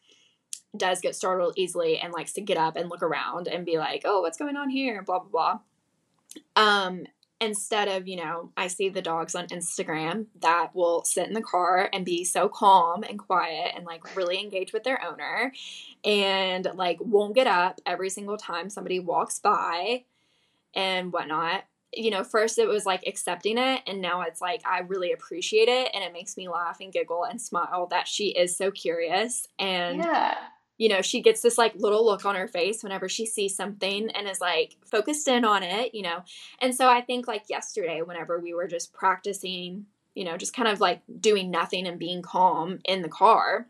does 0.76 1.00
get 1.00 1.16
startled 1.16 1.54
easily 1.56 1.98
and 1.98 2.12
likes 2.12 2.32
to 2.34 2.40
get 2.40 2.56
up 2.56 2.76
and 2.76 2.88
look 2.88 3.02
around 3.02 3.48
and 3.48 3.66
be 3.66 3.78
like, 3.78 4.02
oh, 4.04 4.20
what's 4.20 4.38
going 4.38 4.56
on 4.56 4.70
here? 4.70 5.02
Blah, 5.02 5.20
blah, 5.20 5.58
blah. 6.56 6.62
Um, 6.62 7.06
instead 7.40 7.88
of, 7.88 8.08
you 8.08 8.16
know, 8.16 8.50
I 8.56 8.68
see 8.68 8.88
the 8.88 9.02
dogs 9.02 9.34
on 9.34 9.46
Instagram 9.48 10.26
that 10.40 10.74
will 10.74 11.04
sit 11.04 11.28
in 11.28 11.34
the 11.34 11.42
car 11.42 11.88
and 11.92 12.04
be 12.04 12.24
so 12.24 12.48
calm 12.48 13.02
and 13.02 13.18
quiet 13.18 13.72
and 13.76 13.84
like 13.84 14.16
really 14.16 14.40
engage 14.40 14.72
with 14.72 14.84
their 14.84 15.02
owner 15.04 15.52
and 16.04 16.66
like 16.74 16.98
won't 17.00 17.34
get 17.34 17.46
up 17.46 17.80
every 17.84 18.10
single 18.10 18.36
time 18.36 18.70
somebody 18.70 19.00
walks 19.00 19.38
by 19.38 20.04
and 20.74 21.12
whatnot. 21.12 21.64
You 21.92 22.10
know, 22.10 22.24
first 22.24 22.58
it 22.58 22.68
was 22.68 22.84
like 22.84 23.04
accepting 23.06 23.56
it, 23.56 23.80
and 23.86 24.02
now 24.02 24.20
it's 24.22 24.40
like 24.40 24.60
I 24.66 24.80
really 24.80 25.12
appreciate 25.12 25.68
it, 25.68 25.90
and 25.94 26.04
it 26.04 26.12
makes 26.12 26.36
me 26.36 26.46
laugh 26.46 26.78
and 26.80 26.92
giggle 26.92 27.24
and 27.24 27.40
smile 27.40 27.86
that 27.90 28.06
she 28.06 28.28
is 28.30 28.56
so 28.56 28.70
curious 28.70 29.46
and 29.58 29.98
yeah 29.98 30.36
you 30.78 30.88
know, 30.88 31.00
she 31.00 31.22
gets 31.22 31.40
this 31.40 31.56
like 31.56 31.74
little 31.76 32.04
look 32.04 32.24
on 32.24 32.34
her 32.34 32.48
face 32.48 32.82
whenever 32.82 33.08
she 33.08 33.26
sees 33.26 33.56
something 33.56 34.10
and 34.10 34.28
is 34.28 34.40
like 34.40 34.76
focused 34.84 35.26
in 35.26 35.44
on 35.44 35.62
it, 35.62 35.94
you 35.94 36.02
know. 36.02 36.22
And 36.60 36.74
so 36.74 36.88
I 36.88 37.00
think 37.00 37.26
like 37.26 37.44
yesterday, 37.48 38.02
whenever 38.02 38.38
we 38.38 38.52
were 38.52 38.66
just 38.66 38.92
practicing, 38.92 39.86
you 40.14 40.24
know, 40.24 40.36
just 40.36 40.54
kind 40.54 40.68
of 40.68 40.80
like 40.80 41.02
doing 41.20 41.50
nothing 41.50 41.86
and 41.86 41.98
being 41.98 42.22
calm 42.22 42.80
in 42.84 43.02
the 43.02 43.08
car, 43.08 43.68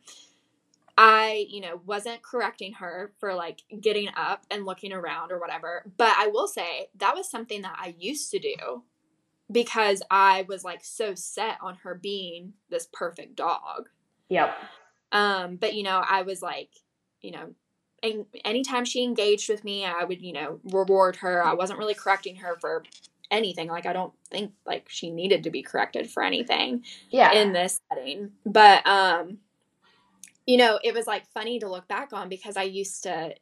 I, 0.99 1.47
you 1.49 1.61
know, 1.61 1.81
wasn't 1.85 2.23
correcting 2.23 2.75
her 2.75 3.13
for 3.21 3.35
like 3.35 3.63
getting 3.81 4.09
up 4.17 4.47
and 4.51 4.65
looking 4.65 4.93
around 4.93 5.31
or 5.31 5.39
whatever. 5.39 5.85
But 5.97 6.15
I 6.17 6.29
will 6.29 6.49
say 6.49 6.89
that 6.97 7.15
was 7.15 7.31
something 7.31 7.63
that 7.63 7.77
I 7.79 7.95
used 7.99 8.31
to 8.33 8.39
do 8.39 8.83
because 9.53 10.03
I 10.11 10.45
was 10.49 10.65
like 10.65 10.85
so 10.85 11.15
set 11.15 11.59
on 11.61 11.77
her 11.85 11.95
being 11.95 12.55
this 12.71 12.89
perfect 12.93 13.37
dog. 13.37 13.91
Yep. 14.29 14.57
Um, 15.13 15.57
but 15.57 15.75
you 15.75 15.83
know, 15.83 16.03
I 16.09 16.23
was 16.23 16.43
like, 16.43 16.71
you 17.21 17.33
know, 17.33 17.55
and 18.03 18.27
anytime 18.45 18.85
she 18.85 19.03
engaged 19.03 19.49
with 19.49 19.65
me, 19.65 19.85
I 19.85 20.05
would, 20.05 20.23
you 20.23 20.33
know, 20.33 20.61
reward 20.65 21.17
her. 21.17 21.45
I 21.45 21.55
wasn't 21.55 21.79
really 21.79 21.95
correcting 21.95 22.37
her 22.37 22.57
for 22.61 22.85
anything. 23.31 23.69
Like 23.69 23.87
I 23.87 23.93
don't 23.93 24.13
think 24.31 24.53
like 24.67 24.87
she 24.89 25.11
needed 25.11 25.45
to 25.45 25.51
be 25.51 25.63
corrected 25.63 26.11
for 26.11 26.23
anything 26.23 26.85
yeah. 27.11 27.33
in 27.33 27.53
this 27.53 27.81
setting. 27.89 28.33
But 28.45 28.87
um 28.87 29.39
you 30.47 30.57
know, 30.57 30.79
it 30.85 30.95
was 30.95 31.09
like 31.09 31.27
funny 31.27 31.59
to 31.59 31.69
look 31.69 31.89
back 31.89 32.13
on 32.13 32.29
because 32.29 32.57
I 32.57 32.63
used 32.63 33.03
to 33.03 33.35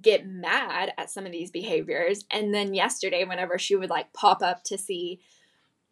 get 0.00 0.26
mad 0.26 0.92
at 0.96 1.10
some 1.10 1.26
of 1.26 1.32
these 1.32 1.50
behaviors 1.50 2.24
and 2.30 2.54
then 2.54 2.74
yesterday 2.74 3.24
whenever 3.24 3.58
she 3.58 3.74
would 3.74 3.90
like 3.90 4.12
pop 4.12 4.42
up 4.42 4.62
to 4.62 4.78
see 4.78 5.20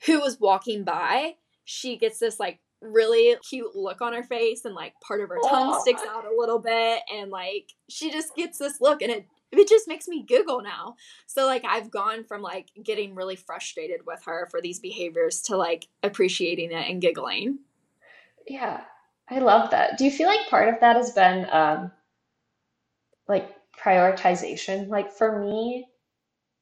who 0.07 0.21
was 0.21 0.39
walking 0.39 0.85
by, 0.85 1.37
she 1.65 1.97
gets 1.97 2.19
this 2.19 2.39
like 2.39 2.61
really 2.85 3.37
cute 3.49 3.75
look 3.75 4.01
on 4.01 4.13
her 4.13 4.23
face 4.23 4.65
and 4.65 4.75
like 4.75 4.95
part 5.01 5.21
of 5.21 5.29
her 5.29 5.39
tongue 5.49 5.81
sticks 5.81 6.03
out 6.09 6.25
a 6.25 6.37
little 6.37 6.59
bit 6.59 7.01
and 7.13 7.31
like 7.31 7.73
she 7.89 8.11
just 8.11 8.35
gets 8.37 8.59
this 8.59 8.81
look 8.81 9.03
and 9.03 9.11
it 9.11 9.27
it 9.53 9.69
just 9.69 9.89
makes 9.89 10.09
me 10.09 10.23
giggle 10.23 10.63
now. 10.63 10.97
So 11.27 11.47
like 11.47 11.65
I've 11.65 11.91
gone 11.91 12.25
from 12.25 12.43
like 12.43 12.71
getting 12.83 13.15
really 13.15 13.37
frustrated 13.37 14.01
with 14.07 14.23
her 14.25 14.49
for 14.51 14.61
these 14.61 14.81
behaviors 14.81 15.41
to 15.43 15.57
like 15.57 15.87
appreciating 16.03 16.73
it 16.73 16.91
and 16.91 17.01
giggling. 17.01 17.59
Yeah. 18.47 18.83
I 19.29 19.39
love 19.39 19.71
that. 19.71 19.97
Do 19.97 20.05
you 20.05 20.11
feel 20.11 20.27
like 20.27 20.49
part 20.49 20.69
of 20.69 20.81
that 20.81 20.97
has 20.97 21.13
been 21.13 21.47
um 21.51 21.93
like 23.29 23.49
prioritization? 23.79 24.89
Like 24.89 25.13
for 25.13 25.41
me, 25.41 25.87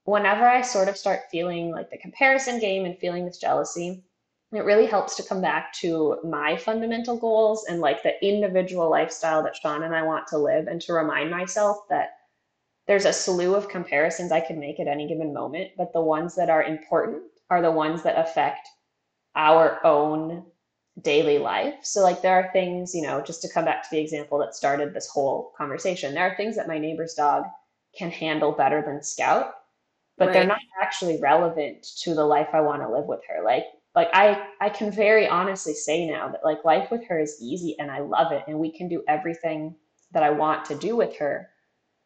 whenever 0.04 0.46
I 0.46 0.62
sort 0.62 0.88
of 0.88 0.96
start 0.96 1.20
feeling 1.30 1.70
like 1.70 1.90
the 1.90 1.98
comparison 1.98 2.60
game 2.60 2.84
and 2.84 2.98
feeling 2.98 3.24
this 3.24 3.38
jealousy, 3.38 4.04
it 4.52 4.64
really 4.64 4.86
helps 4.86 5.16
to 5.16 5.22
come 5.22 5.40
back 5.40 5.72
to 5.72 6.18
my 6.24 6.56
fundamental 6.56 7.16
goals 7.16 7.64
and 7.64 7.80
like 7.80 8.02
the 8.02 8.22
individual 8.24 8.90
lifestyle 8.90 9.42
that 9.42 9.56
Sean 9.56 9.82
and 9.82 9.94
I 9.94 10.02
want 10.02 10.26
to 10.28 10.38
live 10.38 10.66
and 10.66 10.80
to 10.82 10.92
remind 10.92 11.30
myself 11.30 11.78
that 11.88 12.10
there's 12.86 13.06
a 13.06 13.12
slew 13.12 13.54
of 13.54 13.68
comparisons 13.68 14.32
I 14.32 14.40
can 14.40 14.58
make 14.58 14.80
at 14.80 14.88
any 14.88 15.08
given 15.08 15.32
moment, 15.32 15.70
but 15.76 15.92
the 15.92 16.00
ones 16.00 16.34
that 16.34 16.50
are 16.50 16.64
important 16.64 17.22
are 17.48 17.62
the 17.62 17.70
ones 17.70 18.02
that 18.02 18.18
affect 18.18 18.68
our 19.34 19.84
own 19.86 20.44
daily 21.00 21.38
life. 21.38 21.76
So, 21.82 22.02
like, 22.02 22.20
there 22.20 22.34
are 22.34 22.52
things, 22.52 22.94
you 22.94 23.02
know, 23.02 23.22
just 23.22 23.40
to 23.42 23.48
come 23.48 23.64
back 23.64 23.82
to 23.82 23.88
the 23.90 24.00
example 24.00 24.38
that 24.38 24.54
started 24.54 24.92
this 24.92 25.08
whole 25.08 25.52
conversation, 25.56 26.12
there 26.12 26.28
are 26.28 26.36
things 26.36 26.56
that 26.56 26.68
my 26.68 26.78
neighbor's 26.78 27.14
dog 27.14 27.44
can 27.96 28.10
handle 28.10 28.52
better 28.52 28.82
than 28.82 29.02
Scout, 29.02 29.54
but 30.18 30.26
right. 30.26 30.32
they're 30.34 30.46
not 30.46 30.58
actually 30.82 31.18
relevant 31.20 31.86
to 32.02 32.14
the 32.14 32.24
life 32.24 32.48
I 32.52 32.60
want 32.60 32.82
to 32.82 32.92
live 32.92 33.06
with 33.06 33.20
her. 33.28 33.42
Like, 33.42 33.64
like 33.94 34.08
I 34.12 34.46
I 34.60 34.68
can 34.70 34.90
very 34.90 35.28
honestly 35.28 35.74
say 35.74 36.06
now 36.06 36.28
that 36.28 36.44
like 36.44 36.64
life 36.64 36.90
with 36.90 37.04
her 37.06 37.18
is 37.20 37.38
easy 37.40 37.76
and 37.78 37.90
I 37.90 38.00
love 38.00 38.32
it 38.32 38.44
and 38.46 38.58
we 38.58 38.72
can 38.72 38.88
do 38.88 39.02
everything 39.06 39.74
that 40.12 40.22
I 40.22 40.30
want 40.30 40.64
to 40.66 40.74
do 40.74 40.96
with 40.96 41.16
her. 41.16 41.50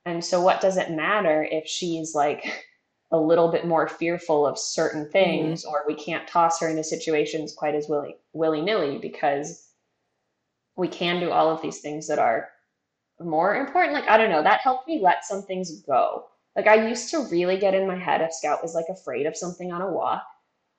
And 0.05 0.25
so 0.25 0.41
what 0.41 0.61
does 0.61 0.77
it 0.77 0.91
matter 0.91 1.47
if 1.51 1.67
she's 1.67 2.15
like 2.15 2.45
a 3.13 3.19
little 3.19 3.53
bit 3.53 3.67
more 3.67 3.87
fearful 3.89 4.47
of 4.47 4.59
certain 4.59 5.03
mm-hmm. 5.03 5.13
things 5.13 5.65
mm-hmm. 5.65 5.73
or 5.73 5.85
we 5.87 5.95
can't 5.95 6.27
toss 6.27 6.61
her 6.61 6.69
into 6.69 6.83
situations 6.83 7.55
quite 7.55 7.75
as 7.75 7.89
willy 7.89 8.17
willy-nilly 8.33 8.99
because 8.99 9.69
we 10.77 10.89
can 10.89 11.21
do 11.21 11.31
all 11.31 11.49
of 11.49 11.63
these 11.63 11.81
things 11.81 12.07
that 12.09 12.19
are 12.19 12.49
more 13.21 13.57
important. 13.57 13.95
Like 13.95 14.09
I 14.09 14.17
don't 14.17 14.31
know, 14.31 14.43
that 14.43 14.61
helped 14.61 14.89
me 14.89 15.01
let 15.01 15.25
some 15.25 15.43
things 15.43 15.83
go. 15.83 16.27
Like 16.57 16.67
I 16.67 16.89
used 16.89 17.11
to 17.11 17.29
really 17.31 17.59
get 17.59 17.75
in 17.75 17.87
my 17.87 17.97
head 17.97 18.23
if 18.23 18.33
Scout 18.33 18.63
was 18.63 18.75
like 18.75 18.87
afraid 18.91 19.27
of 19.27 19.37
something 19.37 19.73
on 19.73 19.83
a 19.83 19.91
walk 19.91 20.25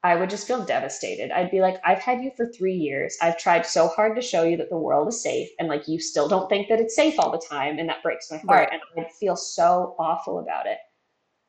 I 0.07 0.15
would 0.15 0.29
just 0.29 0.47
feel 0.47 0.63
devastated. 0.63 1.31
I'd 1.31 1.51
be 1.51 1.59
like, 1.59 1.81
I've 1.83 1.99
had 1.99 2.21
you 2.23 2.31
for 2.37 2.45
three 2.45 2.75
years. 2.75 3.17
I've 3.21 3.37
tried 3.37 3.65
so 3.65 3.89
hard 3.89 4.15
to 4.15 4.21
show 4.21 4.43
you 4.43 4.55
that 4.55 4.69
the 4.69 4.77
world 4.77 5.09
is 5.09 5.21
safe, 5.21 5.49
and 5.59 5.67
like 5.67 5.85
you 5.85 5.99
still 5.99 6.29
don't 6.29 6.47
think 6.47 6.69
that 6.69 6.79
it's 6.79 6.95
safe 6.95 7.15
all 7.19 7.29
the 7.29 7.45
time, 7.45 7.77
and 7.77 7.89
that 7.89 8.01
breaks 8.03 8.31
my 8.31 8.37
heart. 8.37 8.69
Right. 8.71 8.79
And 8.95 9.05
I'd 9.05 9.11
feel 9.11 9.35
so 9.35 9.95
awful 9.99 10.39
about 10.39 10.65
it. 10.65 10.77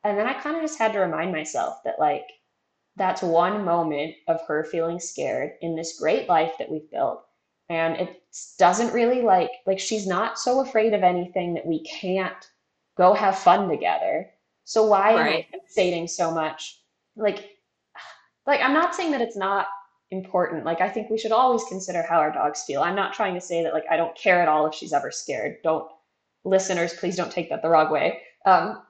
And 0.03 0.17
then 0.17 0.27
I 0.27 0.33
kind 0.33 0.57
of 0.57 0.61
just 0.61 0.77
had 0.77 0.91
to 0.91 0.99
remind 0.99 1.31
myself 1.31 1.77
that 1.85 1.99
like 1.99 2.25
that's 2.97 3.21
one 3.21 3.63
moment 3.63 4.15
of 4.27 4.45
her 4.45 4.65
feeling 4.65 4.99
scared 4.99 5.53
in 5.61 5.73
this 5.73 5.97
great 5.97 6.27
life 6.27 6.51
that 6.59 6.69
we've 6.69 6.91
built. 6.91 7.23
And 7.69 7.95
it 7.95 8.21
doesn't 8.57 8.93
really 8.93 9.21
like 9.21 9.51
like 9.67 9.79
she's 9.79 10.05
not 10.05 10.37
so 10.37 10.59
afraid 10.59 10.93
of 10.93 11.03
anything 11.03 11.53
that 11.53 11.65
we 11.65 11.81
can't 11.83 12.45
go 12.97 13.13
have 13.13 13.39
fun 13.39 13.69
together. 13.69 14.29
So 14.65 14.85
why 14.85 15.15
right. 15.15 15.47
am 15.53 15.61
I 15.61 15.69
stating 15.69 16.09
so 16.09 16.29
much? 16.29 16.81
Like 17.15 17.58
like 18.49 18.61
i'm 18.61 18.73
not 18.73 18.93
saying 18.93 19.11
that 19.11 19.21
it's 19.21 19.37
not 19.37 19.67
important. 20.11 20.65
Like 20.65 20.81
i 20.81 20.89
think 20.89 21.09
we 21.09 21.19
should 21.19 21.31
always 21.31 21.63
consider 21.65 22.01
how 22.01 22.17
our 22.17 22.31
dogs 22.31 22.63
feel. 22.63 22.81
I'm 22.81 22.95
not 22.95 23.13
trying 23.13 23.35
to 23.35 23.41
say 23.41 23.63
that 23.63 23.73
like 23.73 23.85
i 23.89 23.95
don't 23.95 24.17
care 24.17 24.41
at 24.41 24.49
all 24.49 24.65
if 24.65 24.73
she's 24.73 24.91
ever 24.91 25.11
scared. 25.11 25.57
Don't 25.63 25.87
listeners 26.43 26.93
please 26.93 27.15
don't 27.15 27.31
take 27.31 27.49
that 27.49 27.61
the 27.61 27.69
wrong 27.69 27.91
way. 27.91 28.21
Um, 28.45 28.81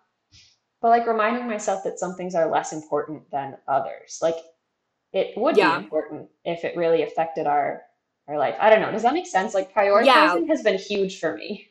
but 0.82 0.90
like 0.90 1.06
reminding 1.06 1.46
myself 1.46 1.84
that 1.84 2.00
some 2.00 2.16
things 2.16 2.36
are 2.36 2.50
less 2.50 2.72
important 2.72 3.30
than 3.32 3.58
others. 3.68 4.20
Like 4.22 4.38
it 5.12 5.38
would 5.38 5.58
yeah. 5.58 5.78
be 5.78 5.84
important 5.84 6.30
if 6.46 6.64
it 6.64 6.78
really 6.78 7.04
affected 7.04 7.46
our 7.46 7.84
our 8.30 8.38
life. 8.38 8.56
I 8.62 8.70
don't 8.70 8.80
know. 8.80 8.92
Does 8.92 9.04
that 9.04 9.14
make 9.14 9.28
sense? 9.28 9.54
Like 9.54 9.74
prioritizing 9.74 10.06
yeah. 10.06 10.48
has 10.48 10.64
been 10.64 10.78
huge 10.78 11.20
for 11.20 11.36
me. 11.36 11.68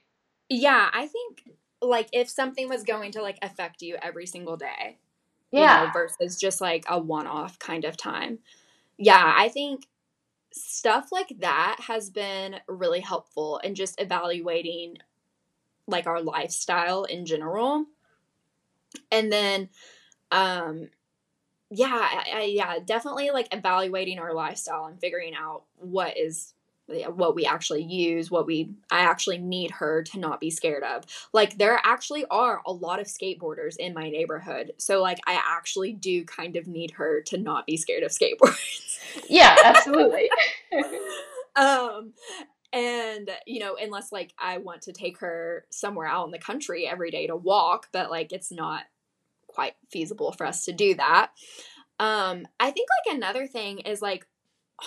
Yeah 0.50 0.88
i 0.92 1.06
think 1.06 1.42
like 1.80 2.08
if 2.12 2.28
something 2.28 2.68
was 2.68 2.82
going 2.82 3.12
to 3.12 3.22
like 3.22 3.38
affect 3.42 3.82
you 3.82 3.96
every 4.02 4.26
single 4.26 4.56
day 4.56 4.98
yeah 5.50 5.80
you 5.80 5.86
know, 5.86 5.92
versus 5.92 6.38
just 6.38 6.60
like 6.60 6.84
a 6.88 6.98
one-off 6.98 7.58
kind 7.58 7.84
of 7.84 7.96
time 7.96 8.38
yeah 8.98 9.34
i 9.36 9.48
think 9.48 9.86
stuff 10.52 11.08
like 11.12 11.32
that 11.38 11.76
has 11.86 12.10
been 12.10 12.56
really 12.66 13.00
helpful 13.00 13.58
in 13.58 13.74
just 13.74 14.00
evaluating 14.00 14.96
like 15.88 16.06
our 16.06 16.20
lifestyle 16.20 17.04
in 17.04 17.26
general. 17.26 17.86
And 19.10 19.32
then 19.32 19.68
um 20.30 20.88
yeah, 21.70 21.86
I, 21.90 22.24
I, 22.34 22.42
yeah, 22.44 22.78
definitely 22.82 23.30
like 23.30 23.48
evaluating 23.52 24.18
our 24.18 24.32
lifestyle 24.32 24.86
and 24.86 24.98
figuring 24.98 25.34
out 25.34 25.64
what 25.76 26.16
is 26.16 26.54
what 26.88 27.34
we 27.34 27.44
actually 27.44 27.82
use, 27.82 28.30
what 28.30 28.46
we 28.46 28.70
I 28.90 29.00
actually 29.00 29.38
need 29.38 29.70
her 29.72 30.02
to 30.04 30.18
not 30.18 30.40
be 30.40 30.50
scared 30.50 30.82
of. 30.82 31.04
Like 31.32 31.58
there 31.58 31.80
actually 31.84 32.24
are 32.30 32.62
a 32.66 32.72
lot 32.72 33.00
of 33.00 33.06
skateboarders 33.06 33.76
in 33.76 33.94
my 33.94 34.08
neighborhood. 34.08 34.72
So 34.78 35.02
like 35.02 35.18
I 35.26 35.40
actually 35.44 35.92
do 35.92 36.24
kind 36.24 36.56
of 36.56 36.66
need 36.66 36.92
her 36.92 37.20
to 37.22 37.38
not 37.38 37.66
be 37.66 37.76
scared 37.76 38.02
of 38.02 38.10
skateboards. 38.10 38.84
Yeah, 39.28 39.56
absolutely. 39.64 40.28
um 41.56 42.12
and 42.72 43.30
you 43.46 43.58
know, 43.60 43.76
unless 43.80 44.12
like 44.12 44.34
I 44.38 44.58
want 44.58 44.82
to 44.82 44.92
take 44.92 45.18
her 45.20 45.64
somewhere 45.70 46.06
out 46.06 46.26
in 46.26 46.30
the 46.30 46.38
country 46.38 46.86
every 46.86 47.10
day 47.10 47.26
to 47.26 47.34
walk, 47.34 47.88
but 47.90 48.10
like 48.10 48.32
it's 48.32 48.52
not 48.52 48.82
quite 49.46 49.74
feasible 49.90 50.32
for 50.32 50.46
us 50.46 50.66
to 50.66 50.72
do 50.72 50.94
that. 50.94 51.30
Um, 51.98 52.46
I 52.60 52.70
think 52.70 52.88
like 53.06 53.16
another 53.16 53.46
thing 53.46 53.80
is 53.80 54.02
like 54.02 54.26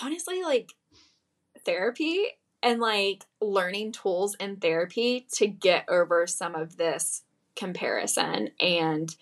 honestly 0.00 0.42
like 0.42 0.72
therapy 1.64 2.26
and 2.62 2.80
like 2.80 3.24
learning 3.40 3.92
tools 3.92 4.36
in 4.36 4.56
therapy 4.56 5.26
to 5.32 5.46
get 5.46 5.84
over 5.88 6.26
some 6.26 6.54
of 6.54 6.76
this 6.76 7.22
comparison 7.56 8.50
and 8.60 9.14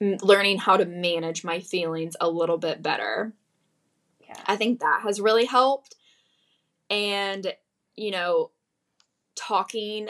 learning 0.00 0.58
how 0.58 0.76
to 0.76 0.84
manage 0.84 1.44
my 1.44 1.60
feelings 1.60 2.16
a 2.20 2.28
little 2.28 2.58
bit 2.58 2.82
better. 2.82 3.32
Yeah. 4.20 4.40
I 4.46 4.56
think 4.56 4.80
that 4.80 5.02
has 5.02 5.20
really 5.20 5.46
helped. 5.46 5.94
And, 6.90 7.54
you 7.96 8.10
know, 8.10 8.50
talking 9.36 10.08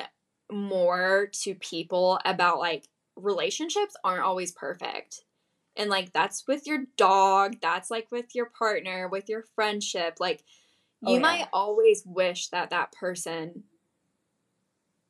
more 0.50 1.28
to 1.32 1.54
people 1.54 2.18
about 2.24 2.59
like 2.59 2.88
relationships 3.16 3.96
aren't 4.02 4.22
always 4.22 4.52
perfect. 4.52 5.22
And 5.76 5.90
like 5.90 6.12
that's 6.12 6.46
with 6.46 6.66
your 6.66 6.84
dog, 6.96 7.57
that's 7.61 7.90
like 7.90 8.11
with 8.11 8.34
your 8.34 8.46
partner, 8.46 9.09
with 9.09 9.28
your 9.28 9.44
friendship. 9.54 10.16
Like 10.18 10.42
you 11.03 11.09
oh, 11.09 11.14
yeah. 11.14 11.20
might 11.20 11.49
always 11.53 12.03
wish 12.07 12.49
that 12.49 12.70
that 12.70 12.92
person 12.92 13.64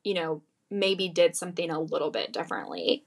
you 0.07 0.13
know, 0.13 0.41
maybe 0.71 1.09
did 1.09 1.35
something 1.35 1.69
a 1.69 1.81
little 1.81 2.11
bit 2.11 2.31
differently. 2.31 3.03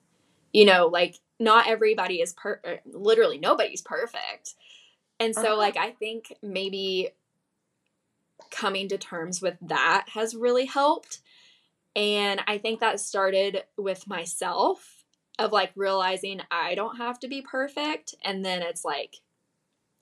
You 0.53 0.67
know, 0.67 0.87
like 0.87 1.17
not 1.39 1.67
everybody 1.67 2.21
is 2.21 2.35
per 2.35 2.61
er, 2.67 2.81
literally 2.85 3.39
nobody's 3.39 3.81
perfect. 3.81 4.55
And 5.19 5.35
so 5.35 5.43
uh-huh. 5.43 5.57
like 5.57 5.77
I 5.79 5.93
think 5.93 6.35
maybe 6.43 7.09
coming 8.51 8.89
to 8.89 8.99
terms 8.99 9.41
with 9.41 9.57
that 9.63 10.07
has 10.13 10.35
really 10.35 10.67
helped 10.67 11.21
and 11.97 12.41
I 12.47 12.59
think 12.59 12.81
that 12.81 13.01
started 13.01 13.65
with 13.77 14.07
myself 14.07 15.05
of 15.39 15.53
like 15.53 15.73
realizing 15.77 16.41
I 16.51 16.75
don't 16.75 16.97
have 16.97 17.19
to 17.21 17.29
be 17.29 17.43
perfect. 17.43 18.15
And 18.25 18.45
then 18.45 18.63
it's 18.63 18.85
like 18.85 19.17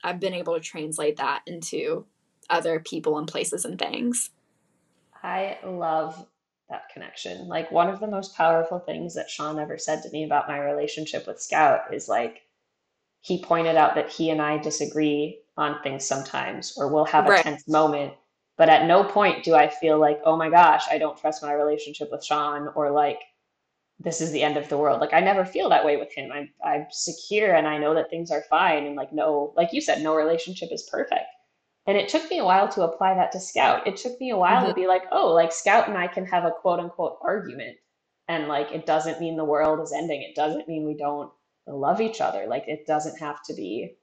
I've 0.03 0.21
been 0.21 0.35
able 0.35 0.55
to 0.55 0.61
translate 0.61 1.17
that 1.17 1.43
into 1.47 2.07
other 2.51 2.81
people 2.81 3.19
and 3.19 3.29
places 3.29 3.65
and 3.65 3.79
things. 3.79 4.31
I 5.23 5.59
love 5.65 6.27
that 6.71 6.89
connection. 6.93 7.49
Like 7.49 7.71
one 7.71 7.89
of 7.89 8.01
the 8.01 8.07
most 8.07 8.37
powerful 8.37 8.79
things 8.79 9.15
that 9.15 9.31
Sean 9.31 9.59
ever 9.59 9.79
said 9.79 10.03
to 10.03 10.11
me 10.11 10.25
about 10.25 10.49
my 10.49 10.59
relationship 10.59 11.27
with 11.27 11.41
Scout 11.41 11.93
is 11.93 12.09
like 12.09 12.43
he 13.21 13.43
pointed 13.43 13.77
out 13.77 13.95
that 13.95 14.11
he 14.11 14.31
and 14.31 14.41
I 14.41 14.59
disagree 14.59 15.41
on 15.57 15.83
things 15.83 16.05
sometimes 16.05 16.75
or 16.77 16.93
we'll 16.93 17.05
have 17.07 17.27
a 17.27 17.31
right. 17.31 17.43
tense 17.43 17.67
moment 17.67 18.13
but 18.59 18.69
at 18.69 18.87
no 18.87 19.05
point 19.05 19.45
do 19.45 19.55
I 19.55 19.69
feel 19.69 19.99
like, 19.99 20.21
oh 20.25 20.37
my 20.37 20.51
gosh, 20.51 20.85
I 20.91 20.99
don't 20.99 21.17
trust 21.17 21.45
my 21.45 21.53
relationship 21.53 22.11
with 22.11 22.25
Sean 22.25 22.69
or 22.75 22.91
like 22.91 23.21
this 24.01 24.21
is 24.21 24.33
the 24.33 24.43
end 24.43 24.57
of 24.57 24.69
the 24.69 24.77
world. 24.77 25.01
Like 25.01 25.15
I 25.15 25.21
never 25.21 25.45
feel 25.45 25.69
that 25.71 25.85
way 25.85 25.97
with 25.97 26.13
him. 26.13 26.31
I'm 26.33 26.51
I'm 26.63 26.87
secure 26.91 27.55
and 27.55 27.69
I 27.69 27.79
know 27.79 27.95
that 27.95 28.11
things 28.11 28.33
are 28.33 28.43
fine 28.51 28.85
and 28.85 28.97
like 28.97 29.13
no, 29.13 29.55
like 29.57 29.73
you 29.73 29.81
said, 29.81 30.03
no 30.03 30.15
relationship 30.17 30.71
is 30.73 30.89
perfect. 30.91 31.27
And 31.89 31.97
it 31.97 32.11
took 32.11 32.31
me 32.31 32.39
a 32.39 32.45
while 32.45 32.69
to 32.69 32.83
apply 32.83 33.15
that 33.15 33.33
to 33.33 33.41
Scout. 33.41 33.87
It 33.87 33.97
took 33.97 34.21
me 34.21 34.31
a 34.31 34.37
while 34.37 34.61
mm-hmm. 34.61 34.69
to 34.69 34.75
be 34.75 34.87
like, 34.87 35.05
oh, 35.11 35.33
like 35.33 35.51
Scout 35.51 35.89
and 35.89 35.97
I 35.97 36.07
can 36.07 36.27
have 36.27 36.45
a 36.45 36.51
quote 36.51 36.79
unquote 36.79 37.17
argument. 37.23 37.79
And 38.29 38.47
like 38.47 38.71
it 38.73 38.85
doesn't 38.85 39.21
mean 39.21 39.39
the 39.39 39.45
world 39.45 39.81
is 39.81 39.93
ending. 39.93 40.21
It 40.21 40.37
doesn't 40.37 40.69
mean 40.69 40.85
we 40.85 40.99
don't 40.99 41.33
love 41.67 42.03
each 42.03 42.21
other. 42.21 42.45
Like 42.47 42.65
it 42.69 42.87
doesn't 42.87 43.19
have 43.19 43.43
to 43.45 43.55
be 43.55 43.97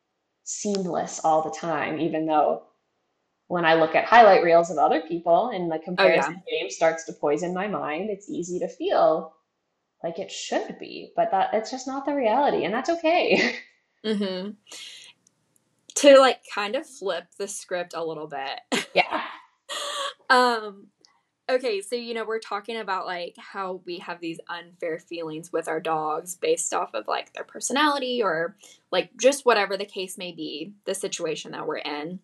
seamless 0.43 1.21
all 1.23 1.43
the 1.43 1.55
time, 1.55 1.99
even 1.99 2.25
though 2.25 2.63
when 3.47 3.65
I 3.65 3.75
look 3.75 3.93
at 3.93 4.05
highlight 4.05 4.43
reels 4.43 4.71
of 4.71 4.79
other 4.79 5.01
people 5.01 5.49
and 5.53 5.71
the 5.71 5.77
comparison 5.77 6.37
oh, 6.37 6.43
yeah. 6.47 6.61
game 6.61 6.71
starts 6.71 7.05
to 7.05 7.13
poison 7.13 7.53
my 7.53 7.67
mind, 7.67 8.09
it's 8.09 8.31
easy 8.31 8.57
to 8.59 8.67
feel 8.67 9.35
like 10.03 10.17
it 10.17 10.31
should 10.31 10.79
be, 10.79 11.11
but 11.15 11.29
that 11.29 11.51
it's 11.53 11.69
just 11.69 11.85
not 11.85 12.07
the 12.07 12.15
reality, 12.15 12.63
and 12.63 12.73
that's 12.73 12.89
okay. 12.89 13.57
Mm-hmm. 14.05 14.51
To 15.95 16.19
like 16.19 16.41
kind 16.53 16.75
of 16.75 16.85
flip 16.87 17.25
the 17.37 17.47
script 17.47 17.93
a 17.95 18.05
little 18.05 18.27
bit. 18.27 18.87
Yeah. 18.93 19.21
um. 20.29 20.87
Okay, 21.47 21.79
so 21.81 21.95
you 21.95 22.15
know 22.15 22.25
we're 22.25 22.39
talking 22.39 22.77
about 22.77 23.05
like 23.05 23.35
how 23.37 23.81
we 23.85 23.99
have 23.99 24.19
these 24.19 24.39
unfair 24.49 24.97
feelings 24.97 25.53
with 25.53 25.67
our 25.67 25.79
dogs 25.79 26.35
based 26.35 26.73
off 26.73 26.95
of 26.95 27.07
like 27.07 27.33
their 27.33 27.43
personality 27.43 28.23
or 28.23 28.55
like 28.91 29.11
just 29.19 29.45
whatever 29.45 29.77
the 29.77 29.85
case 29.85 30.17
may 30.17 30.31
be, 30.31 30.73
the 30.85 30.95
situation 30.95 31.51
that 31.51 31.67
we're 31.67 31.77
in 31.77 32.19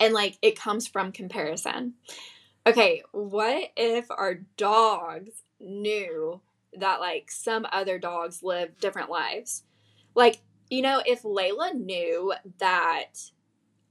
and 0.00 0.14
like 0.14 0.38
it 0.42 0.58
comes 0.58 0.86
from 0.86 1.12
comparison. 1.12 1.94
Okay, 2.66 3.02
what 3.12 3.70
if 3.76 4.10
our 4.10 4.34
dogs 4.56 5.42
knew 5.60 6.40
that 6.78 7.00
like 7.00 7.30
some 7.30 7.66
other 7.72 7.98
dogs 7.98 8.42
live 8.42 8.78
different 8.78 9.10
lives? 9.10 9.62
Like, 10.14 10.40
you 10.70 10.82
know, 10.82 11.02
if 11.04 11.22
Layla 11.22 11.74
knew 11.74 12.32
that 12.58 13.14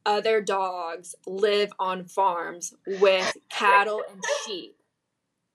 other 0.05 0.41
dogs 0.41 1.15
live 1.25 1.71
on 1.79 2.05
farms 2.05 2.73
with 2.85 3.35
cattle 3.49 4.03
and 4.09 4.21
sheep 4.45 4.77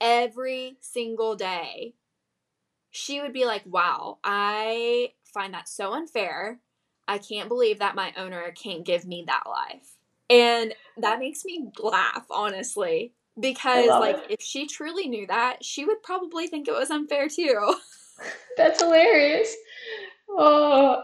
every 0.00 0.76
single 0.80 1.36
day, 1.36 1.94
she 2.90 3.20
would 3.20 3.32
be 3.32 3.44
like, 3.44 3.62
wow, 3.66 4.18
I 4.24 5.12
find 5.32 5.54
that 5.54 5.68
so 5.68 5.92
unfair. 5.92 6.58
I 7.06 7.18
can't 7.18 7.48
believe 7.48 7.78
that 7.78 7.94
my 7.94 8.12
owner 8.16 8.50
can't 8.52 8.84
give 8.84 9.06
me 9.06 9.24
that 9.26 9.44
life. 9.46 9.96
And 10.28 10.74
that 10.96 11.18
makes 11.18 11.44
me 11.44 11.70
laugh, 11.80 12.26
honestly, 12.30 13.12
because 13.38 13.88
like 13.88 14.16
it. 14.16 14.38
if 14.38 14.40
she 14.40 14.66
truly 14.66 15.08
knew 15.08 15.26
that, 15.26 15.64
she 15.64 15.84
would 15.84 16.02
probably 16.02 16.46
think 16.46 16.68
it 16.68 16.74
was 16.74 16.90
unfair 16.90 17.28
too. 17.28 17.74
That's 18.56 18.80
hilarious. 18.80 19.54
Oh, 20.30 21.02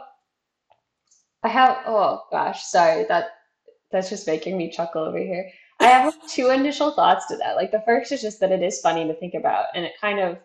I 1.43 1.49
have. 1.49 1.79
Oh 1.87 2.22
gosh, 2.31 2.64
sorry 2.64 3.05
that 3.09 3.31
that's 3.91 4.11
just 4.11 4.27
making 4.27 4.57
me 4.57 4.70
chuckle 4.70 5.03
over 5.03 5.18
here. 5.18 5.51
I 5.81 5.87
have 5.87 6.14
two 6.29 6.51
initial 6.51 6.93
thoughts 6.93 7.27
to 7.27 7.37
that. 7.37 7.57
Like 7.57 7.70
the 7.70 7.83
first 7.87 8.12
is 8.12 8.22
just 8.22 8.41
that 8.41 8.53
it 8.53 8.62
is 8.62 8.81
funny 8.81 9.07
to 9.07 9.14
think 9.14 9.35
about, 9.35 9.66
and 9.74 9.85
it 9.85 9.93
kind 10.01 10.18
of 10.18 10.39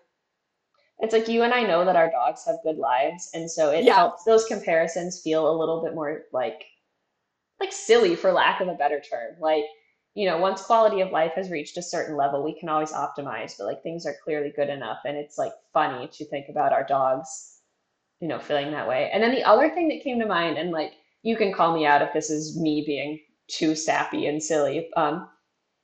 it's 1.00 1.14
like 1.14 1.28
you 1.28 1.42
and 1.42 1.54
I 1.54 1.64
know 1.64 1.84
that 1.84 1.96
our 1.96 2.12
dogs 2.12 2.46
have 2.46 2.58
good 2.64 2.78
lives, 2.78 3.30
and 3.34 3.50
so 3.50 3.72
it 3.72 3.86
yeah. 3.86 3.96
helps 3.96 4.24
those 4.24 4.46
comparisons 4.46 5.22
feel 5.22 5.50
a 5.50 5.58
little 5.58 5.82
bit 5.84 5.96
more 5.96 6.24
like 6.32 6.64
like 7.60 7.72
silly 7.72 8.16
for 8.16 8.32
lack 8.32 8.60
of 8.60 8.68
a 8.68 8.74
better 8.74 9.00
term. 9.00 9.36
Like, 9.40 9.66
you 10.16 10.28
know, 10.28 10.38
once 10.38 10.64
quality 10.64 11.02
of 11.02 11.12
life 11.12 11.34
has 11.36 11.50
reached 11.50 11.78
a 11.78 11.82
certain 11.84 12.18
level, 12.18 12.44
we 12.44 12.60
can 12.60 12.70
always 12.70 12.92
optimize, 12.92 13.54
but 13.58 13.68
like 13.68 13.84
things 13.84 14.06
are 14.06 14.16
clearly 14.24 14.52
good 14.56 14.70
enough. 14.70 15.00
And 15.06 15.16
it's 15.16 15.38
like 15.38 15.54
funny 15.72 16.08
to 16.08 16.26
think 16.26 16.48
about 16.50 16.74
our 16.74 16.84
dogs, 16.84 17.61
you 18.22 18.28
know, 18.28 18.40
feeling 18.40 18.72
that 18.72 18.88
way. 18.88 19.10
And 19.12 19.22
then 19.22 19.32
the 19.32 19.44
other 19.44 19.70
thing 19.70 19.90
that 19.90 20.04
came 20.04 20.20
to 20.20 20.28
mind, 20.28 20.58
and 20.58 20.72
like 20.72 20.94
you 21.24 21.36
can 21.36 21.52
call 21.52 21.76
me 21.76 21.86
out 21.86 22.02
if 22.02 22.14
this 22.14 22.30
is 22.30 22.58
me 22.58 22.84
being 22.86 23.20
too 23.48 23.76
sappy 23.76 24.28
and 24.28 24.42
silly. 24.42 24.90
Um, 24.96 25.28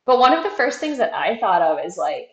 but 0.06 0.20
one 0.20 0.34
of 0.34 0.44
the 0.44 0.52
first 0.52 0.80
things 0.80 1.00
that 1.00 1.14
I 1.14 1.38
thought 1.38 1.62
of 1.62 1.84
is 1.84 1.98
like, 1.98 2.30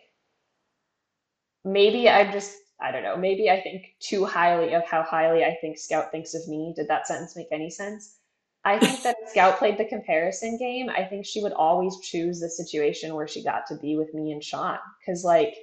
maybe 1.65 2.07
I'm 2.07 2.31
just, 2.31 2.55
I 2.79 2.91
don't 2.91 3.03
know, 3.03 3.17
maybe 3.17 3.49
I 3.49 3.59
think 3.61 3.95
too 3.99 4.25
highly 4.25 4.73
of 4.73 4.85
how 4.85 5.03
highly 5.03 5.43
I 5.43 5.57
think 5.59 5.77
Scout 5.77 6.11
thinks 6.11 6.33
of 6.35 6.47
me. 6.47 6.73
Did 6.75 6.87
that 6.87 7.07
sentence 7.07 7.35
make 7.35 7.47
any 7.51 7.69
sense? 7.69 8.19
I 8.63 8.79
think 8.83 9.01
that 9.03 9.17
Scout 9.27 9.57
played 9.57 9.77
the 9.77 9.85
comparison 9.85 10.57
game. 10.57 10.89
I 10.89 11.03
think 11.03 11.25
she 11.25 11.41
would 11.41 11.53
always 11.53 11.99
choose 11.99 12.39
the 12.39 12.49
situation 12.49 13.15
where 13.15 13.27
she 13.27 13.43
got 13.43 13.65
to 13.67 13.75
be 13.75 13.97
with 13.97 14.13
me 14.13 14.31
and 14.31 14.43
Sean. 14.43 14.77
Cause 15.05 15.23
like 15.23 15.55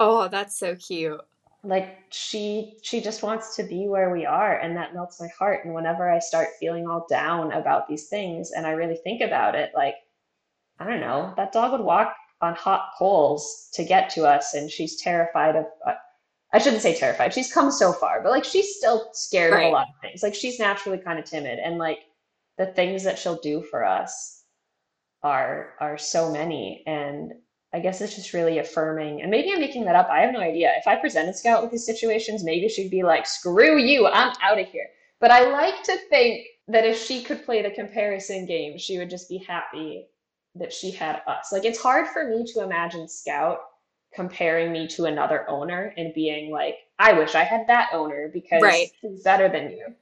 Oh, 0.00 0.28
that's 0.28 0.56
so 0.56 0.74
cute. 0.74 1.20
Like 1.64 1.98
she 2.10 2.78
she 2.82 3.00
just 3.00 3.22
wants 3.22 3.56
to 3.56 3.62
be 3.62 3.86
where 3.86 4.10
we 4.10 4.26
are 4.26 4.58
and 4.58 4.76
that 4.76 4.94
melts 4.94 5.20
my 5.20 5.28
heart. 5.28 5.64
And 5.64 5.74
whenever 5.74 6.10
I 6.10 6.18
start 6.18 6.48
feeling 6.58 6.88
all 6.88 7.06
down 7.08 7.52
about 7.52 7.86
these 7.88 8.08
things 8.08 8.50
and 8.50 8.66
I 8.66 8.72
really 8.72 8.96
think 8.96 9.20
about 9.20 9.54
it, 9.54 9.70
like, 9.74 9.94
I 10.78 10.86
don't 10.86 11.00
know, 11.00 11.32
that 11.36 11.52
dog 11.52 11.72
would 11.72 11.80
walk 11.80 12.16
on 12.40 12.54
hot 12.54 12.90
coals 12.98 13.68
to 13.74 13.84
get 13.84 14.10
to 14.10 14.26
us 14.26 14.54
and 14.54 14.68
she's 14.70 15.00
terrified 15.00 15.54
of 15.54 15.66
uh, 15.86 15.94
I 16.52 16.58
shouldn't 16.58 16.82
say 16.82 16.94
terrified. 16.94 17.32
She's 17.32 17.52
come 17.52 17.70
so 17.70 17.92
far, 17.92 18.20
but 18.22 18.30
like 18.30 18.44
she's 18.44 18.76
still 18.76 19.08
scared 19.12 19.54
right. 19.54 19.66
of 19.66 19.70
a 19.70 19.72
lot 19.72 19.88
of 19.88 19.94
things. 20.02 20.22
Like 20.22 20.34
she's 20.34 20.58
naturally 20.58 20.98
kind 20.98 21.18
of 21.18 21.24
timid 21.24 21.58
and 21.58 21.78
like 21.78 22.00
the 22.58 22.66
things 22.66 23.04
that 23.04 23.18
she'll 23.18 23.40
do 23.40 23.62
for 23.62 23.84
us 23.84 24.44
are 25.22 25.74
are 25.80 25.96
so 25.96 26.30
many 26.30 26.82
and 26.86 27.32
I 27.74 27.80
guess 27.80 28.00
it's 28.00 28.14
just 28.14 28.34
really 28.34 28.58
affirming. 28.58 29.22
And 29.22 29.30
maybe 29.30 29.50
I'm 29.52 29.60
making 29.60 29.84
that 29.84 29.96
up. 29.96 30.08
I 30.10 30.20
have 30.20 30.32
no 30.32 30.40
idea. 30.40 30.72
If 30.76 30.86
I 30.86 30.96
presented 30.96 31.36
Scout 31.36 31.62
with 31.62 31.70
these 31.70 31.86
situations, 31.86 32.44
maybe 32.44 32.68
she'd 32.68 32.90
be 32.90 33.02
like, 33.02 33.26
screw 33.26 33.78
you, 33.78 34.06
I'm 34.06 34.34
out 34.42 34.58
of 34.58 34.66
here. 34.68 34.88
But 35.20 35.30
I 35.30 35.48
like 35.48 35.82
to 35.84 35.96
think 36.10 36.46
that 36.68 36.84
if 36.84 37.00
she 37.02 37.22
could 37.22 37.44
play 37.44 37.62
the 37.62 37.70
comparison 37.70 38.44
game, 38.44 38.76
she 38.76 38.98
would 38.98 39.08
just 39.08 39.28
be 39.28 39.38
happy 39.38 40.06
that 40.54 40.72
she 40.72 40.90
had 40.90 41.22
us. 41.26 41.50
Like, 41.50 41.64
it's 41.64 41.80
hard 41.80 42.08
for 42.08 42.28
me 42.28 42.44
to 42.52 42.62
imagine 42.62 43.08
Scout 43.08 43.60
comparing 44.14 44.70
me 44.70 44.86
to 44.88 45.06
another 45.06 45.48
owner 45.48 45.94
and 45.96 46.12
being 46.12 46.50
like, 46.50 46.76
I 46.98 47.14
wish 47.14 47.34
I 47.34 47.44
had 47.44 47.66
that 47.68 47.88
owner 47.92 48.28
because 48.32 48.62
right. 48.62 48.90
he's 49.00 49.22
better 49.22 49.48
than 49.48 49.70
you. 49.70 49.94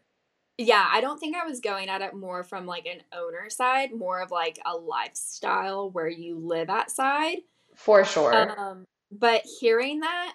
Yeah, 0.59 0.87
I 0.91 1.01
don't 1.01 1.19
think 1.19 1.37
I 1.37 1.47
was 1.47 1.61
going 1.61 1.89
at 1.89 2.03
it 2.03 2.15
more 2.15 2.43
from 2.43 2.67
like 2.67 2.87
an 2.87 3.03
owner 3.13 3.49
side, 3.49 3.93
more 3.93 4.21
of 4.21 4.31
like 4.31 4.59
a 4.67 4.77
lifestyle 4.77 5.91
where 5.91 6.09
you 6.09 6.39
live 6.39 6.69
at 6.69 6.91
side. 6.91 7.39
For 7.85 8.05
sure. 8.05 8.59
Um, 8.59 8.85
but 9.11 9.43
hearing 9.61 10.01
that, 10.01 10.35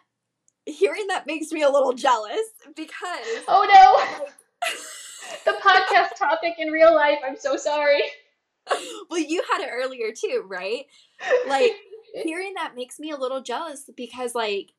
hearing 0.66 1.08
that 1.08 1.28
makes 1.28 1.52
me 1.52 1.62
a 1.62 1.70
little 1.70 1.94
jealous 1.94 2.50
because. 2.76 3.44
Oh 3.48 3.68
no! 3.72 4.24
Like, 4.24 4.34
the 5.46 5.56
podcast 5.64 6.18
topic 6.18 6.56
in 6.58 6.70
real 6.70 6.94
life. 6.94 7.20
I'm 7.26 7.38
so 7.38 7.58
sorry. 7.58 8.02
Well, 9.10 9.20
you 9.20 9.44
had 9.52 9.62
it 9.62 9.70
earlier 9.72 10.12
too, 10.12 10.44
right? 10.48 10.86
Like 11.48 11.74
hearing 12.24 12.54
that 12.56 12.76
makes 12.76 13.00
me 13.00 13.12
a 13.12 13.18
little 13.18 13.42
jealous 13.42 13.90
because 13.96 14.34
like 14.34 14.72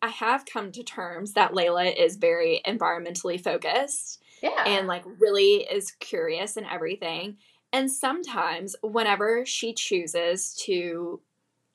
I 0.00 0.08
have 0.08 0.46
come 0.46 0.72
to 0.72 0.82
terms 0.82 1.34
that 1.34 1.52
Layla 1.52 1.94
is 1.94 2.16
very 2.16 2.62
environmentally 2.66 3.40
focused. 3.42 4.22
Yeah. 4.42 4.64
And 4.66 4.86
like 4.86 5.04
really 5.18 5.66
is 5.70 5.90
curious 6.00 6.56
and 6.56 6.66
everything. 6.70 7.36
And 7.72 7.90
sometimes 7.90 8.76
whenever 8.82 9.44
she 9.44 9.74
chooses 9.74 10.54
to 10.64 11.20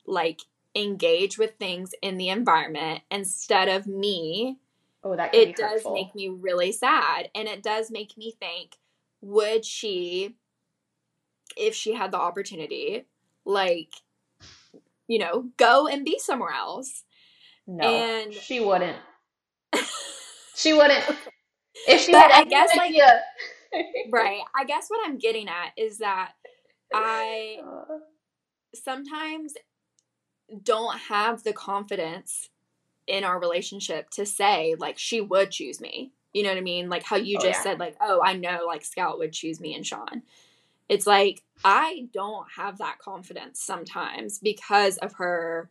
like 0.06 0.40
engage 0.74 1.38
with 1.38 1.54
things 1.58 1.94
in 2.02 2.18
the 2.18 2.28
environment 2.28 3.02
instead 3.10 3.68
of 3.68 3.86
me, 3.86 4.58
oh, 5.02 5.16
that 5.16 5.34
it 5.34 5.56
does 5.56 5.72
hurtful. 5.72 5.94
make 5.94 6.14
me 6.14 6.28
really 6.28 6.72
sad. 6.72 7.30
And 7.34 7.48
it 7.48 7.62
does 7.62 7.90
make 7.90 8.16
me 8.16 8.34
think, 8.38 8.76
would 9.20 9.64
she, 9.64 10.36
if 11.56 11.74
she 11.74 11.94
had 11.94 12.10
the 12.10 12.18
opportunity, 12.18 13.04
like, 13.44 13.92
you 15.06 15.18
know, 15.18 15.46
go 15.56 15.86
and 15.86 16.04
be 16.04 16.18
somewhere 16.18 16.52
else? 16.52 17.04
No, 17.66 17.84
and 17.84 18.34
she 18.34 18.60
wouldn't. 18.60 18.98
she 20.54 20.72
wouldn't. 20.72 21.04
If 21.88 22.00
she 22.02 22.12
but 22.12 22.30
had 22.30 22.42
I 22.42 22.44
guess 22.44 22.70
idea. 22.78 23.20
like 23.72 23.84
right. 24.12 24.40
I 24.54 24.64
guess 24.64 24.86
what 24.88 25.00
I'm 25.06 25.18
getting 25.18 25.48
at 25.48 25.72
is 25.76 25.98
that 25.98 26.32
I 26.92 27.58
sometimes 28.74 29.54
don't 30.62 30.98
have 30.98 31.42
the 31.42 31.52
confidence 31.52 32.50
in 33.06 33.24
our 33.24 33.38
relationship 33.38 34.10
to 34.10 34.24
say 34.24 34.74
like 34.78 34.98
she 34.98 35.20
would 35.20 35.50
choose 35.50 35.80
me. 35.80 36.12
You 36.32 36.42
know 36.42 36.48
what 36.48 36.58
I 36.58 36.62
mean? 36.62 36.88
Like 36.88 37.04
how 37.04 37.16
you 37.16 37.38
oh, 37.38 37.42
just 37.42 37.60
yeah. 37.60 37.62
said 37.62 37.78
like, 37.78 37.96
"Oh, 38.00 38.20
I 38.22 38.34
know 38.34 38.64
like 38.66 38.84
Scout 38.84 39.18
would 39.18 39.32
choose 39.32 39.60
me 39.60 39.74
and 39.74 39.86
Sean." 39.86 40.22
It's 40.88 41.06
like 41.06 41.42
I 41.64 42.08
don't 42.12 42.46
have 42.56 42.78
that 42.78 42.98
confidence 42.98 43.60
sometimes 43.60 44.38
because 44.38 44.98
of 44.98 45.14
her 45.14 45.70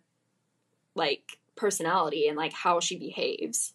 like 0.96 1.38
personality 1.56 2.28
and 2.28 2.38
like 2.38 2.54
how 2.54 2.80
she 2.80 2.98
behaves. 2.98 3.74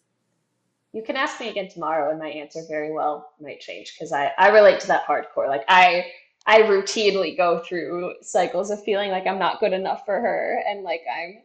You 0.91 1.03
can 1.03 1.15
ask 1.15 1.39
me 1.39 1.49
again 1.49 1.69
tomorrow 1.69 2.09
and 2.09 2.19
my 2.19 2.29
answer 2.29 2.61
very 2.67 2.91
well 2.91 3.29
might 3.39 3.59
change 3.59 3.93
because 3.93 4.11
I 4.11 4.31
I 4.37 4.49
relate 4.49 4.79
to 4.81 4.87
that 4.87 5.05
hardcore. 5.05 5.47
Like 5.47 5.63
I 5.67 6.07
I 6.49 6.63
routinely 6.63 7.37
go 7.37 7.59
through 7.59 8.15
cycles 8.23 8.71
of 8.71 8.83
feeling 8.83 9.11
like 9.11 9.27
I'm 9.27 9.37
not 9.37 9.59
good 9.59 9.71
enough 9.71 10.03
for 10.03 10.19
her 10.19 10.63
and 10.67 10.81
like 10.83 11.03
I'm 11.07 11.43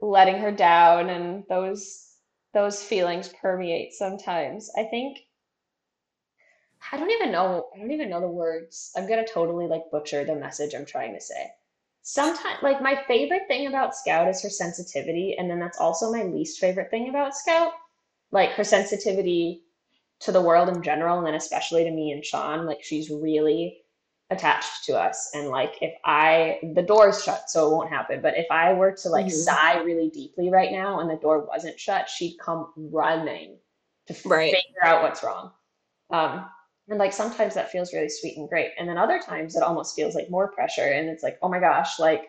letting 0.00 0.38
her 0.38 0.50
down 0.50 1.08
and 1.08 1.44
those 1.48 2.16
those 2.52 2.82
feelings 2.82 3.28
permeate 3.40 3.92
sometimes. 3.92 4.72
I 4.76 4.82
think 4.82 5.18
I 6.90 6.98
don't 6.98 7.12
even 7.12 7.30
know 7.30 7.68
I 7.76 7.78
don't 7.78 7.92
even 7.92 8.10
know 8.10 8.20
the 8.20 8.26
words. 8.26 8.90
I'm 8.96 9.06
going 9.06 9.24
to 9.24 9.32
totally 9.32 9.68
like 9.68 9.88
butcher 9.92 10.24
the 10.24 10.34
message 10.34 10.74
I'm 10.74 10.84
trying 10.84 11.14
to 11.14 11.20
say. 11.20 11.52
Sometimes 12.02 12.60
like 12.60 12.82
my 12.82 13.00
favorite 13.06 13.46
thing 13.46 13.68
about 13.68 13.94
Scout 13.94 14.26
is 14.26 14.42
her 14.42 14.50
sensitivity 14.50 15.36
and 15.38 15.48
then 15.48 15.60
that's 15.60 15.78
also 15.78 16.10
my 16.10 16.24
least 16.24 16.58
favorite 16.58 16.90
thing 16.90 17.08
about 17.08 17.36
Scout. 17.36 17.70
Like 18.32 18.50
her 18.54 18.64
sensitivity 18.64 19.62
to 20.18 20.32
the 20.32 20.42
world 20.42 20.70
in 20.70 20.82
general 20.82 21.18
and 21.18 21.26
then 21.28 21.34
especially 21.34 21.84
to 21.84 21.90
me 21.92 22.10
and 22.10 22.24
Sean, 22.24 22.66
like 22.66 22.82
she's 22.82 23.10
really 23.10 23.83
attached 24.34 24.84
to 24.84 24.98
us. 24.98 25.30
And 25.34 25.48
like 25.48 25.76
if 25.80 25.94
i 26.04 26.58
the 26.74 26.82
door's 26.82 27.22
shut 27.22 27.48
so 27.48 27.68
it 27.68 27.72
won't 27.72 27.90
happen. 27.90 28.20
But 28.20 28.36
if 28.36 28.46
i 28.50 28.72
were 28.72 28.92
to 28.92 29.08
like 29.08 29.26
mm-hmm. 29.26 29.34
sigh 29.34 29.78
really 29.82 30.10
deeply 30.10 30.50
right 30.50 30.72
now 30.72 31.00
and 31.00 31.08
the 31.08 31.16
door 31.16 31.46
wasn't 31.46 31.78
shut 31.78 32.08
she'd 32.08 32.36
come 32.38 32.72
running 32.76 33.56
to 34.06 34.14
right. 34.26 34.54
figure 34.54 34.84
out 34.84 35.02
what's 35.02 35.22
wrong. 35.22 35.52
Um 36.10 36.46
and 36.88 36.98
like 36.98 37.14
sometimes 37.14 37.54
that 37.54 37.70
feels 37.70 37.94
really 37.94 38.10
sweet 38.10 38.36
and 38.36 38.48
great. 38.48 38.72
And 38.78 38.88
then 38.88 38.98
other 38.98 39.18
times 39.18 39.56
it 39.56 39.62
almost 39.62 39.96
feels 39.96 40.14
like 40.14 40.28
more 40.30 40.52
pressure. 40.52 40.82
And 40.86 41.08
it's 41.08 41.22
like 41.22 41.38
oh 41.42 41.48
my 41.48 41.60
gosh 41.60 41.98
like 41.98 42.28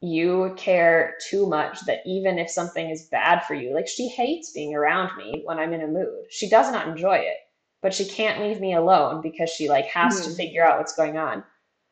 you 0.00 0.52
care 0.56 1.14
too 1.30 1.46
much 1.46 1.80
that 1.86 2.00
even 2.04 2.38
if 2.38 2.50
something 2.50 2.90
is 2.90 3.06
bad 3.06 3.40
for 3.46 3.54
you 3.54 3.72
like 3.72 3.88
she 3.88 4.06
hates 4.08 4.52
being 4.52 4.74
around 4.74 5.16
me 5.16 5.40
when 5.46 5.58
i'm 5.58 5.72
in 5.72 5.80
a 5.80 5.86
mood. 5.86 6.24
She 6.30 6.48
does 6.48 6.70
not 6.70 6.86
enjoy 6.86 7.16
it 7.16 7.38
but 7.84 7.92
she 7.92 8.06
can't 8.06 8.40
leave 8.40 8.62
me 8.62 8.72
alone 8.72 9.20
because 9.20 9.50
she 9.50 9.68
like 9.68 9.84
has 9.84 10.18
mm-hmm. 10.18 10.30
to 10.30 10.36
figure 10.36 10.64
out 10.64 10.78
what's 10.78 10.96
going 10.96 11.18
on. 11.18 11.44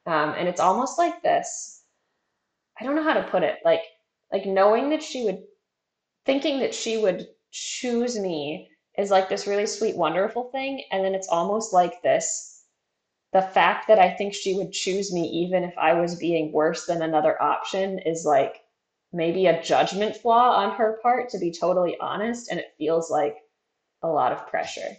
Um, 0.06 0.34
and 0.38 0.48
it's 0.48 0.58
almost 0.58 0.96
like 0.96 1.22
this. 1.22 1.82
I 2.80 2.84
don't 2.84 2.96
know 2.96 3.02
how 3.02 3.12
to 3.12 3.28
put 3.30 3.42
it. 3.42 3.58
Like 3.62 3.82
like 4.32 4.46
knowing 4.46 4.88
that 4.88 5.02
she 5.02 5.22
would 5.24 5.42
thinking 6.24 6.60
that 6.60 6.74
she 6.74 6.96
would 6.96 7.28
choose 7.50 8.18
me 8.18 8.70
is 8.96 9.10
like 9.10 9.28
this 9.28 9.46
really 9.46 9.66
sweet, 9.66 9.94
wonderful 9.94 10.44
thing. 10.44 10.82
And 10.90 11.04
then 11.04 11.14
it's 11.14 11.28
almost 11.28 11.74
like 11.74 12.02
this 12.02 12.64
the 13.34 13.42
fact 13.42 13.86
that 13.88 13.98
I 13.98 14.14
think 14.14 14.32
she 14.32 14.54
would 14.54 14.72
choose 14.72 15.12
me 15.12 15.28
even 15.28 15.62
if 15.62 15.76
I 15.76 15.92
was 15.92 16.14
being 16.14 16.52
worse 16.52 16.86
than 16.86 17.02
another 17.02 17.40
option 17.42 17.98
is 17.98 18.24
like 18.24 18.62
maybe 19.12 19.44
a 19.44 19.62
judgment 19.62 20.16
flaw 20.16 20.56
on 20.56 20.74
her 20.76 20.98
part, 21.02 21.28
to 21.30 21.38
be 21.38 21.50
totally 21.50 21.98
honest. 22.00 22.50
And 22.50 22.58
it 22.58 22.72
feels 22.78 23.10
like 23.10 23.36
a 24.02 24.08
lot 24.08 24.32
of 24.32 24.46
pressure 24.48 24.96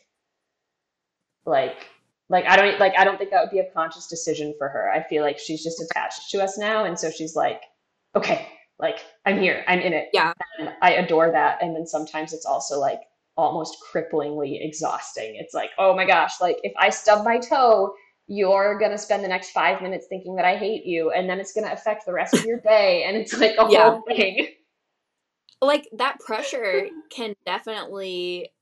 like 1.46 1.88
like 2.30 2.46
I 2.46 2.56
don't 2.56 2.80
like 2.80 2.94
I 2.98 3.04
don't 3.04 3.18
think 3.18 3.32
that 3.32 3.42
would 3.42 3.52
be 3.52 3.60
a 3.60 3.72
conscious 3.74 4.08
decision 4.08 4.54
for 4.58 4.70
her. 4.70 4.92
I 4.92 5.04
feel 5.04 5.24
like 5.24 5.40
she's 5.40 5.64
just 5.64 5.82
attached 5.82 6.32
to 6.32 6.42
us 6.42 6.58
now, 6.58 6.86
and 6.86 6.98
so 6.98 7.12
she's 7.12 7.36
like, 7.36 7.62
okay, 8.16 8.48
like 8.80 9.00
I'm 9.26 9.40
here, 9.40 9.64
I'm 9.68 9.80
in 9.80 9.94
it. 9.94 10.10
Yeah, 10.14 10.34
and 10.60 10.70
I 10.82 10.94
adore 10.94 11.32
that. 11.32 11.62
And 11.62 11.76
then 11.76 11.86
sometimes 11.86 12.34
it's 12.34 12.46
also 12.46 12.80
like 12.80 13.02
almost 13.36 13.78
cripplingly 13.84 14.66
exhausting. 14.66 15.36
It's 15.36 15.54
like, 15.54 15.72
oh 15.78 15.96
my 15.96 16.06
gosh, 16.06 16.40
like 16.40 16.58
if 16.64 16.74
I 16.80 16.90
stub 16.90 17.26
my 17.26 17.40
toe, 17.40 17.94
you're 18.28 18.80
gonna 18.80 18.98
spend 18.98 19.24
the 19.24 19.28
next 19.28 19.52
five 19.52 19.82
minutes 19.82 20.08
thinking 20.08 20.36
that 20.36 20.46
I 20.46 20.56
hate 20.56 20.86
you, 20.86 21.12
and 21.12 21.30
then 21.30 21.40
it's 21.40 21.54
gonna 21.54 21.74
affect 21.74 22.06
the 22.06 22.14
rest 22.14 22.34
of 22.34 22.46
your 22.46 22.60
day, 22.66 23.04
and 23.04 23.18
it's 23.18 23.38
like 23.38 23.56
a 23.60 23.68
yeah. 23.70 23.90
whole 23.90 24.02
thing. 24.08 24.48
Like 25.62 25.88
that 25.98 26.20
pressure 26.20 26.88
can 27.10 27.36
definitely 27.46 28.53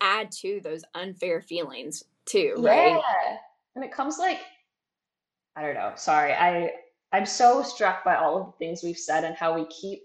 add 0.00 0.30
to 0.30 0.60
those 0.62 0.84
unfair 0.94 1.40
feelings 1.40 2.04
too, 2.26 2.54
right? 2.58 2.88
Yeah. 2.88 3.36
And 3.74 3.84
it 3.84 3.92
comes 3.92 4.18
like 4.18 4.40
I 5.56 5.62
don't 5.62 5.74
know. 5.74 5.92
Sorry. 5.96 6.32
I 6.32 6.72
I'm 7.12 7.26
so 7.26 7.62
struck 7.62 8.04
by 8.04 8.16
all 8.16 8.40
of 8.40 8.46
the 8.46 8.52
things 8.58 8.82
we've 8.82 8.98
said 8.98 9.24
and 9.24 9.36
how 9.36 9.54
we 9.54 9.66
keep 9.66 10.02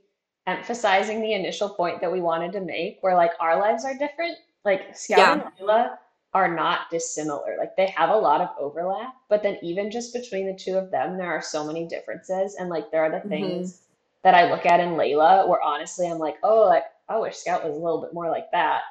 emphasizing 0.48 1.22
the 1.22 1.34
initial 1.34 1.70
point 1.70 2.02
that 2.02 2.12
we 2.12 2.22
wanted 2.22 2.52
to 2.54 2.62
make 2.62 2.98
where 3.02 3.16
like 3.16 3.32
our 3.40 3.60
lives 3.60 3.86
are 3.86 3.98
different. 3.98 4.38
Like 4.66 4.96
Scout 4.96 5.18
yeah. 5.18 5.34
and 5.34 5.68
Layla 5.68 5.98
are 6.34 6.54
not 6.54 6.90
dissimilar. 6.92 7.56
Like 7.58 7.76
they 7.76 7.88
have 7.88 8.10
a 8.10 8.16
lot 8.16 8.42
of 8.42 8.50
overlap, 8.60 9.16
but 9.30 9.42
then 9.42 9.58
even 9.64 9.90
just 9.90 10.14
between 10.14 10.46
the 10.46 10.54
two 10.54 10.76
of 10.76 10.92
them, 10.92 11.18
there 11.18 11.32
are 11.32 11.42
so 11.42 11.66
many 11.66 11.88
differences. 11.88 12.56
And 12.60 12.70
like 12.70 12.92
there 12.92 13.04
are 13.04 13.10
the 13.10 13.18
mm-hmm. 13.18 13.30
things 13.30 13.74
mm-hmm. 13.74 13.84
that 14.24 14.36
I 14.36 14.52
look 14.52 14.66
at 14.66 14.80
in 14.80 14.90
Layla 14.90 15.48
where 15.48 15.62
honestly 15.62 16.08
I'm 16.08 16.20
like, 16.20 16.36
oh, 16.44 16.68
like 16.68 16.84
I 17.08 17.18
wish 17.18 17.38
Scout 17.38 17.64
was 17.64 17.76
a 17.76 17.80
little 17.80 18.02
bit 18.02 18.14
more 18.14 18.30
like 18.30 18.52
that. 18.52 18.82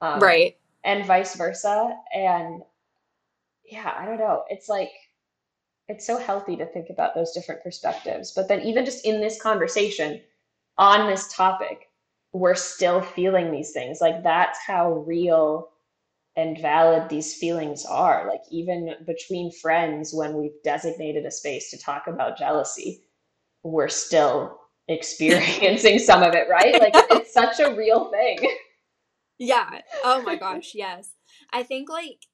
Um, 0.00 0.20
right. 0.20 0.56
And 0.84 1.04
vice 1.06 1.34
versa. 1.36 1.96
And 2.14 2.62
yeah, 3.64 3.92
I 3.96 4.04
don't 4.04 4.18
know. 4.18 4.44
It's 4.48 4.68
like, 4.68 4.90
it's 5.88 6.06
so 6.06 6.18
healthy 6.18 6.56
to 6.56 6.66
think 6.66 6.90
about 6.90 7.14
those 7.14 7.32
different 7.32 7.62
perspectives. 7.62 8.32
But 8.34 8.48
then, 8.48 8.60
even 8.62 8.84
just 8.84 9.06
in 9.06 9.20
this 9.20 9.40
conversation 9.40 10.20
on 10.76 11.08
this 11.08 11.32
topic, 11.34 11.88
we're 12.32 12.54
still 12.54 13.00
feeling 13.00 13.50
these 13.50 13.72
things. 13.72 14.00
Like, 14.00 14.22
that's 14.22 14.58
how 14.66 14.92
real 15.06 15.70
and 16.36 16.58
valid 16.58 17.08
these 17.08 17.34
feelings 17.34 17.84
are. 17.86 18.28
Like, 18.28 18.42
even 18.50 18.94
between 19.06 19.50
friends, 19.50 20.12
when 20.14 20.34
we've 20.34 20.62
designated 20.62 21.24
a 21.24 21.30
space 21.30 21.70
to 21.70 21.78
talk 21.78 22.06
about 22.06 22.38
jealousy, 22.38 23.02
we're 23.62 23.88
still 23.88 24.58
experiencing 24.88 25.98
some 25.98 26.22
of 26.22 26.34
it, 26.34 26.48
right? 26.50 26.78
Like, 26.80 26.94
it's 27.10 27.32
such 27.32 27.60
a 27.60 27.74
real 27.74 28.10
thing. 28.10 28.38
Yeah. 29.38 29.80
Oh 30.04 30.22
my 30.22 30.36
gosh, 30.40 30.72
yes. 30.74 31.10
I 31.52 31.62
think 31.62 31.88
like 31.88 32.26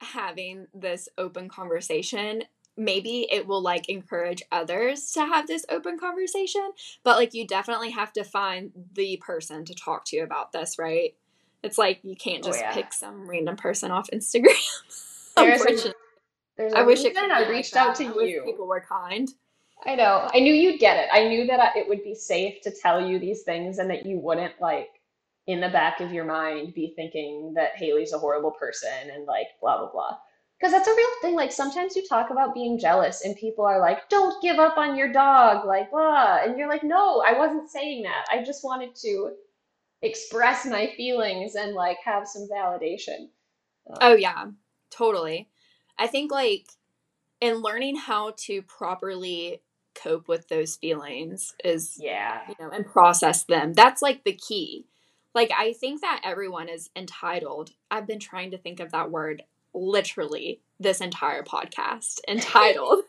having 0.00 0.66
this 0.74 1.08
open 1.16 1.48
conversation 1.48 2.42
maybe 2.76 3.26
it 3.32 3.46
will 3.46 3.62
like 3.62 3.88
encourage 3.88 4.42
others 4.52 5.10
to 5.12 5.20
have 5.20 5.46
this 5.46 5.64
open 5.70 5.98
conversation 5.98 6.70
but 7.02 7.16
like 7.16 7.32
you 7.32 7.46
definitely 7.46 7.90
have 7.90 8.12
to 8.12 8.22
find 8.22 8.70
the 8.92 9.16
person 9.24 9.64
to 9.64 9.74
talk 9.74 10.04
to 10.04 10.18
about 10.18 10.52
this 10.52 10.78
right 10.78 11.14
it's 11.62 11.78
like 11.78 11.98
you 12.02 12.14
can't 12.14 12.44
Oh 12.44 12.48
just 12.48 12.60
yeah. 12.60 12.74
pick 12.74 12.92
some 12.92 13.28
random 13.28 13.56
person 13.56 13.90
off 13.90 14.10
instagram 14.12 14.44
There's 15.36 15.62
a, 15.62 15.64
unfortunately 15.64 15.92
there's 16.58 16.72
a 16.74 16.78
i 16.78 16.82
wish 16.82 17.04
it 17.04 17.14
could 17.14 17.30
I 17.30 17.48
reached 17.48 17.74
like 17.74 17.86
out 17.88 17.96
to 17.96 18.04
I 18.04 18.24
you. 18.24 18.42
people 18.44 18.66
were 18.66 18.84
kind 18.86 19.28
I 19.84 19.94
know. 19.94 20.28
I 20.32 20.40
knew 20.40 20.54
you'd 20.54 20.80
get 20.80 20.96
it. 20.96 21.08
I 21.12 21.28
knew 21.28 21.46
that 21.48 21.76
it 21.76 21.86
would 21.86 22.02
be 22.02 22.14
safe 22.14 22.62
to 22.62 22.70
tell 22.70 23.06
you 23.06 23.18
these 23.18 23.42
things 23.42 23.78
and 23.78 23.90
that 23.90 24.06
you 24.06 24.18
wouldn't 24.18 24.58
like 24.58 24.88
in 25.46 25.60
the 25.60 25.68
back 25.68 26.00
of 26.00 26.12
your 26.12 26.24
mind 26.24 26.74
be 26.74 26.92
thinking 26.96 27.52
that 27.54 27.76
Haley's 27.76 28.12
a 28.12 28.18
horrible 28.18 28.50
person 28.52 29.10
and 29.12 29.26
like 29.26 29.46
blah 29.60 29.78
blah 29.78 29.92
blah. 29.92 30.16
Because 30.58 30.72
that's 30.72 30.88
a 30.88 30.94
real 30.96 31.08
thing. 31.20 31.34
Like 31.34 31.52
sometimes 31.52 31.94
you 31.94 32.06
talk 32.08 32.30
about 32.30 32.54
being 32.54 32.78
jealous 32.78 33.24
and 33.24 33.36
people 33.36 33.64
are 33.64 33.80
like, 33.80 34.08
"Don't 34.08 34.42
give 34.42 34.58
up 34.58 34.78
on 34.78 34.96
your 34.96 35.12
dog," 35.12 35.66
like 35.66 35.90
blah, 35.90 36.38
and 36.42 36.58
you're 36.58 36.68
like, 36.68 36.82
"No, 36.82 37.22
I 37.26 37.38
wasn't 37.38 37.70
saying 37.70 38.02
that. 38.04 38.24
I 38.30 38.42
just 38.42 38.64
wanted 38.64 38.94
to 39.02 39.32
express 40.02 40.64
my 40.66 40.92
feelings 40.96 41.54
and 41.54 41.74
like 41.74 41.98
have 42.04 42.26
some 42.26 42.48
validation." 42.52 43.28
Um, 43.88 43.98
oh 44.00 44.14
yeah 44.16 44.46
totally 44.90 45.48
i 45.96 46.08
think 46.08 46.32
like 46.32 46.66
in 47.40 47.56
learning 47.62 47.96
how 47.96 48.34
to 48.36 48.62
properly 48.62 49.62
cope 49.94 50.26
with 50.26 50.48
those 50.48 50.74
feelings 50.76 51.54
is 51.64 51.96
Yeah. 52.00 52.40
you 52.48 52.54
know 52.58 52.70
and 52.70 52.84
process 52.84 53.44
them 53.44 53.74
that's 53.74 54.02
like 54.02 54.24
the 54.24 54.32
key 54.32 54.86
like 55.36 55.50
i 55.56 55.72
think 55.74 56.00
that 56.00 56.20
everyone 56.24 56.68
is 56.68 56.90
entitled 56.96 57.70
i've 57.92 58.06
been 58.08 58.18
trying 58.18 58.50
to 58.50 58.58
think 58.58 58.80
of 58.80 58.90
that 58.90 59.10
word 59.12 59.42
literally 59.74 60.60
this 60.80 61.00
entire 61.00 61.44
podcast 61.44 62.18
entitled 62.28 63.00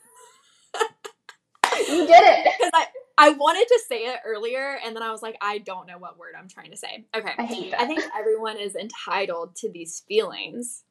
You 1.90 2.06
did 2.06 2.10
it. 2.12 2.54
because 2.60 2.72
i 2.76 2.86
i 3.18 3.30
wanted 3.32 3.68
to 3.68 3.80
say 3.88 4.02
it 4.06 4.20
earlier 4.26 4.78
and 4.86 4.96
then 4.96 5.02
i 5.02 5.12
was 5.12 5.22
like 5.24 5.38
i 5.42 5.58
don't 5.60 5.88
know 5.88 5.98
what 5.98 6.20
word 6.20 6.34
i'm 6.38 6.48
trying 6.50 6.72
to 6.72 6.78
say 6.78 7.06
okay 7.16 7.32
I 7.38 7.46
hate 7.46 7.74
I 7.74 7.86
think 7.88 8.04
everyone 8.18 8.58
is 8.60 8.76
entitled 8.76 9.56
to 9.58 9.72
these 9.72 10.04
feelings. 10.08 10.84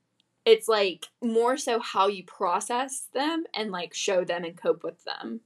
It's 0.45 0.69
like 0.69 1.07
more 1.23 1.57
so 1.57 1.81
how 1.81 2.07
you 2.07 2.23
process 2.25 3.09
them 3.13 3.45
and 3.55 3.71
like 3.73 3.93
show 3.95 4.25
them 4.25 4.45
and 4.45 4.57
cope 4.57 4.85
with 4.85 5.03
them. 5.05 5.41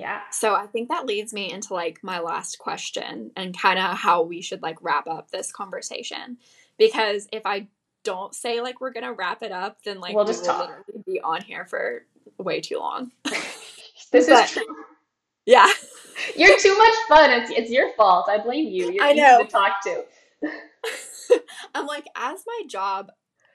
Yeah. 0.00 0.20
So 0.30 0.54
I 0.54 0.66
think 0.66 0.88
that 0.88 1.06
leads 1.06 1.32
me 1.32 1.52
into 1.52 1.74
like 1.74 2.00
my 2.02 2.20
last 2.20 2.58
question 2.58 3.30
and 3.36 3.56
kind 3.56 3.78
of 3.78 3.96
how 3.98 4.22
we 4.22 4.40
should 4.40 4.62
like 4.62 4.78
wrap 4.82 5.06
up 5.06 5.30
this 5.30 5.52
conversation. 5.52 6.38
Because 6.78 7.28
if 7.32 7.44
I 7.44 7.68
don't 8.02 8.34
say 8.34 8.60
like 8.62 8.80
we're 8.80 8.92
gonna 8.92 9.12
wrap 9.12 9.42
it 9.42 9.52
up, 9.52 9.82
then 9.84 10.00
like 10.00 10.14
We'll 10.14 10.24
we 10.24 10.30
just 10.32 10.40
will 10.42 10.48
talk. 10.54 10.68
literally 10.70 11.02
be 11.06 11.20
on 11.20 11.42
here 11.42 11.66
for 11.66 12.06
way 12.38 12.60
too 12.60 12.78
long. 12.78 13.12
This 14.12 14.26
But- 14.26 14.44
is 14.46 14.50
true. 14.52 14.64
Yeah. 15.46 15.70
You're 16.36 16.58
too 16.58 16.76
much 16.76 16.94
fun. 17.08 17.30
It's 17.30 17.50
it's 17.50 17.70
your 17.70 17.92
fault. 17.94 18.28
I 18.28 18.38
blame 18.38 18.66
you. 18.68 18.90
You're 18.92 19.04
I 19.04 19.12
know. 19.12 19.44
to 19.44 19.48
talk 19.48 19.82
to. 19.84 20.04
I'm 21.74 21.86
like, 21.86 22.06
as 22.16 22.42
my 22.46 22.62
job, 22.66 23.10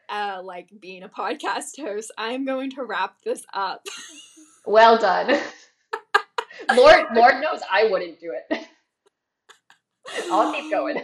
uh, 0.07 0.41
like 0.43 0.69
being 0.79 1.03
a 1.03 1.09
podcast 1.09 1.77
host, 1.79 2.11
I'm 2.17 2.45
going 2.45 2.69
to 2.71 2.83
wrap 2.85 3.15
this 3.23 3.43
up. 3.53 3.85
Well 4.65 4.97
done. 4.97 5.41
Lord 6.75 7.05
Lord 7.15 7.41
knows 7.41 7.61
I 7.71 7.85
wouldn't 7.85 8.19
do 8.19 8.33
it. 8.33 8.67
I'll 10.31 10.53
keep 10.53 10.71
going. 10.71 11.01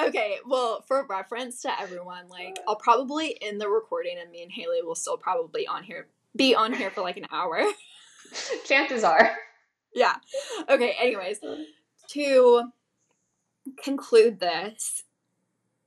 Okay, 0.00 0.38
well, 0.46 0.82
for 0.86 1.06
reference 1.08 1.60
to 1.62 1.80
everyone, 1.80 2.28
like 2.28 2.58
I'll 2.66 2.76
probably 2.76 3.40
end 3.42 3.60
the 3.60 3.68
recording, 3.68 4.16
and 4.20 4.30
me 4.30 4.42
and 4.42 4.52
Haley 4.52 4.82
will 4.82 4.94
still 4.94 5.18
probably 5.18 5.66
on 5.66 5.82
here 5.82 6.08
be 6.36 6.54
on 6.54 6.72
here 6.72 6.90
for 6.90 7.02
like 7.02 7.16
an 7.16 7.26
hour. 7.30 7.62
Chances 8.64 9.04
are. 9.04 9.36
yeah. 9.94 10.16
Okay. 10.68 10.94
Anyways, 11.00 11.40
to 12.10 12.62
conclude 13.82 14.40
this, 14.40 15.04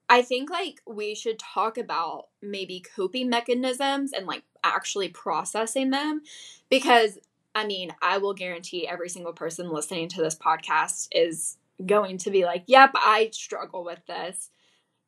I 0.10 0.22
think 0.22 0.50
like 0.50 0.82
we 0.86 1.16
should 1.16 1.40
talk 1.40 1.78
about 1.78 2.28
maybe 2.42 2.84
coping 2.96 3.30
mechanisms 3.30 4.12
and 4.14 4.28
like 4.28 4.44
actually 4.64 5.10
processing 5.10 5.90
them 5.90 6.22
because 6.70 7.18
I 7.56 7.66
mean, 7.66 7.94
I 8.02 8.18
will 8.18 8.34
guarantee 8.34 8.88
every 8.88 9.10
single 9.10 9.34
person 9.34 9.70
listening 9.70 10.10
to 10.10 10.22
this 10.22 10.36
podcast 10.36 11.08
is 11.12 11.58
going 11.86 12.18
to 12.20 12.32
be 12.32 12.46
like, 12.46 12.64
"Yep, 12.68 12.92
I 12.96 13.30
struggle 13.32 13.84
with 13.84 14.06
this." 14.08 14.50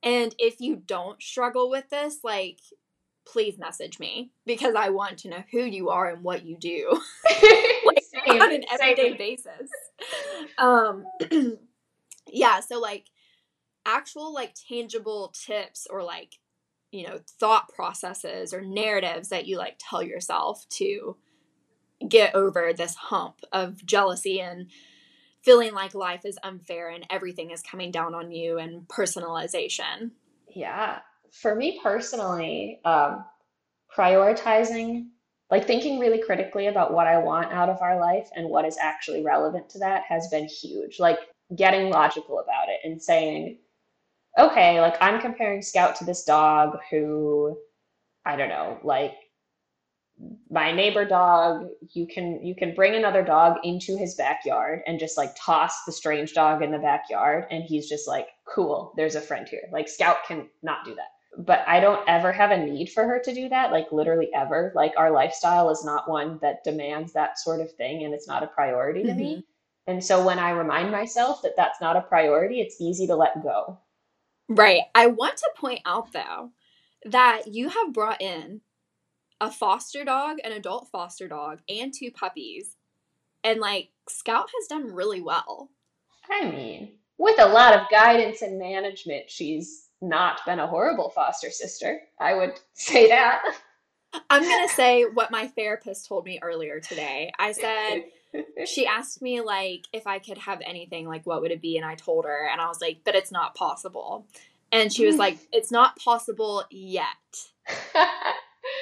And 0.03 0.35
if 0.37 0.61
you 0.61 0.75
don't 0.75 1.21
struggle 1.21 1.69
with 1.69 1.89
this, 1.89 2.19
like 2.23 2.59
please 3.25 3.57
message 3.57 3.99
me 3.99 4.31
because 4.45 4.75
I 4.75 4.89
want 4.89 5.17
to 5.19 5.29
know 5.29 5.43
who 5.51 5.63
you 5.63 5.89
are 5.89 6.09
and 6.09 6.23
what 6.23 6.45
you 6.45 6.57
do 6.57 7.01
Same, 7.27 8.41
on 8.41 8.53
an 8.53 8.63
everyday 8.71 9.09
same. 9.09 9.17
basis. 9.17 9.69
Um, 10.57 11.05
yeah, 12.27 12.59
so 12.59 12.79
like 12.79 13.05
actual 13.85 14.33
like 14.33 14.53
tangible 14.69 15.33
tips 15.45 15.87
or 15.89 16.03
like 16.03 16.39
you 16.91 17.07
know 17.07 17.19
thought 17.39 17.69
processes 17.69 18.53
or 18.53 18.61
narratives 18.61 19.29
that 19.29 19.47
you 19.47 19.57
like 19.57 19.75
tell 19.79 20.01
yourself 20.01 20.65
to 20.69 21.17
get 22.07 22.35
over 22.35 22.73
this 22.73 22.95
hump 22.95 23.41
of 23.51 23.85
jealousy 23.85 24.39
and 24.41 24.69
feeling 25.43 25.73
like 25.73 25.93
life 25.93 26.25
is 26.25 26.39
unfair 26.43 26.89
and 26.89 27.05
everything 27.09 27.51
is 27.51 27.61
coming 27.61 27.91
down 27.91 28.15
on 28.15 28.31
you 28.31 28.57
and 28.57 28.87
personalization. 28.87 30.11
Yeah. 30.53 30.99
For 31.31 31.55
me 31.55 31.79
personally, 31.83 32.79
um, 32.83 33.25
prioritizing, 33.95 35.07
like 35.51 35.67
thinking 35.67 35.99
really 35.99 36.21
critically 36.21 36.67
about 36.67 36.93
what 36.93 37.07
I 37.07 37.17
want 37.19 37.53
out 37.53 37.69
of 37.69 37.81
our 37.81 37.99
life 37.99 38.27
and 38.35 38.49
what 38.49 38.65
is 38.65 38.77
actually 38.81 39.23
relevant 39.23 39.69
to 39.69 39.79
that 39.79 40.03
has 40.09 40.27
been 40.29 40.47
huge. 40.47 40.99
Like 40.99 41.19
getting 41.55 41.91
logical 41.91 42.39
about 42.39 42.69
it 42.69 42.79
and 42.83 43.01
saying, 43.01 43.59
okay, 44.39 44.81
like 44.81 44.95
I'm 44.99 45.21
comparing 45.21 45.61
Scout 45.61 45.95
to 45.97 46.05
this 46.05 46.23
dog 46.23 46.79
who, 46.89 47.57
I 48.25 48.35
don't 48.35 48.49
know, 48.49 48.79
like 48.83 49.13
my 50.49 50.71
neighbor 50.71 51.05
dog, 51.05 51.67
you 51.93 52.07
can 52.07 52.43
you 52.43 52.55
can 52.55 52.73
bring 52.73 52.95
another 52.95 53.23
dog 53.23 53.57
into 53.63 53.97
his 53.97 54.15
backyard 54.15 54.81
and 54.87 54.99
just 54.99 55.17
like 55.17 55.35
toss 55.37 55.83
the 55.85 55.91
strange 55.91 56.33
dog 56.33 56.61
in 56.61 56.71
the 56.71 56.77
backyard 56.77 57.45
and 57.51 57.63
he's 57.63 57.89
just 57.89 58.07
like, 58.07 58.27
cool, 58.45 58.93
there's 58.95 59.15
a 59.15 59.21
friend 59.21 59.47
here. 59.47 59.63
Like 59.71 59.89
Scout 59.89 60.17
can 60.27 60.47
not 60.63 60.85
do 60.85 60.95
that. 60.95 61.09
But 61.37 61.65
I 61.67 61.81
don't 61.81 62.07
ever 62.07 62.31
have 62.31 62.51
a 62.51 62.65
need 62.65 62.91
for 62.91 63.03
her 63.03 63.19
to 63.19 63.33
do 63.33 63.49
that, 63.49 63.73
like 63.73 63.91
literally 63.91 64.29
ever. 64.33 64.71
Like 64.73 64.93
our 64.95 65.11
lifestyle 65.11 65.69
is 65.69 65.83
not 65.83 66.09
one 66.09 66.39
that 66.41 66.63
demands 66.63 67.11
that 67.11 67.37
sort 67.37 67.59
of 67.59 67.71
thing 67.73 68.05
and 68.05 68.13
it's 68.13 68.27
not 68.27 68.43
a 68.43 68.47
priority 68.47 69.03
to 69.03 69.13
me. 69.13 69.31
Mm-hmm. 69.31 69.91
And 69.91 70.03
so 70.03 70.25
when 70.25 70.39
I 70.39 70.51
remind 70.51 70.91
myself 70.91 71.41
that 71.41 71.57
that's 71.57 71.81
not 71.81 71.97
a 71.97 72.01
priority, 72.01 72.61
it's 72.61 72.79
easy 72.79 73.05
to 73.07 73.15
let 73.15 73.43
go. 73.43 73.77
Right. 74.47 74.83
I 74.93 75.07
want 75.07 75.37
to 75.37 75.51
point 75.57 75.81
out 75.85 76.13
though 76.13 76.51
that 77.05 77.47
you 77.47 77.69
have 77.69 77.93
brought 77.93 78.21
in 78.21 78.61
a 79.41 79.51
foster 79.51 80.03
dog, 80.03 80.37
an 80.43 80.51
adult 80.51 80.89
foster 80.91 81.27
dog, 81.27 81.59
and 81.69 81.93
two 81.93 82.11
puppies. 82.11 82.75
And 83.43 83.59
like 83.59 83.89
Scout 84.07 84.49
has 84.57 84.67
done 84.67 84.93
really 84.93 85.21
well. 85.21 85.69
I 86.29 86.49
mean, 86.49 86.93
with 87.17 87.39
a 87.39 87.47
lot 87.47 87.73
of 87.73 87.89
guidance 87.89 88.41
and 88.41 88.59
management, 88.59 89.29
she's 89.29 89.89
not 90.01 90.39
been 90.45 90.59
a 90.59 90.67
horrible 90.67 91.09
foster 91.09 91.49
sister. 91.49 92.01
I 92.19 92.33
would 92.35 92.59
say 92.73 93.09
that. 93.09 93.41
I'm 94.29 94.43
going 94.43 94.67
to 94.67 94.73
say 94.73 95.03
what 95.03 95.29
my 95.29 95.47
therapist 95.47 96.07
told 96.07 96.25
me 96.25 96.39
earlier 96.41 96.79
today. 96.79 97.33
I 97.37 97.51
said, 97.51 98.05
she 98.65 98.85
asked 98.85 99.21
me 99.21 99.41
like 99.41 99.85
if 99.91 100.07
I 100.07 100.19
could 100.19 100.37
have 100.37 100.61
anything, 100.65 101.07
like 101.07 101.25
what 101.25 101.41
would 101.41 101.51
it 101.51 101.61
be? 101.61 101.75
And 101.77 101.85
I 101.85 101.95
told 101.95 102.25
her, 102.25 102.47
and 102.49 102.61
I 102.61 102.67
was 102.67 102.81
like, 102.81 102.99
but 103.03 103.15
it's 103.15 103.31
not 103.31 103.55
possible. 103.55 104.25
And 104.71 104.91
she 104.91 105.05
was 105.05 105.15
hmm. 105.15 105.21
like, 105.21 105.37
it's 105.51 105.71
not 105.71 105.97
possible 105.97 106.63
yet. 106.69 107.05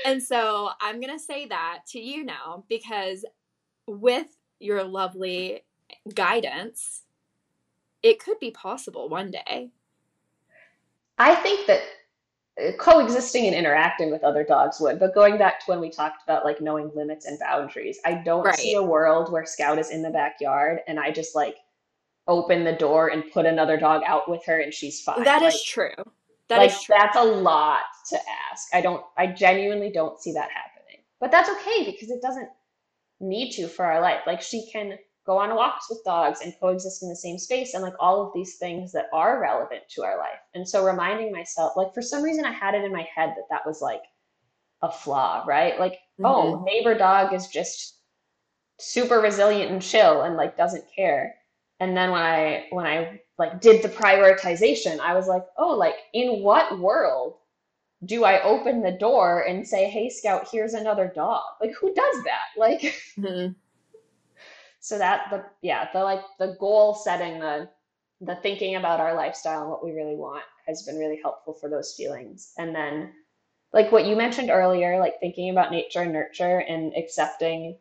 And 0.05 0.21
so 0.21 0.69
I'm 0.81 0.99
going 0.99 1.13
to 1.13 1.23
say 1.23 1.45
that 1.47 1.79
to 1.89 1.99
you 1.99 2.23
now 2.23 2.65
because 2.69 3.25
with 3.87 4.27
your 4.59 4.83
lovely 4.83 5.61
guidance, 6.13 7.03
it 8.01 8.19
could 8.19 8.39
be 8.39 8.51
possible 8.51 9.09
one 9.09 9.31
day. 9.31 9.71
I 11.17 11.35
think 11.35 11.67
that 11.67 11.81
uh, 12.61 12.71
coexisting 12.77 13.45
and 13.45 13.55
interacting 13.55 14.11
with 14.11 14.23
other 14.23 14.43
dogs 14.43 14.79
would, 14.79 14.99
but 14.99 15.15
going 15.15 15.37
back 15.37 15.59
to 15.59 15.65
when 15.67 15.79
we 15.79 15.89
talked 15.89 16.23
about 16.23 16.43
like 16.43 16.61
knowing 16.61 16.91
limits 16.95 17.25
and 17.25 17.39
boundaries, 17.39 17.99
I 18.05 18.15
don't 18.15 18.53
see 18.55 18.73
a 18.73 18.83
world 18.83 19.31
where 19.31 19.45
Scout 19.45 19.79
is 19.79 19.89
in 19.89 20.01
the 20.01 20.09
backyard 20.09 20.79
and 20.87 20.99
I 20.99 21.11
just 21.11 21.35
like 21.35 21.55
open 22.27 22.63
the 22.63 22.73
door 22.73 23.09
and 23.09 23.23
put 23.31 23.45
another 23.45 23.77
dog 23.77 24.01
out 24.05 24.29
with 24.29 24.45
her 24.45 24.59
and 24.59 24.73
she's 24.73 25.01
fine. 25.01 25.23
That 25.23 25.41
is 25.41 25.53
Like, 25.53 25.63
true. 25.65 26.11
That 26.53 26.65
is 26.65 26.73
like 26.73 26.81
true. 26.83 26.95
that's 26.97 27.17
a 27.17 27.23
lot 27.23 27.81
to 28.09 28.17
ask. 28.51 28.67
I 28.73 28.81
don't 28.81 29.03
I 29.17 29.27
genuinely 29.27 29.91
don't 29.91 30.19
see 30.19 30.31
that 30.33 30.49
happening. 30.51 31.03
But 31.19 31.31
that's 31.31 31.49
okay 31.49 31.89
because 31.89 32.11
it 32.11 32.21
doesn't 32.21 32.49
need 33.19 33.51
to 33.51 33.67
for 33.67 33.85
our 33.85 34.01
life. 34.01 34.21
Like 34.27 34.41
she 34.41 34.69
can 34.71 34.97
go 35.25 35.37
on 35.37 35.55
walks 35.55 35.89
with 35.89 36.03
dogs 36.03 36.41
and 36.41 36.53
coexist 36.59 37.01
in 37.01 37.09
the 37.09 37.15
same 37.15 37.37
space 37.37 37.73
and 37.73 37.83
like 37.83 37.93
all 37.99 38.21
of 38.21 38.33
these 38.33 38.57
things 38.57 38.91
that 38.91 39.05
are 39.13 39.41
relevant 39.41 39.83
to 39.89 40.03
our 40.03 40.17
life. 40.17 40.39
And 40.53 40.67
so 40.67 40.85
reminding 40.85 41.31
myself 41.31 41.73
like 41.77 41.93
for 41.93 42.01
some 42.01 42.23
reason 42.23 42.45
I 42.45 42.51
had 42.51 42.75
it 42.75 42.83
in 42.83 42.91
my 42.91 43.07
head 43.15 43.29
that 43.35 43.47
that 43.49 43.65
was 43.65 43.81
like 43.81 44.01
a 44.81 44.91
flaw, 44.91 45.43
right? 45.47 45.79
Like 45.79 45.93
mm-hmm. 45.93 46.25
oh, 46.25 46.63
neighbor 46.65 46.95
dog 46.95 47.33
is 47.33 47.47
just 47.47 47.99
super 48.79 49.19
resilient 49.19 49.71
and 49.71 49.81
chill 49.81 50.23
and 50.23 50.35
like 50.35 50.57
doesn't 50.57 50.85
care. 50.93 51.35
And 51.79 51.95
then 51.95 52.11
when 52.11 52.21
I 52.21 52.65
when 52.71 52.85
I 52.85 53.21
like 53.37 53.61
did 53.61 53.81
the 53.81 53.89
prioritization, 53.89 54.99
I 54.99 55.13
was 55.15 55.27
like, 55.27 55.45
oh, 55.57 55.75
like 55.75 55.95
in 56.13 56.43
what 56.43 56.79
world 56.79 57.35
do 58.05 58.23
I 58.23 58.41
open 58.43 58.81
the 58.81 58.91
door 58.91 59.41
and 59.41 59.67
say, 59.67 59.89
"Hey, 59.89 60.09
Scout, 60.09 60.47
here's 60.51 60.73
another 60.73 61.11
dog"? 61.13 61.43
Like, 61.61 61.73
who 61.79 61.93
does 61.93 62.23
that? 62.23 62.41
Like, 62.57 62.81
mm-hmm. 63.17 63.53
so 64.79 64.97
that 64.97 65.27
the 65.31 65.43
yeah 65.61 65.87
the 65.93 66.03
like 66.03 66.21
the 66.39 66.55
goal 66.59 66.93
setting, 66.95 67.39
the 67.39 67.69
the 68.21 68.35
thinking 68.37 68.75
about 68.75 68.99
our 68.99 69.15
lifestyle 69.15 69.61
and 69.61 69.69
what 69.69 69.83
we 69.83 69.91
really 69.91 70.15
want 70.15 70.43
has 70.67 70.83
been 70.83 70.97
really 70.97 71.19
helpful 71.21 71.53
for 71.53 71.69
those 71.69 71.93
feelings. 71.95 72.53
And 72.57 72.75
then, 72.75 73.13
like 73.73 73.91
what 73.91 74.05
you 74.05 74.15
mentioned 74.15 74.49
earlier, 74.49 74.99
like 74.99 75.19
thinking 75.19 75.49
about 75.49 75.71
nature 75.71 76.01
and 76.01 76.13
nurture 76.13 76.59
and 76.59 76.93
accepting 76.95 77.77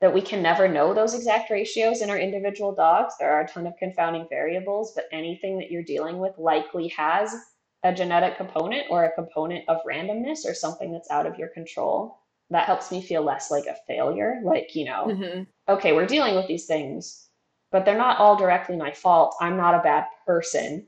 that 0.00 0.12
we 0.12 0.22
can 0.22 0.42
never 0.42 0.66
know 0.66 0.94
those 0.94 1.14
exact 1.14 1.50
ratios 1.50 2.00
in 2.00 2.08
our 2.08 2.18
individual 2.18 2.74
dogs. 2.74 3.14
There 3.18 3.32
are 3.32 3.42
a 3.42 3.48
ton 3.48 3.66
of 3.66 3.76
confounding 3.78 4.26
variables, 4.30 4.92
but 4.94 5.04
anything 5.12 5.58
that 5.58 5.70
you're 5.70 5.82
dealing 5.82 6.18
with 6.18 6.38
likely 6.38 6.88
has 6.88 7.34
a 7.82 7.92
genetic 7.92 8.36
component 8.36 8.86
or 8.90 9.04
a 9.04 9.12
component 9.12 9.68
of 9.68 9.78
randomness 9.86 10.46
or 10.46 10.54
something 10.54 10.92
that's 10.92 11.10
out 11.10 11.26
of 11.26 11.38
your 11.38 11.48
control. 11.48 12.18
That 12.50 12.66
helps 12.66 12.90
me 12.90 13.00
feel 13.00 13.22
less 13.22 13.50
like 13.50 13.66
a 13.66 13.76
failure. 13.86 14.40
Like, 14.42 14.74
you 14.74 14.86
know, 14.86 15.06
mm-hmm. 15.06 15.42
okay, 15.72 15.92
we're 15.92 16.06
dealing 16.06 16.34
with 16.34 16.48
these 16.48 16.66
things, 16.66 17.28
but 17.70 17.84
they're 17.84 17.96
not 17.96 18.18
all 18.18 18.36
directly 18.36 18.76
my 18.76 18.92
fault. 18.92 19.36
I'm 19.40 19.56
not 19.56 19.74
a 19.74 19.82
bad 19.82 20.06
person. 20.26 20.86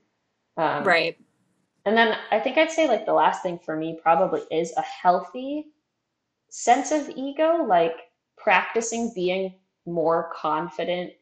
Um, 0.57 0.85
right. 0.85 1.17
And 1.85 1.97
then 1.97 2.17
I 2.31 2.41
think 2.41 2.59
I'd 2.59 2.71
say, 2.71 2.89
like, 2.89 3.07
the 3.07 3.13
last 3.13 3.43
thing 3.43 3.59
for 3.65 3.77
me 3.77 3.99
probably 4.03 4.43
is 4.51 4.73
a 4.77 4.83
healthy 4.83 5.67
sense 6.51 6.93
of 6.93 7.11
ego, 7.11 7.65
like 7.65 7.95
practicing 8.43 9.12
being 9.14 9.55
more 9.86 10.30
confident 10.34 11.12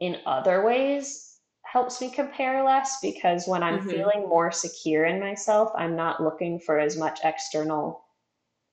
in 0.00 0.18
other 0.26 0.64
ways 0.64 1.38
helps 1.64 2.00
me 2.00 2.10
compare 2.10 2.62
less 2.64 2.98
because 3.00 3.46
when 3.46 3.62
I'm 3.62 3.78
mm-hmm. 3.78 3.88
feeling 3.88 4.28
more 4.28 4.52
secure 4.52 5.06
in 5.06 5.20
myself, 5.20 5.70
I'm 5.74 5.96
not 5.96 6.22
looking 6.22 6.60
for 6.60 6.78
as 6.78 6.98
much 6.98 7.20
external 7.24 8.04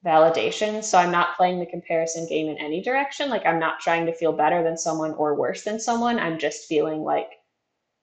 validation. 0.06 0.84
So 0.84 0.98
I'm 0.98 1.12
not 1.12 1.38
playing 1.38 1.60
the 1.60 1.66
comparison 1.66 2.28
game 2.28 2.50
in 2.50 2.58
any 2.58 2.82
direction. 2.82 3.30
Like 3.30 3.46
I'm 3.46 3.60
not 3.60 3.80
trying 3.80 4.06
to 4.06 4.14
feel 4.14 4.34
better 4.34 4.64
than 4.64 4.78
someone 4.78 5.14
or 5.14 5.36
worse 5.36 5.64
than 5.64 5.80
someone. 5.80 6.20
I'm 6.20 6.40
just 6.40 6.66
feeling 6.66 7.02
like 7.02 7.30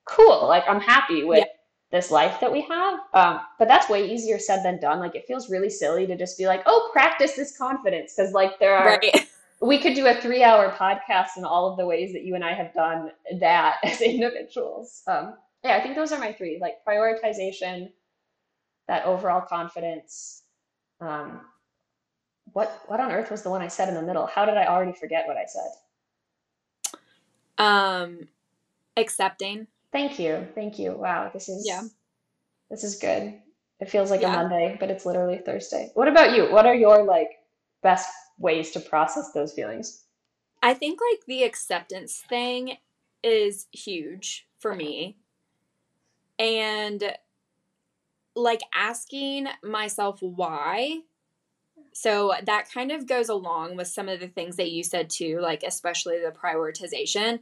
cool. 0.05 0.47
Like 0.47 0.63
I'm 0.67 0.81
happy 0.81 1.23
with 1.23 1.39
yeah. 1.39 1.45
this 1.91 2.09
life 2.09 2.39
that 2.39 2.51
we 2.51 2.61
have. 2.61 2.99
Um, 3.13 3.41
but 3.59 3.67
that's 3.67 3.89
way 3.89 4.09
easier 4.09 4.39
said 4.39 4.63
than 4.63 4.79
done. 4.79 4.99
Like 4.99 5.15
it 5.15 5.25
feels 5.27 5.49
really 5.49 5.69
silly 5.69 6.07
to 6.07 6.17
just 6.17 6.37
be 6.37 6.47
like, 6.47 6.63
oh, 6.65 6.89
practice 6.93 7.33
this 7.33 7.57
confidence. 7.57 8.15
Cause 8.15 8.31
like 8.31 8.59
there 8.59 8.75
are 8.75 8.97
right 8.97 9.27
we 9.61 9.79
could 9.79 9.95
do 9.95 10.07
a 10.07 10.13
three 10.13 10.43
hour 10.43 10.71
podcast 10.71 11.37
in 11.37 11.43
all 11.43 11.69
of 11.69 11.77
the 11.77 11.85
ways 11.85 12.13
that 12.13 12.23
you 12.23 12.35
and 12.35 12.43
I 12.43 12.53
have 12.53 12.73
done 12.73 13.11
that 13.39 13.77
as 13.83 14.01
individuals. 14.01 15.01
Um, 15.07 15.35
yeah, 15.63 15.75
I 15.75 15.81
think 15.81 15.95
those 15.95 16.11
are 16.11 16.19
my 16.19 16.33
three 16.33 16.59
like 16.61 16.75
prioritization, 16.87 17.89
that 18.87 19.05
overall 19.05 19.41
confidence. 19.41 20.43
Um, 21.01 21.41
what 22.53 22.83
what 22.87 22.99
on 22.99 23.11
earth 23.11 23.31
was 23.31 23.41
the 23.41 23.49
one 23.49 23.61
I 23.61 23.67
said 23.67 23.89
in 23.89 23.95
the 23.95 24.01
middle? 24.01 24.25
How 24.25 24.45
did 24.45 24.57
I 24.57 24.67
already 24.67 24.93
forget 24.93 25.27
what 25.27 25.37
I 25.37 25.45
said? 25.45 25.71
Um, 27.57 28.27
accepting. 28.95 29.67
Thank 29.91 30.19
you, 30.19 30.47
thank 30.53 30.77
you. 30.77 30.91
Wow, 30.91 31.31
this 31.33 31.49
is 31.49 31.65
yeah, 31.67 31.81
this 32.69 32.83
is 32.83 32.97
good. 32.97 33.33
It 33.79 33.89
feels 33.89 34.09
like 34.09 34.21
yeah. 34.21 34.33
a 34.33 34.37
Monday, 34.37 34.77
but 34.79 34.89
it's 34.89 35.05
literally 35.05 35.39
Thursday. 35.39 35.91
What 35.93 36.07
about 36.07 36.35
you? 36.35 36.51
What 36.51 36.65
are 36.65 36.75
your 36.75 37.03
like 37.03 37.29
best 37.83 38.09
ways 38.37 38.71
to 38.71 38.79
process 38.79 39.31
those 39.31 39.53
feelings? 39.53 40.03
I 40.61 40.73
think 40.73 40.99
like 41.11 41.25
the 41.25 41.43
acceptance 41.43 42.23
thing 42.27 42.77
is 43.23 43.67
huge 43.71 44.47
for 44.59 44.75
me. 44.75 45.17
And 46.39 47.13
like 48.35 48.61
asking 48.73 49.47
myself 49.63 50.19
why. 50.21 50.99
So 51.93 52.33
that 52.45 52.71
kind 52.71 52.91
of 52.91 53.07
goes 53.07 53.29
along 53.29 53.75
with 53.75 53.87
some 53.87 54.07
of 54.07 54.19
the 54.19 54.27
things 54.27 54.55
that 54.57 54.71
you 54.71 54.83
said 54.83 55.09
too, 55.09 55.39
like 55.41 55.63
especially 55.63 56.19
the 56.19 56.31
prioritization. 56.31 57.39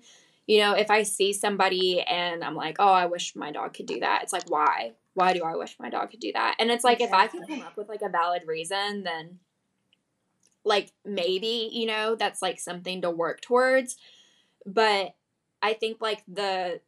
You 0.48 0.60
know, 0.60 0.74
if 0.74 0.90
I 0.90 1.04
see 1.04 1.34
somebody 1.34 2.02
and 2.02 2.44
I'm 2.44 2.56
like, 2.56 2.78
oh, 2.80 2.94
I 2.94 3.08
wish 3.08 3.36
my 3.36 3.52
dog 3.52 3.74
could 3.74 3.88
do 3.88 4.00
that, 4.00 4.24
it's 4.24 4.32
like, 4.32 4.50
why? 4.50 4.94
Why 5.14 5.34
do 5.34 5.44
I 5.44 5.56
wish 5.56 5.76
my 5.80 5.90
dog 5.90 6.12
could 6.12 6.20
do 6.20 6.32
that? 6.34 6.56
And 6.60 6.70
it's 6.70 6.84
like, 6.84 7.02
exactly. 7.02 7.40
if 7.40 7.44
I 7.44 7.48
can 7.48 7.48
come 7.48 7.68
up 7.68 7.78
with 7.78 7.90
like 7.90 8.02
a 8.02 8.10
valid 8.10 8.44
reason, 8.46 9.04
then 9.04 9.40
like 10.66 10.92
maybe 11.06 11.70
you 11.72 11.86
know 11.86 12.16
that's 12.16 12.42
like 12.42 12.60
something 12.60 13.02
to 13.02 13.10
work 13.10 13.42
towards. 13.42 13.98
But 14.66 15.16
i 15.62 15.74
think 15.74 16.02
like 16.02 16.22
the 16.28 16.80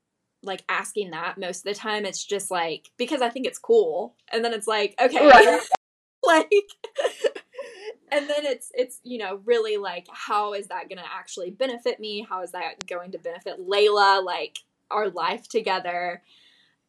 like 0.43 0.63
asking 0.69 1.11
that 1.11 1.38
most 1.38 1.59
of 1.59 1.63
the 1.63 1.73
time 1.73 2.05
it's 2.05 2.23
just 2.23 2.51
like 2.51 2.91
because 2.97 3.21
i 3.21 3.30
think 3.30 3.45
it's 3.45 3.59
cool. 3.59 4.15
And 4.32 4.43
then 4.43 4.53
it's 4.53 4.67
like 4.67 4.95
okay 4.99 5.25
right. 5.25 5.61
like 6.25 6.51
and 8.11 8.30
then 8.30 8.45
it's 8.45 8.71
it's 8.73 8.99
you 9.03 9.17
know 9.17 9.39
really 9.45 9.78
like 9.78 10.07
how 10.11 10.53
is 10.53 10.67
that 10.67 10.89
going 10.89 10.97
to 10.97 11.13
actually 11.13 11.51
benefit 11.51 11.99
me? 11.99 12.25
How 12.28 12.41
is 12.41 12.51
that 12.51 12.86
going 12.88 13.11
to 13.11 13.17
benefit 13.17 13.59
layla 13.59 14.23
like 14.23 14.59
our 14.91 15.09
life 15.09 15.47
together? 15.47 16.21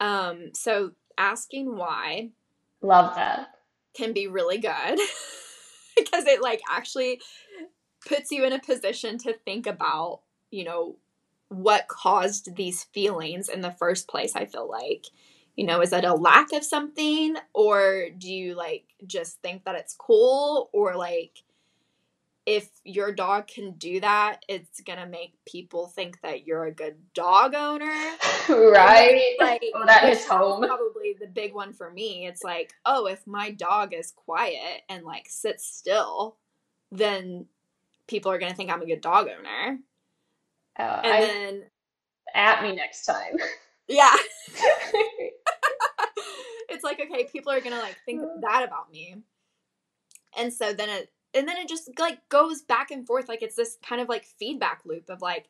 Um 0.00 0.50
so 0.54 0.92
asking 1.16 1.76
why 1.76 2.30
love 2.80 3.14
that. 3.16 3.48
can 3.94 4.12
be 4.12 4.28
really 4.28 4.58
good 4.58 4.98
because 5.98 6.26
it 6.26 6.42
like 6.42 6.60
actually 6.70 7.20
puts 8.06 8.30
you 8.30 8.44
in 8.44 8.52
a 8.52 8.60
position 8.60 9.18
to 9.18 9.32
think 9.32 9.66
about, 9.66 10.20
you 10.50 10.64
know, 10.64 10.96
what 11.48 11.88
caused 11.88 12.56
these 12.56 12.84
feelings 12.84 13.48
in 13.48 13.60
the 13.60 13.70
first 13.70 14.08
place, 14.08 14.36
I 14.36 14.44
feel 14.46 14.68
like. 14.68 15.06
You 15.56 15.66
know, 15.66 15.80
is 15.80 15.92
it 15.92 16.04
a 16.04 16.14
lack 16.14 16.52
of 16.52 16.62
something 16.62 17.36
or 17.52 18.10
do 18.16 18.32
you 18.32 18.54
like 18.54 18.84
just 19.06 19.42
think 19.42 19.64
that 19.64 19.74
it's 19.74 19.94
cool 19.98 20.70
or 20.72 20.96
like 20.96 21.42
if 22.48 22.70
your 22.82 23.12
dog 23.12 23.46
can 23.46 23.72
do 23.72 24.00
that, 24.00 24.42
it's 24.48 24.80
gonna 24.80 25.06
make 25.06 25.34
people 25.46 25.88
think 25.88 26.18
that 26.22 26.46
you're 26.46 26.64
a 26.64 26.72
good 26.72 26.96
dog 27.12 27.54
owner. 27.54 27.92
Right. 28.48 29.36
Like 29.38 29.62
well, 29.74 29.84
that 29.84 30.08
is 30.08 30.24
home. 30.26 30.62
Probably 30.62 31.14
the 31.20 31.26
big 31.26 31.52
one 31.52 31.74
for 31.74 31.90
me. 31.90 32.26
It's 32.26 32.42
like, 32.42 32.72
oh, 32.86 33.04
if 33.04 33.26
my 33.26 33.50
dog 33.50 33.92
is 33.92 34.10
quiet 34.10 34.80
and 34.88 35.04
like 35.04 35.26
sits 35.28 35.66
still, 35.66 36.38
then 36.90 37.44
people 38.06 38.32
are 38.32 38.38
gonna 38.38 38.54
think 38.54 38.70
I'm 38.70 38.80
a 38.80 38.86
good 38.86 39.02
dog 39.02 39.28
owner. 39.28 39.78
Oh, 40.78 40.82
and 40.82 41.12
I, 41.12 41.20
then 41.20 41.62
at 42.34 42.62
me 42.62 42.74
next 42.74 43.04
time. 43.04 43.36
Yeah. 43.90 44.14
it's 46.68 46.84
like, 46.84 47.00
okay, 47.00 47.24
people 47.24 47.50
are 47.52 47.60
gonna 47.60 47.78
like 47.78 47.96
think 48.04 48.20
that 48.42 48.62
about 48.62 48.92
me. 48.92 49.16
And 50.36 50.52
so 50.52 50.74
then 50.74 50.90
it 50.90 51.10
and 51.34 51.46
then 51.46 51.56
it 51.56 51.68
just 51.68 51.90
like 51.98 52.26
goes 52.28 52.62
back 52.62 52.90
and 52.90 53.06
forth 53.06 53.28
like 53.28 53.42
it's 53.42 53.56
this 53.56 53.78
kind 53.86 54.00
of 54.00 54.08
like 54.08 54.24
feedback 54.24 54.82
loop 54.84 55.08
of 55.08 55.20
like 55.20 55.48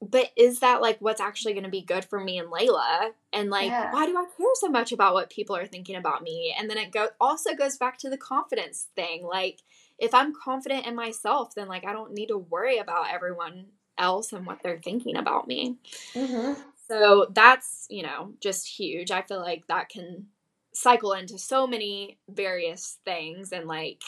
but 0.00 0.30
is 0.36 0.60
that 0.60 0.80
like 0.80 0.98
what's 1.00 1.20
actually 1.20 1.54
going 1.54 1.64
to 1.64 1.70
be 1.70 1.82
good 1.82 2.04
for 2.04 2.20
me 2.20 2.38
and 2.38 2.50
Layla? 2.50 3.10
And 3.32 3.50
like, 3.50 3.70
yeah. 3.70 3.92
why 3.92 4.06
do 4.06 4.16
I 4.16 4.24
care 4.36 4.46
so 4.54 4.68
much 4.68 4.92
about 4.92 5.14
what 5.14 5.30
people 5.30 5.56
are 5.56 5.66
thinking 5.66 5.96
about 5.96 6.22
me? 6.22 6.54
And 6.56 6.70
then 6.70 6.78
it 6.78 6.92
go 6.92 7.08
also 7.20 7.54
goes 7.54 7.76
back 7.76 7.98
to 7.98 8.10
the 8.10 8.16
confidence 8.16 8.86
thing. 8.94 9.24
Like, 9.24 9.60
if 9.98 10.14
I'm 10.14 10.32
confident 10.32 10.86
in 10.86 10.94
myself, 10.94 11.54
then 11.54 11.66
like 11.66 11.84
I 11.84 11.92
don't 11.92 12.14
need 12.14 12.28
to 12.28 12.38
worry 12.38 12.78
about 12.78 13.12
everyone 13.12 13.66
else 13.98 14.32
and 14.32 14.46
what 14.46 14.62
they're 14.62 14.80
thinking 14.82 15.16
about 15.16 15.48
me. 15.48 15.76
Mm-hmm. 16.14 16.60
So 16.86 17.26
that's 17.34 17.86
you 17.90 18.04
know 18.04 18.34
just 18.40 18.68
huge. 18.68 19.10
I 19.10 19.22
feel 19.22 19.40
like 19.40 19.66
that 19.66 19.88
can 19.88 20.26
cycle 20.72 21.12
into 21.12 21.38
so 21.38 21.66
many 21.66 22.18
various 22.28 22.98
things 23.04 23.50
and 23.50 23.66
like 23.66 24.02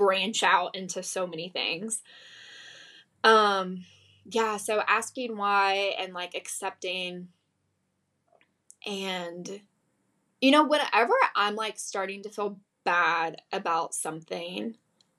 branch 0.00 0.42
out 0.42 0.74
into 0.74 1.02
so 1.02 1.26
many 1.26 1.50
things. 1.50 2.02
Um 3.22 3.84
yeah, 4.24 4.56
so 4.56 4.82
asking 4.88 5.36
why 5.36 5.94
and 5.98 6.14
like 6.14 6.34
accepting 6.34 7.28
and 8.86 9.60
you 10.40 10.50
know 10.50 10.64
whenever 10.64 11.12
I'm 11.36 11.54
like 11.54 11.78
starting 11.78 12.22
to 12.22 12.30
feel 12.30 12.58
bad 12.84 13.42
about 13.52 13.94
something, 13.94 14.76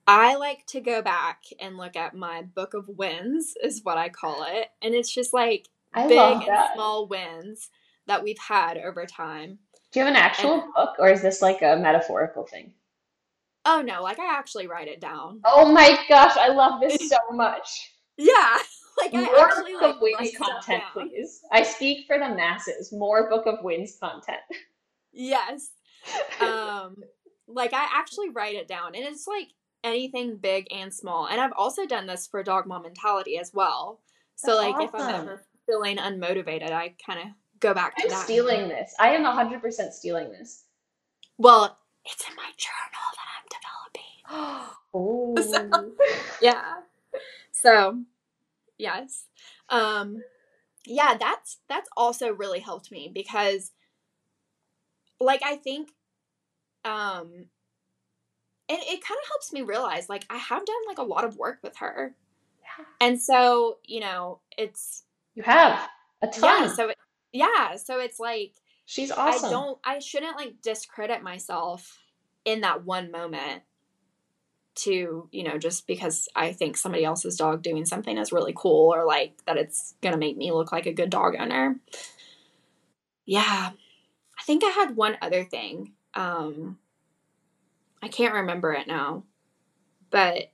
I 0.08 0.36
like 0.36 0.66
to 0.68 0.82
go 0.82 1.04
back 1.04 1.44
and 1.60 1.78
look 1.78 1.96
at 1.96 2.16
my 2.16 2.42
book 2.42 2.74
of 2.74 2.88
wins 2.88 3.54
is 3.64 3.82
what 3.84 4.00
I 4.00 4.10
call 4.10 4.46
it, 4.50 4.70
and 4.82 4.96
it's 4.96 5.14
just 5.14 5.32
like 5.32 5.70
I 5.94 6.08
big 6.08 6.48
and 6.48 6.60
small 6.74 7.08
wins 7.08 7.70
that 8.08 8.24
we've 8.24 8.40
had 8.40 8.78
over 8.80 9.06
time. 9.06 9.60
Do 9.92 10.00
you 10.00 10.06
have 10.06 10.16
an 10.16 10.20
actual 10.20 10.62
and, 10.62 10.74
book 10.74 10.96
or 10.98 11.10
is 11.10 11.22
this 11.22 11.42
like 11.42 11.62
a 11.62 11.78
metaphorical 11.78 12.46
thing? 12.46 12.74
Oh 13.66 13.82
no, 13.82 14.02
like 14.02 14.20
I 14.20 14.34
actually 14.34 14.68
write 14.68 14.88
it 14.88 15.00
down. 15.00 15.42
Oh 15.46 15.72
my 15.72 15.98
gosh, 16.10 16.36
I 16.38 16.50
love 16.50 16.82
this 16.82 17.10
so 17.10 17.18
much. 17.34 17.92
Yeah. 18.18 18.58
Like 19.00 19.14
I 19.16 19.42
actually 19.42 19.72
Book 19.72 19.82
like, 19.82 19.96
of 19.96 20.02
Wins 20.02 20.38
content, 20.38 20.84
please. 20.94 21.42
I 21.52 21.64
speak 21.64 22.06
for 22.06 22.20
the 22.20 22.28
masses. 22.36 22.92
More 22.92 23.30
Book 23.30 23.48
of 23.48 23.64
Wins 23.64 23.98
content. 24.00 24.38
Yes. 25.14 25.72
um 26.42 26.98
like 27.48 27.74
I 27.74 27.88
actually 27.94 28.30
write 28.30 28.56
it 28.56 28.68
down 28.68 28.94
and 28.94 29.04
it's 29.06 29.28
like 29.28 29.48
anything 29.84 30.38
big 30.38 30.68
and 30.72 30.94
small. 30.94 31.28
And 31.28 31.40
I've 31.40 31.54
also 31.56 31.86
done 31.86 32.06
this 32.06 32.28
for 32.28 32.44
dog 32.44 32.68
mom 32.68 32.84
mentality 32.84 33.38
as 33.38 33.52
well. 33.54 34.02
So 34.36 34.60
That's 34.60 34.78
like 34.78 34.90
if 34.90 34.96
I'm 34.96 35.16
ever 35.16 35.44
feeling 35.66 35.98
unmotivated, 35.98 36.72
I 36.72 36.94
kind 37.04 37.20
of 37.20 37.26
go 37.60 37.74
back 37.74 37.96
to 37.96 38.04
I'm 38.04 38.10
that. 38.10 38.24
stealing 38.26 38.68
this. 38.68 38.94
I 39.00 39.16
am 39.16 39.24
100% 39.24 39.92
stealing 39.94 40.32
this. 40.32 40.66
Well, 41.38 41.78
it's 42.06 42.28
in 42.30 42.36
my 42.36 42.50
journal 42.58 43.08
that 43.16 43.28
I'm 43.38 43.48
developing. 43.50 44.68
Oh. 44.94 45.36
Yeah. 46.42 46.82
So, 47.52 48.02
yes. 48.78 49.26
Um 49.70 50.22
yeah, 50.86 51.16
that's 51.20 51.60
that's 51.70 51.90
also 51.96 52.32
really 52.34 52.60
helped 52.60 52.92
me 52.92 53.10
because 53.14 53.72
like 55.20 55.42
I 55.46 55.56
think 55.56 55.92
um 56.84 57.46
it, 58.68 58.80
it 58.80 59.04
kind 59.04 59.18
of 59.24 59.28
helps 59.28 59.54
me 59.54 59.62
realize 59.62 60.10
like 60.10 60.26
I 60.30 60.38
have 60.38 60.66
done 60.66 60.76
like 60.88 60.98
a 60.98 61.04
lot 61.04 61.24
of 61.26 61.38
work 61.38 61.60
with 61.64 61.78
her. 61.78 62.16
Yeah. 62.62 62.86
And 63.00 63.22
so, 63.22 63.78
you 63.86 64.00
know, 64.00 64.40
it's 64.58 65.04
You 65.36 65.44
have 65.44 65.88
a 66.22 66.28
ton. 66.28 66.64
yeah, 66.64 66.74
so 66.74 66.90
it, 66.90 66.98
yeah, 67.34 67.76
so 67.76 68.00
it's 68.00 68.20
like 68.20 68.54
She's 68.92 69.10
awesome. 69.10 69.46
I 69.46 69.50
don't 69.52 69.80
I 69.86 70.00
shouldn't 70.00 70.36
like 70.36 70.62
discredit 70.62 71.24
myself 71.24 71.98
in 72.44 72.60
that 72.60 72.84
one 72.84 73.10
moment 73.10 73.64
to, 74.76 75.30
you 75.32 75.44
know, 75.46 75.58
just 75.58 75.88
because 75.88 76.28
I 76.36 76.52
think 76.52 76.76
somebody 76.76 77.06
else's 77.06 77.38
dog 77.38 77.64
doing 77.64 77.86
something 77.86 78.18
is 78.18 78.34
really 78.34 78.52
cool 78.54 78.94
or 78.94 79.06
like 79.06 79.40
that 79.46 79.56
it's 79.56 79.96
going 80.02 80.12
to 80.12 80.20
make 80.20 80.36
me 80.36 80.52
look 80.52 80.74
like 80.74 80.88
a 80.88 80.94
good 80.94 81.10
dog 81.10 81.38
owner. 81.40 81.80
Yeah. 83.26 83.70
I 84.38 84.44
think 84.44 84.66
I 84.66 84.72
had 84.72 84.98
one 84.98 85.18
other 85.22 85.46
thing. 85.46 85.94
Um 86.14 86.78
I 88.04 88.10
can't 88.10 88.34
remember 88.34 88.74
it 88.74 88.88
now. 88.88 89.24
But 90.10 90.52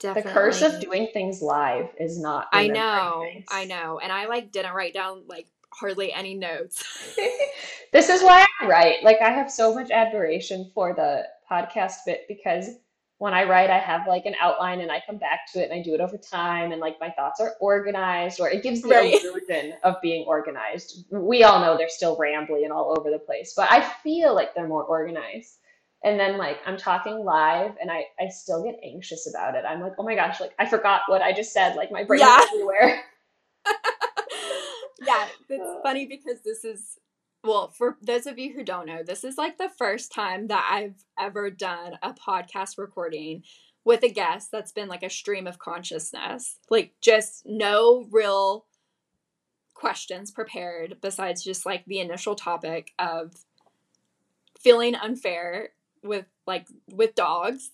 The 0.00 0.22
curse 0.26 0.62
of 0.62 0.80
doing 0.80 1.10
things 1.12 1.40
live 1.40 1.90
is 2.00 2.18
not 2.18 2.48
I 2.52 2.66
know. 2.66 3.28
I 3.48 3.64
know. 3.66 4.00
And 4.02 4.10
I 4.10 4.26
like 4.26 4.50
didn't 4.50 4.74
write 4.74 4.92
down 4.92 5.22
like 5.28 5.46
hardly 5.72 6.12
any 6.12 6.34
notes. 6.34 6.84
This 7.92 8.08
is 8.08 8.22
why 8.22 8.46
I 8.60 8.66
write. 8.66 9.02
Like 9.02 9.20
I 9.20 9.30
have 9.30 9.50
so 9.50 9.74
much 9.74 9.90
admiration 9.90 10.70
for 10.74 10.94
the 10.94 11.24
podcast 11.50 11.96
bit 12.06 12.20
because 12.28 12.68
when 13.18 13.34
I 13.34 13.42
write, 13.44 13.68
I 13.68 13.78
have 13.78 14.06
like 14.06 14.26
an 14.26 14.36
outline 14.40 14.80
and 14.80 14.92
I 14.92 15.02
come 15.04 15.18
back 15.18 15.40
to 15.52 15.60
it 15.60 15.70
and 15.70 15.72
I 15.78 15.82
do 15.82 15.94
it 15.94 16.00
over 16.00 16.16
time 16.16 16.70
and 16.70 16.80
like 16.80 17.00
my 17.00 17.10
thoughts 17.10 17.40
are 17.40 17.54
organized 17.60 18.38
or 18.40 18.48
it 18.48 18.62
gives 18.62 18.80
the 18.82 18.90
Right. 18.90 19.20
illusion 19.24 19.74
of 19.82 19.96
being 20.00 20.24
organized. 20.26 21.04
We 21.10 21.42
all 21.42 21.60
know 21.60 21.76
they're 21.76 21.88
still 21.88 22.16
rambly 22.16 22.62
and 22.62 22.72
all 22.72 22.94
over 22.96 23.10
the 23.10 23.18
place, 23.18 23.54
but 23.56 23.70
I 23.72 23.80
feel 24.04 24.34
like 24.36 24.54
they're 24.54 24.68
more 24.68 24.84
organized. 24.84 25.58
And 26.04 26.18
then 26.18 26.38
like 26.38 26.58
I'm 26.64 26.76
talking 26.76 27.24
live 27.24 27.72
and 27.80 27.90
I 27.90 28.04
I 28.20 28.28
still 28.28 28.62
get 28.62 28.78
anxious 28.84 29.28
about 29.28 29.54
it. 29.56 29.64
I'm 29.68 29.80
like, 29.80 29.94
"Oh 29.98 30.02
my 30.04 30.14
gosh, 30.14 30.40
like 30.40 30.54
I 30.60 30.64
forgot 30.64 31.02
what 31.08 31.22
I 31.22 31.32
just 31.32 31.52
said. 31.52 31.74
Like 31.74 31.90
my 31.90 32.04
brain 32.04 32.20
Yeah. 32.20 32.38
is 32.40 32.46
everywhere." 32.54 33.02
yeah, 35.06 35.26
it's 35.48 35.68
uh. 35.68 35.80
funny 35.82 36.06
because 36.06 36.40
this 36.44 36.64
is 36.64 36.98
well, 37.42 37.68
for 37.68 37.96
those 38.02 38.26
of 38.26 38.38
you 38.38 38.52
who 38.52 38.62
don't 38.62 38.86
know, 38.86 39.02
this 39.02 39.24
is 39.24 39.38
like 39.38 39.56
the 39.56 39.70
first 39.78 40.12
time 40.12 40.48
that 40.48 40.68
I've 40.70 41.02
ever 41.18 41.50
done 41.50 41.98
a 42.02 42.12
podcast 42.12 42.76
recording 42.76 43.44
with 43.84 44.02
a 44.02 44.10
guest 44.10 44.50
that's 44.52 44.72
been 44.72 44.88
like 44.88 45.02
a 45.02 45.10
stream 45.10 45.46
of 45.46 45.58
consciousness. 45.58 46.58
Like 46.68 46.92
just 47.00 47.44
no 47.46 48.06
real 48.10 48.66
questions 49.74 50.30
prepared 50.30 50.98
besides 51.00 51.42
just 51.42 51.64
like 51.64 51.84
the 51.86 52.00
initial 52.00 52.34
topic 52.34 52.92
of 52.98 53.32
feeling 54.58 54.94
unfair 54.94 55.70
with 56.02 56.26
like 56.46 56.66
with 56.92 57.14
dogs. 57.14 57.70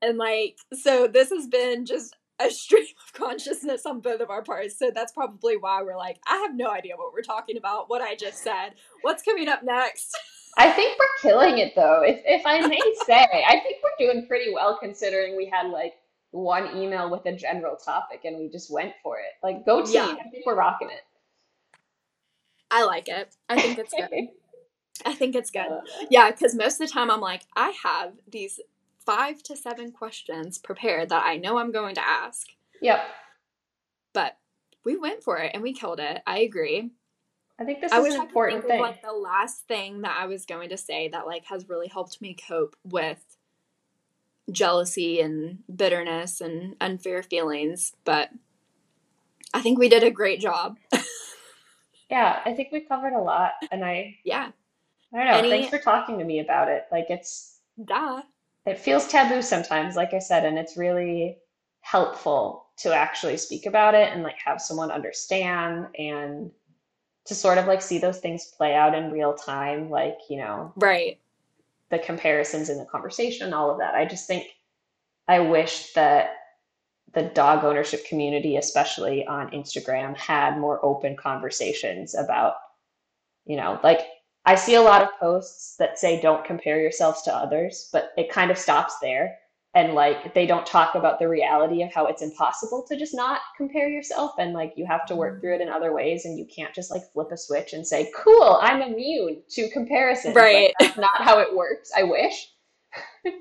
And 0.00 0.16
like 0.16 0.58
so 0.72 1.08
this 1.08 1.30
has 1.30 1.48
been 1.48 1.86
just 1.86 2.16
a 2.42 2.50
stream 2.50 2.86
of 3.06 3.12
consciousness 3.12 3.86
on 3.86 4.00
both 4.00 4.20
of 4.20 4.30
our 4.30 4.42
parts. 4.42 4.78
So 4.78 4.90
that's 4.94 5.12
probably 5.12 5.56
why 5.56 5.82
we're 5.82 5.96
like, 5.96 6.18
I 6.26 6.36
have 6.38 6.54
no 6.54 6.70
idea 6.70 6.96
what 6.96 7.12
we're 7.12 7.22
talking 7.22 7.56
about, 7.56 7.88
what 7.88 8.02
I 8.02 8.14
just 8.14 8.42
said, 8.42 8.70
what's 9.02 9.22
coming 9.22 9.48
up 9.48 9.62
next. 9.62 10.16
I 10.58 10.70
think 10.72 10.98
we're 10.98 11.30
killing 11.30 11.58
it 11.58 11.74
though. 11.74 12.02
If 12.02 12.20
if 12.26 12.42
I 12.44 12.66
may 12.66 12.80
say, 13.06 13.14
I 13.46 13.60
think 13.60 13.78
we're 13.82 14.06
doing 14.06 14.26
pretty 14.26 14.52
well 14.52 14.78
considering 14.78 15.34
we 15.36 15.46
had 15.46 15.70
like 15.70 15.94
one 16.30 16.76
email 16.76 17.10
with 17.10 17.24
a 17.24 17.32
general 17.34 17.76
topic 17.76 18.20
and 18.24 18.38
we 18.38 18.50
just 18.50 18.70
went 18.70 18.92
for 19.02 19.16
it. 19.16 19.32
Like 19.42 19.64
go 19.64 19.82
team. 19.82 19.94
Yeah. 19.94 20.16
I 20.20 20.28
think 20.28 20.44
we're 20.44 20.54
rocking 20.54 20.88
it. 20.90 21.02
I 22.70 22.84
like 22.84 23.08
it. 23.08 23.34
I 23.48 23.60
think 23.60 23.78
it's 23.78 23.94
good. 23.94 24.28
I 25.04 25.14
think 25.14 25.34
it's 25.34 25.50
good. 25.50 25.60
Uh. 25.60 25.80
Yeah, 26.10 26.30
because 26.30 26.54
most 26.54 26.80
of 26.80 26.86
the 26.86 26.92
time 26.92 27.10
I'm 27.10 27.20
like, 27.20 27.42
I 27.56 27.72
have 27.82 28.12
these 28.30 28.60
five 29.04 29.42
to 29.44 29.56
seven 29.56 29.92
questions 29.92 30.58
prepared 30.58 31.08
that 31.10 31.24
I 31.24 31.36
know 31.36 31.58
I'm 31.58 31.72
going 31.72 31.94
to 31.96 32.06
ask. 32.06 32.48
Yep. 32.80 33.00
But 34.12 34.36
we 34.84 34.96
went 34.96 35.22
for 35.22 35.38
it 35.38 35.52
and 35.54 35.62
we 35.62 35.72
killed 35.72 36.00
it. 36.00 36.22
I 36.26 36.40
agree. 36.40 36.90
I 37.58 37.64
think 37.64 37.80
this 37.80 37.92
I 37.92 38.00
is 38.00 38.14
an 38.14 38.22
important 38.22 38.66
thing. 38.66 38.80
like 38.80 39.02
the 39.02 39.12
last 39.12 39.66
thing 39.68 40.00
that 40.02 40.16
I 40.18 40.26
was 40.26 40.46
going 40.46 40.70
to 40.70 40.76
say 40.76 41.08
that 41.08 41.26
like 41.26 41.44
has 41.46 41.68
really 41.68 41.88
helped 41.88 42.20
me 42.20 42.34
cope 42.48 42.74
with 42.84 43.22
jealousy 44.50 45.20
and 45.20 45.58
bitterness 45.74 46.40
and 46.40 46.74
unfair 46.80 47.22
feelings, 47.22 47.92
but 48.04 48.30
I 49.54 49.60
think 49.60 49.78
we 49.78 49.88
did 49.88 50.02
a 50.02 50.10
great 50.10 50.40
job. 50.40 50.78
Yeah, 52.10 52.40
I 52.44 52.52
think 52.52 52.68
we 52.72 52.80
covered 52.80 53.14
a 53.14 53.22
lot 53.22 53.52
and 53.70 53.82
I 53.82 54.18
yeah, 54.22 54.50
I 55.14 55.16
don't 55.16 55.26
know, 55.26 55.32
Any- 55.38 55.48
thanks 55.48 55.70
for 55.70 55.78
talking 55.78 56.18
to 56.18 56.24
me 56.26 56.40
about 56.40 56.68
it. 56.68 56.84
Like 56.92 57.06
it's 57.08 57.58
duh. 57.82 58.20
It 58.66 58.78
feels 58.78 59.08
taboo 59.08 59.42
sometimes, 59.42 59.96
like 59.96 60.14
I 60.14 60.18
said, 60.18 60.44
and 60.44 60.58
it's 60.58 60.76
really 60.76 61.38
helpful 61.80 62.66
to 62.78 62.94
actually 62.94 63.36
speak 63.36 63.66
about 63.66 63.94
it 63.94 64.12
and 64.12 64.22
like 64.22 64.38
have 64.44 64.60
someone 64.60 64.90
understand 64.90 65.86
and 65.98 66.50
to 67.24 67.34
sort 67.34 67.58
of 67.58 67.66
like 67.66 67.82
see 67.82 67.98
those 67.98 68.18
things 68.18 68.52
play 68.56 68.74
out 68.74 68.94
in 68.94 69.10
real 69.10 69.34
time, 69.34 69.90
like, 69.90 70.18
you 70.28 70.38
know, 70.38 70.72
Right. 70.76 71.20
the 71.90 71.98
comparisons 71.98 72.68
in 72.68 72.78
the 72.78 72.84
conversation, 72.84 73.52
all 73.52 73.70
of 73.70 73.78
that. 73.78 73.94
I 73.94 74.04
just 74.04 74.26
think 74.26 74.46
I 75.28 75.40
wish 75.40 75.92
that 75.92 76.36
the 77.14 77.22
dog 77.22 77.64
ownership 77.64 78.06
community, 78.06 78.56
especially 78.56 79.26
on 79.26 79.50
Instagram, 79.50 80.16
had 80.16 80.58
more 80.58 80.84
open 80.84 81.16
conversations 81.16 82.14
about, 82.14 82.54
you 83.44 83.56
know, 83.56 83.78
like 83.82 84.00
I 84.44 84.56
see 84.56 84.74
a 84.74 84.82
lot 84.82 85.02
of 85.02 85.10
posts 85.20 85.76
that 85.78 85.98
say 85.98 86.20
don't 86.20 86.44
compare 86.44 86.80
yourselves 86.80 87.22
to 87.22 87.34
others, 87.34 87.88
but 87.92 88.12
it 88.16 88.30
kind 88.30 88.50
of 88.50 88.58
stops 88.58 88.96
there. 89.00 89.38
And 89.74 89.94
like 89.94 90.34
they 90.34 90.46
don't 90.46 90.66
talk 90.66 90.96
about 90.96 91.18
the 91.18 91.28
reality 91.28 91.82
of 91.82 91.92
how 91.94 92.06
it's 92.06 92.22
impossible 92.22 92.84
to 92.88 92.96
just 92.96 93.14
not 93.14 93.40
compare 93.56 93.88
yourself 93.88 94.32
and 94.38 94.52
like 94.52 94.74
you 94.76 94.84
have 94.86 95.06
to 95.06 95.16
work 95.16 95.40
through 95.40 95.54
it 95.56 95.60
in 95.62 95.70
other 95.70 95.94
ways 95.94 96.26
and 96.26 96.38
you 96.38 96.46
can't 96.46 96.74
just 96.74 96.90
like 96.90 97.02
flip 97.14 97.28
a 97.32 97.38
switch 97.38 97.72
and 97.72 97.86
say, 97.86 98.12
cool, 98.14 98.58
I'm 98.62 98.82
immune 98.82 99.42
to 99.50 99.70
comparisons. 99.70 100.34
Like, 100.36 100.44
Right. 100.44 100.74
that's 100.78 100.98
not 100.98 101.22
how 101.22 101.38
it 101.40 101.54
works. 101.56 101.90
I 101.96 102.02
wish. 102.04 102.50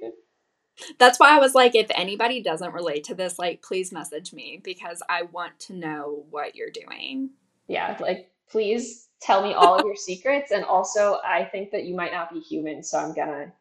That's 0.99 1.19
why 1.19 1.35
I 1.35 1.39
was 1.39 1.55
like, 1.55 1.75
if 1.75 1.87
anybody 1.95 2.41
doesn't 2.41 2.73
relate 2.73 3.03
to 3.05 3.15
this, 3.15 3.37
like, 3.39 3.61
please 3.61 3.91
message 3.91 4.33
me 4.33 4.59
because 4.63 5.03
I 5.09 5.23
want 5.23 5.59
to 5.61 5.73
know 5.73 6.25
what 6.29 6.55
you're 6.55 6.71
doing. 6.71 7.31
Yeah, 7.67 7.97
like 8.01 8.31
please 8.49 9.07
tell 9.21 9.41
me 9.43 9.53
all 9.53 9.79
of 9.79 9.85
your 9.85 9.95
secrets. 9.97 10.51
And 10.51 10.63
also, 10.63 11.19
I 11.25 11.45
think 11.45 11.71
that 11.71 11.85
you 11.85 11.95
might 11.95 12.11
not 12.11 12.31
be 12.31 12.39
human, 12.39 12.83
so 12.83 12.97
I'm 12.97 13.13
gonna 13.13 13.51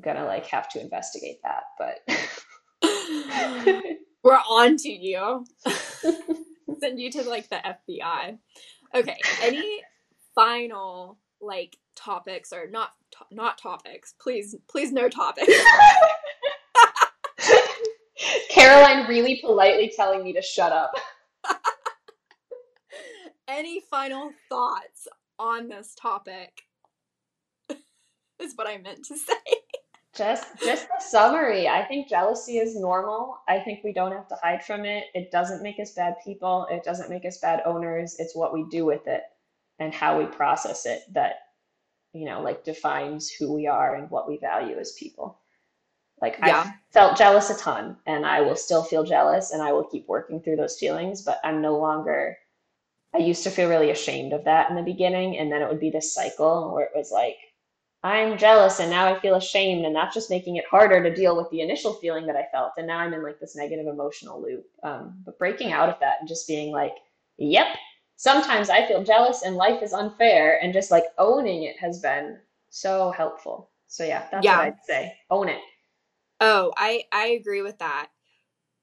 gonna 0.00 0.24
like 0.24 0.46
have 0.46 0.68
to 0.70 0.80
investigate 0.80 1.38
that. 1.42 1.64
But 1.78 2.00
We're 4.22 4.40
on 4.48 4.76
to 4.78 4.90
you. 4.90 5.44
Send 6.80 6.98
you 6.98 7.10
to 7.12 7.22
like 7.28 7.48
the 7.50 7.56
FBI. 7.90 8.38
Okay. 8.94 9.16
Any 9.42 9.82
final 10.34 11.18
like 11.40 11.76
topics 11.94 12.52
or 12.52 12.66
not 12.68 12.90
to- 13.12 13.34
not 13.34 13.58
topics? 13.58 14.14
Please, 14.20 14.56
please, 14.68 14.92
no 14.92 15.08
topics. 15.08 15.52
Caroline 18.50 19.06
really 19.08 19.40
politely 19.44 19.92
telling 19.94 20.24
me 20.24 20.32
to 20.32 20.40
shut 20.42 20.72
up. 20.72 20.92
Any 23.46 23.80
final 23.90 24.30
thoughts 24.48 25.06
on 25.38 25.68
this 25.68 25.94
topic? 25.94 26.62
is 28.40 28.54
what 28.54 28.66
I 28.66 28.78
meant 28.78 29.04
to 29.06 29.16
say. 29.16 29.34
Just 30.14 30.46
just 30.64 30.86
a 30.96 31.02
summary. 31.02 31.68
I 31.68 31.84
think 31.84 32.08
jealousy 32.08 32.58
is 32.58 32.76
normal. 32.76 33.38
I 33.48 33.58
think 33.58 33.82
we 33.82 33.92
don't 33.92 34.12
have 34.12 34.28
to 34.28 34.36
hide 34.40 34.64
from 34.64 34.84
it. 34.84 35.06
It 35.12 35.32
doesn't 35.32 35.62
make 35.62 35.80
us 35.80 35.92
bad 35.92 36.14
people. 36.24 36.68
It 36.70 36.84
doesn't 36.84 37.10
make 37.10 37.24
us 37.24 37.38
bad 37.38 37.62
owners. 37.66 38.16
It's 38.18 38.36
what 38.36 38.54
we 38.54 38.64
do 38.70 38.84
with 38.84 39.06
it 39.08 39.22
and 39.80 39.92
how 39.92 40.18
we 40.18 40.26
process 40.26 40.86
it 40.86 41.02
that, 41.12 41.34
you 42.12 42.26
know, 42.26 42.40
like 42.42 42.62
defines 42.64 43.28
who 43.28 43.52
we 43.52 43.66
are 43.66 43.96
and 43.96 44.08
what 44.08 44.28
we 44.28 44.38
value 44.38 44.78
as 44.78 44.92
people. 44.92 45.40
Like 46.22 46.38
Yeah. 46.38 46.60
I 46.60 46.74
felt 46.92 47.18
jealous 47.18 47.50
a 47.50 47.58
ton 47.58 47.96
and 48.06 48.24
I 48.24 48.40
will 48.40 48.54
still 48.54 48.84
feel 48.84 49.02
jealous 49.02 49.50
and 49.50 49.60
I 49.60 49.72
will 49.72 49.84
keep 49.84 50.06
working 50.06 50.40
through 50.40 50.56
those 50.56 50.78
feelings, 50.78 51.22
but 51.22 51.40
I'm 51.42 51.60
no 51.60 51.76
longer 51.76 52.38
I 53.14 53.18
used 53.18 53.44
to 53.44 53.50
feel 53.50 53.68
really 53.68 53.90
ashamed 53.90 54.32
of 54.32 54.44
that 54.44 54.70
in 54.70 54.76
the 54.76 54.82
beginning 54.82 55.38
and 55.38 55.50
then 55.50 55.62
it 55.62 55.68
would 55.68 55.80
be 55.80 55.90
this 55.90 56.12
cycle 56.12 56.72
where 56.74 56.84
it 56.84 56.92
was 56.94 57.12
like 57.12 57.36
I'm 58.04 58.36
jealous 58.36 58.80
and 58.80 58.90
now 58.90 59.06
I 59.06 59.18
feel 59.18 59.36
ashamed, 59.36 59.86
and 59.86 59.96
that's 59.96 60.12
just 60.12 60.28
making 60.28 60.56
it 60.56 60.66
harder 60.70 61.02
to 61.02 61.14
deal 61.14 61.38
with 61.38 61.48
the 61.48 61.62
initial 61.62 61.94
feeling 61.94 62.26
that 62.26 62.36
I 62.36 62.46
felt. 62.52 62.72
And 62.76 62.86
now 62.86 62.98
I'm 62.98 63.14
in 63.14 63.22
like 63.22 63.40
this 63.40 63.56
negative 63.56 63.86
emotional 63.86 64.42
loop. 64.42 64.66
Um, 64.82 65.22
but 65.24 65.38
breaking 65.38 65.72
out 65.72 65.88
of 65.88 65.98
that 66.00 66.16
and 66.20 66.28
just 66.28 66.46
being 66.46 66.70
like, 66.70 66.92
yep, 67.38 67.68
sometimes 68.16 68.68
I 68.68 68.86
feel 68.86 69.02
jealous 69.02 69.42
and 69.42 69.56
life 69.56 69.82
is 69.82 69.94
unfair, 69.94 70.62
and 70.62 70.74
just 70.74 70.90
like 70.90 71.04
owning 71.16 71.62
it 71.62 71.78
has 71.78 72.00
been 72.00 72.38
so 72.68 73.10
helpful. 73.12 73.70
So 73.86 74.04
yeah, 74.04 74.26
that's 74.30 74.44
yeah. 74.44 74.58
what 74.58 74.66
I'd 74.66 74.84
say. 74.86 75.16
Own 75.30 75.48
it. 75.48 75.60
Oh, 76.40 76.74
I 76.76 77.04
I 77.10 77.28
agree 77.28 77.62
with 77.62 77.78
that. 77.78 78.08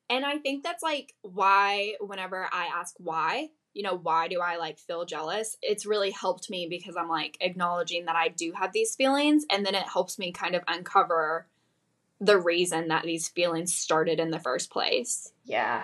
And 0.10 0.26
I 0.26 0.40
think 0.40 0.64
that's 0.64 0.82
like 0.82 1.14
why 1.22 1.94
whenever 1.99 2.49
I 2.52 2.66
ask 2.74 2.95
why, 2.98 3.49
you 3.73 3.84
know, 3.84 3.95
why 3.95 4.27
do 4.27 4.39
I 4.41 4.57
like 4.57 4.80
feel 4.80 5.06
jealous? 5.06 5.57
It's 5.61 5.85
really 5.85 6.11
helped 6.11 6.49
me 6.49 6.68
because 6.69 6.95
I'm 6.98 7.07
like 7.07 7.38
acknowledging 7.41 8.06
that 8.06 8.15
I 8.15 8.27
do 8.30 8.52
have 8.53 8.73
these 8.73 8.95
feelings 8.95 9.45
and 9.49 9.65
then 9.65 9.76
it 9.76 9.88
helps 9.88 10.19
me 10.19 10.31
kind 10.31 10.56
of 10.56 10.64
uncover 10.68 11.48
the 12.19 12.38
reason 12.38 12.89
that 12.89 13.03
these 13.03 13.30
feelings 13.30 13.73
started 13.73 14.19
in 14.19 14.30
the 14.30 14.39
first 14.39 14.69
place. 14.69 15.31
Yeah. 15.45 15.84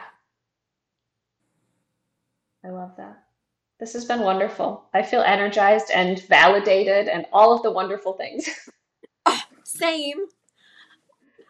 I 2.64 2.70
love 2.70 2.92
that. 2.98 3.24
This 3.80 3.94
has 3.94 4.06
been 4.06 4.22
wonderful. 4.22 4.86
I 4.94 5.04
feel 5.04 5.22
energized 5.22 5.92
and 5.94 6.22
validated 6.28 7.08
and 7.08 7.26
all 7.32 7.54
of 7.54 7.64
the 7.64 7.72
wonderful 7.72 8.14
things. 8.14 8.50
oh, 9.26 9.42
same. 9.64 10.26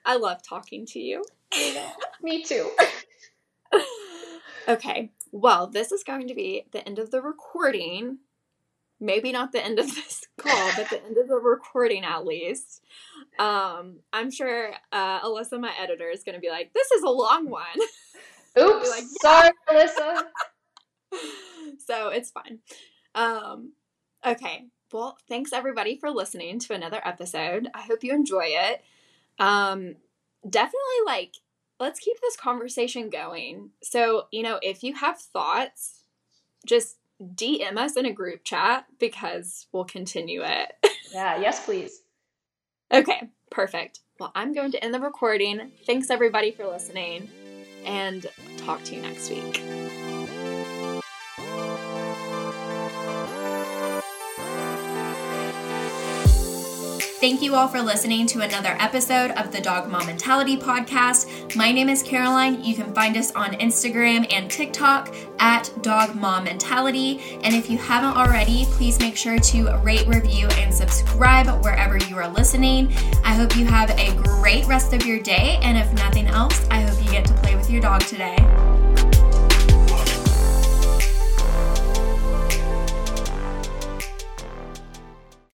I 0.05 0.17
love 0.17 0.43
talking 0.43 0.85
to 0.87 0.99
you. 0.99 1.23
Me 2.21 2.43
too. 2.43 2.69
okay. 4.67 5.11
Well, 5.31 5.67
this 5.67 5.91
is 5.91 6.03
going 6.03 6.27
to 6.27 6.33
be 6.35 6.65
the 6.71 6.85
end 6.87 6.99
of 6.99 7.11
the 7.11 7.21
recording. 7.21 8.19
Maybe 8.99 9.31
not 9.31 9.51
the 9.51 9.63
end 9.63 9.79
of 9.79 9.93
this 9.93 10.25
call, 10.39 10.71
but 10.75 10.89
the 10.89 11.03
end 11.03 11.17
of 11.17 11.27
the 11.27 11.35
recording 11.35 12.03
at 12.03 12.25
least. 12.25 12.83
Um, 13.37 13.99
I'm 14.11 14.31
sure 14.31 14.73
uh, 14.91 15.21
Alyssa, 15.21 15.59
my 15.59 15.73
editor, 15.79 16.09
is 16.09 16.23
going 16.23 16.35
to 16.35 16.41
be 16.41 16.49
like, 16.49 16.73
"This 16.73 16.91
is 16.91 17.03
a 17.03 17.09
long 17.09 17.49
one." 17.49 17.65
Oops, 18.59 18.89
like, 18.89 19.03
yeah. 19.03 19.21
sorry, 19.21 19.51
Alyssa. 19.69 20.23
so 21.85 22.09
it's 22.09 22.31
fine. 22.31 22.59
Um, 23.13 23.73
okay. 24.25 24.65
Well, 24.91 25.17
thanks 25.27 25.53
everybody 25.53 25.97
for 25.97 26.09
listening 26.09 26.59
to 26.59 26.73
another 26.73 27.01
episode. 27.03 27.67
I 27.73 27.81
hope 27.81 28.03
you 28.03 28.13
enjoy 28.13 28.45
it. 28.47 28.83
Um, 29.37 29.95
definitely 30.49 30.79
like 31.05 31.35
let's 31.79 31.99
keep 31.99 32.19
this 32.21 32.35
conversation 32.35 33.09
going. 33.09 33.71
So, 33.83 34.27
you 34.31 34.43
know, 34.43 34.59
if 34.61 34.83
you 34.83 34.95
have 34.95 35.19
thoughts, 35.19 36.03
just 36.65 36.97
DM 37.21 37.77
us 37.77 37.95
in 37.97 38.05
a 38.05 38.11
group 38.11 38.43
chat 38.43 38.85
because 38.99 39.67
we'll 39.71 39.85
continue 39.85 40.41
it. 40.43 40.73
Yeah, 41.13 41.39
yes, 41.39 41.63
please. 41.63 42.01
okay, 42.93 43.29
perfect. 43.49 44.01
Well, 44.19 44.33
I'm 44.35 44.51
going 44.53 44.71
to 44.71 44.83
end 44.83 44.93
the 44.93 44.99
recording. 44.99 45.71
Thanks 45.85 46.09
everybody 46.09 46.51
for 46.51 46.67
listening 46.67 47.29
and 47.85 48.25
talk 48.57 48.83
to 48.83 48.95
you 48.95 49.01
next 49.01 49.29
week. 49.29 49.63
Thank 57.27 57.41
you 57.41 57.55
all 57.55 57.67
for 57.67 57.81
listening 57.81 58.25
to 58.27 58.39
another 58.39 58.77
episode 58.79 59.31
of 59.31 59.51
the 59.51 59.59
Dog 59.59 59.91
Mom 59.91 60.05
Mentality 60.05 60.55
Podcast. 60.55 61.57
My 61.57 61.73
name 61.73 61.89
is 61.89 62.01
Caroline. 62.01 62.63
You 62.63 62.73
can 62.73 62.93
find 62.93 63.17
us 63.17 63.33
on 63.33 63.49
Instagram 63.55 64.25
and 64.31 64.49
TikTok 64.49 65.13
at 65.37 65.69
Dog 65.81 66.15
Mom 66.15 66.45
Mentality. 66.45 67.37
And 67.43 67.53
if 67.53 67.69
you 67.69 67.79
haven't 67.79 68.15
already, 68.15 68.63
please 68.69 68.97
make 69.01 69.17
sure 69.17 69.39
to 69.39 69.75
rate, 69.79 70.07
review, 70.07 70.47
and 70.51 70.73
subscribe 70.73 71.47
wherever 71.65 71.97
you 71.97 72.15
are 72.15 72.29
listening. 72.29 72.93
I 73.25 73.33
hope 73.33 73.57
you 73.57 73.65
have 73.65 73.89
a 73.89 74.15
great 74.15 74.65
rest 74.65 74.93
of 74.93 75.05
your 75.05 75.19
day. 75.19 75.59
And 75.63 75.77
if 75.77 75.91
nothing 75.95 76.27
else, 76.27 76.65
I 76.71 76.79
hope 76.79 77.03
you 77.03 77.11
get 77.11 77.25
to 77.25 77.33
play 77.33 77.57
with 77.57 77.69
your 77.69 77.81
dog 77.81 78.03
today. 78.03 78.37